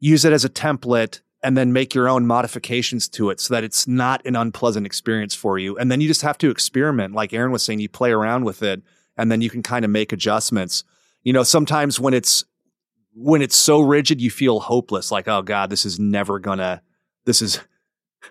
use 0.00 0.24
it 0.24 0.32
as 0.32 0.44
a 0.44 0.48
template 0.48 1.20
and 1.42 1.56
then 1.56 1.72
make 1.72 1.94
your 1.94 2.08
own 2.08 2.26
modifications 2.26 3.06
to 3.08 3.28
it 3.30 3.38
so 3.40 3.52
that 3.54 3.64
it's 3.64 3.86
not 3.86 4.24
an 4.26 4.34
unpleasant 4.36 4.86
experience 4.86 5.34
for 5.34 5.58
you. 5.58 5.76
And 5.76 5.90
then 5.90 6.00
you 6.00 6.08
just 6.08 6.22
have 6.22 6.38
to 6.38 6.50
experiment. 6.50 7.14
Like 7.14 7.32
Erin 7.34 7.52
was 7.52 7.62
saying, 7.62 7.80
you 7.80 7.88
play 7.88 8.12
around 8.12 8.44
with 8.44 8.62
it 8.62 8.82
and 9.16 9.30
then 9.30 9.40
you 9.42 9.50
can 9.50 9.62
kind 9.62 9.84
of 9.84 9.90
make 9.90 10.12
adjustments. 10.12 10.84
You 11.22 11.32
know, 11.34 11.42
sometimes 11.42 12.00
when 12.00 12.14
it's, 12.14 12.44
when 13.14 13.42
it's 13.42 13.56
so 13.56 13.80
rigid, 13.80 14.20
you 14.22 14.30
feel 14.30 14.58
hopeless. 14.60 15.12
Like, 15.12 15.28
oh 15.28 15.42
God, 15.42 15.68
this 15.70 15.84
is 15.84 16.00
never 16.00 16.38
gonna, 16.38 16.82
this 17.26 17.42
is, 17.42 17.60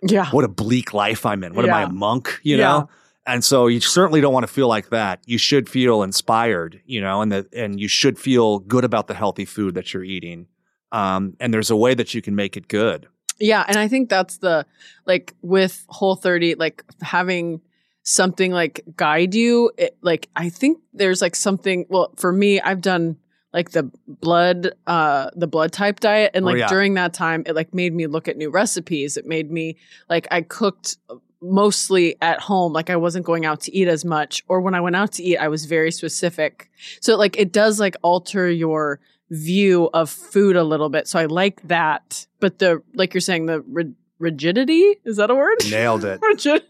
Yeah. 0.01 0.25
what 0.31 0.43
a 0.43 0.47
bleak 0.49 0.93
life 0.93 1.23
I'm 1.25 1.43
in. 1.43 1.53
What 1.53 1.65
am 1.65 1.73
I, 1.73 1.83
a 1.83 1.89
monk? 1.89 2.39
You 2.43 2.57
Yeah. 2.57 2.63
know? 2.63 2.89
And 3.25 3.43
so 3.43 3.67
you 3.67 3.79
certainly 3.79 4.19
don't 4.21 4.33
want 4.33 4.45
to 4.45 4.51
feel 4.51 4.67
like 4.67 4.89
that. 4.89 5.21
You 5.25 5.37
should 5.37 5.69
feel 5.69 6.03
inspired, 6.03 6.81
you 6.85 6.99
know, 6.99 7.21
and 7.21 7.31
that, 7.31 7.53
and 7.53 7.79
you 7.79 7.87
should 7.87 8.19
feel 8.19 8.59
good 8.59 8.83
about 8.83 9.07
the 9.07 9.13
healthy 9.13 9.45
food 9.45 9.75
that 9.75 9.93
you're 9.93 10.03
eating. 10.03 10.47
Um, 10.91 11.35
and 11.39 11.53
there's 11.53 11.71
a 11.71 11.75
way 11.75 11.93
that 11.93 12.13
you 12.13 12.21
can 12.21 12.35
make 12.35 12.57
it 12.57 12.67
good. 12.67 13.07
Yeah, 13.39 13.63
and 13.67 13.77
I 13.77 13.87
think 13.87 14.09
that's 14.09 14.37
the 14.37 14.65
like 15.05 15.33
with 15.41 15.85
Whole 15.89 16.15
30 16.15 16.55
like 16.55 16.83
having 17.01 17.61
something 18.03 18.51
like 18.51 18.81
guide 18.97 19.33
you 19.33 19.71
it, 19.77 19.97
like 20.01 20.29
I 20.35 20.49
think 20.49 20.79
there's 20.93 21.21
like 21.21 21.35
something 21.35 21.85
well 21.89 22.13
for 22.17 22.31
me 22.33 22.59
I've 22.59 22.81
done 22.81 23.15
like 23.53 23.71
the 23.71 23.89
blood 24.07 24.73
uh 24.87 25.29
the 25.35 25.47
blood 25.47 25.71
type 25.71 25.99
diet 26.01 26.31
and 26.33 26.43
Oh, 26.43 26.49
like 26.49 26.57
yeah. 26.57 26.67
during 26.67 26.95
that 26.95 27.13
time 27.13 27.43
it 27.45 27.55
like 27.55 27.73
made 27.73 27.93
me 27.93 28.07
look 28.07 28.27
at 28.27 28.35
new 28.37 28.49
recipes 28.51 29.15
it 29.17 29.25
made 29.25 29.49
me 29.49 29.77
like 30.09 30.27
I 30.31 30.41
cooked 30.41 30.97
mostly 31.43 32.15
at 32.21 32.39
home 32.39 32.71
like 32.71 32.89
I 32.89 32.95
wasn't 32.95 33.25
going 33.25 33.45
out 33.45 33.59
to 33.61 33.75
eat 33.75 33.87
as 33.87 34.05
much 34.05 34.41
or 34.47 34.61
when 34.61 34.73
I 34.73 34.81
went 34.81 34.95
out 34.95 35.11
to 35.13 35.23
eat 35.23 35.37
I 35.37 35.49
was 35.49 35.65
very 35.65 35.91
specific 35.91 36.69
so 37.01 37.17
like 37.17 37.37
it 37.37 37.51
does 37.51 37.79
like 37.79 37.95
alter 38.01 38.49
your 38.49 38.99
view 39.33 39.89
of 39.93 40.09
food 40.09 40.55
a 40.55 40.63
little 40.63 40.89
bit. 40.89 41.07
So 41.07 41.19
I 41.19 41.25
like 41.25 41.61
that. 41.67 42.27
But 42.39 42.59
the 42.59 42.81
like 42.93 43.13
you're 43.13 43.21
saying 43.21 43.47
the 43.47 43.61
ri- 43.61 43.93
rigidity 44.19 44.95
is 45.03 45.17
that 45.17 45.29
a 45.29 45.35
word? 45.35 45.57
Nailed 45.69 46.05
it. 46.05 46.21
Rigid. 46.23 46.63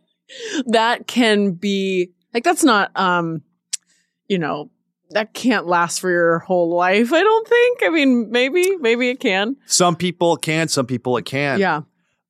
That 0.67 1.07
can 1.07 1.51
be 1.51 2.11
like 2.33 2.43
that's 2.43 2.63
not 2.63 2.97
um 2.97 3.41
you 4.27 4.39
know 4.39 4.71
that 5.09 5.33
can't 5.33 5.67
last 5.67 5.99
for 5.99 6.09
your 6.09 6.39
whole 6.39 6.75
life. 6.75 7.13
I 7.13 7.21
don't 7.21 7.47
think. 7.47 7.83
I 7.83 7.89
mean, 7.89 8.31
maybe 8.31 8.77
maybe 8.77 9.09
it 9.09 9.19
can. 9.19 9.57
Some 9.65 9.95
people 9.95 10.37
can, 10.37 10.67
some 10.69 10.87
people 10.87 11.17
it 11.17 11.25
can. 11.25 11.59
Yeah. 11.59 11.81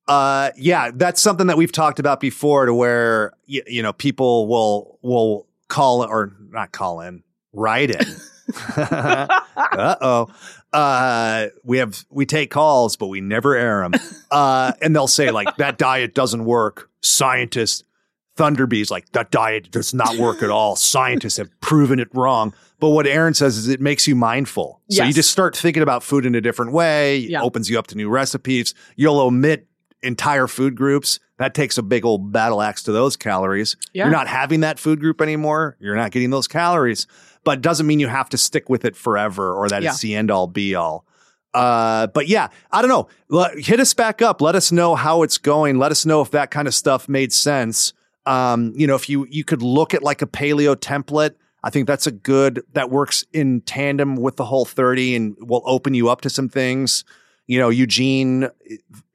Uh, 0.06 0.50
yeah, 0.56 0.90
that's 0.94 1.20
something 1.20 1.46
that 1.46 1.56
we've 1.56 1.72
talked 1.72 1.98
about 1.98 2.20
before 2.20 2.66
to 2.66 2.74
where, 2.74 3.32
you, 3.46 3.62
you 3.66 3.82
know, 3.82 3.92
people 3.92 4.46
will, 4.46 4.98
will 5.02 5.46
call 5.68 6.04
or 6.04 6.32
not 6.50 6.72
call 6.72 7.00
in, 7.00 7.22
write 7.52 7.90
in. 7.90 8.06
uh 8.76 9.96
oh. 10.00 10.28
Uh, 10.72 11.46
we 11.62 11.78
have 11.78 12.04
we 12.10 12.26
take 12.26 12.50
calls, 12.50 12.96
but 12.96 13.06
we 13.06 13.20
never 13.20 13.54
air 13.54 13.88
them. 13.88 13.92
Uh, 14.30 14.72
and 14.82 14.94
they'll 14.94 15.06
say 15.06 15.30
like 15.30 15.56
that 15.56 15.78
diet 15.78 16.14
doesn't 16.14 16.44
work. 16.44 16.90
Scientists, 17.00 17.84
Thunderbees, 18.36 18.90
like 18.90 19.08
that 19.12 19.30
diet 19.30 19.70
does 19.70 19.94
not 19.94 20.16
work 20.16 20.42
at 20.42 20.50
all. 20.50 20.74
Scientists 20.76 21.36
have 21.36 21.48
proven 21.60 22.00
it 22.00 22.08
wrong. 22.12 22.52
But 22.80 22.90
what 22.90 23.06
Erin 23.06 23.34
says 23.34 23.56
is 23.56 23.68
it 23.68 23.80
makes 23.80 24.08
you 24.08 24.16
mindful. 24.16 24.80
So 24.90 25.04
you 25.04 25.12
just 25.12 25.30
start 25.30 25.56
thinking 25.56 25.82
about 25.82 26.02
food 26.02 26.26
in 26.26 26.34
a 26.34 26.40
different 26.40 26.72
way. 26.72 27.20
It 27.20 27.30
Yeah. 27.30 27.42
opens 27.42 27.70
you 27.70 27.78
up 27.78 27.86
to 27.88 27.94
new 27.96 28.08
recipes. 28.10 28.74
You'll 28.96 29.20
omit 29.20 29.68
entire 30.04 30.46
food 30.46 30.76
groups. 30.76 31.18
That 31.38 31.54
takes 31.54 31.78
a 31.78 31.82
big 31.82 32.04
old 32.04 32.30
battle 32.32 32.62
axe 32.62 32.84
to 32.84 32.92
those 32.92 33.16
calories. 33.16 33.76
Yeah. 33.92 34.04
You're 34.04 34.12
not 34.12 34.28
having 34.28 34.60
that 34.60 34.78
food 34.78 35.00
group 35.00 35.20
anymore. 35.20 35.76
You're 35.80 35.96
not 35.96 36.10
getting 36.12 36.30
those 36.30 36.46
calories 36.46 37.06
but 37.44 37.58
it 37.58 37.60
doesn't 37.60 37.86
mean 37.86 38.00
you 38.00 38.08
have 38.08 38.30
to 38.30 38.38
stick 38.38 38.70
with 38.70 38.86
it 38.86 38.96
forever 38.96 39.52
or 39.54 39.68
that 39.68 39.82
Yeah. 39.82 39.90
it's 39.90 40.00
the 40.00 40.14
end 40.14 40.30
all 40.30 40.46
be 40.46 40.74
all. 40.74 41.04
Uh, 41.52 42.06
but 42.08 42.26
yeah, 42.26 42.48
I 42.72 42.80
don't 42.80 42.88
know. 42.88 43.06
Let- 43.28 43.58
hit 43.58 43.78
us 43.78 43.94
back 43.94 44.22
up. 44.22 44.40
Let 44.40 44.56
us 44.56 44.72
know 44.72 44.94
how 44.94 45.22
it's 45.22 45.36
going. 45.38 45.78
Let 45.78 45.92
us 45.92 46.04
know 46.06 46.20
if 46.22 46.30
that 46.32 46.50
kind 46.50 46.66
of 46.66 46.74
stuff 46.74 47.08
made 47.08 47.32
sense. 47.34 47.92
Um, 48.26 48.72
you 48.74 48.86
know, 48.86 48.94
if 48.94 49.08
you 49.10 49.26
you 49.30 49.44
could 49.44 49.60
look 49.62 49.92
at 49.94 50.02
like 50.02 50.22
a 50.22 50.26
paleo 50.26 50.74
template, 50.74 51.34
I 51.62 51.68
think 51.70 51.86
that's 51.86 52.06
a 52.06 52.10
good 52.10 52.62
that 52.72 52.90
works 52.90 53.24
in 53.34 53.60
tandem 53.60 54.16
with 54.16 54.36
the 54.36 54.46
whole 54.46 54.64
30 54.64 55.14
and 55.14 55.36
will 55.38 55.62
open 55.66 55.92
you 55.94 56.08
up 56.08 56.22
to 56.22 56.30
some 56.30 56.48
things. 56.48 57.04
You 57.46 57.58
know, 57.58 57.68
Eugene 57.68 58.48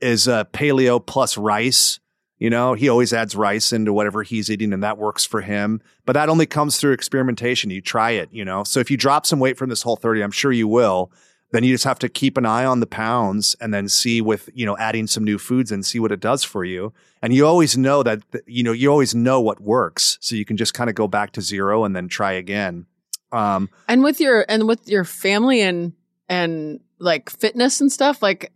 is 0.01 0.27
a 0.27 0.47
paleo 0.53 1.03
plus 1.05 1.37
rice. 1.37 1.99
You 2.37 2.49
know, 2.49 2.73
he 2.73 2.87
always 2.87 3.11
adds 3.11 3.35
rice 3.35 3.73
into 3.73 3.91
whatever 3.91 4.23
he's 4.23 4.49
eating 4.49 4.71
and 4.71 4.81
that 4.83 4.97
works 4.97 5.25
for 5.25 5.41
him. 5.41 5.81
But 6.05 6.13
that 6.13 6.29
only 6.29 6.45
comes 6.45 6.77
through 6.77 6.93
experimentation. 6.93 7.69
You 7.69 7.81
try 7.81 8.11
it, 8.11 8.29
you 8.31 8.45
know. 8.45 8.63
So 8.63 8.79
if 8.79 8.89
you 8.89 8.95
drop 8.95 9.25
some 9.25 9.39
weight 9.39 9.57
from 9.57 9.69
this 9.69 9.81
whole 9.81 9.97
30, 9.97 10.23
I'm 10.23 10.31
sure 10.31 10.51
you 10.51 10.67
will, 10.67 11.11
then 11.51 11.63
you 11.63 11.73
just 11.73 11.83
have 11.83 11.99
to 11.99 12.07
keep 12.07 12.37
an 12.37 12.45
eye 12.45 12.63
on 12.63 12.79
the 12.79 12.87
pounds 12.87 13.55
and 13.59 13.73
then 13.73 13.89
see 13.89 14.21
with, 14.21 14.49
you 14.53 14.65
know, 14.65 14.77
adding 14.77 15.07
some 15.07 15.23
new 15.23 15.37
foods 15.37 15.71
and 15.71 15.85
see 15.85 15.99
what 15.99 16.11
it 16.11 16.19
does 16.19 16.43
for 16.43 16.63
you. 16.63 16.93
And 17.21 17.33
you 17.33 17.45
always 17.45 17.77
know 17.77 18.03
that, 18.03 18.21
you 18.45 18.63
know, 18.63 18.71
you 18.71 18.89
always 18.89 19.13
know 19.13 19.41
what 19.41 19.59
works. 19.59 20.17
So 20.21 20.35
you 20.35 20.45
can 20.45 20.55
just 20.55 20.73
kind 20.73 20.89
of 20.89 20.95
go 20.95 21.07
back 21.07 21.31
to 21.33 21.41
zero 21.41 21.83
and 21.83 21.95
then 21.95 22.07
try 22.07 22.33
again. 22.33 22.85
Um, 23.31 23.69
And 23.87 24.03
with 24.03 24.21
your 24.21 24.45
and 24.47 24.67
with 24.67 24.87
your 24.87 25.03
family 25.03 25.61
and 25.61 25.93
and 26.29 26.79
like 26.99 27.29
fitness 27.29 27.81
and 27.81 27.91
stuff, 27.91 28.21
like 28.21 28.51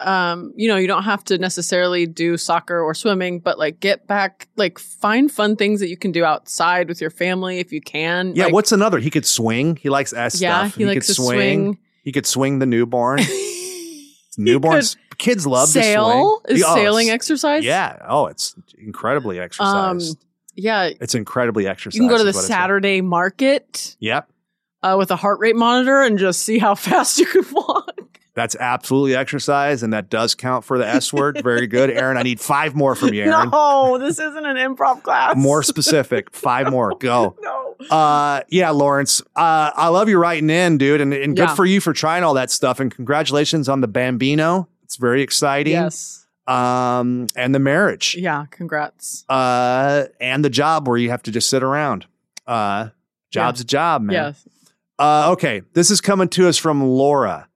um, 0.00 0.52
you 0.56 0.66
know, 0.66 0.76
you 0.76 0.88
don't 0.88 1.04
have 1.04 1.22
to 1.24 1.38
necessarily 1.38 2.04
do 2.04 2.36
soccer 2.36 2.80
or 2.80 2.94
swimming, 2.94 3.38
but 3.38 3.58
like 3.60 3.78
get 3.78 4.06
back, 4.08 4.48
like 4.56 4.78
find 4.80 5.30
fun 5.30 5.54
things 5.54 5.78
that 5.80 5.88
you 5.88 5.96
can 5.96 6.10
do 6.10 6.24
outside 6.24 6.88
with 6.88 7.00
your 7.00 7.10
family 7.10 7.60
if 7.60 7.72
you 7.72 7.80
can. 7.80 8.34
yeah. 8.34 8.46
Like, 8.46 8.52
what's 8.54 8.72
another? 8.72 8.98
He 8.98 9.08
could 9.10 9.24
swing. 9.24 9.76
He 9.76 9.88
likes 9.90 10.12
S 10.12 10.40
yeah, 10.40 10.64
stuff. 10.66 10.74
he, 10.76 10.84
likes 10.84 11.06
could 11.06 11.14
to 11.14 11.22
swing. 11.22 11.78
He 12.02 12.10
could 12.12 12.26
swing 12.26 12.58
the 12.58 12.66
newborn. 12.66 13.20
He 14.36 14.42
Newborns, 14.42 14.96
kids 15.18 15.46
love 15.46 15.68
sail 15.68 16.40
to 16.40 16.48
swing. 16.48 16.56
is 16.58 16.64
Oh, 16.66 16.74
sailing 16.74 17.08
exercise. 17.10 17.64
Yeah. 17.64 18.04
Oh, 18.08 18.26
it's 18.26 18.56
incredibly 18.76 19.38
Um, 19.38 19.44
exercised. 19.44 20.18
yeah. 20.56 20.90
it's 21.00 21.14
incredibly 21.14 21.68
exercised. 21.68 21.94
You 21.94 22.00
can 22.02 22.08
go 22.08 22.18
to 22.18 22.24
the 22.24 22.30
is 22.30 22.34
what 22.34 22.44
it's- 22.46 22.58
Saturday 22.58 23.00
market 23.00 23.94
Yep. 24.00 24.28
uh, 24.82 24.96
with 24.98 25.12
a 25.12 25.16
heart 25.16 25.38
rate 25.38 25.54
monitor 25.54 26.02
and 26.02 26.18
just 26.18 26.42
see 26.42 26.58
how 26.58 26.74
fast 26.74 27.18
you 27.20 27.26
can 27.26 27.44
walk. 27.52 27.83
That's 28.34 28.56
absolutely 28.56 29.14
exercise, 29.14 29.84
and 29.84 29.92
that 29.92 30.10
does 30.10 30.34
count 30.34 30.64
for 30.64 30.76
the 30.76 30.86
S 30.86 31.12
word. 31.12 31.40
Very 31.44 31.68
good, 31.68 31.88
Erin. 31.92 32.16
I 32.16 32.22
need 32.22 32.40
five 32.40 32.74
more 32.74 32.94
from 32.96 33.14
you, 33.14 33.22
Erin. 33.22 33.50
No, 33.50 33.96
this 33.98 34.18
isn't 34.18 34.44
an 34.44 34.56
improv 34.56 35.02
class. 35.04 35.36
More 35.36 35.62
specific. 35.62 36.34
Five 36.34 36.70
more. 36.70 36.96
Go. 36.98 37.36
no. 37.40 37.76
Uh, 37.90 38.40
yeah, 38.48 38.70
Lawrence. 38.70 39.20
Uh, 39.36 39.70
I 39.74 39.88
love 39.88 40.08
you 40.08 40.18
writing 40.18 40.50
in, 40.50 40.78
dude, 40.78 41.00
and, 41.00 41.12
and 41.14 41.36
good 41.36 41.48
Yeah. 41.50 41.54
for 41.54 41.64
you 41.64 41.80
for 41.80 41.92
trying 41.92 42.24
all 42.24 42.34
that 42.34 42.50
stuff. 42.50 42.80
And 42.80 42.92
congratulations 42.94 43.68
on 43.68 43.80
the 43.82 43.88
Bambino. 43.88 44.68
It's 44.82 44.96
very 44.96 45.22
exciting. 45.22 45.72
Yes. 45.74 46.26
Um, 46.46 47.26
and 47.36 47.54
the 47.54 47.58
marriage. 47.58 48.16
Yeah. 48.18 48.46
Congrats. 48.50 49.24
Uh, 49.28 50.06
and 50.20 50.44
the 50.44 50.50
job 50.50 50.86
where 50.88 50.96
you 50.96 51.10
have 51.10 51.22
to 51.24 51.30
just 51.30 51.48
sit 51.48 51.62
around. 51.62 52.06
Uh, 52.46 52.88
job's 53.30 53.60
a 53.60 53.64
job, 53.64 54.02
man. 54.02 54.14
Yes. 54.14 54.48
Uh, 54.98 55.30
okay, 55.32 55.62
this 55.72 55.90
is 55.90 56.00
coming 56.00 56.28
to 56.28 56.48
us 56.48 56.56
from 56.56 56.82
Laura. 56.82 57.48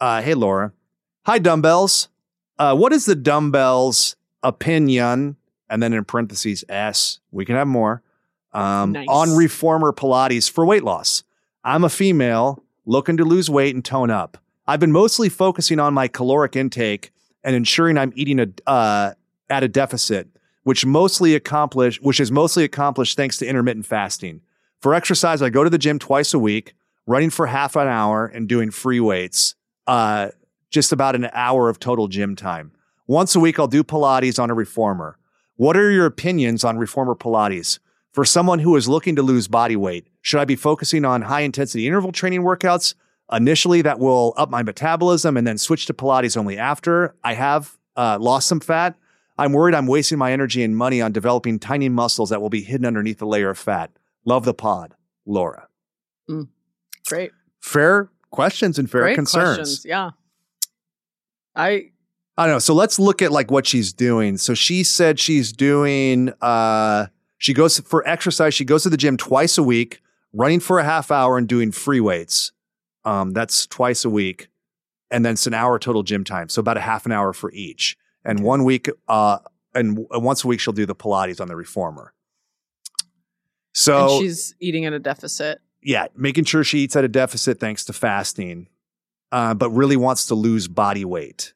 Uh, 0.00 0.22
hey, 0.22 0.34
Laura. 0.34 0.72
Hi, 1.26 1.38
dumbbells. 1.38 2.08
Uh, 2.58 2.74
what 2.76 2.92
is 2.92 3.04
the 3.04 3.14
dumbbells 3.14 4.16
opinion? 4.42 5.36
And 5.70 5.82
then 5.82 5.92
in 5.92 6.04
parentheses, 6.04 6.64
S. 6.68 7.20
We 7.30 7.44
can 7.44 7.56
have 7.56 7.66
more. 7.66 8.02
Um, 8.52 8.92
Nice. 8.92 9.06
On 9.08 9.36
reformer 9.36 9.92
Pilates 9.92 10.50
for 10.50 10.64
weight 10.64 10.84
loss. 10.84 11.22
I'm 11.64 11.84
a 11.84 11.90
female 11.90 12.62
looking 12.86 13.16
to 13.18 13.24
lose 13.24 13.50
weight 13.50 13.74
and 13.74 13.84
tone 13.84 14.10
up. 14.10 14.38
I've 14.66 14.80
been 14.80 14.92
mostly 14.92 15.28
focusing 15.28 15.78
on 15.78 15.92
my 15.94 16.08
caloric 16.08 16.56
intake 16.56 17.10
and 17.44 17.54
ensuring 17.54 17.98
I'm 17.98 18.12
eating 18.14 18.40
a, 18.40 18.48
uh, 18.66 19.12
at 19.50 19.62
a 19.62 19.68
deficit, 19.68 20.28
which 20.62 20.86
mostly 20.86 21.34
accomplished, 21.34 22.02
which 22.02 22.20
is 22.20 22.32
mostly 22.32 22.64
accomplished 22.64 23.16
thanks 23.16 23.36
to 23.38 23.46
intermittent 23.46 23.86
fasting. 23.86 24.40
For 24.80 24.94
exercise, 24.94 25.42
I 25.42 25.50
go 25.50 25.64
to 25.64 25.70
the 25.70 25.78
gym 25.78 25.98
twice 25.98 26.32
a 26.32 26.38
week, 26.38 26.74
running 27.06 27.30
for 27.30 27.46
half 27.46 27.76
an 27.76 27.88
hour 27.88 28.26
and 28.26 28.48
doing 28.48 28.70
free 28.70 29.00
weights, 29.00 29.54
uh, 29.88 30.28
just 30.70 30.92
about 30.92 31.16
an 31.16 31.28
hour 31.32 31.68
of 31.68 31.80
total 31.80 32.06
gym 32.06 32.36
time. 32.36 32.70
Once 33.08 33.34
a 33.34 33.40
week, 33.40 33.58
I'll 33.58 33.66
do 33.66 33.82
Pilates 33.82 34.38
on 34.38 34.50
a 34.50 34.54
reformer. 34.54 35.18
What 35.56 35.76
are 35.76 35.90
your 35.90 36.06
opinions 36.06 36.62
on 36.62 36.78
reformer 36.78 37.14
Pilates? 37.14 37.78
For 38.12 38.24
someone 38.24 38.58
who 38.58 38.76
is 38.76 38.88
looking 38.88 39.16
to 39.16 39.22
lose 39.22 39.48
body 39.48 39.76
weight, 39.76 40.06
should 40.20 40.40
I 40.40 40.44
be 40.44 40.56
focusing 40.56 41.04
on 41.04 41.22
high 41.22 41.40
intensity 41.40 41.86
interval 41.86 42.12
training 42.12 42.42
workouts? 42.42 42.94
Initially, 43.32 43.82
that 43.82 43.98
will 43.98 44.34
up 44.36 44.50
my 44.50 44.62
metabolism 44.62 45.36
and 45.36 45.46
then 45.46 45.58
switch 45.58 45.86
to 45.86 45.94
Pilates 45.94 46.36
only 46.36 46.58
after 46.58 47.14
I 47.24 47.34
have 47.34 47.76
uh, 47.96 48.18
lost 48.20 48.48
some 48.48 48.60
fat. 48.60 48.94
I'm 49.38 49.52
worried 49.52 49.74
I'm 49.74 49.86
wasting 49.86 50.18
my 50.18 50.32
energy 50.32 50.62
and 50.62 50.76
money 50.76 51.00
on 51.00 51.12
developing 51.12 51.58
tiny 51.58 51.88
muscles 51.88 52.30
that 52.30 52.42
will 52.42 52.50
be 52.50 52.62
hidden 52.62 52.86
underneath 52.86 53.22
a 53.22 53.26
layer 53.26 53.50
of 53.50 53.58
fat. 53.58 53.90
Love 54.24 54.44
the 54.44 54.54
pod, 54.54 54.94
Laura. 55.24 55.68
Great. 57.06 57.30
Fair 57.60 58.10
questions 58.30 58.78
and 58.78 58.90
fair 58.90 59.02
Great 59.02 59.14
concerns. 59.14 59.56
questions. 59.56 59.84
Yeah. 59.84 60.10
I 61.54 61.90
I 62.36 62.46
don't 62.46 62.54
know. 62.54 62.58
So 62.60 62.74
let's 62.74 62.98
look 62.98 63.20
at 63.20 63.32
like 63.32 63.50
what 63.50 63.66
she's 63.66 63.92
doing. 63.92 64.36
So 64.36 64.54
she 64.54 64.84
said 64.84 65.18
she's 65.18 65.52
doing 65.52 66.32
uh 66.40 67.06
she 67.38 67.52
goes 67.54 67.78
for 67.80 68.06
exercise, 68.06 68.54
she 68.54 68.64
goes 68.64 68.82
to 68.84 68.90
the 68.90 68.96
gym 68.96 69.16
twice 69.16 69.58
a 69.58 69.62
week, 69.62 70.00
running 70.32 70.60
for 70.60 70.78
a 70.78 70.84
half 70.84 71.10
hour 71.10 71.36
and 71.38 71.48
doing 71.48 71.72
free 71.72 72.00
weights. 72.00 72.52
Um 73.04 73.32
that's 73.32 73.66
twice 73.66 74.04
a 74.04 74.10
week. 74.10 74.48
And 75.10 75.24
then 75.24 75.32
it's 75.32 75.46
an 75.46 75.54
hour 75.54 75.78
total 75.78 76.02
gym 76.02 76.22
time. 76.22 76.48
So 76.48 76.60
about 76.60 76.76
a 76.76 76.80
half 76.80 77.06
an 77.06 77.12
hour 77.12 77.32
for 77.32 77.50
each. 77.52 77.96
And 78.24 78.44
one 78.44 78.64
week 78.64 78.88
uh 79.08 79.38
and 79.74 80.06
once 80.10 80.44
a 80.44 80.46
week 80.46 80.60
she'll 80.60 80.72
do 80.72 80.86
the 80.86 80.94
Pilates 80.94 81.40
on 81.40 81.48
the 81.48 81.56
reformer. 81.56 82.12
So 83.74 84.16
and 84.16 84.22
she's 84.22 84.54
eating 84.60 84.84
at 84.86 84.92
a 84.92 84.98
deficit. 84.98 85.60
Yeah, 85.82 86.06
making 86.16 86.44
sure 86.44 86.64
she 86.64 86.80
eats 86.80 86.96
at 86.96 87.04
a 87.04 87.08
deficit 87.08 87.60
thanks 87.60 87.84
to 87.86 87.92
fasting, 87.92 88.68
uh, 89.32 89.54
but 89.54 89.70
really 89.70 89.96
wants 89.96 90.26
to 90.26 90.34
lose 90.34 90.68
body 90.68 91.04
weight. 91.04 91.52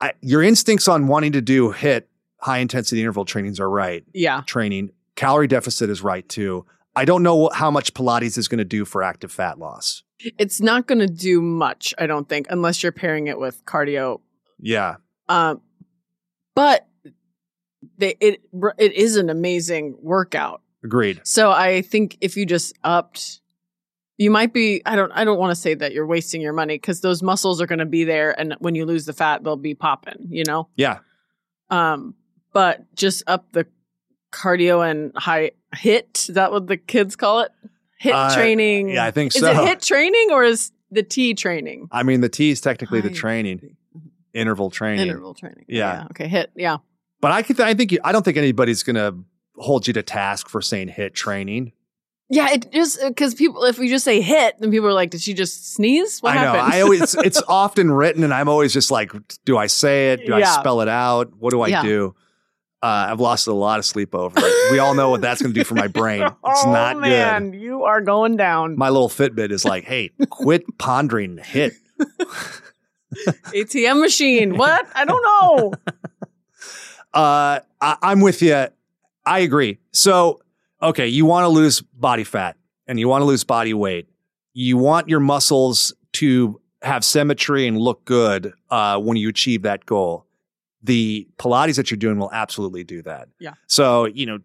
I, 0.00 0.12
your 0.20 0.42
instincts 0.42 0.88
on 0.88 1.06
wanting 1.06 1.32
to 1.32 1.40
do 1.40 1.70
hit 1.70 2.08
high 2.38 2.58
intensity 2.58 3.00
interval 3.00 3.24
trainings 3.24 3.60
are 3.60 3.70
right. 3.70 4.04
Yeah. 4.12 4.42
Training 4.46 4.90
calorie 5.16 5.46
deficit 5.46 5.88
is 5.90 6.02
right 6.02 6.28
too. 6.28 6.66
I 6.96 7.04
don't 7.04 7.22
know 7.22 7.50
how 7.52 7.70
much 7.70 7.94
Pilates 7.94 8.38
is 8.38 8.48
going 8.48 8.58
to 8.58 8.64
do 8.64 8.84
for 8.84 9.02
active 9.02 9.32
fat 9.32 9.58
loss. 9.58 10.02
It's 10.38 10.60
not 10.60 10.86
going 10.86 11.00
to 11.00 11.08
do 11.08 11.40
much, 11.40 11.92
I 11.98 12.06
don't 12.06 12.28
think, 12.28 12.46
unless 12.50 12.82
you're 12.82 12.92
pairing 12.92 13.26
it 13.26 13.38
with 13.38 13.64
cardio. 13.64 14.20
Yeah, 14.60 14.96
Um, 15.28 15.60
but 16.54 16.86
they, 17.98 18.16
it 18.20 18.42
it 18.78 18.92
is 18.92 19.16
an 19.16 19.28
amazing 19.28 19.96
workout. 20.00 20.62
Agreed. 20.84 21.20
So 21.24 21.50
I 21.50 21.82
think 21.82 22.16
if 22.20 22.36
you 22.36 22.46
just 22.46 22.74
upped, 22.84 23.40
you 24.18 24.30
might 24.30 24.52
be. 24.52 24.80
I 24.86 24.94
don't. 24.94 25.10
I 25.12 25.24
don't 25.24 25.38
want 25.38 25.50
to 25.50 25.60
say 25.60 25.74
that 25.74 25.92
you're 25.92 26.06
wasting 26.06 26.40
your 26.40 26.52
money 26.52 26.74
because 26.76 27.00
those 27.00 27.22
muscles 27.22 27.60
are 27.60 27.66
going 27.66 27.80
to 27.80 27.86
be 27.86 28.04
there, 28.04 28.38
and 28.38 28.54
when 28.60 28.74
you 28.76 28.84
lose 28.86 29.06
the 29.06 29.12
fat, 29.12 29.42
they'll 29.42 29.56
be 29.56 29.74
popping. 29.74 30.26
You 30.28 30.44
know. 30.44 30.68
Yeah, 30.76 30.98
Um, 31.70 32.14
but 32.52 32.84
just 32.94 33.24
up 33.26 33.50
the 33.52 33.66
cardio 34.32 34.88
and 34.88 35.12
high 35.16 35.52
hit. 35.76 36.26
Is 36.28 36.34
that 36.34 36.52
what 36.52 36.66
the 36.68 36.76
kids 36.76 37.16
call 37.16 37.40
it? 37.40 37.50
Hit 37.98 38.14
Uh, 38.14 38.32
training. 38.34 38.90
yeah, 38.90 39.04
I 39.04 39.10
think 39.10 39.34
is 39.34 39.40
so. 39.40 39.50
it 39.50 39.66
hit 39.66 39.80
training 39.82 40.28
or 40.30 40.44
is 40.44 40.70
the 40.90 41.02
T 41.02 41.34
training? 41.34 41.88
I 41.90 42.02
mean 42.04 42.20
the 42.20 42.28
T 42.28 42.50
is 42.50 42.60
technically 42.60 43.00
the 43.00 43.08
High- 43.08 43.14
training, 43.14 43.76
interval 44.32 44.70
training. 44.70 45.08
Interval 45.08 45.34
training. 45.34 45.64
Yeah. 45.68 46.06
Okay. 46.10 46.28
Hit. 46.28 46.50
Yeah. 46.54 46.76
But 47.20 47.32
I 47.32 47.42
could, 47.42 47.58
I 47.60 47.72
think, 47.74 47.90
you, 47.92 47.98
I 48.04 48.12
don't 48.12 48.22
think 48.24 48.36
anybody's 48.36 48.82
going 48.82 48.96
to 48.96 49.16
hold 49.56 49.86
you 49.86 49.92
to 49.94 50.02
task 50.02 50.48
for 50.48 50.60
saying 50.60 50.88
hit 50.88 51.14
training. 51.14 51.72
Yeah. 52.30 52.52
It 52.52 52.72
just 52.72 53.00
because 53.06 53.34
people, 53.34 53.64
if 53.64 53.78
we 53.78 53.88
just 53.88 54.04
say 54.04 54.20
hit, 54.20 54.58
then 54.58 54.70
people 54.70 54.88
are 54.88 54.92
like, 54.92 55.10
"Did 55.10 55.20
she 55.20 55.34
just 55.34 55.74
sneeze? 55.74 56.20
What 56.20 56.36
I 56.36 56.42
know. 56.42 56.52
happened?" 56.52 56.74
I 56.74 56.80
always, 56.80 57.14
it's 57.24 57.42
often 57.48 57.90
written, 57.92 58.24
and 58.24 58.32
I'm 58.32 58.48
always 58.48 58.72
just 58.72 58.90
like, 58.90 59.12
do 59.44 59.56
I 59.58 59.66
say 59.66 60.12
it? 60.12 60.26
Do 60.26 60.34
I 60.34 60.42
spell 60.42 60.80
it 60.80 60.88
out? 60.88 61.32
What 61.38 61.50
do 61.50 61.60
I 61.60 61.68
Yeah. 61.68 61.82
do? 61.82 62.14
Uh, 62.82 63.06
I've 63.10 63.20
lost 63.20 63.46
a 63.46 63.52
lot 63.54 63.78
of 63.78 63.86
sleep 63.86 64.14
over 64.14 64.38
it. 64.38 64.72
We 64.72 64.78
all 64.78 64.94
know 64.94 65.08
what 65.08 65.22
that's 65.22 65.40
going 65.40 65.54
to 65.54 65.58
do 65.58 65.64
for 65.64 65.74
my 65.74 65.86
brain. 65.86 66.20
It's 66.46 66.64
oh, 66.66 66.70
not 66.70 66.98
man, 66.98 67.52
good. 67.52 67.60
You 67.60 67.84
are 67.84 68.02
going 68.02 68.36
down. 68.36 68.76
My 68.76 68.90
little 68.90 69.08
Fitbit 69.08 69.52
is 69.52 69.64
like, 69.64 69.84
hey, 69.84 70.10
quit 70.28 70.64
pondering 70.76 71.38
hit. 71.38 71.72
ATM 73.54 74.00
machine. 74.02 74.58
What? 74.58 74.86
I 74.94 75.06
don't 75.06 75.22
know. 75.22 75.72
Uh, 77.14 77.60
I, 77.80 77.96
I'm 78.02 78.20
with 78.20 78.42
you. 78.42 78.66
I 79.26 79.40
agree. 79.40 79.78
So, 79.92 80.40
okay, 80.82 81.08
you 81.08 81.24
want 81.24 81.44
to 81.44 81.48
lose 81.48 81.80
body 81.80 82.24
fat 82.24 82.56
and 82.86 82.98
you 82.98 83.08
want 83.08 83.22
to 83.22 83.26
lose 83.26 83.44
body 83.44 83.74
weight. 83.74 84.08
You 84.52 84.76
want 84.76 85.08
your 85.08 85.20
muscles 85.20 85.92
to 86.14 86.60
have 86.82 87.04
symmetry 87.04 87.66
and 87.66 87.78
look 87.78 88.04
good 88.04 88.52
uh, 88.70 89.00
when 89.00 89.16
you 89.16 89.28
achieve 89.28 89.62
that 89.62 89.86
goal. 89.86 90.26
The 90.82 91.26
Pilates 91.38 91.76
that 91.76 91.90
you're 91.90 91.96
doing 91.96 92.18
will 92.18 92.32
absolutely 92.32 92.84
do 92.84 93.02
that. 93.02 93.28
Yeah. 93.38 93.54
So, 93.66 94.04
you 94.04 94.26
know, 94.26 94.38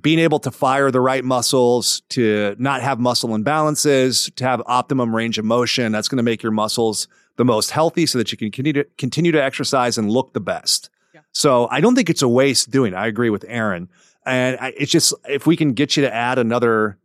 being 0.00 0.18
able 0.18 0.40
to 0.40 0.50
fire 0.50 0.90
the 0.90 1.00
right 1.00 1.24
muscles, 1.24 2.02
to 2.10 2.56
not 2.58 2.82
have 2.82 2.98
muscle 2.98 3.30
imbalances, 3.30 4.34
to 4.34 4.44
have 4.44 4.60
optimum 4.66 5.14
range 5.14 5.38
of 5.38 5.44
motion, 5.44 5.92
that's 5.92 6.08
going 6.08 6.18
to 6.18 6.22
make 6.22 6.42
your 6.42 6.52
muscles 6.52 7.08
the 7.36 7.44
most 7.44 7.70
healthy 7.70 8.04
so 8.04 8.18
that 8.18 8.32
you 8.32 8.36
can 8.36 8.50
continue 8.50 8.82
to, 8.82 8.84
continue 8.98 9.32
to 9.32 9.42
exercise 9.42 9.96
and 9.96 10.10
look 10.10 10.34
the 10.34 10.40
best. 10.40 10.90
So 11.32 11.68
I 11.70 11.80
don't 11.80 11.94
think 11.94 12.10
it's 12.10 12.22
a 12.22 12.28
waste 12.28 12.70
doing. 12.70 12.92
it. 12.92 12.96
I 12.96 13.06
agree 13.06 13.30
with 13.30 13.44
Erin, 13.48 13.88
and 14.28 14.58
I, 14.60 14.72
it's 14.76 14.92
just 14.92 15.14
if 15.28 15.46
we 15.46 15.56
can 15.56 15.72
get 15.72 15.96
you 15.96 16.02
to 16.02 16.14
add 16.14 16.38
another, 16.38 16.98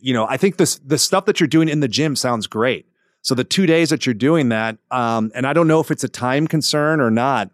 you 0.00 0.12
know, 0.14 0.26
I 0.26 0.36
think 0.36 0.56
this 0.56 0.76
the 0.84 0.98
stuff 0.98 1.24
that 1.26 1.40
you're 1.40 1.46
doing 1.46 1.68
in 1.68 1.80
the 1.80 1.88
gym 1.88 2.16
sounds 2.16 2.46
great. 2.46 2.86
So 3.22 3.34
the 3.34 3.44
two 3.44 3.66
days 3.66 3.90
that 3.90 4.06
you're 4.06 4.14
doing 4.14 4.50
that, 4.50 4.78
um, 4.90 5.32
and 5.34 5.46
I 5.46 5.52
don't 5.52 5.66
know 5.66 5.80
if 5.80 5.90
it's 5.90 6.04
a 6.04 6.08
time 6.08 6.46
concern 6.46 7.00
or 7.00 7.10
not, 7.10 7.50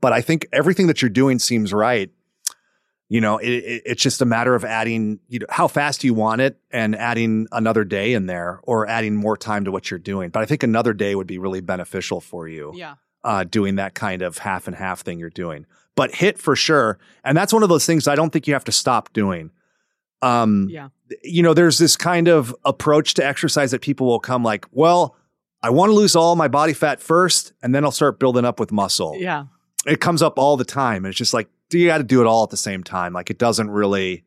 but 0.00 0.12
I 0.12 0.20
think 0.20 0.46
everything 0.52 0.88
that 0.88 1.00
you're 1.00 1.08
doing 1.10 1.38
seems 1.38 1.72
right. 1.72 2.10
You 3.08 3.20
know, 3.20 3.38
it, 3.38 3.48
it, 3.50 3.82
it's 3.86 4.02
just 4.02 4.22
a 4.22 4.24
matter 4.24 4.54
of 4.54 4.64
adding, 4.64 5.20
you 5.28 5.38
know, 5.38 5.46
how 5.50 5.68
fast 5.68 6.02
you 6.02 6.14
want 6.14 6.40
it 6.40 6.58
and 6.72 6.96
adding 6.96 7.46
another 7.52 7.84
day 7.84 8.14
in 8.14 8.26
there 8.26 8.60
or 8.64 8.88
adding 8.88 9.14
more 9.14 9.36
time 9.36 9.66
to 9.66 9.70
what 9.70 9.90
you're 9.90 9.98
doing. 10.00 10.30
But 10.30 10.42
I 10.42 10.46
think 10.46 10.62
another 10.62 10.92
day 10.94 11.14
would 11.14 11.26
be 11.26 11.38
really 11.38 11.60
beneficial 11.60 12.20
for 12.20 12.48
you 12.48 12.72
Yeah. 12.74 12.94
uh, 13.22 13.44
doing 13.44 13.76
that 13.76 13.94
kind 13.94 14.22
of 14.22 14.38
half 14.38 14.66
and 14.66 14.74
half 14.74 15.02
thing 15.02 15.18
you're 15.20 15.30
doing. 15.30 15.66
But 15.96 16.14
hit 16.14 16.38
for 16.38 16.56
sure, 16.56 16.98
and 17.24 17.36
that's 17.36 17.52
one 17.52 17.62
of 17.62 17.68
those 17.68 17.86
things 17.86 18.08
I 18.08 18.16
don't 18.16 18.30
think 18.30 18.46
you 18.48 18.54
have 18.54 18.64
to 18.64 18.72
stop 18.72 19.12
doing. 19.12 19.50
Um, 20.22 20.68
Yeah. 20.70 20.88
you 21.22 21.42
know, 21.42 21.54
there's 21.54 21.78
this 21.78 21.96
kind 21.96 22.28
of 22.28 22.54
approach 22.64 23.14
to 23.14 23.24
exercise 23.26 23.70
that 23.72 23.80
people 23.82 24.06
will 24.06 24.18
come 24.20 24.42
like, 24.42 24.66
well, 24.72 25.14
I 25.62 25.70
want 25.70 25.90
to 25.90 25.94
lose 25.94 26.16
all 26.16 26.34
my 26.34 26.48
body 26.48 26.72
fat 26.72 27.00
first, 27.00 27.52
and 27.62 27.74
then 27.74 27.84
I'll 27.84 27.90
start 27.90 28.18
building 28.18 28.44
up 28.44 28.58
with 28.58 28.72
muscle. 28.72 29.16
Yeah. 29.18 29.44
It 29.86 30.00
comes 30.00 30.22
up 30.22 30.38
all 30.38 30.56
the 30.56 30.64
time, 30.64 31.04
and 31.04 31.06
it's 31.12 31.18
just 31.18 31.34
like 31.34 31.48
you 31.70 31.86
got 31.86 31.98
to 31.98 32.04
do 32.04 32.20
it 32.20 32.26
all 32.26 32.42
at 32.42 32.50
the 32.50 32.56
same 32.56 32.82
time. 32.82 33.12
Like 33.12 33.30
it 33.30 33.38
doesn't 33.38 33.70
really. 33.70 34.24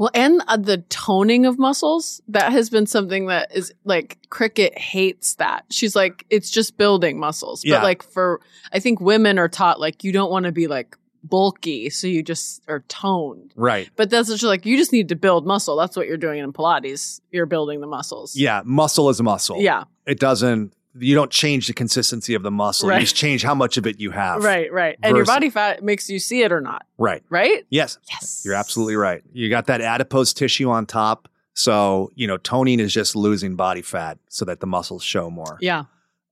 Well, 0.00 0.10
and 0.14 0.40
uh, 0.48 0.56
the 0.56 0.78
toning 0.78 1.44
of 1.44 1.58
muscles, 1.58 2.22
that 2.28 2.52
has 2.52 2.70
been 2.70 2.86
something 2.86 3.26
that 3.26 3.54
is 3.54 3.70
like 3.84 4.16
Cricket 4.30 4.78
hates 4.78 5.34
that. 5.34 5.66
She's 5.68 5.94
like, 5.94 6.24
it's 6.30 6.50
just 6.50 6.78
building 6.78 7.20
muscles. 7.20 7.62
Yeah. 7.62 7.76
But 7.76 7.82
like 7.82 8.02
for, 8.02 8.40
I 8.72 8.80
think 8.80 8.98
women 9.02 9.38
are 9.38 9.46
taught 9.46 9.78
like, 9.78 10.02
you 10.02 10.10
don't 10.10 10.30
want 10.30 10.46
to 10.46 10.52
be 10.52 10.68
like 10.68 10.96
bulky. 11.22 11.90
So 11.90 12.06
you 12.06 12.22
just 12.22 12.62
are 12.66 12.80
toned. 12.88 13.52
Right. 13.56 13.90
But 13.94 14.08
that's 14.08 14.30
just 14.30 14.42
like, 14.42 14.64
you 14.64 14.78
just 14.78 14.90
need 14.90 15.10
to 15.10 15.16
build 15.16 15.46
muscle. 15.46 15.76
That's 15.76 15.98
what 15.98 16.06
you're 16.06 16.16
doing 16.16 16.38
in 16.38 16.50
Pilates. 16.54 17.20
You're 17.30 17.44
building 17.44 17.82
the 17.82 17.86
muscles. 17.86 18.34
Yeah, 18.34 18.62
muscle 18.64 19.10
is 19.10 19.20
muscle. 19.20 19.60
Yeah. 19.60 19.84
It 20.06 20.18
doesn't. 20.18 20.72
You 20.98 21.14
don't 21.14 21.30
change 21.30 21.66
the 21.66 21.72
consistency 21.72 22.34
of 22.34 22.42
the 22.42 22.50
muscle. 22.50 22.88
Right. 22.88 22.96
You 22.96 23.02
just 23.02 23.16
change 23.16 23.42
how 23.42 23.54
much 23.54 23.76
of 23.76 23.86
it 23.86 24.00
you 24.00 24.10
have. 24.10 24.42
Right. 24.42 24.72
Right. 24.72 24.98
And 25.02 25.16
your 25.16 25.24
body 25.24 25.50
fat 25.50 25.84
makes 25.84 26.10
you 26.10 26.18
see 26.18 26.42
it 26.42 26.50
or 26.50 26.60
not. 26.60 26.84
Right. 26.98 27.22
Right? 27.30 27.64
Yes. 27.70 27.98
Yes. 28.10 28.42
You're 28.44 28.54
absolutely 28.54 28.96
right. 28.96 29.22
You 29.32 29.48
got 29.50 29.66
that 29.66 29.80
adipose 29.80 30.32
tissue 30.32 30.68
on 30.70 30.86
top. 30.86 31.28
So, 31.54 32.10
you 32.14 32.26
know, 32.26 32.38
toning 32.38 32.80
is 32.80 32.92
just 32.92 33.14
losing 33.14 33.54
body 33.54 33.82
fat 33.82 34.18
so 34.28 34.44
that 34.46 34.60
the 34.60 34.66
muscles 34.66 35.02
show 35.04 35.30
more. 35.30 35.58
Yeah. 35.60 35.84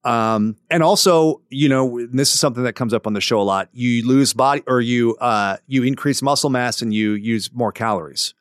Um, 0.05 0.57
and 0.71 0.83
also, 0.83 1.43
you 1.51 1.69
know, 1.69 1.99
and 1.99 2.19
this 2.19 2.33
is 2.33 2.41
something 2.41 2.63
that 2.65 2.75
comes 2.75 2.95
up 2.95 3.07
on 3.07 3.13
the 3.13 3.21
show 3.21 3.41
a 3.41 3.43
lot. 3.43 3.69
You 3.73 4.07
lose 4.07 4.33
body 4.33 4.63
or 4.67 4.81
you 4.81 5.17
uh 5.17 5.59
you 5.67 5.83
increase 5.83 6.23
muscle 6.23 6.51
mass 6.51 6.81
and 6.83 6.95
you 6.95 7.13
use 7.13 7.53
more 7.53 7.73
calories. 7.73 8.33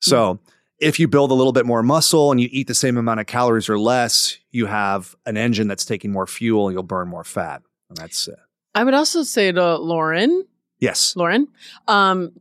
So 0.00 0.38
if 0.80 0.98
you 0.98 1.06
build 1.08 1.30
a 1.30 1.34
little 1.34 1.52
bit 1.52 1.66
more 1.66 1.82
muscle 1.82 2.30
and 2.30 2.40
you 2.40 2.48
eat 2.50 2.66
the 2.66 2.74
same 2.74 2.96
amount 2.96 3.20
of 3.20 3.26
calories 3.26 3.68
or 3.68 3.78
less, 3.78 4.38
you 4.50 4.66
have 4.66 5.14
an 5.26 5.36
engine 5.36 5.68
that's 5.68 5.84
taking 5.84 6.10
more 6.10 6.26
fuel 6.26 6.68
and 6.68 6.74
you'll 6.74 6.82
burn 6.82 7.08
more 7.08 7.24
fat. 7.24 7.62
And 7.88 7.98
that's 7.98 8.26
it. 8.28 8.38
I 8.74 8.84
would 8.84 8.94
also 8.94 9.22
say 9.22 9.52
to 9.52 9.76
Lauren, 9.76 10.44
yes. 10.78 11.14
Lauren, 11.16 11.48
um, 11.88 12.32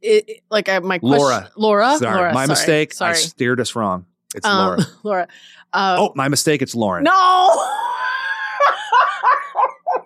it, 0.00 0.42
like 0.50 0.68
I, 0.68 0.78
my 0.78 1.00
Laura. 1.02 1.38
question, 1.40 1.52
Laura, 1.56 1.96
Sorry, 1.98 2.16
Laura, 2.16 2.34
my 2.34 2.44
sorry, 2.44 2.48
mistake. 2.48 2.92
Sorry, 2.92 3.10
I 3.10 3.14
steered 3.14 3.60
us 3.60 3.74
wrong. 3.74 4.06
It's 4.34 4.46
um, 4.46 4.58
Laura. 4.68 4.78
Laura. 5.02 5.28
Uh, 5.72 5.96
Oh, 5.98 6.12
my 6.14 6.28
mistake. 6.28 6.62
It's 6.62 6.74
Lauren. 6.74 7.04
no. 7.04 7.66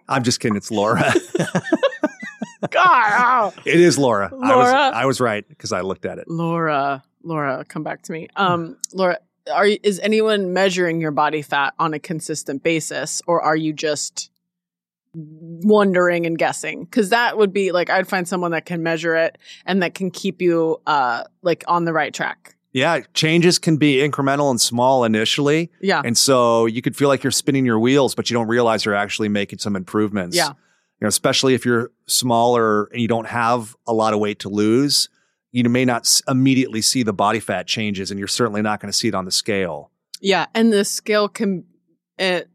I'm 0.08 0.22
just 0.22 0.40
kidding. 0.40 0.56
It's 0.56 0.70
Laura. 0.70 1.12
God, 2.70 3.52
oh. 3.54 3.60
it 3.64 3.80
is 3.80 3.98
Laura. 3.98 4.30
I 4.42 4.56
was 4.56 4.68
I 4.68 5.04
was 5.04 5.20
right 5.20 5.46
because 5.48 5.72
I 5.72 5.80
looked 5.80 6.04
at 6.06 6.18
it. 6.18 6.28
Laura, 6.28 7.02
Laura, 7.22 7.64
come 7.68 7.82
back 7.82 8.02
to 8.02 8.12
me. 8.12 8.28
Um, 8.36 8.76
Laura, 8.92 9.18
are 9.52 9.66
is 9.66 10.00
anyone 10.00 10.52
measuring 10.52 11.00
your 11.00 11.10
body 11.10 11.42
fat 11.42 11.74
on 11.78 11.94
a 11.94 11.98
consistent 11.98 12.62
basis, 12.62 13.22
or 13.26 13.40
are 13.40 13.56
you 13.56 13.72
just 13.72 14.30
wondering 15.14 16.26
and 16.26 16.38
guessing? 16.38 16.84
Because 16.84 17.10
that 17.10 17.36
would 17.36 17.52
be 17.52 17.72
like 17.72 17.90
I'd 17.90 18.08
find 18.08 18.26
someone 18.26 18.52
that 18.52 18.64
can 18.64 18.82
measure 18.82 19.14
it 19.14 19.38
and 19.66 19.82
that 19.82 19.94
can 19.94 20.10
keep 20.10 20.40
you 20.40 20.80
uh 20.86 21.24
like 21.42 21.64
on 21.68 21.84
the 21.84 21.92
right 21.92 22.14
track. 22.14 22.56
Yeah, 22.72 23.00
changes 23.12 23.58
can 23.58 23.76
be 23.76 23.96
incremental 23.96 24.50
and 24.50 24.58
small 24.58 25.04
initially. 25.04 25.70
Yeah, 25.82 26.00
And 26.02 26.16
so 26.16 26.64
you 26.64 26.80
could 26.80 26.96
feel 26.96 27.08
like 27.08 27.22
you're 27.22 27.30
spinning 27.30 27.66
your 27.66 27.78
wheels, 27.78 28.14
but 28.14 28.30
you 28.30 28.34
don't 28.34 28.48
realize 28.48 28.86
you're 28.86 28.94
actually 28.94 29.28
making 29.28 29.58
some 29.58 29.76
improvements. 29.76 30.34
Yeah. 30.34 30.48
You 30.48 30.54
know, 31.02 31.08
especially 31.08 31.52
if 31.52 31.66
you're 31.66 31.90
smaller 32.06 32.84
and 32.84 33.02
you 33.02 33.08
don't 33.08 33.26
have 33.26 33.76
a 33.86 33.92
lot 33.92 34.14
of 34.14 34.20
weight 34.20 34.38
to 34.40 34.48
lose, 34.48 35.10
you 35.52 35.64
may 35.68 35.84
not 35.84 36.20
immediately 36.28 36.80
see 36.82 37.02
the 37.02 37.12
body 37.12 37.38
fat 37.40 37.66
changes 37.66 38.10
and 38.10 38.18
you're 38.18 38.26
certainly 38.28 38.62
not 38.62 38.80
going 38.80 38.90
to 38.90 38.96
see 38.96 39.08
it 39.08 39.14
on 39.14 39.24
the 39.26 39.30
scale. 39.30 39.90
Yeah, 40.20 40.46
and 40.54 40.72
the 40.72 40.84
scale 40.84 41.28
can. 41.28 41.64
It, 42.18 42.48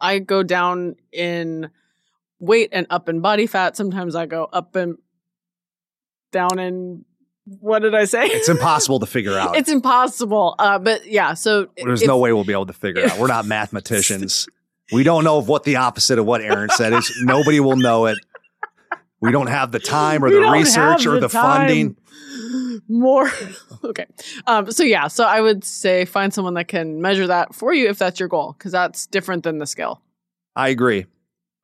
I 0.00 0.18
go 0.18 0.42
down 0.42 0.96
in 1.12 1.70
weight 2.40 2.70
and 2.72 2.86
up 2.90 3.08
in 3.08 3.20
body 3.20 3.46
fat. 3.46 3.76
Sometimes 3.76 4.16
I 4.16 4.26
go 4.26 4.44
up 4.52 4.74
and 4.76 4.96
down 6.32 6.58
in. 6.58 7.04
What 7.44 7.80
did 7.80 7.94
I 7.94 8.04
say? 8.04 8.26
It's 8.26 8.48
impossible 8.48 9.00
to 9.00 9.06
figure 9.06 9.36
out. 9.38 9.56
it's 9.56 9.70
impossible. 9.70 10.54
Uh, 10.58 10.78
but 10.78 11.06
yeah, 11.06 11.34
so 11.34 11.68
There's 11.76 12.02
if- 12.02 12.08
no 12.08 12.18
way 12.18 12.32
we'll 12.32 12.44
be 12.44 12.52
able 12.52 12.66
to 12.66 12.72
figure 12.72 13.02
it 13.02 13.10
out. 13.12 13.18
We're 13.18 13.26
not 13.26 13.46
mathematicians. 13.46 14.48
we 14.92 15.02
don't 15.02 15.24
know 15.24 15.40
what 15.42 15.64
the 15.64 15.76
opposite 15.76 16.18
of 16.18 16.24
what 16.26 16.40
Erin 16.40 16.70
said 16.70 16.92
is. 16.92 17.12
Nobody 17.22 17.58
will 17.60 17.76
know 17.76 18.06
it. 18.06 18.18
We 19.22 19.30
don't 19.32 19.46
have 19.46 19.72
the 19.72 19.78
time 19.78 20.22
or 20.24 20.30
the 20.30 20.40
research 20.50 21.06
or 21.06 21.18
the, 21.20 21.28
time. 21.28 21.60
funding. 21.68 21.96
More 22.88 23.30
okay. 23.84 24.06
Um, 24.46 24.70
so 24.72 24.82
yeah, 24.82 25.06
so 25.08 25.24
I 25.24 25.40
would 25.40 25.64
say 25.64 26.04
find 26.04 26.34
someone 26.34 26.54
that 26.54 26.66
can 26.68 27.00
measure 27.00 27.26
that 27.28 27.54
for 27.54 27.72
you 27.72 27.88
if 27.88 27.98
that's 27.98 28.18
your 28.20 28.28
goal, 28.28 28.54
because 28.58 28.72
that's 28.72 29.06
different 29.06 29.44
than 29.44 29.58
the 29.58 29.66
scale. 29.66 30.02
I 30.56 30.68
agree. 30.68 31.06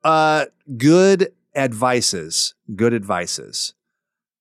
Uh, 0.03 0.45
good 0.77 1.33
advices. 1.55 2.55
Good 2.75 2.93
advices. 2.93 3.73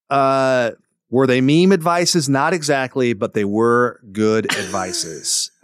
Uh, 0.09 0.71
were 1.11 1.27
they 1.27 1.41
meme 1.41 1.73
advices? 1.73 2.29
Not 2.29 2.53
exactly, 2.55 3.13
but 3.15 3.35
they 3.35 3.45
were 3.45 4.01
good 4.13 4.47
advices. 4.57 5.51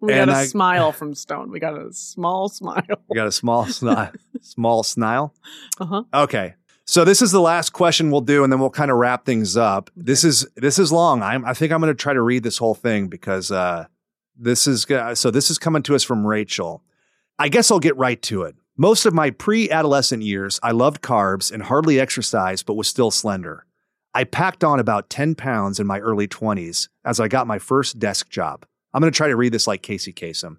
We 0.00 0.12
And 0.12 0.28
got 0.28 0.36
a 0.36 0.40
I- 0.40 0.44
smile 0.46 0.92
from 0.92 1.14
Stone. 1.14 1.50
We 1.50 1.60
got 1.60 1.78
a 1.78 1.90
small 1.90 2.48
smile. 2.50 2.82
We 3.08 3.16
got 3.16 3.26
a 3.26 3.32
small 3.32 3.64
sni- 3.64 4.14
small 4.42 4.82
snile. 4.82 5.32
Uh-huh. 5.80 6.02
Okay. 6.12 6.56
So 6.86 7.04
this 7.04 7.22
is 7.22 7.32
the 7.32 7.40
last 7.40 7.70
question 7.70 8.10
we'll 8.10 8.20
do, 8.20 8.44
and 8.44 8.52
then 8.52 8.60
we'll 8.60 8.70
kind 8.70 8.90
of 8.90 8.98
wrap 8.98 9.24
things 9.24 9.56
up. 9.56 9.90
This 9.96 10.22
is 10.22 10.46
this 10.54 10.78
is 10.78 10.92
long. 10.92 11.22
I'm 11.22 11.44
I 11.44 11.54
think 11.54 11.72
I'm 11.72 11.80
going 11.80 11.92
to 11.92 12.00
try 12.00 12.12
to 12.12 12.20
read 12.20 12.42
this 12.42 12.58
whole 12.58 12.74
thing 12.74 13.08
because 13.08 13.50
uh, 13.50 13.86
this 14.36 14.66
is 14.66 14.86
so 15.14 15.30
this 15.30 15.50
is 15.50 15.58
coming 15.58 15.82
to 15.84 15.94
us 15.94 16.02
from 16.02 16.26
Rachel. 16.26 16.82
I 17.38 17.48
guess 17.48 17.70
I'll 17.70 17.80
get 17.80 17.96
right 17.96 18.20
to 18.22 18.42
it. 18.42 18.54
Most 18.76 19.06
of 19.06 19.14
my 19.14 19.30
pre-adolescent 19.30 20.22
years, 20.22 20.60
I 20.62 20.72
loved 20.72 21.00
carbs 21.00 21.50
and 21.50 21.62
hardly 21.62 21.98
exercised, 21.98 22.66
but 22.66 22.74
was 22.74 22.88
still 22.88 23.10
slender. 23.10 23.66
I 24.12 24.24
packed 24.24 24.62
on 24.62 24.78
about 24.78 25.10
10 25.10 25.34
pounds 25.36 25.80
in 25.80 25.86
my 25.86 25.98
early 26.00 26.28
20s 26.28 26.88
as 27.04 27.18
I 27.18 27.28
got 27.28 27.46
my 27.46 27.58
first 27.58 27.98
desk 27.98 28.30
job. 28.30 28.66
I'm 28.92 29.00
going 29.00 29.12
to 29.12 29.16
try 29.16 29.28
to 29.28 29.36
read 29.36 29.52
this 29.52 29.66
like 29.66 29.82
Casey 29.82 30.12
Kasem. 30.12 30.58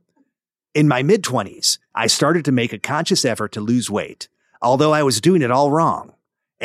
In 0.73 0.87
my 0.87 1.03
mid 1.03 1.23
20s, 1.23 1.77
I 1.93 2.07
started 2.07 2.43
to 2.45 2.51
make 2.51 2.73
a 2.73 2.79
conscious 2.79 3.23
effort 3.23 3.51
to 3.53 3.61
lose 3.61 3.89
weight, 3.89 4.27
although 4.61 4.91
I 4.91 5.03
was 5.03 5.21
doing 5.21 5.41
it 5.41 5.51
all 5.51 5.71
wrong. 5.71 6.14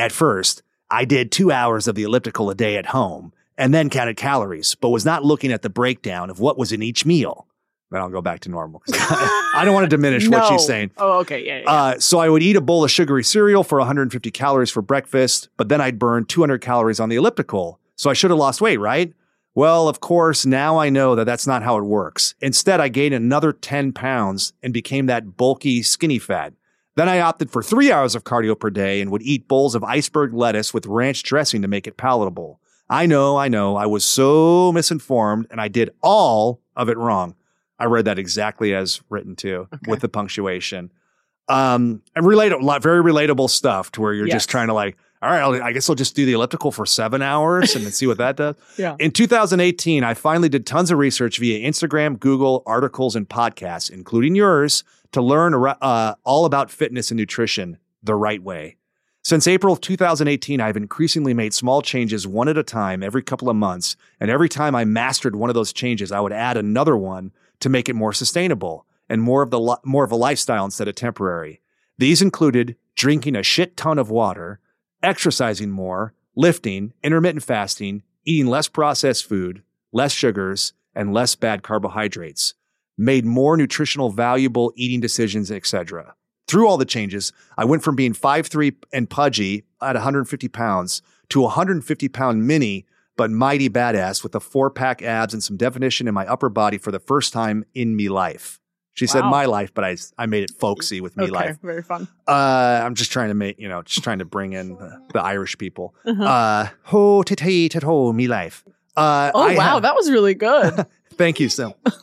At 0.01 0.13
first, 0.13 0.63
I 0.91 1.05
did 1.05 1.31
two 1.31 1.53
hours 1.53 1.87
of 1.87 1.95
the 1.95 2.05
elliptical 2.05 2.49
a 2.49 2.55
day 2.55 2.79
at 2.79 2.87
home 2.87 3.35
and 3.59 3.75
then 3.75 3.91
counted 3.91 4.17
calories, 4.17 4.75
but 4.75 4.89
was 4.89 5.05
not 5.05 5.27
looking 5.27 5.53
at 5.53 5.61
the 5.61 5.69
breakdown 5.69 6.31
of 6.31 6.41
what 6.41 6.57
was 6.57 6.73
in 6.73 6.83
each 6.83 7.05
meal. 7.05 7.47
Then 7.91 8.01
I'll 8.01 8.09
go 8.09 8.23
back 8.23 8.41
to 8.41 8.49
normal. 8.49 8.83
I 8.93 9.61
don't 9.63 9.75
want 9.75 9.85
to 9.85 9.95
diminish 9.95 10.27
what 10.27 10.49
she's 10.49 10.65
saying. 10.65 10.93
Oh, 10.97 11.19
okay. 11.19 11.45
Yeah. 11.45 11.59
yeah. 11.59 11.71
Uh, 11.71 11.99
so 11.99 12.19
I 12.19 12.31
would 12.31 12.43
eat 12.43 12.57
a 12.57 12.63
bowl 12.63 12.83
of 12.83 12.91
sugary 12.91 13.23
cereal 13.23 13.63
for 13.63 13.79
150 13.79 14.31
calories 14.31 14.71
for 14.71 14.81
breakfast, 14.81 15.51
but 15.59 15.69
then 15.69 15.83
I'd 15.83 15.99
burn 15.99 16.25
200 16.25 16.63
calories 16.63 16.99
on 16.99 17.11
the 17.11 17.17
elliptical. 17.17 17.79
So 17.97 18.09
I 18.09 18.15
should 18.15 18.31
have 18.31 18.39
lost 18.39 18.63
weight, 18.63 18.79
right? 18.79 19.13
Well, 19.55 19.87
of 19.87 20.01
course, 20.01 20.47
now 20.47 20.79
I 20.79 20.89
know 20.89 21.15
that 21.15 21.27
that's 21.27 21.47
not 21.47 21.63
how 21.63 21.77
it 21.77 21.85
works. 21.85 22.35
Instead, 22.41 22.81
I 22.81 22.89
gained 22.89 23.13
another 23.13 23.53
10 23.53 23.93
pounds 23.93 24.55
and 24.63 24.73
became 24.73 25.05
that 25.07 25.37
bulky, 25.37 25.83
skinny 25.83 26.19
fat. 26.19 26.55
Then 27.01 27.09
I 27.09 27.21
opted 27.21 27.51
for 27.51 27.63
three 27.63 27.91
hours 27.91 28.15
of 28.15 28.25
cardio 28.25 28.61
per 28.61 28.69
day 28.69 29.01
and 29.01 29.11
would 29.11 29.23
eat 29.23 29.49
bowls 29.49 29.75
of 29.75 29.83
iceberg 29.83 30.35
lettuce 30.35 30.75
with 30.75 30.85
ranch 30.85 31.23
dressing 31.23 31.63
to 31.63 31.67
make 31.69 31.87
it 31.87 31.97
palatable. 31.97 32.61
I 32.91 33.07
know, 33.07 33.39
I 33.39 33.49
know, 33.49 33.75
I 33.75 33.87
was 33.87 34.05
so 34.05 34.71
misinformed 34.73 35.47
and 35.51 35.63
I 35.63 35.69
did 35.69 35.95
all 36.03 36.61
of 36.77 36.91
it 36.91 36.99
wrong. 36.99 37.37
I 37.79 37.87
read 37.87 38.05
that 38.05 38.19
exactly 38.19 38.75
as 38.75 39.01
written 39.09 39.35
too, 39.35 39.67
Okay. 39.73 39.91
with 39.91 40.01
the 40.01 40.11
punctuation. 40.11 40.93
Um, 41.49 42.03
and 42.15 42.27
lot, 42.27 42.83
very 42.83 43.03
relatable 43.03 43.49
stuff 43.49 43.91
to 43.93 44.03
where 44.03 44.13
you're 44.13 44.27
Yes. 44.27 44.35
just 44.35 44.51
trying 44.51 44.67
to 44.67 44.75
like, 44.75 44.99
all 45.23 45.31
right, 45.31 45.41
I'll, 45.41 45.63
I 45.63 45.73
guess 45.73 45.89
I'll 45.89 45.97
just 45.97 46.15
do 46.15 46.27
the 46.27 46.33
elliptical 46.35 46.71
for 46.71 46.85
seven 46.85 47.23
hours 47.23 47.75
and 47.75 47.83
then 47.83 47.93
see 47.93 48.09
what 48.09 48.19
that 48.19 48.37
does. 48.37 48.57
Yeah. 48.77 48.97
In 48.99 49.11
2018, 49.11 50.05
I 50.05 50.13
finally 50.13 50.51
did 50.51 50.67
tons 50.67 50.91
of 50.91 50.99
research 50.99 51.39
via 51.39 51.67
Instagram, 51.67 52.21
Google, 52.21 52.63
articles, 52.67 53.17
and 53.17 53.27
podcasts, 53.27 53.91
including 53.91 54.35
yours, 54.35 54.85
to 55.13 55.23
learn 55.23 55.55
uh, 55.55 56.15
all 56.25 56.45
about 56.45 56.71
fitness 56.71 57.11
and 57.11 57.19
nutrition 57.19 57.79
the 58.03 58.15
right 58.15 58.43
way. 58.43 58.77
Since 59.23 59.47
April 59.47 59.75
of 59.75 59.83
2018, 59.83 60.61
I've 60.61 60.79
increasingly 60.79 61.35
made 61.35 61.53
small 61.53 61.83
changes 61.83 62.27
one 62.27 62.49
at 62.49 62.57
a 62.57 62.63
time 62.63 63.03
every 63.03 63.23
couple 63.23 63.51
of 63.51 63.57
months. 63.57 63.97
And 64.19 64.31
every 64.31 64.49
time 64.49 64.75
I 64.75 64.85
mastered 64.87 65.37
one 65.37 65.51
of 65.51 65.55
those 65.55 65.75
changes, 65.75 66.11
I 66.11 66.21
would 66.21 66.33
add 66.33 66.57
another 66.57 66.97
one 66.97 67.33
to 67.61 67.69
make 67.69 67.89
it 67.89 67.95
more 67.95 68.15
sustainable 68.15 68.87
and 69.11 69.21
more 69.21 69.43
of 69.43 69.51
the 69.51 69.79
more 69.85 70.05
of 70.05 70.13
a 70.13 70.17
lifestyle 70.17 70.65
instead 70.65 70.89
of 70.89 70.95
temporary. 70.95 71.61
These 71.99 72.23
included 72.23 72.77
drinking 72.95 73.37
a 73.37 73.43
shit 73.43 73.77
ton 73.77 73.99
of 73.99 74.11
water, 74.11 74.59
exercising 75.03 75.71
more, 75.71 76.15
lifting, 76.35 76.95
intermittent 77.03 77.43
fasting, 77.43 78.03
eating 78.25 78.47
less 78.47 78.69
processed 78.69 79.27
food, 79.27 79.63
less 79.93 80.13
sugars, 80.13 80.73
and 80.95 81.13
less 81.13 81.35
bad 81.35 81.63
carbohydrates. 81.63 82.55
Made 83.01 83.25
more 83.25 83.57
nutritional 83.57 84.11
valuable 84.11 84.75
eating 84.77 85.01
decisions, 85.01 85.51
etc. 85.51 86.15
Through 86.47 86.69
all 86.69 86.77
the 86.77 86.85
changes, 86.85 87.33
I 87.57 87.65
went 87.65 87.83
from 87.83 87.97
being 87.97 88.13
5'3 88.13 88.75
and 88.93 89.09
pudgy 89.09 89.65
at 89.81 89.95
150 89.95 90.49
pounds 90.49 91.01
to 91.31 91.41
a 91.41 91.45
150 91.45 92.09
pound 92.09 92.47
mini, 92.47 92.85
but 93.17 93.31
mighty 93.31 93.71
badass 93.71 94.23
with 94.23 94.35
a 94.35 94.41
four 94.41 94.69
pack 94.69 95.01
abs 95.01 95.33
and 95.33 95.43
some 95.43 95.57
definition 95.57 96.09
in 96.09 96.13
my 96.13 96.27
upper 96.27 96.51
body 96.51 96.77
for 96.77 96.91
the 96.91 96.99
first 96.99 97.33
time 97.33 97.65
in 97.73 97.97
me 97.97 98.11
life. 98.11 98.61
She 98.93 99.07
said 99.07 99.25
my 99.25 99.47
life, 99.47 99.73
but 99.73 99.83
I, 99.83 99.97
I 100.19 100.27
made 100.27 100.43
it 100.43 100.51
folksy 100.51 101.01
with 101.01 101.17
me 101.17 101.25
okay. 101.25 101.33
life. 101.33 101.59
Very 101.63 101.83
fun. 101.83 102.07
Uh, 102.29 102.83
I'm 102.85 102.95
just 102.95 103.11
trying 103.11 103.29
to 103.29 103.35
make, 103.35 103.59
you 103.59 103.67
know, 103.67 103.81
just 103.81 104.05
trying 104.05 104.19
to 104.19 104.27
bring 104.27 104.53
in 104.53 104.75
the, 104.75 105.01
the 105.15 105.23
Irish 105.23 105.57
people. 105.57 105.95
Uh-huh. 106.05 106.23
Uh, 106.23 106.69
ho, 106.83 107.23
tit, 107.23 107.39
tit, 107.39 107.83
ho, 107.83 108.13
me 108.13 108.29
life. 108.29 108.63
Uh, 108.97 109.31
oh 109.35 109.49
I 109.49 109.55
wow, 109.55 109.63
have- 109.63 109.83
that 109.83 109.95
was 109.95 110.11
really 110.11 110.35
good. 110.35 110.85
thank 111.15 111.41
you, 111.41 111.49
Irish 111.49 111.77
movie. 111.87 111.97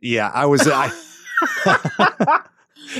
Yeah, 0.00 0.30
I 0.32 0.46
was, 0.46 0.66
I, 0.66 0.90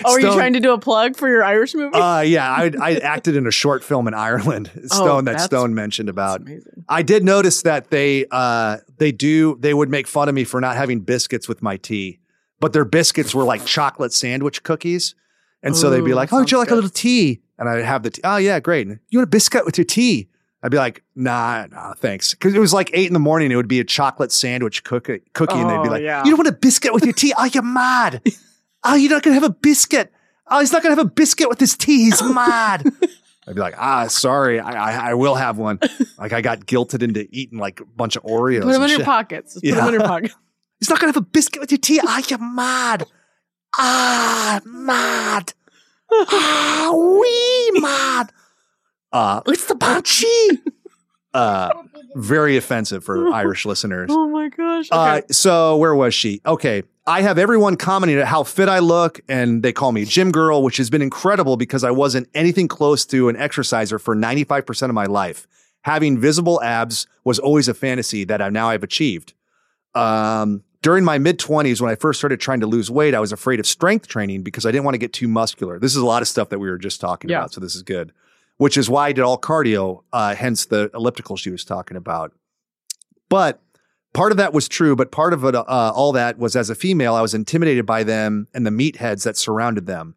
Oh, 0.04 0.12
are 0.12 0.20
you 0.20 0.32
trying 0.34 0.52
to 0.54 0.60
do 0.60 0.72
a 0.72 0.78
plug 0.78 1.16
for 1.16 1.28
your 1.28 1.44
Irish 1.44 1.74
movie? 1.74 1.94
uh, 1.96 2.20
yeah, 2.20 2.50
I, 2.50 2.72
I 2.80 2.94
acted 2.96 3.36
in 3.36 3.46
a 3.46 3.50
short 3.52 3.84
film 3.84 4.08
in 4.08 4.14
Ireland, 4.14 4.66
Stone, 4.86 5.26
that 5.26 5.30
Oh, 5.30 5.34
that's- 5.34 5.44
Stone 5.44 5.74
mentioned 5.74 6.08
about. 6.08 6.42
I 6.88 7.02
did 7.02 7.24
notice 7.24 7.62
that 7.62 7.90
they, 7.90 8.26
uh, 8.30 8.78
they 8.98 9.12
do, 9.12 9.56
they 9.60 9.72
would 9.72 9.88
make 9.88 10.06
fun 10.08 10.28
of 10.28 10.34
me 10.34 10.44
for 10.44 10.60
not 10.60 10.76
having 10.76 11.00
biscuits 11.00 11.48
with 11.48 11.62
my 11.62 11.76
tea, 11.76 12.18
but 12.60 12.72
their 12.72 12.84
biscuits 12.84 13.34
were 13.34 13.44
like 13.44 13.64
chocolate 13.64 14.12
sandwich 14.12 14.62
cookies. 14.64 15.14
And 15.62 15.76
so 15.76 15.88
they'd 15.90 16.04
be 16.04 16.14
like, 16.14 16.32
"Oh, 16.32 16.38
would 16.40 16.50
you 16.52 16.58
like 16.58 16.70
a 16.70 16.74
little 16.76 16.90
tea?" 16.90 17.40
And 17.58 17.68
I'd 17.68 17.84
have 17.84 18.04
the 18.04 18.10
tea. 18.10 18.20
Oh 18.22 18.36
yeah, 18.36 18.60
great. 18.60 18.86
You 18.86 19.18
want 19.18 19.24
a 19.24 19.30
biscuit 19.30 19.64
with 19.64 19.76
your 19.78 19.84
tea? 19.84 20.28
I'd 20.66 20.72
be 20.72 20.78
like, 20.78 21.04
"Nah, 21.14 21.66
nah, 21.70 21.94
thanks." 21.94 22.34
Because 22.34 22.52
it 22.52 22.58
was 22.58 22.72
like 22.72 22.90
eight 22.92 23.06
in 23.06 23.12
the 23.12 23.20
morning. 23.20 23.52
It 23.52 23.54
would 23.56 23.68
be 23.68 23.78
a 23.78 23.84
chocolate 23.84 24.32
sandwich 24.32 24.82
cookie, 24.82 25.20
cookie, 25.32 25.54
and 25.54 25.70
they'd 25.70 25.80
be 25.82 25.88
Oh, 25.88 25.92
like, 25.92 26.02
yeah. 26.02 26.24
"You 26.24 26.30
don't 26.32 26.38
want 26.38 26.48
a 26.48 26.58
biscuit 26.58 26.92
with 26.92 27.04
your 27.04 27.12
tea? 27.12 27.32
Oh, 27.38 27.44
you're 27.44 27.62
mad. 27.62 28.20
oh, 28.84 28.96
you're 28.96 29.10
not 29.12 29.22
gonna 29.22 29.34
have 29.34 29.44
a 29.44 29.50
biscuit. 29.50 30.12
Oh, 30.48 30.58
he's 30.58 30.72
not 30.72 30.82
gonna 30.82 30.96
have 30.96 31.06
a 31.06 31.08
biscuit 31.08 31.48
with 31.48 31.60
his 31.60 31.76
tea. 31.76 32.06
He's 32.06 32.20
mad." 32.34 32.84
I'd 33.46 33.54
be 33.54 33.60
like, 33.60 33.76
"Ah, 33.78 34.08
sorry, 34.08 34.58
I, 34.58 34.72
I, 34.72 35.10
I 35.10 35.14
will 35.14 35.36
have 35.36 35.56
one." 35.56 35.78
Like 36.18 36.32
I 36.32 36.40
got 36.40 36.66
guilted 36.66 37.00
into 37.00 37.28
eating 37.30 37.60
like 37.60 37.78
a 37.78 37.84
bunch 37.84 38.16
of 38.16 38.24
Oreos. 38.24 38.62
Put 38.62 38.72
them 38.72 38.82
in 38.82 38.90
your 38.90 39.04
pockets. 39.04 39.54
Just 39.54 39.64
Put 39.64 39.74
them 39.76 39.86
in 39.94 40.00
your 40.00 40.02
pocket. 40.02 40.32
He's 40.80 40.90
not 40.90 40.98
gonna 40.98 41.12
have 41.12 41.16
a 41.16 41.20
biscuit 41.26 41.60
with 41.60 41.70
your 41.70 41.78
tea. 41.78 42.00
Ah, 42.02 42.20
you're 42.28 42.40
mad. 42.40 43.06
Ah, 43.78 44.60
mad. 44.64 45.52
Ah, 46.10 46.92
we 46.92 47.80
mad. 47.80 48.32
Uh, 49.12 49.40
it's 49.46 49.66
the 49.66 49.74
banshee. 49.74 50.26
Uh, 51.34 51.70
very 52.14 52.56
offensive 52.56 53.04
for 53.04 53.28
Irish 53.34 53.66
listeners. 53.66 54.08
Oh 54.10 54.26
my 54.26 54.48
gosh. 54.48 54.88
Uh, 54.90 55.20
so 55.30 55.76
where 55.76 55.94
was 55.94 56.14
she? 56.14 56.40
Okay. 56.46 56.82
I 57.06 57.20
have 57.20 57.36
everyone 57.36 57.76
commenting 57.76 58.16
at 58.16 58.24
how 58.26 58.42
fit 58.42 58.70
I 58.70 58.78
look, 58.78 59.20
and 59.28 59.62
they 59.62 59.70
call 59.74 59.92
me 59.92 60.06
gym 60.06 60.32
girl, 60.32 60.62
which 60.62 60.78
has 60.78 60.88
been 60.88 61.02
incredible 61.02 61.58
because 61.58 61.84
I 61.84 61.90
wasn't 61.90 62.30
anything 62.34 62.68
close 62.68 63.04
to 63.06 63.28
an 63.28 63.36
exerciser 63.36 63.98
for 63.98 64.16
95% 64.16 64.84
of 64.88 64.94
my 64.94 65.04
life. 65.04 65.46
Having 65.82 66.20
visible 66.20 66.62
abs 66.62 67.06
was 67.22 67.38
always 67.38 67.68
a 67.68 67.74
fantasy 67.74 68.24
that 68.24 68.40
I 68.40 68.48
now 68.48 68.70
I've 68.70 68.82
achieved. 68.82 69.34
Um, 69.94 70.62
during 70.80 71.04
my 71.04 71.18
mid 71.18 71.38
20s, 71.38 71.82
when 71.82 71.90
I 71.90 71.96
first 71.96 72.18
started 72.18 72.40
trying 72.40 72.60
to 72.60 72.66
lose 72.66 72.90
weight, 72.90 73.14
I 73.14 73.20
was 73.20 73.30
afraid 73.32 73.60
of 73.60 73.66
strength 73.66 74.08
training 74.08 74.42
because 74.42 74.64
I 74.64 74.70
didn't 74.70 74.84
want 74.84 74.94
to 74.94 74.98
get 74.98 75.12
too 75.12 75.28
muscular. 75.28 75.78
This 75.78 75.90
is 75.94 75.98
a 76.00 76.06
lot 76.06 76.22
of 76.22 76.28
stuff 76.28 76.48
that 76.48 76.60
we 76.60 76.70
were 76.70 76.78
just 76.78 76.98
talking 76.98 77.28
Yeah. 77.28 77.40
about, 77.40 77.52
so 77.52 77.60
this 77.60 77.74
is 77.74 77.82
good. 77.82 78.12
Which 78.58 78.76
is 78.76 78.88
why 78.88 79.08
I 79.08 79.12
did 79.12 79.22
all 79.22 79.38
cardio, 79.38 80.02
uh, 80.12 80.34
hence 80.34 80.64
the 80.64 80.90
elliptical 80.94 81.36
she 81.36 81.50
was 81.50 81.64
talking 81.64 81.96
about. 81.96 82.32
But 83.28 83.60
part 84.14 84.32
of 84.32 84.38
that 84.38 84.52
was 84.52 84.68
true, 84.68 84.96
but 84.96 85.12
part 85.12 85.32
of 85.32 85.44
it, 85.44 85.54
uh, 85.54 85.62
all 85.66 86.12
that 86.12 86.38
was 86.38 86.56
as 86.56 86.70
a 86.70 86.74
female, 86.74 87.14
I 87.14 87.20
was 87.20 87.34
intimidated 87.34 87.84
by 87.84 88.02
them 88.02 88.48
and 88.54 88.66
the 88.66 88.70
meatheads 88.70 89.24
that 89.24 89.36
surrounded 89.36 89.86
them. 89.86 90.14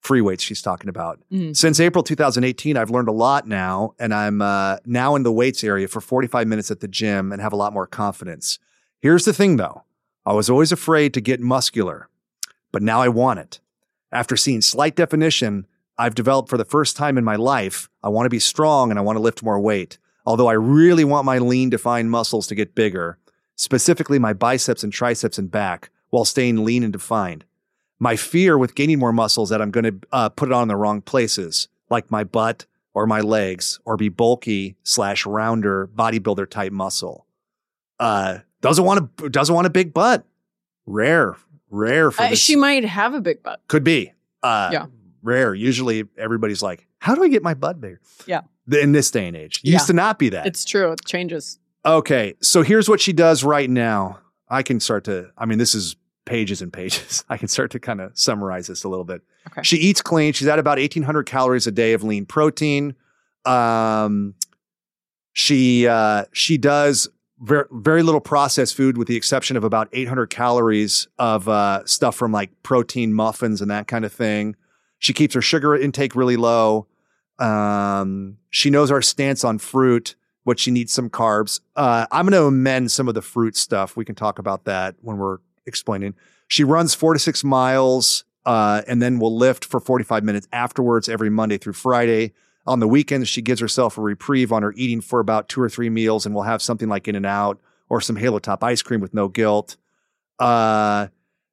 Free 0.00 0.20
weights 0.20 0.44
she's 0.44 0.62
talking 0.62 0.88
about. 0.88 1.18
Mm. 1.32 1.56
Since 1.56 1.80
April 1.80 2.04
2018, 2.04 2.76
I've 2.76 2.90
learned 2.90 3.08
a 3.08 3.12
lot 3.12 3.48
now, 3.48 3.94
and 3.98 4.14
I'm 4.14 4.40
uh, 4.40 4.76
now 4.84 5.16
in 5.16 5.24
the 5.24 5.32
weights 5.32 5.64
area 5.64 5.88
for 5.88 6.00
45 6.00 6.46
minutes 6.46 6.70
at 6.70 6.78
the 6.78 6.86
gym 6.86 7.32
and 7.32 7.42
have 7.42 7.52
a 7.52 7.56
lot 7.56 7.72
more 7.72 7.86
confidence. 7.86 8.60
Here's 9.00 9.24
the 9.24 9.32
thing 9.32 9.56
though 9.56 9.82
I 10.24 10.34
was 10.34 10.48
always 10.48 10.70
afraid 10.70 11.14
to 11.14 11.20
get 11.20 11.40
muscular, 11.40 12.08
but 12.70 12.82
now 12.82 13.00
I 13.00 13.08
want 13.08 13.40
it. 13.40 13.60
After 14.12 14.36
seeing 14.36 14.60
slight 14.60 14.94
definition, 14.94 15.66
I've 15.98 16.14
developed 16.14 16.48
for 16.48 16.56
the 16.56 16.64
first 16.64 16.96
time 16.96 17.18
in 17.18 17.24
my 17.24 17.36
life, 17.36 17.88
I 18.02 18.08
want 18.08 18.26
to 18.26 18.30
be 18.30 18.38
strong 18.38 18.90
and 18.90 18.98
I 18.98 19.02
want 19.02 19.16
to 19.16 19.22
lift 19.22 19.42
more 19.42 19.58
weight. 19.58 19.98
Although 20.24 20.46
I 20.48 20.52
really 20.52 21.04
want 21.04 21.24
my 21.24 21.38
lean, 21.38 21.70
defined 21.70 22.10
muscles 22.10 22.46
to 22.48 22.54
get 22.54 22.74
bigger, 22.74 23.18
specifically 23.56 24.18
my 24.18 24.32
biceps 24.32 24.82
and 24.84 24.92
triceps 24.92 25.38
and 25.38 25.50
back, 25.50 25.90
while 26.10 26.24
staying 26.24 26.64
lean 26.64 26.82
and 26.84 26.92
defined. 26.92 27.44
My 27.98 28.14
fear 28.14 28.56
with 28.56 28.74
gaining 28.76 28.98
more 28.98 29.12
muscles 29.12 29.48
that 29.50 29.60
I'm 29.60 29.70
going 29.72 29.84
to 29.84 29.94
uh, 30.12 30.28
put 30.28 30.48
it 30.48 30.52
on 30.52 30.62
in 30.62 30.68
the 30.68 30.76
wrong 30.76 31.00
places, 31.00 31.68
like 31.90 32.10
my 32.10 32.22
butt 32.24 32.66
or 32.94 33.06
my 33.06 33.20
legs, 33.20 33.80
or 33.84 33.96
be 33.96 34.08
bulky 34.08 34.76
slash 34.84 35.26
rounder 35.26 35.88
bodybuilder 35.88 36.48
type 36.48 36.72
muscle. 36.72 37.26
Uh, 37.98 38.38
doesn't 38.60 38.84
want 38.84 39.10
a 39.22 39.28
doesn't 39.28 39.54
want 39.54 39.66
a 39.66 39.70
big 39.70 39.92
butt. 39.92 40.24
Rare, 40.86 41.36
rare 41.70 42.10
for 42.10 42.22
Uh, 42.22 42.28
this. 42.30 42.38
she 42.38 42.54
might 42.56 42.84
have 42.84 43.14
a 43.14 43.20
big 43.20 43.42
butt. 43.42 43.60
Could 43.68 43.84
be. 43.84 44.12
Uh, 44.42 44.70
Yeah. 44.72 44.86
Rare. 45.28 45.54
Usually 45.54 46.04
everybody's 46.16 46.62
like, 46.62 46.86
how 46.98 47.14
do 47.14 47.22
I 47.22 47.28
get 47.28 47.42
my 47.42 47.54
butt 47.54 47.80
bigger? 47.80 48.00
Yeah. 48.26 48.42
In 48.70 48.92
this 48.92 49.10
day 49.10 49.26
and 49.28 49.36
age. 49.36 49.60
Yeah. 49.62 49.74
Used 49.74 49.86
to 49.86 49.92
not 49.92 50.18
be 50.18 50.30
that. 50.30 50.46
It's 50.46 50.64
true. 50.64 50.92
It 50.92 51.04
changes. 51.04 51.58
Okay, 51.84 52.34
so 52.40 52.62
here's 52.62 52.88
what 52.88 53.00
she 53.00 53.12
does 53.12 53.44
right 53.44 53.70
now. 53.70 54.18
I 54.48 54.62
can 54.62 54.80
start 54.80 55.04
to, 55.04 55.30
I 55.38 55.46
mean, 55.46 55.58
this 55.58 55.74
is 55.74 55.96
pages 56.24 56.60
and 56.60 56.72
pages. 56.72 57.24
I 57.28 57.36
can 57.36 57.48
start 57.48 57.70
to 57.72 57.80
kind 57.80 58.00
of 58.00 58.18
summarize 58.18 58.66
this 58.66 58.84
a 58.84 58.88
little 58.88 59.04
bit. 59.04 59.22
Okay. 59.48 59.62
She 59.62 59.76
eats 59.76 60.02
clean. 60.02 60.32
She's 60.32 60.48
at 60.48 60.58
about 60.58 60.78
1,800 60.78 61.24
calories 61.24 61.66
a 61.66 61.70
day 61.70 61.92
of 61.92 62.02
lean 62.02 62.26
protein. 62.26 62.94
Um, 63.44 64.34
she 65.32 65.86
uh, 65.86 66.24
she 66.32 66.58
does 66.58 67.08
very, 67.40 67.64
very 67.70 68.02
little 68.02 68.20
processed 68.20 68.74
food, 68.74 68.98
with 68.98 69.08
the 69.08 69.16
exception 69.16 69.56
of 69.56 69.64
about 69.64 69.88
800 69.92 70.26
calories 70.26 71.06
of 71.18 71.48
uh, 71.48 71.84
stuff 71.86 72.16
from 72.16 72.32
like 72.32 72.50
protein 72.62 73.14
muffins 73.14 73.60
and 73.60 73.70
that 73.70 73.86
kind 73.86 74.04
of 74.04 74.12
thing. 74.12 74.56
She 74.98 75.12
keeps 75.12 75.34
her 75.34 75.42
sugar 75.42 75.76
intake 75.76 76.14
really 76.14 76.36
low. 76.36 76.86
Um, 77.38 78.38
she 78.50 78.70
knows 78.70 78.90
our 78.90 79.02
stance 79.02 79.44
on 79.44 79.58
fruit, 79.58 80.16
what 80.44 80.58
she 80.58 80.70
needs 80.70 80.92
some 80.92 81.08
carbs. 81.08 81.60
Uh, 81.76 82.06
I'm 82.10 82.26
going 82.26 82.40
to 82.40 82.46
amend 82.46 82.90
some 82.90 83.08
of 83.08 83.14
the 83.14 83.22
fruit 83.22 83.56
stuff. 83.56 83.96
We 83.96 84.04
can 84.04 84.14
talk 84.14 84.38
about 84.38 84.64
that 84.64 84.96
when 85.00 85.18
we're 85.18 85.38
explaining. 85.66 86.14
She 86.48 86.64
runs 86.64 86.94
four 86.94 87.12
to 87.12 87.18
six 87.18 87.44
miles, 87.44 88.24
uh, 88.46 88.82
and 88.88 89.02
then 89.02 89.18
will 89.18 89.36
lift 89.36 89.64
for 89.64 89.78
45 89.78 90.24
minutes 90.24 90.48
afterwards 90.52 91.08
every 91.08 91.28
Monday 91.28 91.58
through 91.58 91.74
Friday. 91.74 92.32
On 92.66 92.80
the 92.80 92.88
weekends, 92.88 93.28
she 93.28 93.42
gives 93.42 93.60
herself 93.60 93.98
a 93.98 94.00
reprieve 94.00 94.52
on 94.52 94.62
her 94.62 94.72
eating 94.74 95.00
for 95.00 95.20
about 95.20 95.48
two 95.48 95.60
or 95.60 95.68
three 95.68 95.90
meals, 95.90 96.24
and 96.24 96.34
will 96.34 96.42
have 96.42 96.62
something 96.62 96.88
like 96.88 97.06
In 97.06 97.14
and 97.14 97.26
Out 97.26 97.60
or 97.88 98.00
some 98.00 98.16
Halo 98.16 98.38
Top 98.38 98.64
ice 98.64 98.82
cream 98.82 99.00
with 99.00 99.12
no 99.12 99.28
guilt. 99.28 99.76
Uh, 100.38 101.08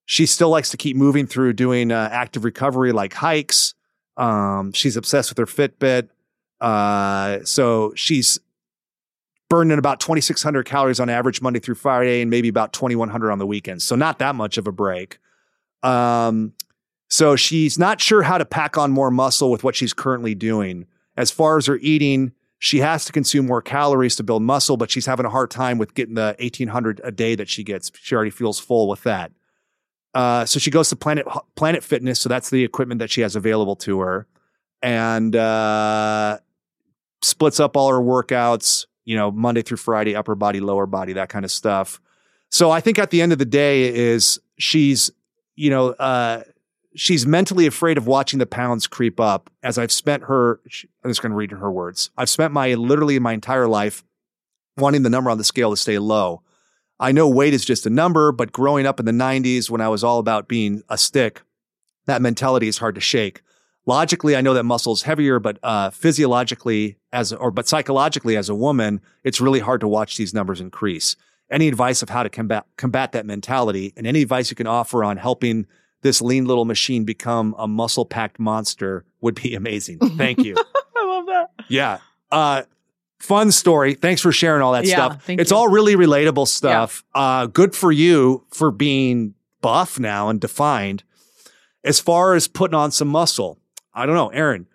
she 0.06 0.26
still 0.26 0.50
likes 0.50 0.70
to 0.70 0.78
keep 0.78 0.96
moving 0.96 1.28
through 1.28 1.54
doing 1.54 1.92
uh, 1.92 2.10
active 2.12 2.44
recovery 2.44 2.92
like 2.92 3.14
hikes. 3.14 3.74
Um, 4.18 4.72
she's 4.72 4.96
obsessed 4.96 5.32
with 5.32 5.38
her 5.38 5.46
Fitbit. 5.46 6.10
Uh, 6.62 7.44
so 7.44 7.94
she's 7.96 8.40
burning 9.50 9.78
about 9.78 10.00
2,600 10.00 10.66
calories 10.66 11.00
on 11.00 11.10
average 11.10 11.42
Monday 11.42 11.60
through 11.60 11.76
Friday 11.76 12.22
and 12.22 12.30
maybe 12.30 12.48
about 12.48 12.74
2,100 12.74 13.32
on 13.32 13.40
the 13.40 13.46
weekends. 13.46 13.84
So 13.84 13.96
not 13.96 14.20
that 14.20 14.36
much 14.36 14.58
of 14.58 14.68
a 14.68 14.72
break. 14.72 15.20
Um, 15.84 16.54
so 17.10 17.36
she's 17.36 17.78
not 17.78 18.02
sure 18.02 18.24
how 18.24 18.38
to 18.38 18.46
pack 18.46 18.78
on 18.78 18.92
more 18.92 19.12
muscle 19.12 19.52
with 19.52 19.64
what 19.64 19.76
she's 19.76 19.94
currently 19.94 20.34
doing. 20.34 20.88
As 21.18 21.32
far 21.32 21.58
as 21.58 21.68
her 21.68 21.78
eating, 21.78 22.32
she 22.58 22.80
has 22.80 23.06
to 23.06 23.12
consume 23.12 23.46
more 23.46 23.62
calories 23.62 24.16
to 24.16 24.24
build 24.24 24.42
muscle, 24.42 24.78
but 24.78 24.90
she's 24.90 25.06
having 25.06 25.26
a 25.26 25.30
hard 25.30 25.52
time 25.52 25.78
with 25.78 25.94
getting 25.94 26.16
the 26.16 26.36
1800 26.40 27.02
a 27.04 27.12
day 27.12 27.36
that 27.36 27.50
she 27.50 27.64
gets. 27.64 27.92
She 27.96 28.16
already 28.16 28.32
feels 28.32 28.60
full 28.60 28.88
with 28.88 29.04
that. 29.04 29.32
Uh, 30.16 30.46
so 30.46 30.60
she 30.60 30.72
goes 30.72 30.88
to 30.90 30.96
Planet 30.96 31.28
Planet 31.56 31.84
Fitness. 31.84 32.22
So 32.22 32.30
that's 32.30 32.50
the 32.50 32.64
equipment 32.64 33.00
that 33.00 33.12
she 33.12 33.22
has 33.22 33.36
available 33.36 33.76
to 33.78 34.00
her, 34.00 34.28
and 34.82 35.36
uh, 35.36 36.40
splits 37.22 37.60
up 37.60 37.76
all 37.76 37.90
her 37.90 38.00
workouts. 38.00 38.86
You 39.04 39.18
know, 39.18 39.30
Monday 39.30 39.62
through 39.62 39.78
Friday, 39.78 40.16
upper 40.16 40.34
body, 40.34 40.62
lower 40.62 40.88
body, 40.88 41.14
that 41.14 41.30
kind 41.30 41.46
of 41.46 41.52
stuff. 41.52 42.02
So 42.50 42.72
I 42.72 42.80
think 42.80 42.98
at 42.98 43.12
the 43.12 43.22
end 43.22 43.34
of 43.34 43.38
the 43.38 43.46
day, 43.46 43.94
is 43.94 44.40
she's 44.58 45.12
you 45.58 45.70
know 45.70 45.90
uh, 45.90 46.44
she's 46.96 47.28
mentally 47.28 47.68
afraid 47.68 47.98
of 47.98 48.08
watching 48.08 48.40
the 48.40 48.46
pounds 48.46 48.88
creep 48.88 49.20
up. 49.20 49.50
As 49.64 49.78
I've 49.78 49.92
spent 49.92 50.24
her, 50.24 50.62
I'm 51.04 51.12
just 51.12 51.22
going 51.22 51.32
to 51.32 51.36
read 51.38 51.52
her 51.52 51.72
words. 51.72 52.10
I've 52.18 52.30
spent 52.30 52.54
my 52.54 52.74
literally 52.76 53.20
my 53.20 53.34
entire 53.34 53.68
life 53.68 54.06
wanting 54.78 55.04
the 55.04 55.10
number 55.10 55.30
on 55.30 55.38
the 55.38 55.44
scale 55.44 55.72
to 55.72 55.78
stay 55.78 56.00
low. 56.00 56.42
I 57.00 57.12
know 57.12 57.28
weight 57.28 57.54
is 57.54 57.66
just 57.66 57.86
a 57.86 57.90
number, 57.90 58.32
but 58.32 58.52
growing 58.52 58.86
up 58.86 59.00
in 59.00 59.06
the 59.06 59.12
90s 59.12 59.70
when 59.70 59.82
I 59.82 59.90
was 59.90 60.04
all 60.04 60.20
about 60.20 60.48
being 60.48 60.84
a 60.90 60.98
stick, 60.98 61.42
that 62.06 62.22
mentality 62.22 62.68
is 62.68 62.78
hard 62.78 62.96
to 62.96 63.02
shake. 63.02 63.42
Logically, 63.86 64.36
I 64.36 64.42
know 64.42 64.54
that 64.54 64.64
muscle 64.64 64.94
is 64.94 65.04
heavier, 65.04 65.40
but 65.40 65.60
uh, 65.62 65.92
physiologically, 65.92 66.98
as 67.12 67.32
or 67.32 67.52
but 67.52 67.68
psychologically, 67.68 68.36
as 68.36 68.50
a 68.50 68.56
woman, 68.56 69.00
it's 69.24 69.40
really 69.40 69.60
hard 69.60 69.80
to 69.82 69.88
watch 69.88 70.18
these 70.18 70.34
numbers 70.34 70.60
increase. 70.60 71.16
Any 71.52 71.68
advice 71.68 72.02
of 72.02 72.10
how 72.10 72.24
to 72.24 72.30
combat 72.30 72.66
combat 72.78 73.12
that 73.12 73.28
mentality, 73.28 73.94
and 73.96 74.08
any 74.08 74.24
advice 74.24 74.50
you 74.50 74.56
can 74.56 74.66
offer 74.66 75.04
on 75.04 75.18
helping 75.18 75.68
this 76.02 76.20
lean 76.20 76.46
little 76.46 76.66
machine 76.66 77.04
become 77.04 77.54
a 77.60 77.68
muscle 77.68 78.06
packed 78.06 78.40
monster 78.40 79.06
would 79.22 79.36
be 79.36 79.54
amazing. 79.56 80.00
Thank 80.00 80.44
you. 80.44 80.56
I 80.98 81.06
love 81.06 81.26
that. 81.28 81.52
Yeah. 81.68 82.00
Uh, 82.32 82.64
fun 83.20 83.52
story. 83.52 83.94
Thanks 83.96 84.22
for 84.22 84.32
sharing 84.32 84.62
all 84.62 84.74
that 84.74 84.86
Yeah, 84.86 84.96
stuff. 84.96 85.30
It's 85.30 85.52
you. 85.52 85.58
all 85.58 85.68
really 85.70 85.96
relatable 85.96 86.48
stuff. 86.48 87.04
Uh, 87.14 87.48
good 87.48 87.76
for 87.76 87.92
you 87.92 88.44
for 88.52 88.72
being 88.72 89.34
buff 89.62 90.00
now 90.00 90.30
and 90.30 90.40
defined. 90.40 91.04
As 91.84 92.00
far 92.00 92.34
as 92.34 92.48
putting 92.48 92.76
on 92.76 92.92
some 92.92 93.08
muscle, 93.08 93.60
I 93.94 94.06
don't 94.06 94.16
know, 94.16 94.30
Erin. 94.30 94.68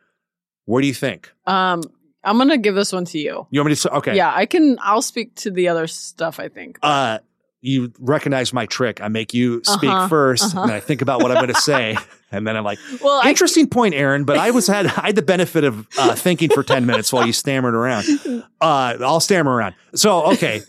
What 0.65 0.81
do 0.83 0.87
you 0.87 0.95
think? 0.95 1.33
Um, 1.47 1.83
I'm 2.23 2.39
gonna 2.39 2.59
give 2.59 2.75
this 2.75 2.93
one 2.93 3.05
to 3.07 3.19
you. 3.19 3.47
You 3.51 3.61
want 3.61 3.71
me 3.71 3.75
to? 3.75 3.95
Okay. 3.97 4.15
Yeah, 4.17 4.33
I 4.35 4.47
can. 4.47 4.79
I'll 4.83 5.03
speak 5.03 5.35
to 5.37 5.51
the 5.51 5.69
other 5.69 5.87
stuff. 5.87 6.39
I 6.39 6.49
think. 6.49 6.79
Uh, 6.83 7.19
you 7.63 7.93
recognize 7.99 8.53
my 8.53 8.67
trick. 8.67 9.01
I 9.03 9.09
make 9.09 9.35
you 9.35 9.61
speak 9.65 9.91
Uh-huh, 9.91 10.09
1st 10.09 10.43
uh-huh. 10.55 10.63
and 10.63 10.73
I 10.73 10.81
think 10.81 11.03
about 11.03 11.21
what 11.23 11.31
I'm 11.31 11.37
going 11.39 11.49
to 11.55 11.61
say, 11.61 11.97
and 12.33 12.47
then 12.47 12.57
I'm 12.57 12.65
like, 12.65 12.79
well, 13.03 13.21
I, 13.23 13.29
Interesting 13.31 13.69
point, 13.69 13.95
Erin. 13.95 14.25
But 14.25 14.39
I 14.39 14.51
was 14.51 14.67
had 14.67 14.87
I 14.87 15.07
had 15.07 15.17
the 15.17 15.23
benefit 15.23 15.65
of 15.65 15.87
uh, 15.99 16.15
thinking 16.15 16.51
for 16.51 16.63
ten 16.63 16.87
minutes 16.87 17.13
while 17.13 17.27
you 17.27 17.33
stammered 17.33 17.75
around. 17.75 18.05
Uh, 18.63 18.99
I'll 19.01 19.21
stammer 19.21 19.51
around. 19.55 19.75
So 19.95 20.27
okay, 20.33 20.61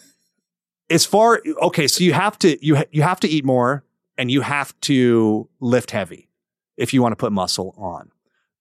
as 0.90 1.06
far 1.06 1.42
okay, 1.64 1.88
so 1.88 2.04
you 2.06 2.14
have 2.14 2.40
to 2.40 2.66
you 2.66 2.78
ha- 2.78 2.86
you 2.92 3.02
have 3.02 3.20
to 3.20 3.28
eat 3.28 3.44
more 3.44 3.84
and 4.18 4.32
you 4.32 4.40
have 4.42 4.80
to 4.82 5.50
lift 5.60 5.92
heavy 5.92 6.30
if 6.78 6.94
you 6.94 7.02
want 7.02 7.12
to 7.12 7.18
put 7.18 7.34
muscle 7.34 7.76
on. 7.78 8.10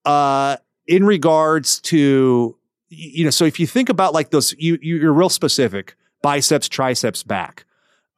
Uh, 0.04 0.56
in 0.88 1.04
regards 1.04 1.80
to 1.82 2.56
you 2.88 3.22
know, 3.22 3.30
so 3.30 3.44
if 3.44 3.60
you 3.60 3.68
think 3.68 3.88
about 3.88 4.12
like 4.12 4.30
those, 4.30 4.52
you 4.58 4.78
you- 4.82 4.96
you're 4.96 5.12
real 5.12 5.28
specific 5.28 5.94
biceps, 6.22 6.68
triceps, 6.68 7.22
back. 7.22 7.64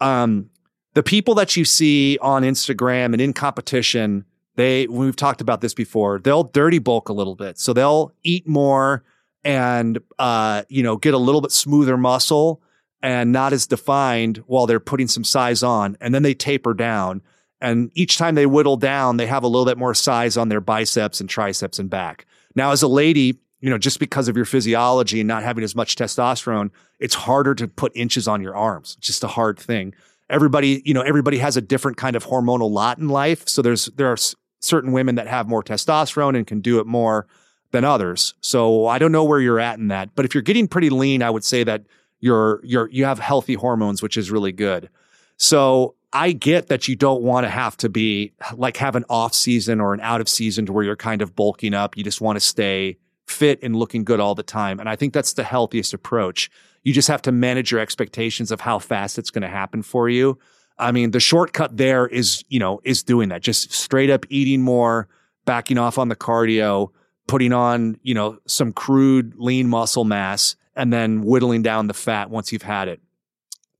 Um, 0.00 0.48
the 0.94 1.02
people 1.02 1.34
that 1.34 1.56
you 1.56 1.64
see 1.66 2.16
on 2.22 2.42
Instagram 2.42 3.12
and 3.12 3.20
in 3.20 3.32
competition, 3.34 4.24
they 4.54 4.86
we've 4.86 5.16
talked 5.16 5.40
about 5.40 5.60
this 5.60 5.74
before. 5.74 6.18
They'll 6.18 6.44
dirty 6.44 6.78
bulk 6.78 7.08
a 7.08 7.12
little 7.12 7.34
bit, 7.34 7.58
so 7.58 7.72
they'll 7.72 8.12
eat 8.22 8.46
more 8.46 9.04
and 9.44 9.98
uh, 10.18 10.62
you 10.68 10.82
know 10.82 10.96
get 10.96 11.14
a 11.14 11.18
little 11.18 11.40
bit 11.40 11.52
smoother 11.52 11.96
muscle 11.96 12.62
and 13.02 13.32
not 13.32 13.52
as 13.52 13.66
defined 13.66 14.38
while 14.46 14.66
they're 14.66 14.80
putting 14.80 15.08
some 15.08 15.24
size 15.24 15.62
on, 15.62 15.96
and 16.00 16.14
then 16.14 16.22
they 16.22 16.34
taper 16.34 16.74
down. 16.74 17.22
And 17.60 17.90
each 17.94 18.18
time 18.18 18.34
they 18.34 18.46
whittle 18.46 18.76
down, 18.76 19.16
they 19.16 19.26
have 19.26 19.44
a 19.44 19.48
little 19.48 19.64
bit 19.66 19.78
more 19.78 19.94
size 19.94 20.36
on 20.36 20.48
their 20.48 20.60
biceps 20.60 21.20
and 21.20 21.28
triceps 21.28 21.78
and 21.78 21.88
back. 21.88 22.26
Now, 22.54 22.72
as 22.72 22.82
a 22.82 22.88
lady, 22.88 23.38
you 23.60 23.70
know, 23.70 23.78
just 23.78 24.00
because 24.00 24.28
of 24.28 24.36
your 24.36 24.44
physiology 24.44 25.20
and 25.20 25.28
not 25.28 25.44
having 25.44 25.62
as 25.62 25.74
much 25.74 25.94
testosterone, 25.94 26.70
it's 26.98 27.14
harder 27.14 27.54
to 27.54 27.68
put 27.68 27.92
inches 27.94 28.26
on 28.26 28.42
your 28.42 28.56
arms. 28.56 28.96
It's 28.98 29.06
just 29.06 29.24
a 29.24 29.28
hard 29.28 29.58
thing. 29.58 29.94
Everybody, 30.28 30.82
you 30.84 30.94
know, 30.94 31.02
everybody 31.02 31.38
has 31.38 31.56
a 31.56 31.60
different 31.60 31.96
kind 31.96 32.16
of 32.16 32.24
hormonal 32.24 32.70
lot 32.70 32.98
in 32.98 33.08
life. 33.08 33.48
So 33.48 33.62
there's 33.62 33.86
there 33.86 34.08
are 34.08 34.16
certain 34.62 34.92
women 34.92 35.16
that 35.16 35.26
have 35.26 35.48
more 35.48 35.62
testosterone 35.62 36.36
and 36.36 36.46
can 36.46 36.60
do 36.60 36.78
it 36.80 36.86
more 36.86 37.26
than 37.72 37.84
others. 37.84 38.34
So 38.40 38.86
I 38.86 38.98
don't 38.98 39.12
know 39.12 39.24
where 39.24 39.40
you're 39.40 39.60
at 39.60 39.78
in 39.78 39.88
that, 39.88 40.14
but 40.14 40.24
if 40.24 40.34
you're 40.34 40.42
getting 40.42 40.68
pretty 40.68 40.90
lean, 40.90 41.22
I 41.22 41.30
would 41.30 41.44
say 41.44 41.64
that 41.64 41.84
you're 42.20 42.60
you're 42.64 42.88
you 42.90 43.04
have 43.04 43.18
healthy 43.18 43.54
hormones, 43.54 44.00
which 44.00 44.16
is 44.16 44.30
really 44.30 44.52
good. 44.52 44.88
So 45.36 45.96
I 46.12 46.32
get 46.32 46.68
that 46.68 46.86
you 46.86 46.94
don't 46.94 47.22
want 47.22 47.44
to 47.44 47.50
have 47.50 47.76
to 47.78 47.88
be 47.88 48.32
like 48.54 48.76
have 48.76 48.96
an 48.96 49.04
off 49.08 49.34
season 49.34 49.80
or 49.80 49.94
an 49.94 50.00
out 50.00 50.20
of 50.20 50.28
season 50.28 50.66
to 50.66 50.72
where 50.72 50.84
you're 50.84 50.96
kind 50.96 51.22
of 51.22 51.34
bulking 51.34 51.74
up. 51.74 51.96
You 51.96 52.04
just 52.04 52.20
want 52.20 52.36
to 52.36 52.40
stay 52.40 52.98
fit 53.26 53.58
and 53.62 53.74
looking 53.74 54.04
good 54.04 54.20
all 54.20 54.34
the 54.34 54.42
time. 54.42 54.78
And 54.78 54.88
I 54.88 54.96
think 54.96 55.14
that's 55.14 55.32
the 55.32 55.42
healthiest 55.42 55.94
approach. 55.94 56.50
You 56.84 56.92
just 56.92 57.08
have 57.08 57.22
to 57.22 57.32
manage 57.32 57.70
your 57.70 57.80
expectations 57.80 58.50
of 58.50 58.60
how 58.60 58.78
fast 58.78 59.18
it's 59.18 59.30
going 59.30 59.42
to 59.42 59.48
happen 59.48 59.82
for 59.82 60.08
you. 60.08 60.38
I 60.82 60.90
mean, 60.90 61.12
the 61.12 61.20
shortcut 61.20 61.76
there 61.76 62.06
is, 62.06 62.44
you 62.48 62.58
know, 62.58 62.80
is 62.82 63.02
doing 63.02 63.28
that. 63.28 63.40
Just 63.40 63.72
straight 63.72 64.10
up 64.10 64.26
eating 64.28 64.62
more, 64.62 65.08
backing 65.44 65.78
off 65.78 65.96
on 65.96 66.08
the 66.08 66.16
cardio, 66.16 66.90
putting 67.28 67.52
on, 67.52 67.98
you 68.02 68.14
know, 68.14 68.38
some 68.46 68.72
crude 68.72 69.34
lean 69.36 69.68
muscle 69.68 70.04
mass 70.04 70.56
and 70.74 70.92
then 70.92 71.22
whittling 71.22 71.62
down 71.62 71.86
the 71.86 71.94
fat 71.94 72.30
once 72.30 72.52
you've 72.52 72.62
had 72.62 72.88
it. 72.88 73.00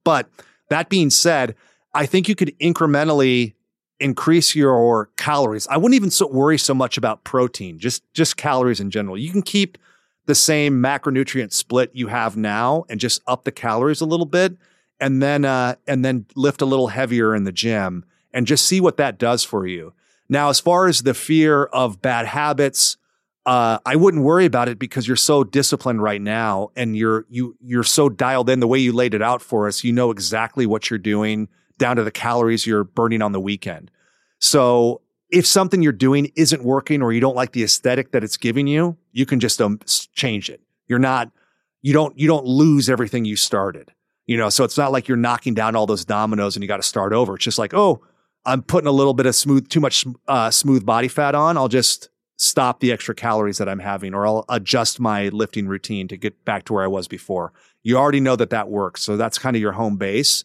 But 0.05 0.31
that 0.69 0.89
being 0.89 1.11
said, 1.11 1.57
I 1.93 2.07
think 2.07 2.29
you 2.29 2.37
could 2.37 2.57
incrementally 2.61 3.55
increase 3.99 4.55
your 4.55 5.11
calories. 5.17 5.67
I 5.67 5.77
wouldn't 5.79 5.95
even 5.97 6.11
so 6.11 6.29
worry 6.29 6.59
so 6.59 6.75
much 6.75 6.97
about 6.97 7.25
protein, 7.25 7.79
just 7.79 8.03
just 8.15 8.37
calories 8.37 8.81
in 8.81 8.91
general. 8.91 9.19
You 9.19 9.31
can 9.31 9.43
keep 9.43 9.77
the 10.27 10.35
same 10.35 10.81
macronutrient 10.81 11.53
split 11.53 11.91
you 11.95 12.07
have 12.07 12.37
now 12.37 12.85
and 12.89 13.01
just 13.01 13.23
up 13.27 13.45
the 13.45 13.53
calories 13.53 14.01
a 14.01 14.07
little 14.07 14.27
bit 14.27 14.57
and 15.03 15.23
then 15.23 15.45
uh 15.45 15.75
and 15.87 16.03
then 16.03 16.25
lift 16.35 16.63
a 16.63 16.65
little 16.65 16.87
heavier 16.87 17.35
in 17.35 17.45
the 17.45 17.53
gym 17.53 18.05
and 18.33 18.47
just 18.47 18.67
see 18.67 18.81
what 18.81 18.97
that 18.97 19.19
does 19.19 19.45
for 19.45 19.67
you. 19.67 19.93
Now, 20.29 20.49
as 20.49 20.61
far 20.61 20.87
as 20.87 21.03
the 21.03 21.13
fear 21.13 21.65
of 21.65 22.01
bad 22.01 22.25
habits, 22.25 22.97
uh, 23.45 23.79
I 23.85 23.97
wouldn't 23.97 24.23
worry 24.23 24.47
about 24.47 24.69
it 24.69 24.79
because 24.79 25.07
you're 25.07 25.17
so 25.17 25.45
disciplined 25.45 26.03
right 26.03 26.23
now 26.23 26.71
and 26.77 26.97
you're 26.97 27.27
you 27.29 27.57
you're 27.61 27.85
so 27.85 28.09
dialed 28.09 28.49
in 28.49 28.61
the 28.61 28.69
way 28.69 28.79
you 28.79 28.93
laid 28.93 29.13
it 29.13 29.21
out 29.21 29.43
for 29.43 29.67
us. 29.67 29.85
You 29.85 29.93
know 29.93 30.11
exactly 30.11 30.65
what 30.65 30.89
you're 30.89 30.99
doing 30.99 31.49
down 31.79 31.97
to 31.97 32.05
the 32.05 32.13
calories 32.13 32.67
you're 32.67 32.85
burning 32.85 33.21
on 33.21 33.33
the 33.33 33.41
weekend. 33.41 33.91
So 34.39 35.03
if 35.31 35.47
something 35.47 35.83
you're 35.83 35.93
doing 35.93 36.31
isn't 36.37 36.63
working 36.63 37.03
or 37.03 37.13
you 37.13 37.21
don't 37.21 37.35
like 37.35 37.53
the 37.53 37.65
aesthetic 37.65 38.13
that 38.13 38.23
it's 38.23 38.37
giving 38.37 38.67
you, 38.67 38.97
you 39.11 39.27
can 39.27 39.41
just 39.41 39.61
um, 39.61 39.81
change 40.15 40.49
it. 40.49 40.61
You're 40.87 40.99
not, 40.99 41.31
you 41.81 41.93
don't, 41.93 42.17
you 42.19 42.29
don't 42.29 42.45
lose 42.45 42.91
everything 42.91 43.25
you 43.25 43.37
started. 43.37 43.93
You 44.27 44.37
know, 44.37 44.49
so 44.49 44.65
it's 44.65 44.79
not 44.79 44.93
like 44.93 45.09
you're 45.09 45.17
knocking 45.17 45.55
down 45.55 45.75
all 45.75 45.87
those 45.87 46.05
dominoes 46.05 46.57
and 46.57 46.63
you 46.63 46.69
got 46.69 46.77
to 46.77 46.83
start 46.83 47.13
over. 47.13 47.35
It's 47.35 47.45
just 47.45 47.59
like, 47.59 47.75
oh, 47.75 48.03
I'm 48.45 48.63
putting 48.63 48.89
a 48.89 48.93
little 48.93 49.15
bit 49.15 49.27
of 49.27 49.35
smooth, 49.35 49.69
too 49.69 49.81
much 49.81 50.07
uh, 50.29 50.51
smooth 50.51 50.85
body 50.87 51.09
fat 51.09 51.35
on. 51.35 51.57
I'll 51.57 51.69
just 51.69 52.09
stop 52.37 52.81
the 52.81 52.93
extra 52.93 53.15
calories 53.15 53.59
that 53.59 53.69
I'm 53.69 53.79
having, 53.79 54.15
or 54.15 54.27
I'll 54.27 54.45
adjust 54.49 54.99
my 54.99 55.29
lifting 55.29 55.69
routine 55.69 56.09
to 56.09 56.17
get 56.17 56.45
back 56.45 56.65
to 56.65 56.73
where 56.73 56.83
I 56.83 56.89
was 56.89 57.07
before. 57.07 57.53
You 57.83 57.97
already 57.97 58.21
know 58.21 58.37
that 58.37 58.51
that 58.51 58.69
works, 58.69 59.03
so 59.03 59.17
that's 59.17 59.39
kind 59.39 59.55
of 59.55 59.63
your 59.63 59.73
home 59.73 59.97
base. 59.97 60.45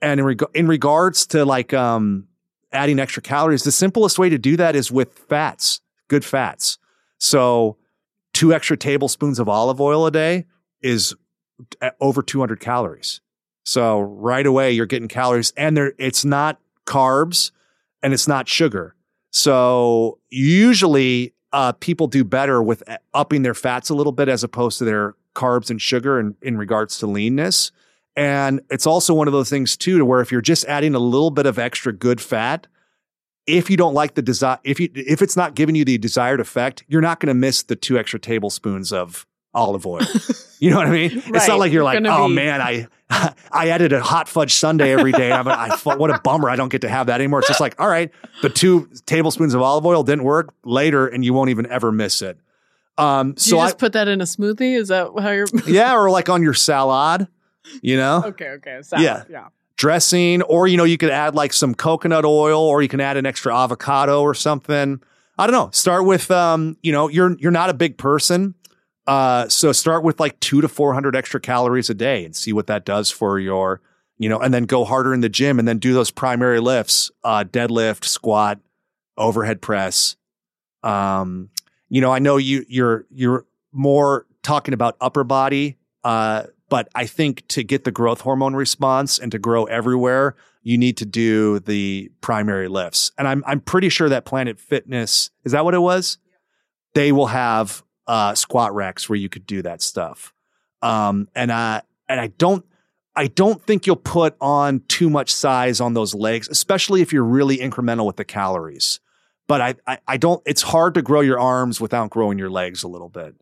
And 0.00 0.20
in, 0.20 0.26
reg- 0.26 0.44
in 0.54 0.66
regards 0.66 1.26
to 1.28 1.44
like 1.44 1.74
um, 1.74 2.28
adding 2.72 2.98
extra 2.98 3.22
calories, 3.22 3.62
the 3.62 3.72
simplest 3.72 4.18
way 4.18 4.28
to 4.28 4.38
do 4.38 4.56
that 4.56 4.74
is 4.74 4.90
with 4.90 5.12
fats, 5.12 5.80
good 6.08 6.24
fats. 6.24 6.78
So, 7.18 7.76
two 8.32 8.52
extra 8.52 8.76
tablespoons 8.76 9.38
of 9.38 9.48
olive 9.48 9.80
oil 9.80 10.06
a 10.06 10.10
day 10.10 10.46
is 10.82 11.14
over 12.00 12.22
200 12.22 12.60
calories. 12.60 13.20
So 13.64 14.00
right 14.00 14.46
away 14.46 14.72
you're 14.72 14.86
getting 14.86 15.08
calories, 15.08 15.52
and 15.56 15.76
there 15.76 15.92
it's 15.98 16.24
not 16.24 16.60
carbs 16.86 17.50
and 18.02 18.12
it's 18.12 18.28
not 18.28 18.48
sugar. 18.48 18.94
So 19.30 20.18
usually 20.30 21.34
uh, 21.52 21.72
people 21.72 22.06
do 22.06 22.24
better 22.24 22.62
with 22.62 22.88
uh, 22.88 22.98
upping 23.14 23.42
their 23.42 23.54
fats 23.54 23.88
a 23.88 23.94
little 23.94 24.12
bit 24.12 24.28
as 24.28 24.44
opposed 24.44 24.78
to 24.78 24.84
their 24.84 25.14
carbs 25.34 25.70
and 25.70 25.80
sugar 25.80 26.20
in, 26.20 26.36
in 26.42 26.56
regards 26.56 26.98
to 26.98 27.06
leanness. 27.06 27.72
And 28.16 28.60
it's 28.70 28.86
also 28.86 29.14
one 29.14 29.26
of 29.26 29.32
those 29.32 29.50
things 29.50 29.76
too, 29.76 29.98
to 29.98 30.04
where 30.04 30.20
if 30.20 30.30
you're 30.30 30.40
just 30.40 30.64
adding 30.66 30.94
a 30.94 30.98
little 30.98 31.30
bit 31.30 31.46
of 31.46 31.58
extra 31.58 31.92
good 31.92 32.20
fat, 32.20 32.66
if 33.46 33.68
you 33.70 33.76
don't 33.76 33.94
like 33.94 34.14
the 34.14 34.22
desire, 34.22 34.58
if 34.64 34.80
you 34.80 34.88
if 34.94 35.20
it's 35.20 35.36
not 35.36 35.54
giving 35.54 35.74
you 35.74 35.84
the 35.84 35.98
desired 35.98 36.40
effect, 36.40 36.84
you're 36.88 37.02
not 37.02 37.20
going 37.20 37.28
to 37.28 37.34
miss 37.34 37.62
the 37.62 37.76
two 37.76 37.98
extra 37.98 38.18
tablespoons 38.18 38.92
of 38.92 39.26
olive 39.54 39.86
oil. 39.86 40.02
You 40.58 40.70
know 40.70 40.76
what 40.76 40.86
I 40.86 40.90
mean? 40.90 41.22
It's 41.26 41.48
not 41.48 41.58
like 41.58 41.72
you're 41.72 41.84
like, 41.84 42.02
oh 42.06 42.28
be- 42.28 42.34
man, 42.34 42.60
I 42.60 42.86
I 43.52 43.68
added 43.68 43.92
a 43.92 44.00
hot 44.00 44.28
fudge 44.28 44.54
sundae 44.54 44.90
every 44.90 45.12
day. 45.12 45.30
I'm, 45.30 45.46
I, 45.46 45.76
what 45.84 46.10
a 46.10 46.20
bummer! 46.20 46.48
I 46.48 46.56
don't 46.56 46.70
get 46.70 46.80
to 46.82 46.88
have 46.88 47.08
that 47.08 47.20
anymore. 47.20 47.40
It's 47.40 47.48
just 47.48 47.60
like, 47.60 47.78
all 47.78 47.88
right, 47.88 48.10
the 48.42 48.48
two 48.48 48.88
tablespoons 49.06 49.54
of 49.54 49.62
olive 49.62 49.84
oil 49.84 50.02
didn't 50.02 50.24
work 50.24 50.54
later, 50.64 51.06
and 51.06 51.24
you 51.24 51.34
won't 51.34 51.50
even 51.50 51.66
ever 51.66 51.92
miss 51.92 52.22
it. 52.22 52.38
Um, 52.96 53.36
so 53.36 53.56
you 53.56 53.60
I, 53.60 53.66
just 53.66 53.78
put 53.78 53.92
that 53.92 54.08
in 54.08 54.20
a 54.20 54.24
smoothie? 54.24 54.76
Is 54.76 54.88
that 54.88 55.10
how 55.20 55.30
you're? 55.30 55.46
yeah, 55.66 55.94
or 55.94 56.10
like 56.10 56.28
on 56.28 56.42
your 56.42 56.54
salad, 56.54 57.28
you 57.82 57.96
know, 57.96 58.22
okay, 58.26 58.48
okay. 58.50 58.80
Salad. 58.82 59.04
Yeah. 59.04 59.24
yeah. 59.28 59.48
dressing, 59.76 60.42
or 60.42 60.66
you 60.66 60.76
know, 60.76 60.84
you 60.84 60.96
could 60.96 61.10
add 61.10 61.34
like 61.34 61.52
some 61.52 61.74
coconut 61.74 62.24
oil, 62.24 62.62
or 62.62 62.82
you 62.82 62.88
can 62.88 63.00
add 63.00 63.16
an 63.16 63.26
extra 63.26 63.54
avocado 63.54 64.22
or 64.22 64.34
something. 64.34 65.00
I 65.36 65.46
don't 65.46 65.52
know. 65.52 65.70
Start 65.72 66.04
with, 66.04 66.30
um, 66.30 66.76
you 66.82 66.92
know, 66.92 67.08
you're 67.08 67.36
you're 67.38 67.52
not 67.52 67.68
a 67.68 67.74
big 67.74 67.98
person, 67.98 68.54
uh, 69.06 69.48
so 69.48 69.72
start 69.72 70.02
with 70.02 70.18
like 70.20 70.38
two 70.40 70.60
to 70.60 70.68
four 70.68 70.94
hundred 70.94 71.14
extra 71.14 71.40
calories 71.40 71.90
a 71.90 71.94
day 71.94 72.24
and 72.24 72.34
see 72.34 72.52
what 72.52 72.66
that 72.66 72.84
does 72.84 73.10
for 73.10 73.38
your, 73.38 73.80
you 74.18 74.28
know, 74.28 74.38
and 74.38 74.54
then 74.54 74.64
go 74.64 74.84
harder 74.84 75.12
in 75.12 75.20
the 75.20 75.28
gym 75.28 75.58
and 75.58 75.68
then 75.68 75.78
do 75.78 75.92
those 75.92 76.10
primary 76.10 76.60
lifts, 76.60 77.10
uh, 77.22 77.44
deadlift, 77.44 78.04
squat, 78.04 78.60
overhead 79.16 79.60
press. 79.60 80.16
Um, 80.82 81.50
you 81.88 82.00
know, 82.00 82.10
I 82.10 82.18
know 82.18 82.36
you 82.36 82.64
you're 82.68 83.06
you're 83.10 83.46
more 83.72 84.26
talking 84.42 84.74
about 84.74 84.96
upper 85.00 85.24
body, 85.24 85.76
uh, 86.02 86.44
but 86.68 86.88
I 86.94 87.06
think 87.06 87.46
to 87.48 87.62
get 87.62 87.84
the 87.84 87.90
growth 87.90 88.22
hormone 88.22 88.54
response 88.54 89.18
and 89.18 89.30
to 89.32 89.38
grow 89.38 89.64
everywhere, 89.64 90.34
you 90.62 90.78
need 90.78 90.96
to 90.96 91.06
do 91.06 91.60
the 91.60 92.10
primary 92.20 92.68
lifts. 92.68 93.12
And 93.18 93.28
I'm 93.28 93.44
I'm 93.46 93.60
pretty 93.60 93.90
sure 93.90 94.08
that 94.08 94.24
Planet 94.24 94.58
Fitness 94.58 95.30
is 95.44 95.52
that 95.52 95.64
what 95.64 95.74
it 95.74 95.80
was? 95.80 96.18
They 96.94 97.12
will 97.12 97.26
have 97.26 97.82
uh, 98.06 98.34
squat 98.34 98.74
racks 98.74 99.08
where 99.08 99.16
you 99.16 99.28
could 99.28 99.46
do 99.46 99.62
that 99.62 99.82
stuff. 99.82 100.32
Um, 100.82 101.28
and 101.34 101.50
I 101.50 101.82
and 102.08 102.20
I 102.20 102.28
don't 102.28 102.64
I 103.16 103.28
don't 103.28 103.62
think 103.62 103.86
you'll 103.86 103.96
put 103.96 104.36
on 104.40 104.82
too 104.88 105.08
much 105.08 105.32
size 105.32 105.80
on 105.80 105.94
those 105.94 106.14
legs, 106.14 106.48
especially 106.48 107.00
if 107.00 107.12
you're 107.12 107.24
really 107.24 107.58
incremental 107.58 108.06
with 108.06 108.16
the 108.16 108.24
calories. 108.24 109.00
But 109.46 109.60
I, 109.60 109.74
I, 109.86 109.98
I 110.08 110.16
don't. 110.16 110.42
It's 110.46 110.62
hard 110.62 110.94
to 110.94 111.02
grow 111.02 111.20
your 111.20 111.38
arms 111.38 111.80
without 111.80 112.10
growing 112.10 112.38
your 112.38 112.50
legs 112.50 112.82
a 112.82 112.88
little 112.88 113.10
bit. 113.10 113.36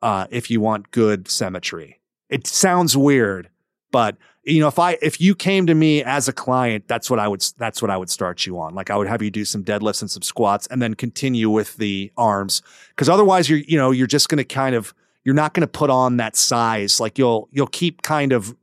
Uh, 0.00 0.26
if 0.30 0.50
you 0.50 0.60
want 0.60 0.90
good 0.92 1.28
symmetry, 1.28 2.00
it 2.30 2.46
sounds 2.46 2.96
weird, 2.96 3.50
but 3.90 4.16
you 4.44 4.60
know, 4.60 4.68
if 4.68 4.78
I 4.78 4.96
if 5.02 5.20
you 5.20 5.34
came 5.34 5.66
to 5.66 5.74
me 5.74 6.02
as 6.02 6.26
a 6.28 6.32
client, 6.32 6.88
that's 6.88 7.10
what 7.10 7.18
I 7.18 7.28
would 7.28 7.44
that's 7.58 7.82
what 7.82 7.90
I 7.90 7.96
would 7.96 8.08
start 8.10 8.46
you 8.46 8.58
on. 8.58 8.74
Like 8.74 8.90
I 8.90 8.96
would 8.96 9.06
have 9.06 9.20
you 9.22 9.30
do 9.30 9.44
some 9.44 9.62
deadlifts 9.62 10.00
and 10.00 10.10
some 10.10 10.22
squats, 10.22 10.66
and 10.68 10.80
then 10.80 10.94
continue 10.94 11.50
with 11.50 11.76
the 11.76 12.10
arms, 12.16 12.62
because 12.90 13.08
otherwise 13.08 13.50
you're 13.50 13.58
you 13.60 13.76
know 13.76 13.90
you're 13.90 14.06
just 14.06 14.28
going 14.28 14.38
to 14.38 14.44
kind 14.44 14.74
of 14.74 14.94
you're 15.24 15.34
not 15.34 15.52
going 15.52 15.60
to 15.62 15.66
put 15.68 15.90
on 15.90 16.16
that 16.16 16.36
size. 16.36 17.00
Like 17.00 17.18
you'll 17.18 17.48
you'll 17.52 17.66
keep 17.66 18.02
kind 18.02 18.32
of 18.32 18.56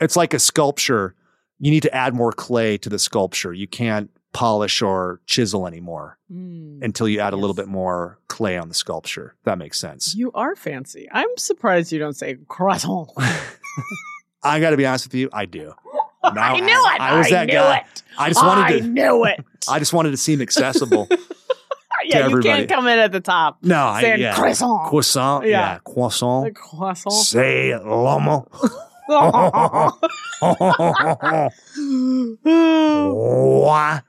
it's 0.00 0.16
like 0.16 0.32
a 0.32 0.38
sculpture. 0.38 1.14
You 1.58 1.70
need 1.70 1.82
to 1.82 1.94
add 1.94 2.14
more 2.14 2.32
clay 2.32 2.78
to 2.78 2.88
the 2.88 2.98
sculpture. 2.98 3.52
You 3.52 3.66
can't 3.66 4.10
polish 4.32 4.80
or 4.80 5.20
chisel 5.26 5.66
anymore 5.66 6.16
Mm. 6.32 6.84
until 6.84 7.08
you 7.08 7.18
add 7.18 7.32
a 7.32 7.36
little 7.36 7.54
bit 7.54 7.66
more 7.66 8.20
clay 8.28 8.56
on 8.56 8.68
the 8.68 8.74
sculpture. 8.74 9.34
That 9.42 9.58
makes 9.58 9.80
sense. 9.80 10.14
You 10.14 10.30
are 10.32 10.54
fancy. 10.54 11.08
I'm 11.10 11.36
surprised 11.36 11.90
you 11.90 11.98
don't 11.98 12.14
say 12.14 12.36
croissant. 12.46 13.10
I 14.42 14.60
got 14.60 14.70
to 14.70 14.76
be 14.76 14.86
honest 14.86 15.06
with 15.06 15.14
you, 15.14 15.28
I 15.32 15.46
do. 15.46 15.72
Now, 16.22 16.54
I 16.54 16.60
knew 16.60 16.66
it. 16.68 17.00
I 17.00 17.16
was 17.16 17.30
that 17.30 17.46
knew 17.46 17.54
guy. 17.54 17.78
It. 17.78 18.02
I 18.18 18.28
just 18.28 18.44
wanted 18.44 18.64
I 18.64 18.78
to. 18.80 18.86
knew 18.86 19.24
it. 19.24 19.42
I 19.70 19.78
just 19.78 19.94
wanted 19.94 20.10
to 20.10 20.18
seem 20.18 20.42
accessible. 20.42 21.06
yeah, 22.04 22.18
you 22.18 22.24
everybody. 22.24 22.42
can't 22.42 22.68
come 22.68 22.86
in 22.88 22.98
at 22.98 23.10
the 23.10 23.20
top 23.20 23.56
No, 23.62 23.76
I, 23.86 24.16
yeah. 24.16 24.34
croissant. 24.34 24.86
Croissant, 24.90 25.46
Yeah. 25.46 25.50
yeah, 25.74 25.78
croissant. 25.82 26.44
The 26.44 26.50
croissant. 26.52 27.14
Say 27.14 27.70
lomo. 27.74 28.46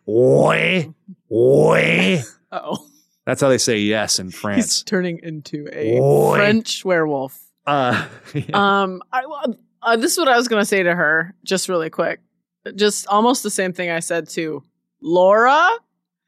Oi, 0.08 0.94
oi. 1.32 2.22
oh, 2.52 2.88
That's 3.26 3.42
how 3.42 3.50
they 3.50 3.58
say 3.58 3.78
yes 3.80 4.20
in 4.20 4.28
he's 4.28 4.36
France. 4.40 4.84
turning 4.84 5.20
into 5.24 5.68
a. 5.72 6.36
French 6.36 6.84
werewolf. 6.84 7.40
Uh, 7.66 8.08
Um, 8.54 9.02
I, 9.14 9.22
uh, 9.24 9.54
this 9.98 10.14
is 10.14 10.18
what 10.18 10.28
I 10.28 10.38
was 10.38 10.48
gonna 10.48 10.66
say 10.66 10.84
to 10.84 10.94
her, 10.96 11.34
just 11.44 11.70
really 11.70 11.90
quick. 11.90 12.20
Just 12.76 13.08
almost 13.08 13.44
the 13.44 13.50
same 13.50 13.74
thing 13.74 13.90
I 13.90 14.00
said 14.00 14.30
to 14.30 14.64
Laura. 15.02 15.68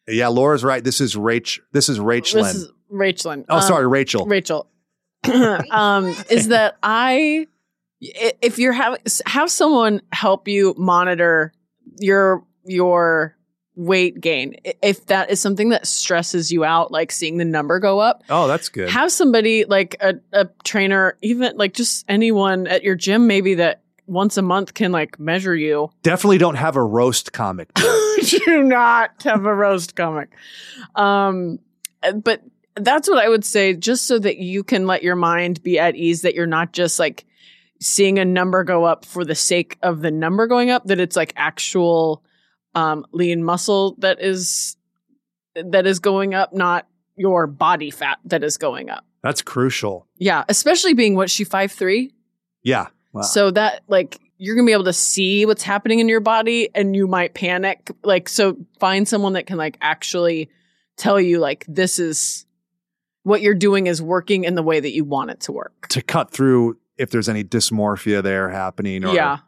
yeah, 0.08 0.28
Laura's 0.28 0.64
right. 0.64 0.84
This 0.84 1.00
is 1.00 1.16
Rach. 1.16 1.60
This 1.72 1.90
is 1.90 2.00
Rachel. 2.00 2.44
This 2.44 2.56
is 2.56 2.72
Rachel. 2.90 3.46
oh, 3.50 3.60
sorry, 3.60 3.88
Rachel. 3.88 4.26
Rachel. 4.26 4.68
um, 5.72 6.08
is 6.30 6.48
that 6.50 6.78
I, 6.84 7.48
i- 8.04 8.34
if 8.42 8.58
you're 8.60 8.74
having 8.74 9.00
have 9.28 9.50
someone 9.52 10.02
help 10.12 10.48
you 10.48 10.74
monitor 10.78 11.54
your 12.00 12.44
your 12.66 13.36
weight 13.76 14.22
gain, 14.22 14.56
if 14.82 15.06
that 15.08 15.30
is 15.30 15.40
something 15.40 15.70
that 15.70 15.88
stresses 15.88 16.52
you 16.52 16.64
out, 16.64 16.92
like 16.92 17.12
seeing 17.12 17.38
the 17.38 17.46
number 17.46 17.80
go 17.80 18.00
up, 18.00 18.24
oh, 18.30 18.48
that's 18.48 18.70
good. 18.70 18.90
have 18.90 19.12
somebody 19.12 19.66
like 19.66 19.96
a, 20.00 20.16
a 20.32 20.48
trainer, 20.64 21.18
even 21.22 21.58
like 21.58 21.74
just 21.74 22.06
anyone 22.08 22.68
at 22.68 22.84
your 22.84 22.96
gym, 22.96 23.28
maybe 23.28 23.56
that 23.56 23.82
once 24.06 24.38
a 24.38 24.42
month 24.42 24.74
can 24.74 24.92
like 24.92 25.20
measure 25.20 25.56
you. 25.56 25.90
Definitely 26.04 26.38
don't 26.38 26.56
have 26.56 26.76
a 26.76 26.84
roast 26.84 27.34
comic. 27.34 27.74
Do 28.26 28.64
not 28.64 29.24
have 29.24 29.46
a 29.46 29.54
roast 29.54 29.96
comic. 29.96 30.30
Um, 30.96 31.60
but 32.16 32.42
that's 32.76 33.10
what 33.10 33.24
I 33.24 33.30
would 33.30 33.46
say, 33.46 33.74
just 33.74 34.06
so 34.06 34.20
that 34.20 34.38
you 34.38 34.64
can 34.64 34.88
let 34.88 35.04
your 35.04 35.16
mind 35.16 35.64
be 35.64 35.80
at 35.80 35.96
ease 35.96 36.22
that 36.22 36.36
you're 36.36 36.46
not 36.46 36.74
just 36.74 37.00
like 37.00 37.26
seeing 37.80 38.20
a 38.20 38.26
number 38.26 38.64
go 38.64 38.84
up 38.84 39.06
for 39.06 39.26
the 39.26 39.36
sake 39.36 39.78
of 39.82 40.02
the 40.02 40.12
number 40.12 40.48
going 40.48 40.70
up, 40.70 40.86
that 40.86 41.00
it's 41.00 41.16
like 41.16 41.34
actual 41.36 42.24
um, 42.76 43.06
lean 43.12 43.44
muscle 43.44 43.96
that 44.00 44.22
is 44.22 44.78
that 45.56 45.86
is 45.86 46.00
going 46.00 46.34
up, 46.34 46.54
not 46.54 46.88
your 47.16 47.48
body 47.48 47.92
fat 47.92 48.20
that 48.26 48.44
is 48.44 48.58
going 48.58 48.90
up. 48.90 49.06
That's 49.22 49.42
crucial. 49.42 50.08
Yeah, 50.18 50.44
especially 50.50 50.94
being 50.94 51.16
what 51.16 51.30
she 51.30 51.44
five 51.44 51.72
three. 51.72 52.14
Yeah. 52.64 52.88
Wow. 53.14 53.22
So 53.22 53.52
that 53.52 53.84
like 53.88 54.20
you're 54.38 54.56
gonna 54.56 54.66
be 54.66 54.74
able 54.74 54.84
to 54.86 54.94
see 54.94 55.46
what's 55.46 55.64
happening 55.64 56.00
in 56.00 56.10
your 56.10 56.20
body 56.20 56.70
and 56.74 56.96
you 56.96 57.08
might 57.08 57.34
panic. 57.34 57.92
Like 58.04 58.28
so 58.28 58.58
find 58.80 59.08
someone 59.08 59.34
that 59.34 59.46
can 59.46 59.58
like 59.58 59.78
actually 59.82 60.50
tell 60.98 61.20
you 61.20 61.40
like 61.40 61.66
this 61.68 62.00
is 62.00 62.46
what 63.24 63.42
you're 63.42 63.54
doing 63.54 63.88
is 63.88 64.02
working 64.02 64.44
in 64.44 64.56
the 64.56 64.64
way 64.64 64.80
that 64.80 64.94
you 64.94 65.06
want 65.06 65.32
it 65.32 65.40
to 65.42 65.52
work. 65.52 65.88
to 65.90 66.02
cut 66.02 66.32
through 66.32 66.78
if 66.98 67.10
there's 67.10 67.30
any 67.30 67.44
dysmorphia 67.44 68.22
there 68.22 68.50
happening. 68.50 69.06
Or, 69.06 69.14
yeah. 69.14 69.40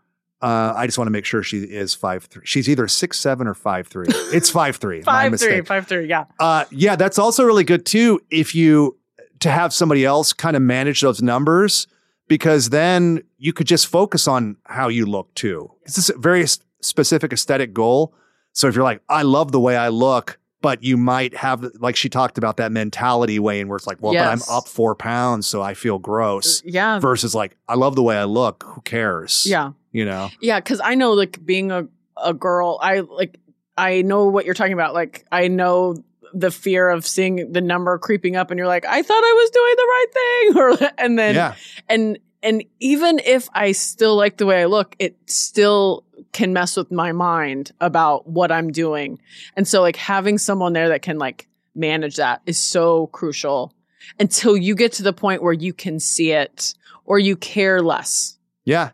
Uh, 0.46 0.74
I 0.76 0.86
just 0.86 1.00
want 1.00 1.08
to 1.08 1.12
make 1.12 1.26
sure 1.26 1.42
she 1.42 1.64
is 1.64 1.96
five 1.96 2.26
three. 2.26 2.46
She's 2.46 2.70
either 2.70 2.88
six 2.88 3.18
seven 3.18 3.48
or 3.48 3.56
five 3.56 3.88
three. 3.88 4.06
It's 4.32 4.52
five 4.52 4.76
three. 4.76 5.02
Five 5.02 5.40
three, 5.40 5.62
five 5.62 5.88
three, 5.88 6.08
yeah. 6.08 6.26
Uh, 6.40 6.66
yeah, 6.70 6.96
that's 6.96 7.18
also 7.18 7.44
really 7.44 7.64
good 7.64 7.84
too. 7.84 8.22
If 8.30 8.54
you 8.54 8.96
to 9.40 9.50
have 9.50 9.74
somebody 9.74 10.06
else 10.06 10.34
kind 10.34 10.56
of 10.56 10.62
manage 10.62 11.02
those 11.02 11.20
numbers, 11.20 11.88
because 12.28 12.70
then 12.70 13.24
you 13.40 13.54
could 13.54 13.66
just 13.66 13.88
focus 13.88 14.28
on 14.28 14.58
how 14.66 14.88
you 14.88 15.08
look 15.08 15.34
too. 15.34 15.72
It's 15.84 15.96
just 15.96 16.12
a 16.12 16.18
very 16.18 16.46
specific 16.80 17.34
aesthetic 17.34 17.74
goal. 17.74 18.14
So 18.54 18.68
if 18.68 18.76
you're 18.76 18.84
like, 18.84 19.02
I 19.10 19.24
love 19.24 19.52
the 19.52 19.60
way 19.60 19.76
I 19.76 19.88
look, 19.88 20.38
but 20.66 20.82
you 20.84 20.98
might 20.98 21.36
have 21.36 21.64
like 21.76 21.96
she 21.96 22.10
talked 22.10 22.40
about 22.40 22.58
that 22.58 22.72
mentality 22.72 23.38
Wayne 23.38 23.68
where 23.68 23.76
it's 23.76 23.86
like, 23.86 23.98
well, 24.02 24.14
Yes. 24.14 24.26
but 24.26 24.52
I'm 24.52 24.58
up 24.58 24.68
four 24.68 24.96
pounds, 24.96 25.46
so 25.46 25.62
I 25.62 25.76
feel 25.76 26.00
gross. 26.00 26.62
Uh, 26.62 26.70
yeah. 26.70 27.00
Versus 27.00 27.36
like, 27.36 27.56
I 27.68 27.76
love 27.76 27.96
the 27.96 28.02
way 28.02 28.18
I 28.18 28.24
look. 28.24 28.64
Who 28.66 28.82
cares? 28.82 29.46
Yeah. 29.46 29.74
You 29.92 30.06
know? 30.06 30.32
Yeah, 30.42 30.60
because 30.60 30.82
I 30.84 30.96
know 30.96 31.14
like 31.14 31.46
being 31.46 31.72
a 31.72 31.88
a 32.18 32.34
girl, 32.34 32.80
I 32.82 33.02
like 33.02 33.38
I 33.78 34.02
know 34.02 34.26
what 34.26 34.46
you're 34.46 34.56
talking 34.56 34.74
about. 34.74 34.96
Like 34.96 35.24
I 35.32 35.50
know 35.50 35.98
the 36.34 36.50
fear 36.50 36.90
of 36.90 37.06
seeing 37.06 37.52
the 37.52 37.62
number 37.62 37.96
creeping 38.00 38.36
up, 38.36 38.50
and 38.50 38.58
you're 38.58 38.66
like, 38.66 38.86
I 38.88 39.04
thought 39.04 39.24
I 39.24 39.34
was 39.44 39.50
doing 39.52 39.76
the 39.78 39.88
right 39.94 40.08
thing, 40.14 40.58
or 40.88 40.94
and 40.98 41.20
then 41.20 41.36
yeah. 41.36 41.56
and 41.88 42.18
and 42.42 42.64
even 42.80 43.20
if 43.24 43.50
I 43.54 43.74
still 43.74 44.16
like 44.16 44.38
the 44.38 44.48
way 44.48 44.64
I 44.64 44.66
look, 44.66 44.96
it 44.98 45.16
still 45.28 46.05
can 46.36 46.52
mess 46.52 46.76
with 46.76 46.92
my 46.92 47.14
mind 47.14 47.72
about 47.80 48.28
what 48.28 48.52
I'm 48.52 48.70
doing. 48.70 49.18
And 49.56 49.66
so 49.66 49.82
like 49.82 49.96
having 49.96 50.38
someone 50.38 50.74
there 50.74 50.90
that 50.90 51.02
can 51.02 51.18
like 51.18 51.48
manage 51.76 52.18
that 52.18 52.42
is 52.46 52.60
so 52.60 53.08
crucial 53.08 53.74
until 54.20 54.58
you 54.58 54.76
get 54.76 54.92
to 54.94 55.04
the 55.04 55.14
point 55.14 55.42
where 55.42 55.54
you 55.54 55.72
can 55.72 55.98
see 55.98 56.34
it 56.34 56.74
or 57.06 57.20
you 57.20 57.38
care 57.38 57.82
less. 57.82 58.38
Yeah. 58.66 58.92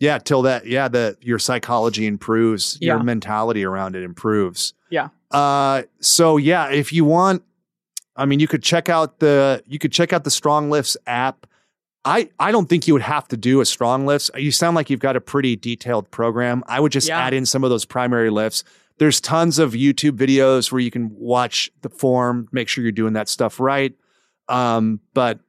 Yeah. 0.00 0.18
Till 0.18 0.42
that, 0.42 0.66
yeah, 0.66 0.88
the 0.88 1.16
your 1.20 1.38
psychology 1.38 2.04
improves, 2.04 2.78
your 2.80 3.00
mentality 3.00 3.64
around 3.64 3.94
it 3.94 4.02
improves. 4.02 4.74
Yeah. 4.90 5.10
Uh 5.30 5.84
so 6.00 6.36
yeah, 6.36 6.68
if 6.70 6.92
you 6.92 7.04
want, 7.04 7.44
I 8.16 8.26
mean, 8.26 8.40
you 8.40 8.48
could 8.48 8.64
check 8.64 8.88
out 8.88 9.20
the 9.20 9.62
you 9.68 9.78
could 9.78 9.92
check 9.92 10.12
out 10.12 10.24
the 10.24 10.32
Strong 10.32 10.70
Lifts 10.70 10.96
app. 11.06 11.46
I, 12.06 12.30
I 12.38 12.52
don't 12.52 12.68
think 12.68 12.86
you 12.86 12.94
would 12.94 13.02
have 13.02 13.26
to 13.28 13.36
do 13.36 13.60
a 13.60 13.64
strong 13.66 14.06
lifts. 14.06 14.30
You 14.36 14.52
sound 14.52 14.76
like 14.76 14.88
you've 14.88 15.00
got 15.00 15.16
a 15.16 15.20
pretty 15.20 15.56
detailed 15.56 16.10
program. 16.10 16.62
I 16.68 16.78
would 16.80 16.92
just 16.92 17.08
Yeah. 17.08 17.18
add 17.18 17.34
in 17.34 17.44
some 17.44 17.64
of 17.64 17.70
those 17.70 17.84
primary 17.84 18.30
lifts. 18.30 18.62
There's 18.98 19.20
tons 19.20 19.58
of 19.58 19.72
YouTube 19.72 20.12
videos 20.16 20.70
where 20.72 20.80
you 20.80 20.90
can 20.90 21.10
watch 21.12 21.70
the 21.82 21.88
form, 21.90 22.48
make 22.52 22.68
sure 22.68 22.82
you're 22.82 22.92
doing 22.92 23.12
that 23.14 23.28
stuff 23.28 23.58
right. 23.60 23.92
Um, 24.48 25.00
but 25.14 25.40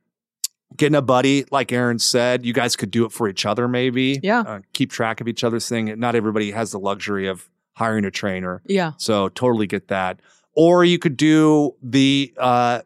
getting 0.75 0.95
a 0.95 1.01
buddy, 1.01 1.45
like 1.51 1.71
Erin 1.71 1.99
said, 1.99 2.45
you 2.45 2.53
guys 2.53 2.75
could 2.75 2.91
do 2.91 3.05
it 3.05 3.11
for 3.11 3.29
each 3.29 3.45
other, 3.45 3.67
maybe. 3.67 4.19
Yeah. 4.21 4.41
Uh, 4.41 4.59
keep 4.73 4.91
track 4.91 5.21
of 5.21 5.27
each 5.27 5.43
other's 5.43 5.69
thing. 5.69 5.97
Not 5.99 6.15
everybody 6.15 6.51
has 6.51 6.71
the 6.71 6.79
luxury 6.79 7.27
of 7.27 7.49
hiring 7.73 8.03
a 8.03 8.11
trainer. 8.11 8.61
Yeah. 8.65 8.93
So 8.97 9.29
totally 9.29 9.67
get 9.67 9.87
that. 9.89 10.19
Or 10.55 10.83
you 10.83 10.97
could 10.97 11.15
do 11.15 11.75
the 11.83 12.33
uh, 12.37 12.81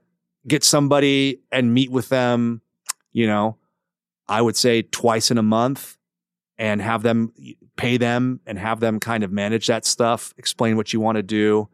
get 0.45 0.63
somebody 0.65 1.39
and 1.51 1.73
meet 1.73 1.89
with 1.89 2.09
them, 2.09 2.61
you 3.13 3.25
know, 3.25 3.55
I 4.31 4.41
would 4.41 4.55
say 4.55 4.81
twice 4.81 5.29
in 5.31 5.37
a 5.37 5.43
month 5.43 5.97
and 6.57 6.81
have 6.81 7.03
them 7.03 7.33
pay 7.75 7.97
them 7.97 8.39
and 8.45 8.57
have 8.57 8.79
them 8.79 8.99
kind 8.99 9.23
of 9.23 9.31
manage 9.31 9.67
that 9.67 9.85
stuff, 9.85 10.33
explain 10.37 10.77
what 10.77 10.93
you 10.93 10.99
want 10.99 11.17
to 11.17 11.23
do. 11.23 11.67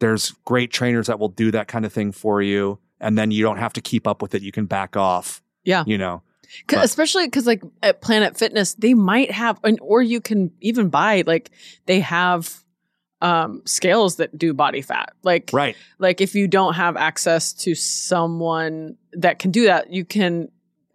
There's 0.00 0.32
great 0.44 0.70
trainers 0.70 1.06
that 1.08 1.18
will 1.18 1.28
do 1.30 1.50
that 1.50 1.66
kind 1.68 1.84
of 1.84 1.92
thing 1.92 2.12
for 2.12 2.40
you. 2.40 2.78
And 3.00 3.16
then 3.18 3.30
you 3.30 3.42
don't 3.42 3.58
have 3.58 3.72
to 3.74 3.80
keep 3.80 4.06
up 4.06 4.22
with 4.22 4.34
it. 4.34 4.42
You 4.42 4.52
can 4.52 4.66
back 4.66 4.96
off, 4.96 5.42
Yeah. 5.64 5.84
you 5.86 5.98
know. 5.98 6.22
'Cause- 6.66 6.84
especially 6.84 7.26
because 7.26 7.46
like 7.46 7.62
at 7.82 8.00
Planet 8.00 8.36
Fitness, 8.38 8.74
they 8.74 8.94
might 8.94 9.30
have, 9.30 9.58
and, 9.64 9.78
or 9.82 10.00
you 10.02 10.20
can 10.20 10.50
even 10.60 10.88
buy 10.88 11.22
like 11.26 11.50
they 11.86 12.00
have 12.00 12.64
um 13.20 13.62
scales 13.66 14.16
that 14.16 14.38
do 14.38 14.54
body 14.54 14.80
fat. 14.80 15.12
Like 15.24 15.50
Right. 15.52 15.76
like 15.98 16.20
if 16.20 16.34
you 16.36 16.46
don't 16.48 16.74
have 16.74 16.96
access 16.96 17.52
to 17.64 17.74
someone 17.74 18.96
that 19.12 19.38
can 19.40 19.50
do 19.50 19.64
that, 19.64 19.92
you 19.92 20.04
can 20.04 20.48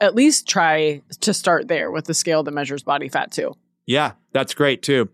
at 0.03 0.15
least 0.15 0.47
try 0.47 1.01
to 1.21 1.33
start 1.33 1.67
there 1.67 1.89
with 1.91 2.05
the 2.05 2.13
scale 2.13 2.43
that 2.43 2.51
measures 2.51 2.83
body 2.83 3.09
fat 3.09 3.31
too. 3.31 3.55
Yeah, 3.85 4.13
that's 4.31 4.53
great 4.53 4.81
too. 4.81 5.09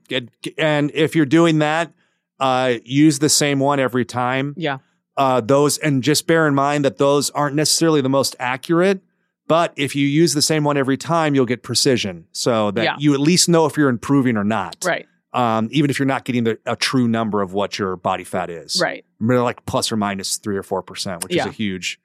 And- 0.58 0.92
if 0.94 1.16
you're 1.16 1.26
doing 1.26 1.60
that, 1.60 1.92
uh, 2.40 2.76
use 2.84 3.20
the 3.20 3.30
same 3.30 3.60
one 3.60 3.80
every 3.80 4.06
time. 4.06 4.54
Yeah. 4.58 4.78
Uh, 5.18 5.42
those 5.42 5.78
and 5.78 6.02
just 6.02 6.28
bear 6.28 6.48
in 6.48 6.56
mind 6.56 6.86
that 6.86 6.98
those 6.98 7.30
aren't 7.32 7.56
necessarily 7.56 8.02
the 8.02 8.10
most 8.10 8.36
accurate. 8.40 9.02
But 9.48 9.74
if 9.76 9.96
you 9.96 10.06
use 10.06 10.34
the 10.34 10.42
same 10.44 10.64
one 10.64 10.78
every 10.78 10.96
time, 10.96 11.34
you'll 11.34 11.48
get 11.48 11.64
precision, 11.64 12.28
so 12.32 12.70
that 12.72 12.84
Yeah. 12.84 12.96
you 13.00 13.14
at 13.16 13.20
least 13.20 13.50
know 13.50 13.66
if 13.66 13.76
you're 13.78 13.90
improving 13.90 14.38
or 14.38 14.44
not. 14.44 14.78
Right. 14.86 15.08
Um, 15.34 15.70
even 15.72 15.90
if 15.90 15.98
you're 16.00 16.06
not 16.08 16.24
getting 16.24 16.44
the, 16.44 16.60
a 16.68 16.76
true 16.76 17.08
number 17.08 17.42
of 17.42 17.52
what 17.52 17.78
your 17.80 17.96
body 17.96 18.24
fat 18.24 18.50
is. 18.52 18.80
Right. 18.82 19.04
Like 19.20 19.66
plus 19.66 19.92
or 19.92 19.98
minus 19.98 20.38
three 20.38 20.56
or 20.56 20.64
four 20.64 20.82
percent, 20.84 21.24
which 21.24 21.34
Yeah. 21.34 21.44
is 21.44 21.48
a 21.48 21.52
huge. 21.52 22.00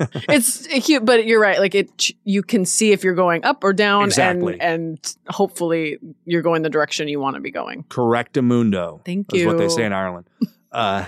It's 0.00 0.66
cute, 0.66 1.04
but 1.04 1.26
you're 1.26 1.40
right. 1.40 1.58
Like 1.58 1.74
it, 1.74 2.10
you 2.24 2.42
can 2.42 2.64
see 2.64 2.92
if 2.92 3.04
you're 3.04 3.14
going 3.14 3.44
up 3.44 3.62
or 3.64 3.72
down, 3.72 4.04
Exactly. 4.04 4.54
and 4.60 4.98
and 4.98 5.16
hopefully 5.28 5.98
you're 6.24 6.42
going 6.42 6.62
the 6.62 6.70
direction 6.70 7.08
you 7.08 7.20
want 7.20 7.36
to 7.36 7.40
be 7.40 7.50
going. 7.50 7.84
Correctamundo. 7.84 9.04
Thank 9.04 9.34
is 9.34 9.46
what 9.46 9.58
they 9.58 9.68
say 9.68 9.84
in 9.84 9.92
Ireland. 9.92 10.28
Uh, 10.72 11.06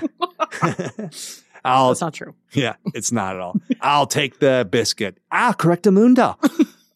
I'll 1.65 1.89
That's 1.89 2.01
not 2.03 2.13
true. 2.15 2.35
Yeah, 2.53 2.75
it's 2.93 3.11
not 3.11 3.35
at 3.37 3.41
all. 3.41 3.57
I'll 3.81 4.07
take 4.07 4.39
the 4.39 4.69
biscuit. 4.71 5.17
Ah, 5.33 5.55
correctamundo. 5.59 6.37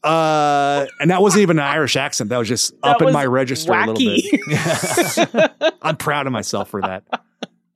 Uh, 0.05 0.87
and 1.01 1.11
that 1.11 1.21
wasn't 1.23 1.43
even 1.43 1.59
an 1.59 1.65
Irish 1.65 1.97
accent. 1.97 2.31
That 2.31 2.39
was 2.39 2.49
just 2.49 2.73
That 2.83 2.97
up 2.97 3.03
in 3.03 3.13
my 3.13 3.25
register 3.27 3.73
a 3.73 3.87
little 3.87 3.95
bit. 3.97 5.73
I'm 5.83 5.97
proud 5.97 6.27
of 6.27 6.33
myself 6.33 6.69
for 6.69 6.81
that. 6.83 7.05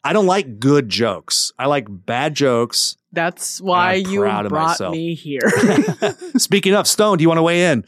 I 0.05 0.13
don't 0.13 0.27
like 0.27 0.59
good 0.61 0.89
jokes. 0.89 1.53
I 1.59 1.67
like 1.67 1.87
bad 1.89 2.35
jokes. 2.35 2.97
That's 3.13 3.61
why 3.61 3.95
you 3.95 4.21
brought 4.21 4.51
myself. 4.51 4.93
me 4.93 5.15
here. 5.15 5.41
Speaking 6.37 6.75
of 6.75 6.87
Stone, 6.87 7.19
do 7.19 7.23
you 7.23 7.29
want 7.29 7.39
to 7.39 7.43
weigh 7.43 7.71
in? 7.71 7.85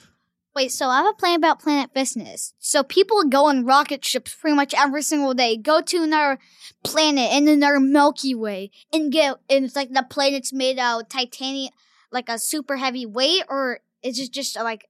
Wait, 0.55 0.71
so 0.71 0.89
I 0.89 0.99
have 0.99 1.07
a 1.07 1.13
plan 1.15 1.37
about 1.37 1.61
Planet 1.61 1.93
Business. 1.93 2.55
So 2.61 2.85
people 2.85 3.25
go 3.25 3.47
on 3.47 3.65
rocket 3.65 4.05
ships 4.05 4.35
pretty 4.35 4.55
much 4.55 4.73
every 4.73 5.03
single 5.03 5.35
day, 5.35 5.57
go 5.57 5.81
to 5.81 6.03
another 6.03 6.39
planet 6.85 7.33
in 7.33 7.49
another 7.49 7.81
Milky 7.81 8.35
Way, 8.35 8.71
and 8.93 9.11
get 9.11 9.37
and 9.51 9.65
it's 9.65 9.75
like 9.75 9.93
the 9.93 10.07
planet's 10.09 10.53
made 10.53 10.79
out 10.79 11.03
of 11.03 11.09
titanium, 11.09 11.73
like 12.13 12.29
a 12.29 12.39
super 12.39 12.77
heavy 12.77 13.05
weight, 13.05 13.43
or 13.49 13.81
is 14.03 14.21
it 14.21 14.31
just 14.31 14.55
like 14.57 14.87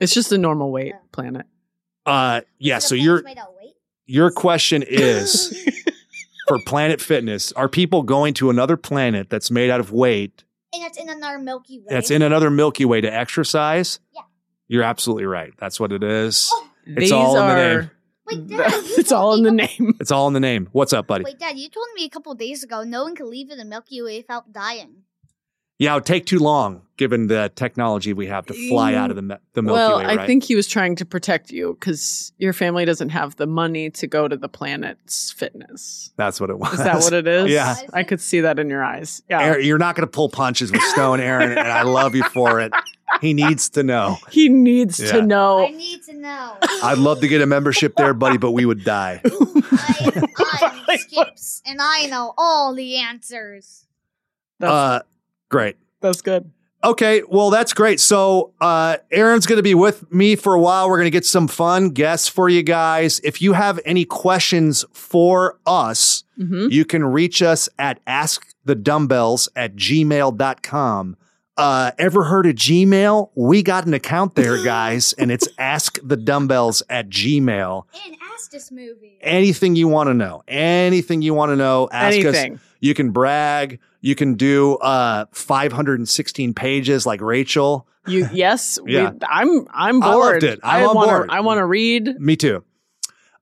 it's 0.00 0.14
just 0.14 0.32
a 0.32 0.38
normal 0.38 0.72
weight 0.72 0.94
planet. 1.12 1.46
Uh, 2.06 2.40
yeah. 2.58 2.76
the 2.76 2.80
So 2.80 2.94
your 2.94 3.22
made 3.22 3.38
out 3.38 3.50
of 3.50 3.54
weight? 3.60 3.74
your 4.06 4.30
question 4.30 4.82
is 4.82 5.54
for 6.48 6.58
Planet 6.66 7.00
Fitness: 7.00 7.52
Are 7.52 7.68
people 7.68 8.02
going 8.02 8.34
to 8.34 8.50
another 8.50 8.76
planet 8.76 9.30
that's 9.30 9.50
made 9.50 9.70
out 9.70 9.80
of 9.80 9.92
weight 9.92 10.44
and 10.74 10.82
it's 10.84 10.98
in 10.98 11.08
another 11.08 11.38
Milky 11.38 11.78
Way. 11.78 11.86
that's 11.88 12.10
in 12.10 12.22
another 12.22 12.50
Milky 12.50 12.84
Way 12.84 13.00
to 13.00 13.12
exercise? 13.12 14.00
Yeah. 14.14 14.22
You're 14.66 14.82
absolutely 14.82 15.24
right. 15.24 15.52
That's 15.58 15.78
what 15.80 15.92
it 15.92 16.02
is. 16.02 16.50
Oh, 16.52 16.68
It's 16.86 17.00
These 17.00 17.12
all 17.12 17.36
in 17.38 17.46
the 17.48 17.54
name. 17.54 17.90
Wait, 18.26 18.46
Dad, 18.58 18.72
it's 18.98 19.12
all 19.12 19.34
in 19.34 19.42
the 19.42 19.50
name. 19.50 19.94
It's 20.00 20.10
all 20.10 20.28
in 20.28 20.34
the 20.34 20.40
name. 20.40 20.68
What's 20.72 20.92
up, 20.92 21.06
buddy? 21.06 21.24
Wait, 21.24 21.38
Dad, 21.38 21.58
you 21.58 21.70
told 21.70 21.86
me 21.94 22.04
a 22.04 22.10
couple 22.10 22.34
days 22.34 22.62
ago 22.62 22.82
no 22.82 23.04
one 23.04 23.14
can 23.14 23.30
leave 23.30 23.50
in 23.50 23.56
the 23.56 23.64
Milky 23.64 24.02
Way 24.02 24.18
without 24.18 24.52
dying. 24.52 25.04
Yeah, 25.78 25.92
it 25.92 25.94
would 25.96 26.06
take 26.06 26.26
too 26.26 26.38
long 26.40 26.82
given 26.96 27.28
the 27.28 27.52
technology 27.54 28.12
we 28.12 28.26
have 28.26 28.44
to 28.46 28.68
fly 28.68 28.92
out 28.94 29.10
of 29.10 29.14
the, 29.16 29.22
me- 29.22 29.36
the 29.52 29.62
Milky 29.62 29.74
well, 29.76 29.98
Way, 29.98 30.04
I 30.06 30.16
right? 30.16 30.26
think 30.26 30.42
he 30.42 30.56
was 30.56 30.66
trying 30.66 30.96
to 30.96 31.04
protect 31.04 31.52
you 31.52 31.76
because 31.78 32.32
your 32.38 32.52
family 32.52 32.84
doesn't 32.84 33.10
have 33.10 33.36
the 33.36 33.46
money 33.46 33.88
to 33.90 34.08
go 34.08 34.26
to 34.26 34.36
the 34.36 34.48
planet's 34.48 35.30
fitness. 35.30 36.10
that's 36.16 36.40
what 36.40 36.50
it 36.50 36.58
was. 36.58 36.72
Is 36.72 36.78
that 36.80 36.96
what 36.96 37.12
it 37.12 37.28
is? 37.28 37.48
Yeah. 37.52 37.76
I 37.92 38.02
could 38.02 38.20
see 38.20 38.40
that 38.40 38.58
in 38.58 38.68
your 38.68 38.82
eyes. 38.82 39.22
Yeah. 39.30 39.40
Erin, 39.40 39.64
you're 39.64 39.78
not 39.78 39.94
going 39.94 40.08
to 40.08 40.10
pull 40.10 40.28
punches 40.28 40.72
with 40.72 40.82
Stone, 40.82 41.20
Erin, 41.20 41.50
and 41.52 41.60
I 41.68 41.82
love 41.82 42.16
you 42.16 42.24
for 42.24 42.58
it. 42.60 42.72
He 43.20 43.32
needs 43.32 43.68
to 43.70 43.84
know. 43.84 44.16
he 44.32 44.48
needs 44.48 44.98
Yeah. 44.98 45.12
to 45.12 45.22
know. 45.22 45.64
I 45.64 45.70
need 45.70 46.02
to 46.06 46.14
know. 46.14 46.56
I'd 46.82 46.98
love 46.98 47.20
to 47.20 47.28
get 47.28 47.40
a 47.40 47.46
membership 47.46 47.94
there, 47.96 48.14
buddy, 48.14 48.38
but 48.38 48.50
we 48.50 48.66
would 48.66 48.82
die. 48.82 49.20
I, 49.24 50.84
I'm 50.88 50.98
Skips, 50.98 51.62
and 51.64 51.78
I 51.80 52.06
know 52.06 52.34
all 52.36 52.74
the 52.74 52.96
answers. 52.96 53.86
That's, 54.58 54.72
Uh, 54.72 55.00
great. 55.48 55.76
that's 56.00 56.20
good. 56.22 56.50
Okay, 56.84 57.22
well, 57.28 57.50
that's 57.50 57.72
great. 57.72 57.98
So, 57.98 58.52
uh, 58.60 58.98
Erin's 59.10 59.46
going 59.46 59.56
to 59.56 59.64
be 59.64 59.74
with 59.74 60.12
me 60.12 60.36
for 60.36 60.54
a 60.54 60.60
while. 60.60 60.88
We're 60.88 60.98
going 60.98 61.06
to 61.06 61.10
get 61.10 61.26
some 61.26 61.48
fun 61.48 61.88
guests 61.90 62.28
for 62.28 62.48
you 62.48 62.62
guys. 62.62 63.20
If 63.24 63.42
you 63.42 63.54
have 63.54 63.80
any 63.84 64.04
questions 64.04 64.84
for 64.92 65.58
us, 65.66 66.22
hmm 66.36 66.68
you 66.70 66.84
can 66.84 67.02
reach 67.04 67.42
us 67.42 67.68
at 67.80 67.98
askthedumbbells 68.06 69.48
at 69.56 69.74
gmail.com. 69.74 71.16
Uh, 71.58 71.90
ever 71.98 72.22
heard 72.24 72.46
of 72.46 72.54
Gmail? 72.54 73.30
We 73.34 73.62
got 73.64 73.84
an 73.86 73.92
account 73.92 74.36
there, 74.36 74.62
guys, 74.64 75.12
and 75.14 75.30
it's 75.32 75.48
askthedumbbells 75.58 76.82
at 76.88 77.08
gmail. 77.08 77.84
And 78.06 78.16
ask 78.32 78.50
this 78.50 78.70
movie. 78.70 79.18
Anything 79.20 79.74
you 79.76 79.88
want 79.88 80.08
to 80.08 80.14
know, 80.14 80.42
anything 80.46 81.20
you 81.20 81.34
want 81.34 81.50
to 81.50 81.56
know, 81.56 81.88
ask 81.90 82.16
us. 82.18 82.36
Anything. 82.36 82.60
You 82.80 82.94
can 82.94 83.10
brag. 83.10 83.80
You 84.00 84.14
can 84.14 84.34
do 84.34 84.76
uh 84.76 85.26
516 85.32 86.54
pages 86.54 87.04
like 87.04 87.20
Rachel. 87.20 87.88
You 88.06 88.28
yes. 88.32 88.78
Yeah. 88.86 89.10
we, 89.10 89.18
I'm 89.28 89.66
I'm 89.72 90.00
bored. 90.00 90.12
I 90.12 90.14
bored. 90.14 90.32
loved 90.32 90.44
it. 90.44 90.60
I'm 90.62 90.82
I 90.82 90.86
on 90.86 90.94
wanna, 90.94 91.12
board. 91.12 91.30
I 91.30 91.40
want 91.40 91.58
to 91.58 91.66
read. 91.66 92.20
Me 92.20 92.36
too. 92.36 92.64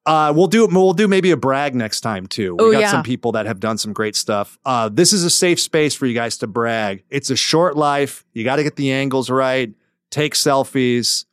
Uh, 0.07 0.33
we'll 0.35 0.47
do 0.47 0.67
we'll 0.71 0.93
do 0.93 1.09
maybe 1.09 1.33
a 1.33 1.37
brag 1.37 1.75
next 1.75 2.01
time 2.01 2.27
too. 2.29 2.55
We 2.55 2.65
Oh, 2.65 2.73
got 2.73 2.81
yeah. 2.81 2.91
some 2.93 3.03
people 3.03 3.33
that 3.33 3.45
have 3.47 3.59
done 3.59 3.77
some 3.77 3.93
great 3.93 4.15
stuff. 4.15 4.57
Uh, 4.65 4.89
this 4.89 5.13
is 5.13 5.25
a 5.25 5.31
safe 5.31 5.61
space 5.61 5.95
for 5.97 6.07
you 6.07 6.15
guys 6.15 6.39
to 6.39 6.47
brag. 6.47 7.03
It's 7.11 7.29
a 7.31 7.37
short 7.37 7.77
life. 7.77 8.25
You 8.33 8.45
got 8.45 8.57
to 8.57 8.63
get 8.63 8.77
the 8.77 8.93
angles 8.93 9.29
right. 9.31 9.73
Take 10.11 10.35
selfies. 10.35 11.25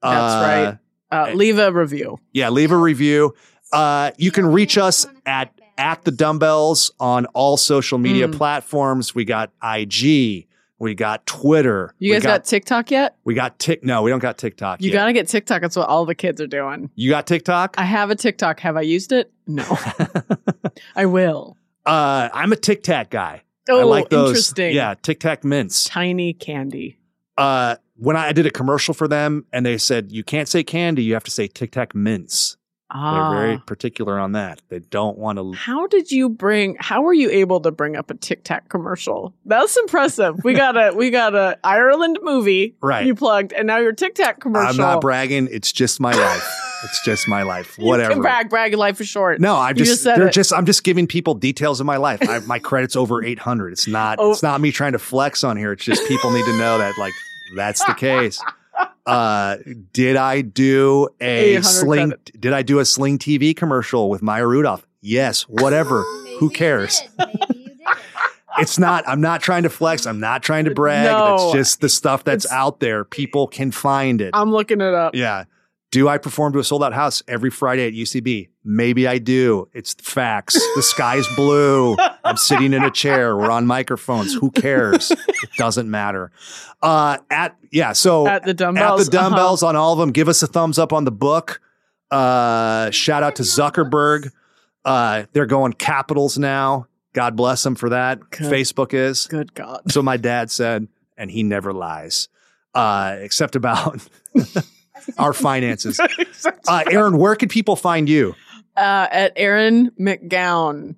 That's 0.00 0.14
Uh, 0.34 0.76
right. 1.10 1.28
Uh, 1.30 1.32
leave 1.34 1.58
a 1.58 1.72
review. 1.72 2.18
Yeah, 2.32 2.50
leave 2.50 2.70
a 2.70 2.76
review. 2.76 3.34
Uh, 3.72 4.12
you 4.16 4.30
can 4.30 4.46
reach 4.46 4.78
us 4.78 5.06
at 5.26 5.52
at 5.76 6.04
the 6.04 6.10
dumbbells 6.10 6.90
on 7.00 7.24
all 7.26 7.56
social 7.56 7.96
media 7.98 8.28
Mm. 8.28 8.36
platforms. 8.36 9.14
We 9.14 9.24
got 9.24 9.50
IG. 9.62 10.46
We 10.80 10.94
got 10.94 11.26
Twitter. 11.26 11.94
You 11.98 12.14
guys 12.14 12.22
got, 12.22 12.44
TikTok 12.46 12.90
yet? 12.90 13.14
we 13.24 13.34
got 13.34 13.58
Tik. 13.58 13.84
No, 13.84 14.00
we 14.00 14.10
don't 14.10 14.18
got 14.18 14.38
TikTok. 14.38 14.80
You 14.80 14.90
yet. 14.90 14.94
gotta 14.94 15.12
get 15.12 15.28
TikTok. 15.28 15.60
That's 15.60 15.76
what 15.76 15.86
all 15.88 16.06
the 16.06 16.14
kids 16.14 16.40
are 16.40 16.46
doing. 16.46 16.90
You 16.94 17.10
got 17.10 17.26
TikTok? 17.26 17.74
I 17.76 17.84
have 17.84 18.08
a 18.10 18.16
TikTok. 18.16 18.60
Have 18.60 18.78
I 18.78 18.80
used 18.80 19.12
it? 19.12 19.30
No. 19.46 19.64
I 20.96 21.04
will. 21.04 21.58
uh, 21.84 22.30
I'm 22.32 22.52
a 22.52 22.56
Tic 22.56 22.82
Tac 22.82 23.10
guy. 23.10 23.42
Oh, 23.68 23.80
I 23.80 23.84
like 23.84 24.08
those. 24.08 24.30
interesting. 24.30 24.74
Yeah, 24.74 24.94
Tic 25.00 25.20
Tac 25.20 25.44
mints. 25.44 25.84
Tiny 25.84 26.32
candy. 26.32 26.98
Uh, 27.36 27.76
when 27.96 28.16
I 28.16 28.32
did 28.32 28.46
a 28.46 28.50
commercial 28.50 28.94
for 28.94 29.06
them, 29.06 29.44
and 29.52 29.66
they 29.66 29.76
said 29.76 30.10
you 30.10 30.24
can't 30.24 30.48
say 30.48 30.62
candy, 30.64 31.04
you 31.04 31.12
have 31.12 31.24
to 31.24 31.30
say 31.30 31.46
Tic 31.46 31.72
Tac 31.72 31.94
mints. 31.94 32.56
Ah. 32.92 33.30
They're 33.30 33.40
very 33.40 33.58
particular 33.58 34.18
on 34.18 34.32
that. 34.32 34.60
They 34.68 34.80
don't 34.80 35.16
want 35.18 35.38
to. 35.38 35.52
How 35.52 35.86
did 35.86 36.10
you 36.10 36.28
bring? 36.28 36.76
How 36.80 37.02
were 37.02 37.12
you 37.14 37.30
able 37.30 37.60
to 37.60 37.70
bring 37.70 37.96
up 37.96 38.10
a 38.10 38.14
Tic 38.14 38.44
Tac 38.44 38.68
commercial? 38.68 39.32
That's 39.46 39.76
impressive. 39.76 40.42
We 40.44 40.54
got 40.54 40.76
a 40.76 40.94
we 40.94 41.10
got 41.10 41.34
a 41.34 41.58
Ireland 41.64 42.18
movie 42.22 42.74
Right. 42.82 43.06
you 43.06 43.14
plugged, 43.14 43.52
and 43.52 43.66
now 43.66 43.78
your 43.78 43.92
Tic 43.92 44.14
Tac 44.14 44.40
commercial. 44.40 44.70
I'm 44.70 44.76
not 44.76 45.00
bragging. 45.00 45.48
It's 45.50 45.70
just 45.72 46.00
my 46.00 46.12
life. 46.12 46.46
it's 46.84 47.04
just 47.04 47.28
my 47.28 47.42
life. 47.42 47.76
Whatever. 47.78 48.10
You 48.10 48.14
can 48.16 48.22
brag, 48.22 48.48
brag. 48.50 48.74
Life 48.74 49.00
is 49.00 49.08
short. 49.08 49.40
No, 49.40 49.56
I'm 49.56 49.76
just, 49.76 49.90
just 49.90 50.04
they're 50.04 50.28
it. 50.28 50.32
just 50.32 50.52
I'm 50.52 50.66
just 50.66 50.82
giving 50.82 51.06
people 51.06 51.34
details 51.34 51.78
of 51.80 51.86
my 51.86 51.96
life. 51.96 52.20
I, 52.28 52.40
my 52.40 52.58
credit's 52.58 52.96
over 52.96 53.22
800. 53.24 53.72
It's 53.72 53.86
not 53.86 54.18
Oh. 54.20 54.32
it's 54.32 54.42
not 54.42 54.60
me 54.60 54.72
trying 54.72 54.92
to 54.92 54.98
flex 54.98 55.44
on 55.44 55.56
here. 55.56 55.72
It's 55.72 55.84
just 55.84 56.06
people 56.08 56.30
need 56.32 56.44
to 56.44 56.58
know 56.58 56.78
that 56.78 56.98
like 56.98 57.12
that's 57.54 57.84
the 57.84 57.94
case. 57.94 58.40
Uh, 59.10 59.56
did 59.92 60.16
I 60.16 60.40
do 60.42 61.08
a 61.20 61.54
800 61.56 61.64
sling? 61.64 62.12
Did 62.38 62.52
I 62.52 62.62
do 62.62 62.78
a 62.78 62.84
Sling 62.84 63.18
TV 63.18 63.56
commercial 63.56 64.08
with 64.08 64.22
Maya 64.22 64.46
Rudolph? 64.46 64.86
Yes. 65.00 65.42
Whatever. 65.42 66.04
Maybe 66.24 66.36
Who 66.38 66.46
you 66.46 66.50
cares? 66.50 67.00
did. 67.00 67.10
Maybe 67.18 67.32
you 67.38 67.68
did. 67.68 67.76
It's 68.58 68.78
not. 68.78 69.08
I'm 69.08 69.20
not 69.20 69.40
trying 69.40 69.62
to 69.62 69.70
flex. 69.70 70.06
I'm 70.06 70.20
not 70.20 70.42
trying 70.42 70.64
to 70.66 70.72
brag. 70.74 71.04
No. 71.06 71.36
That's 71.36 71.52
just 71.52 71.80
the 71.80 71.88
stuff 71.88 72.24
that's 72.24 72.50
out 72.50 72.80
there. 72.80 73.04
People 73.04 73.46
can 73.46 73.70
find 73.70 74.20
it. 74.20 74.30
I'm 74.34 74.50
looking 74.50 74.80
it 74.80 74.92
up. 74.92 75.14
Yeah. 75.14 75.44
Do 75.90 76.08
I 76.08 76.18
perform 76.18 76.52
to 76.52 76.60
a 76.60 76.64
sold 76.64 76.84
out 76.84 76.92
house 76.92 77.20
every 77.26 77.50
Friday 77.50 77.86
at 77.88 77.92
UCB? 77.94 78.48
Maybe 78.64 79.08
I 79.08 79.18
do. 79.18 79.68
It's 79.72 79.94
facts. 79.94 80.54
The 80.76 80.82
sky's 80.82 81.26
blue. 81.34 81.96
I'm 82.22 82.36
sitting 82.36 82.72
in 82.72 82.84
a 82.84 82.90
chair. 82.92 83.36
We're 83.36 83.50
on 83.50 83.66
microphones. 83.66 84.34
Who 84.34 84.52
cares? 84.52 85.10
It 85.10 85.50
doesn't 85.56 85.90
matter. 85.90 86.30
Uh, 86.80 87.18
at 87.28 87.56
yeah. 87.72 87.92
So 87.92 88.28
At 88.28 88.44
the 88.44 88.54
dumbbells. 88.54 89.00
at 89.00 89.04
the 89.06 89.10
dumbbells 89.18 89.62
on 89.64 89.74
all 89.74 89.92
of 89.94 89.98
them. 89.98 90.12
Give 90.12 90.28
us 90.28 90.42
a 90.44 90.46
thumbs 90.46 90.78
up 90.78 90.92
on 90.92 91.04
the 91.04 91.10
book. 91.10 91.60
Uh, 92.08 92.90
shout 92.90 93.22
out 93.24 93.36
to 93.36 93.42
Zuckerberg. 93.42 94.30
Uh, 94.84 95.24
they're 95.32 95.46
going 95.46 95.72
capitals 95.72 96.38
now. 96.38 96.86
God 97.14 97.34
bless 97.36 97.64
them 97.64 97.74
for 97.74 97.88
that. 97.88 98.20
Good. 98.30 98.46
Facebook 98.52 98.94
is. 98.94 99.26
Uh-huh. 99.26 99.38
Good 99.38 99.54
God. 99.54 99.90
So 99.90 100.02
my 100.02 100.16
dad 100.16 100.52
said, 100.52 100.86
and 101.16 101.30
he 101.32 101.42
never 101.42 101.72
lies, 101.72 102.28
uh, 102.74 103.16
except 103.18 103.56
about 103.56 104.06
our 105.18 105.32
finances. 105.32 106.00
Uh, 106.68 106.84
Erin, 106.90 107.18
where 107.18 107.34
can 107.34 107.48
people 107.48 107.76
find 107.76 108.08
you? 108.08 108.34
uh, 108.76 109.08
at 109.10 109.32
Erin 109.36 109.90
McGown, 110.00 110.94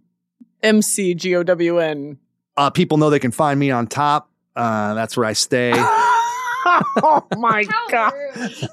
M 0.62 0.83
C 0.83 1.15
G 1.15 1.35
O 1.37 1.43
W 1.43 1.79
N. 1.79 2.19
Uh, 2.57 2.70
people 2.70 2.99
know 2.99 3.11
they 3.11 3.19
can 3.19 3.33
find 3.33 3.59
me 3.59 3.70
on 3.70 3.87
top. 3.87 4.31
Uh, 4.55 4.95
that's 4.95 5.16
where 5.16 5.27
I 5.27 5.33
stay. 5.33 5.73
oh 5.77 7.27
my 7.39 7.65
God. 7.91 8.12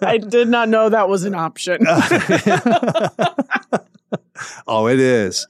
I 0.01 0.17
did 0.17 0.47
not 0.49 0.69
know 0.69 0.89
that 0.89 1.07
was 1.09 1.23
an 1.23 1.33
option. 1.33 1.79
oh, 4.67 4.87
it 4.87 4.99
is. 4.99 5.47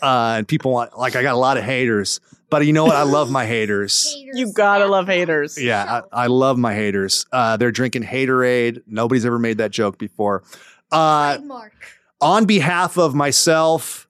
Uh, 0.00 0.36
and 0.38 0.48
people 0.48 0.70
want, 0.70 0.96
like, 0.96 1.16
I 1.16 1.22
got 1.22 1.34
a 1.34 1.38
lot 1.38 1.56
of 1.56 1.64
haters, 1.64 2.20
but 2.52 2.64
you 2.66 2.72
know 2.72 2.84
what? 2.84 2.94
I 2.94 3.02
love 3.02 3.30
my 3.30 3.46
haters. 3.54 4.14
Haters 4.14 4.38
You 4.38 4.52
gotta 4.52 4.86
love 4.86 5.08
haters. 5.08 5.60
Yeah, 5.60 6.02
I, 6.12 6.24
I 6.24 6.26
love 6.28 6.56
my 6.58 6.72
haters. 6.74 7.26
Uh, 7.32 7.56
they're 7.56 7.72
drinking 7.72 8.04
Haterade. 8.04 8.82
Nobody's 8.86 9.26
ever 9.26 9.40
made 9.40 9.58
that 9.58 9.72
joke 9.72 9.98
before. 9.98 10.44
Uh, 10.92 11.36
Trademark. 11.38 11.72
on 12.20 12.44
behalf 12.44 12.96
of 12.98 13.14
myself, 13.14 14.06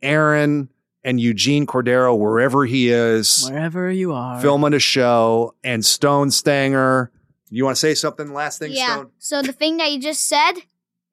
Erin, 0.00 0.68
and 1.04 1.20
Eugene 1.20 1.66
Cordero, 1.66 2.16
wherever 2.16 2.64
he 2.64 2.88
is, 2.90 3.48
Wherever 3.50 3.90
you 3.90 4.12
are. 4.12 4.40
filming 4.40 4.72
a 4.72 4.78
show, 4.78 5.54
and 5.64 5.84
Stone 5.84 6.30
Stanger. 6.30 7.10
You 7.50 7.64
want 7.64 7.76
to 7.76 7.80
say 7.80 7.94
something? 7.94 8.32
Last 8.32 8.60
thing, 8.60 8.72
Yeah. 8.72 8.94
Stone? 8.94 9.10
So 9.18 9.42
the 9.42 9.52
thing 9.52 9.76
that 9.78 9.90
you 9.92 10.00
just 10.00 10.26
said, 10.26 10.52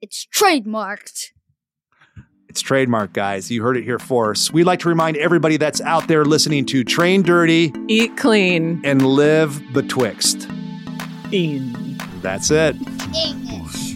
it's 0.02 0.26
trademarked. 0.34 1.32
It's 2.50 2.62
trademark, 2.62 3.14
guys. 3.14 3.52
You 3.52 3.62
heard 3.62 3.78
it 3.78 3.84
here 3.84 4.00
first. 4.00 4.52
We'd 4.54 4.64
like 4.64 4.80
to 4.80 4.90
remind 4.90 5.18
everybody 5.18 5.58
that's 5.58 5.82
out 5.82 6.08
there 6.08 6.26
listening 6.26 6.66
to 6.68 6.84
Train 6.84 7.22
Dirty 7.22 7.72
Eat 7.88 8.18
clean. 8.18 8.82
and 8.84 9.06
Live 9.06 9.62
Betwixt. 9.72 10.48
In. 11.32 12.00
That's 12.22 12.50
it. 12.50 12.76
English. 13.16 13.96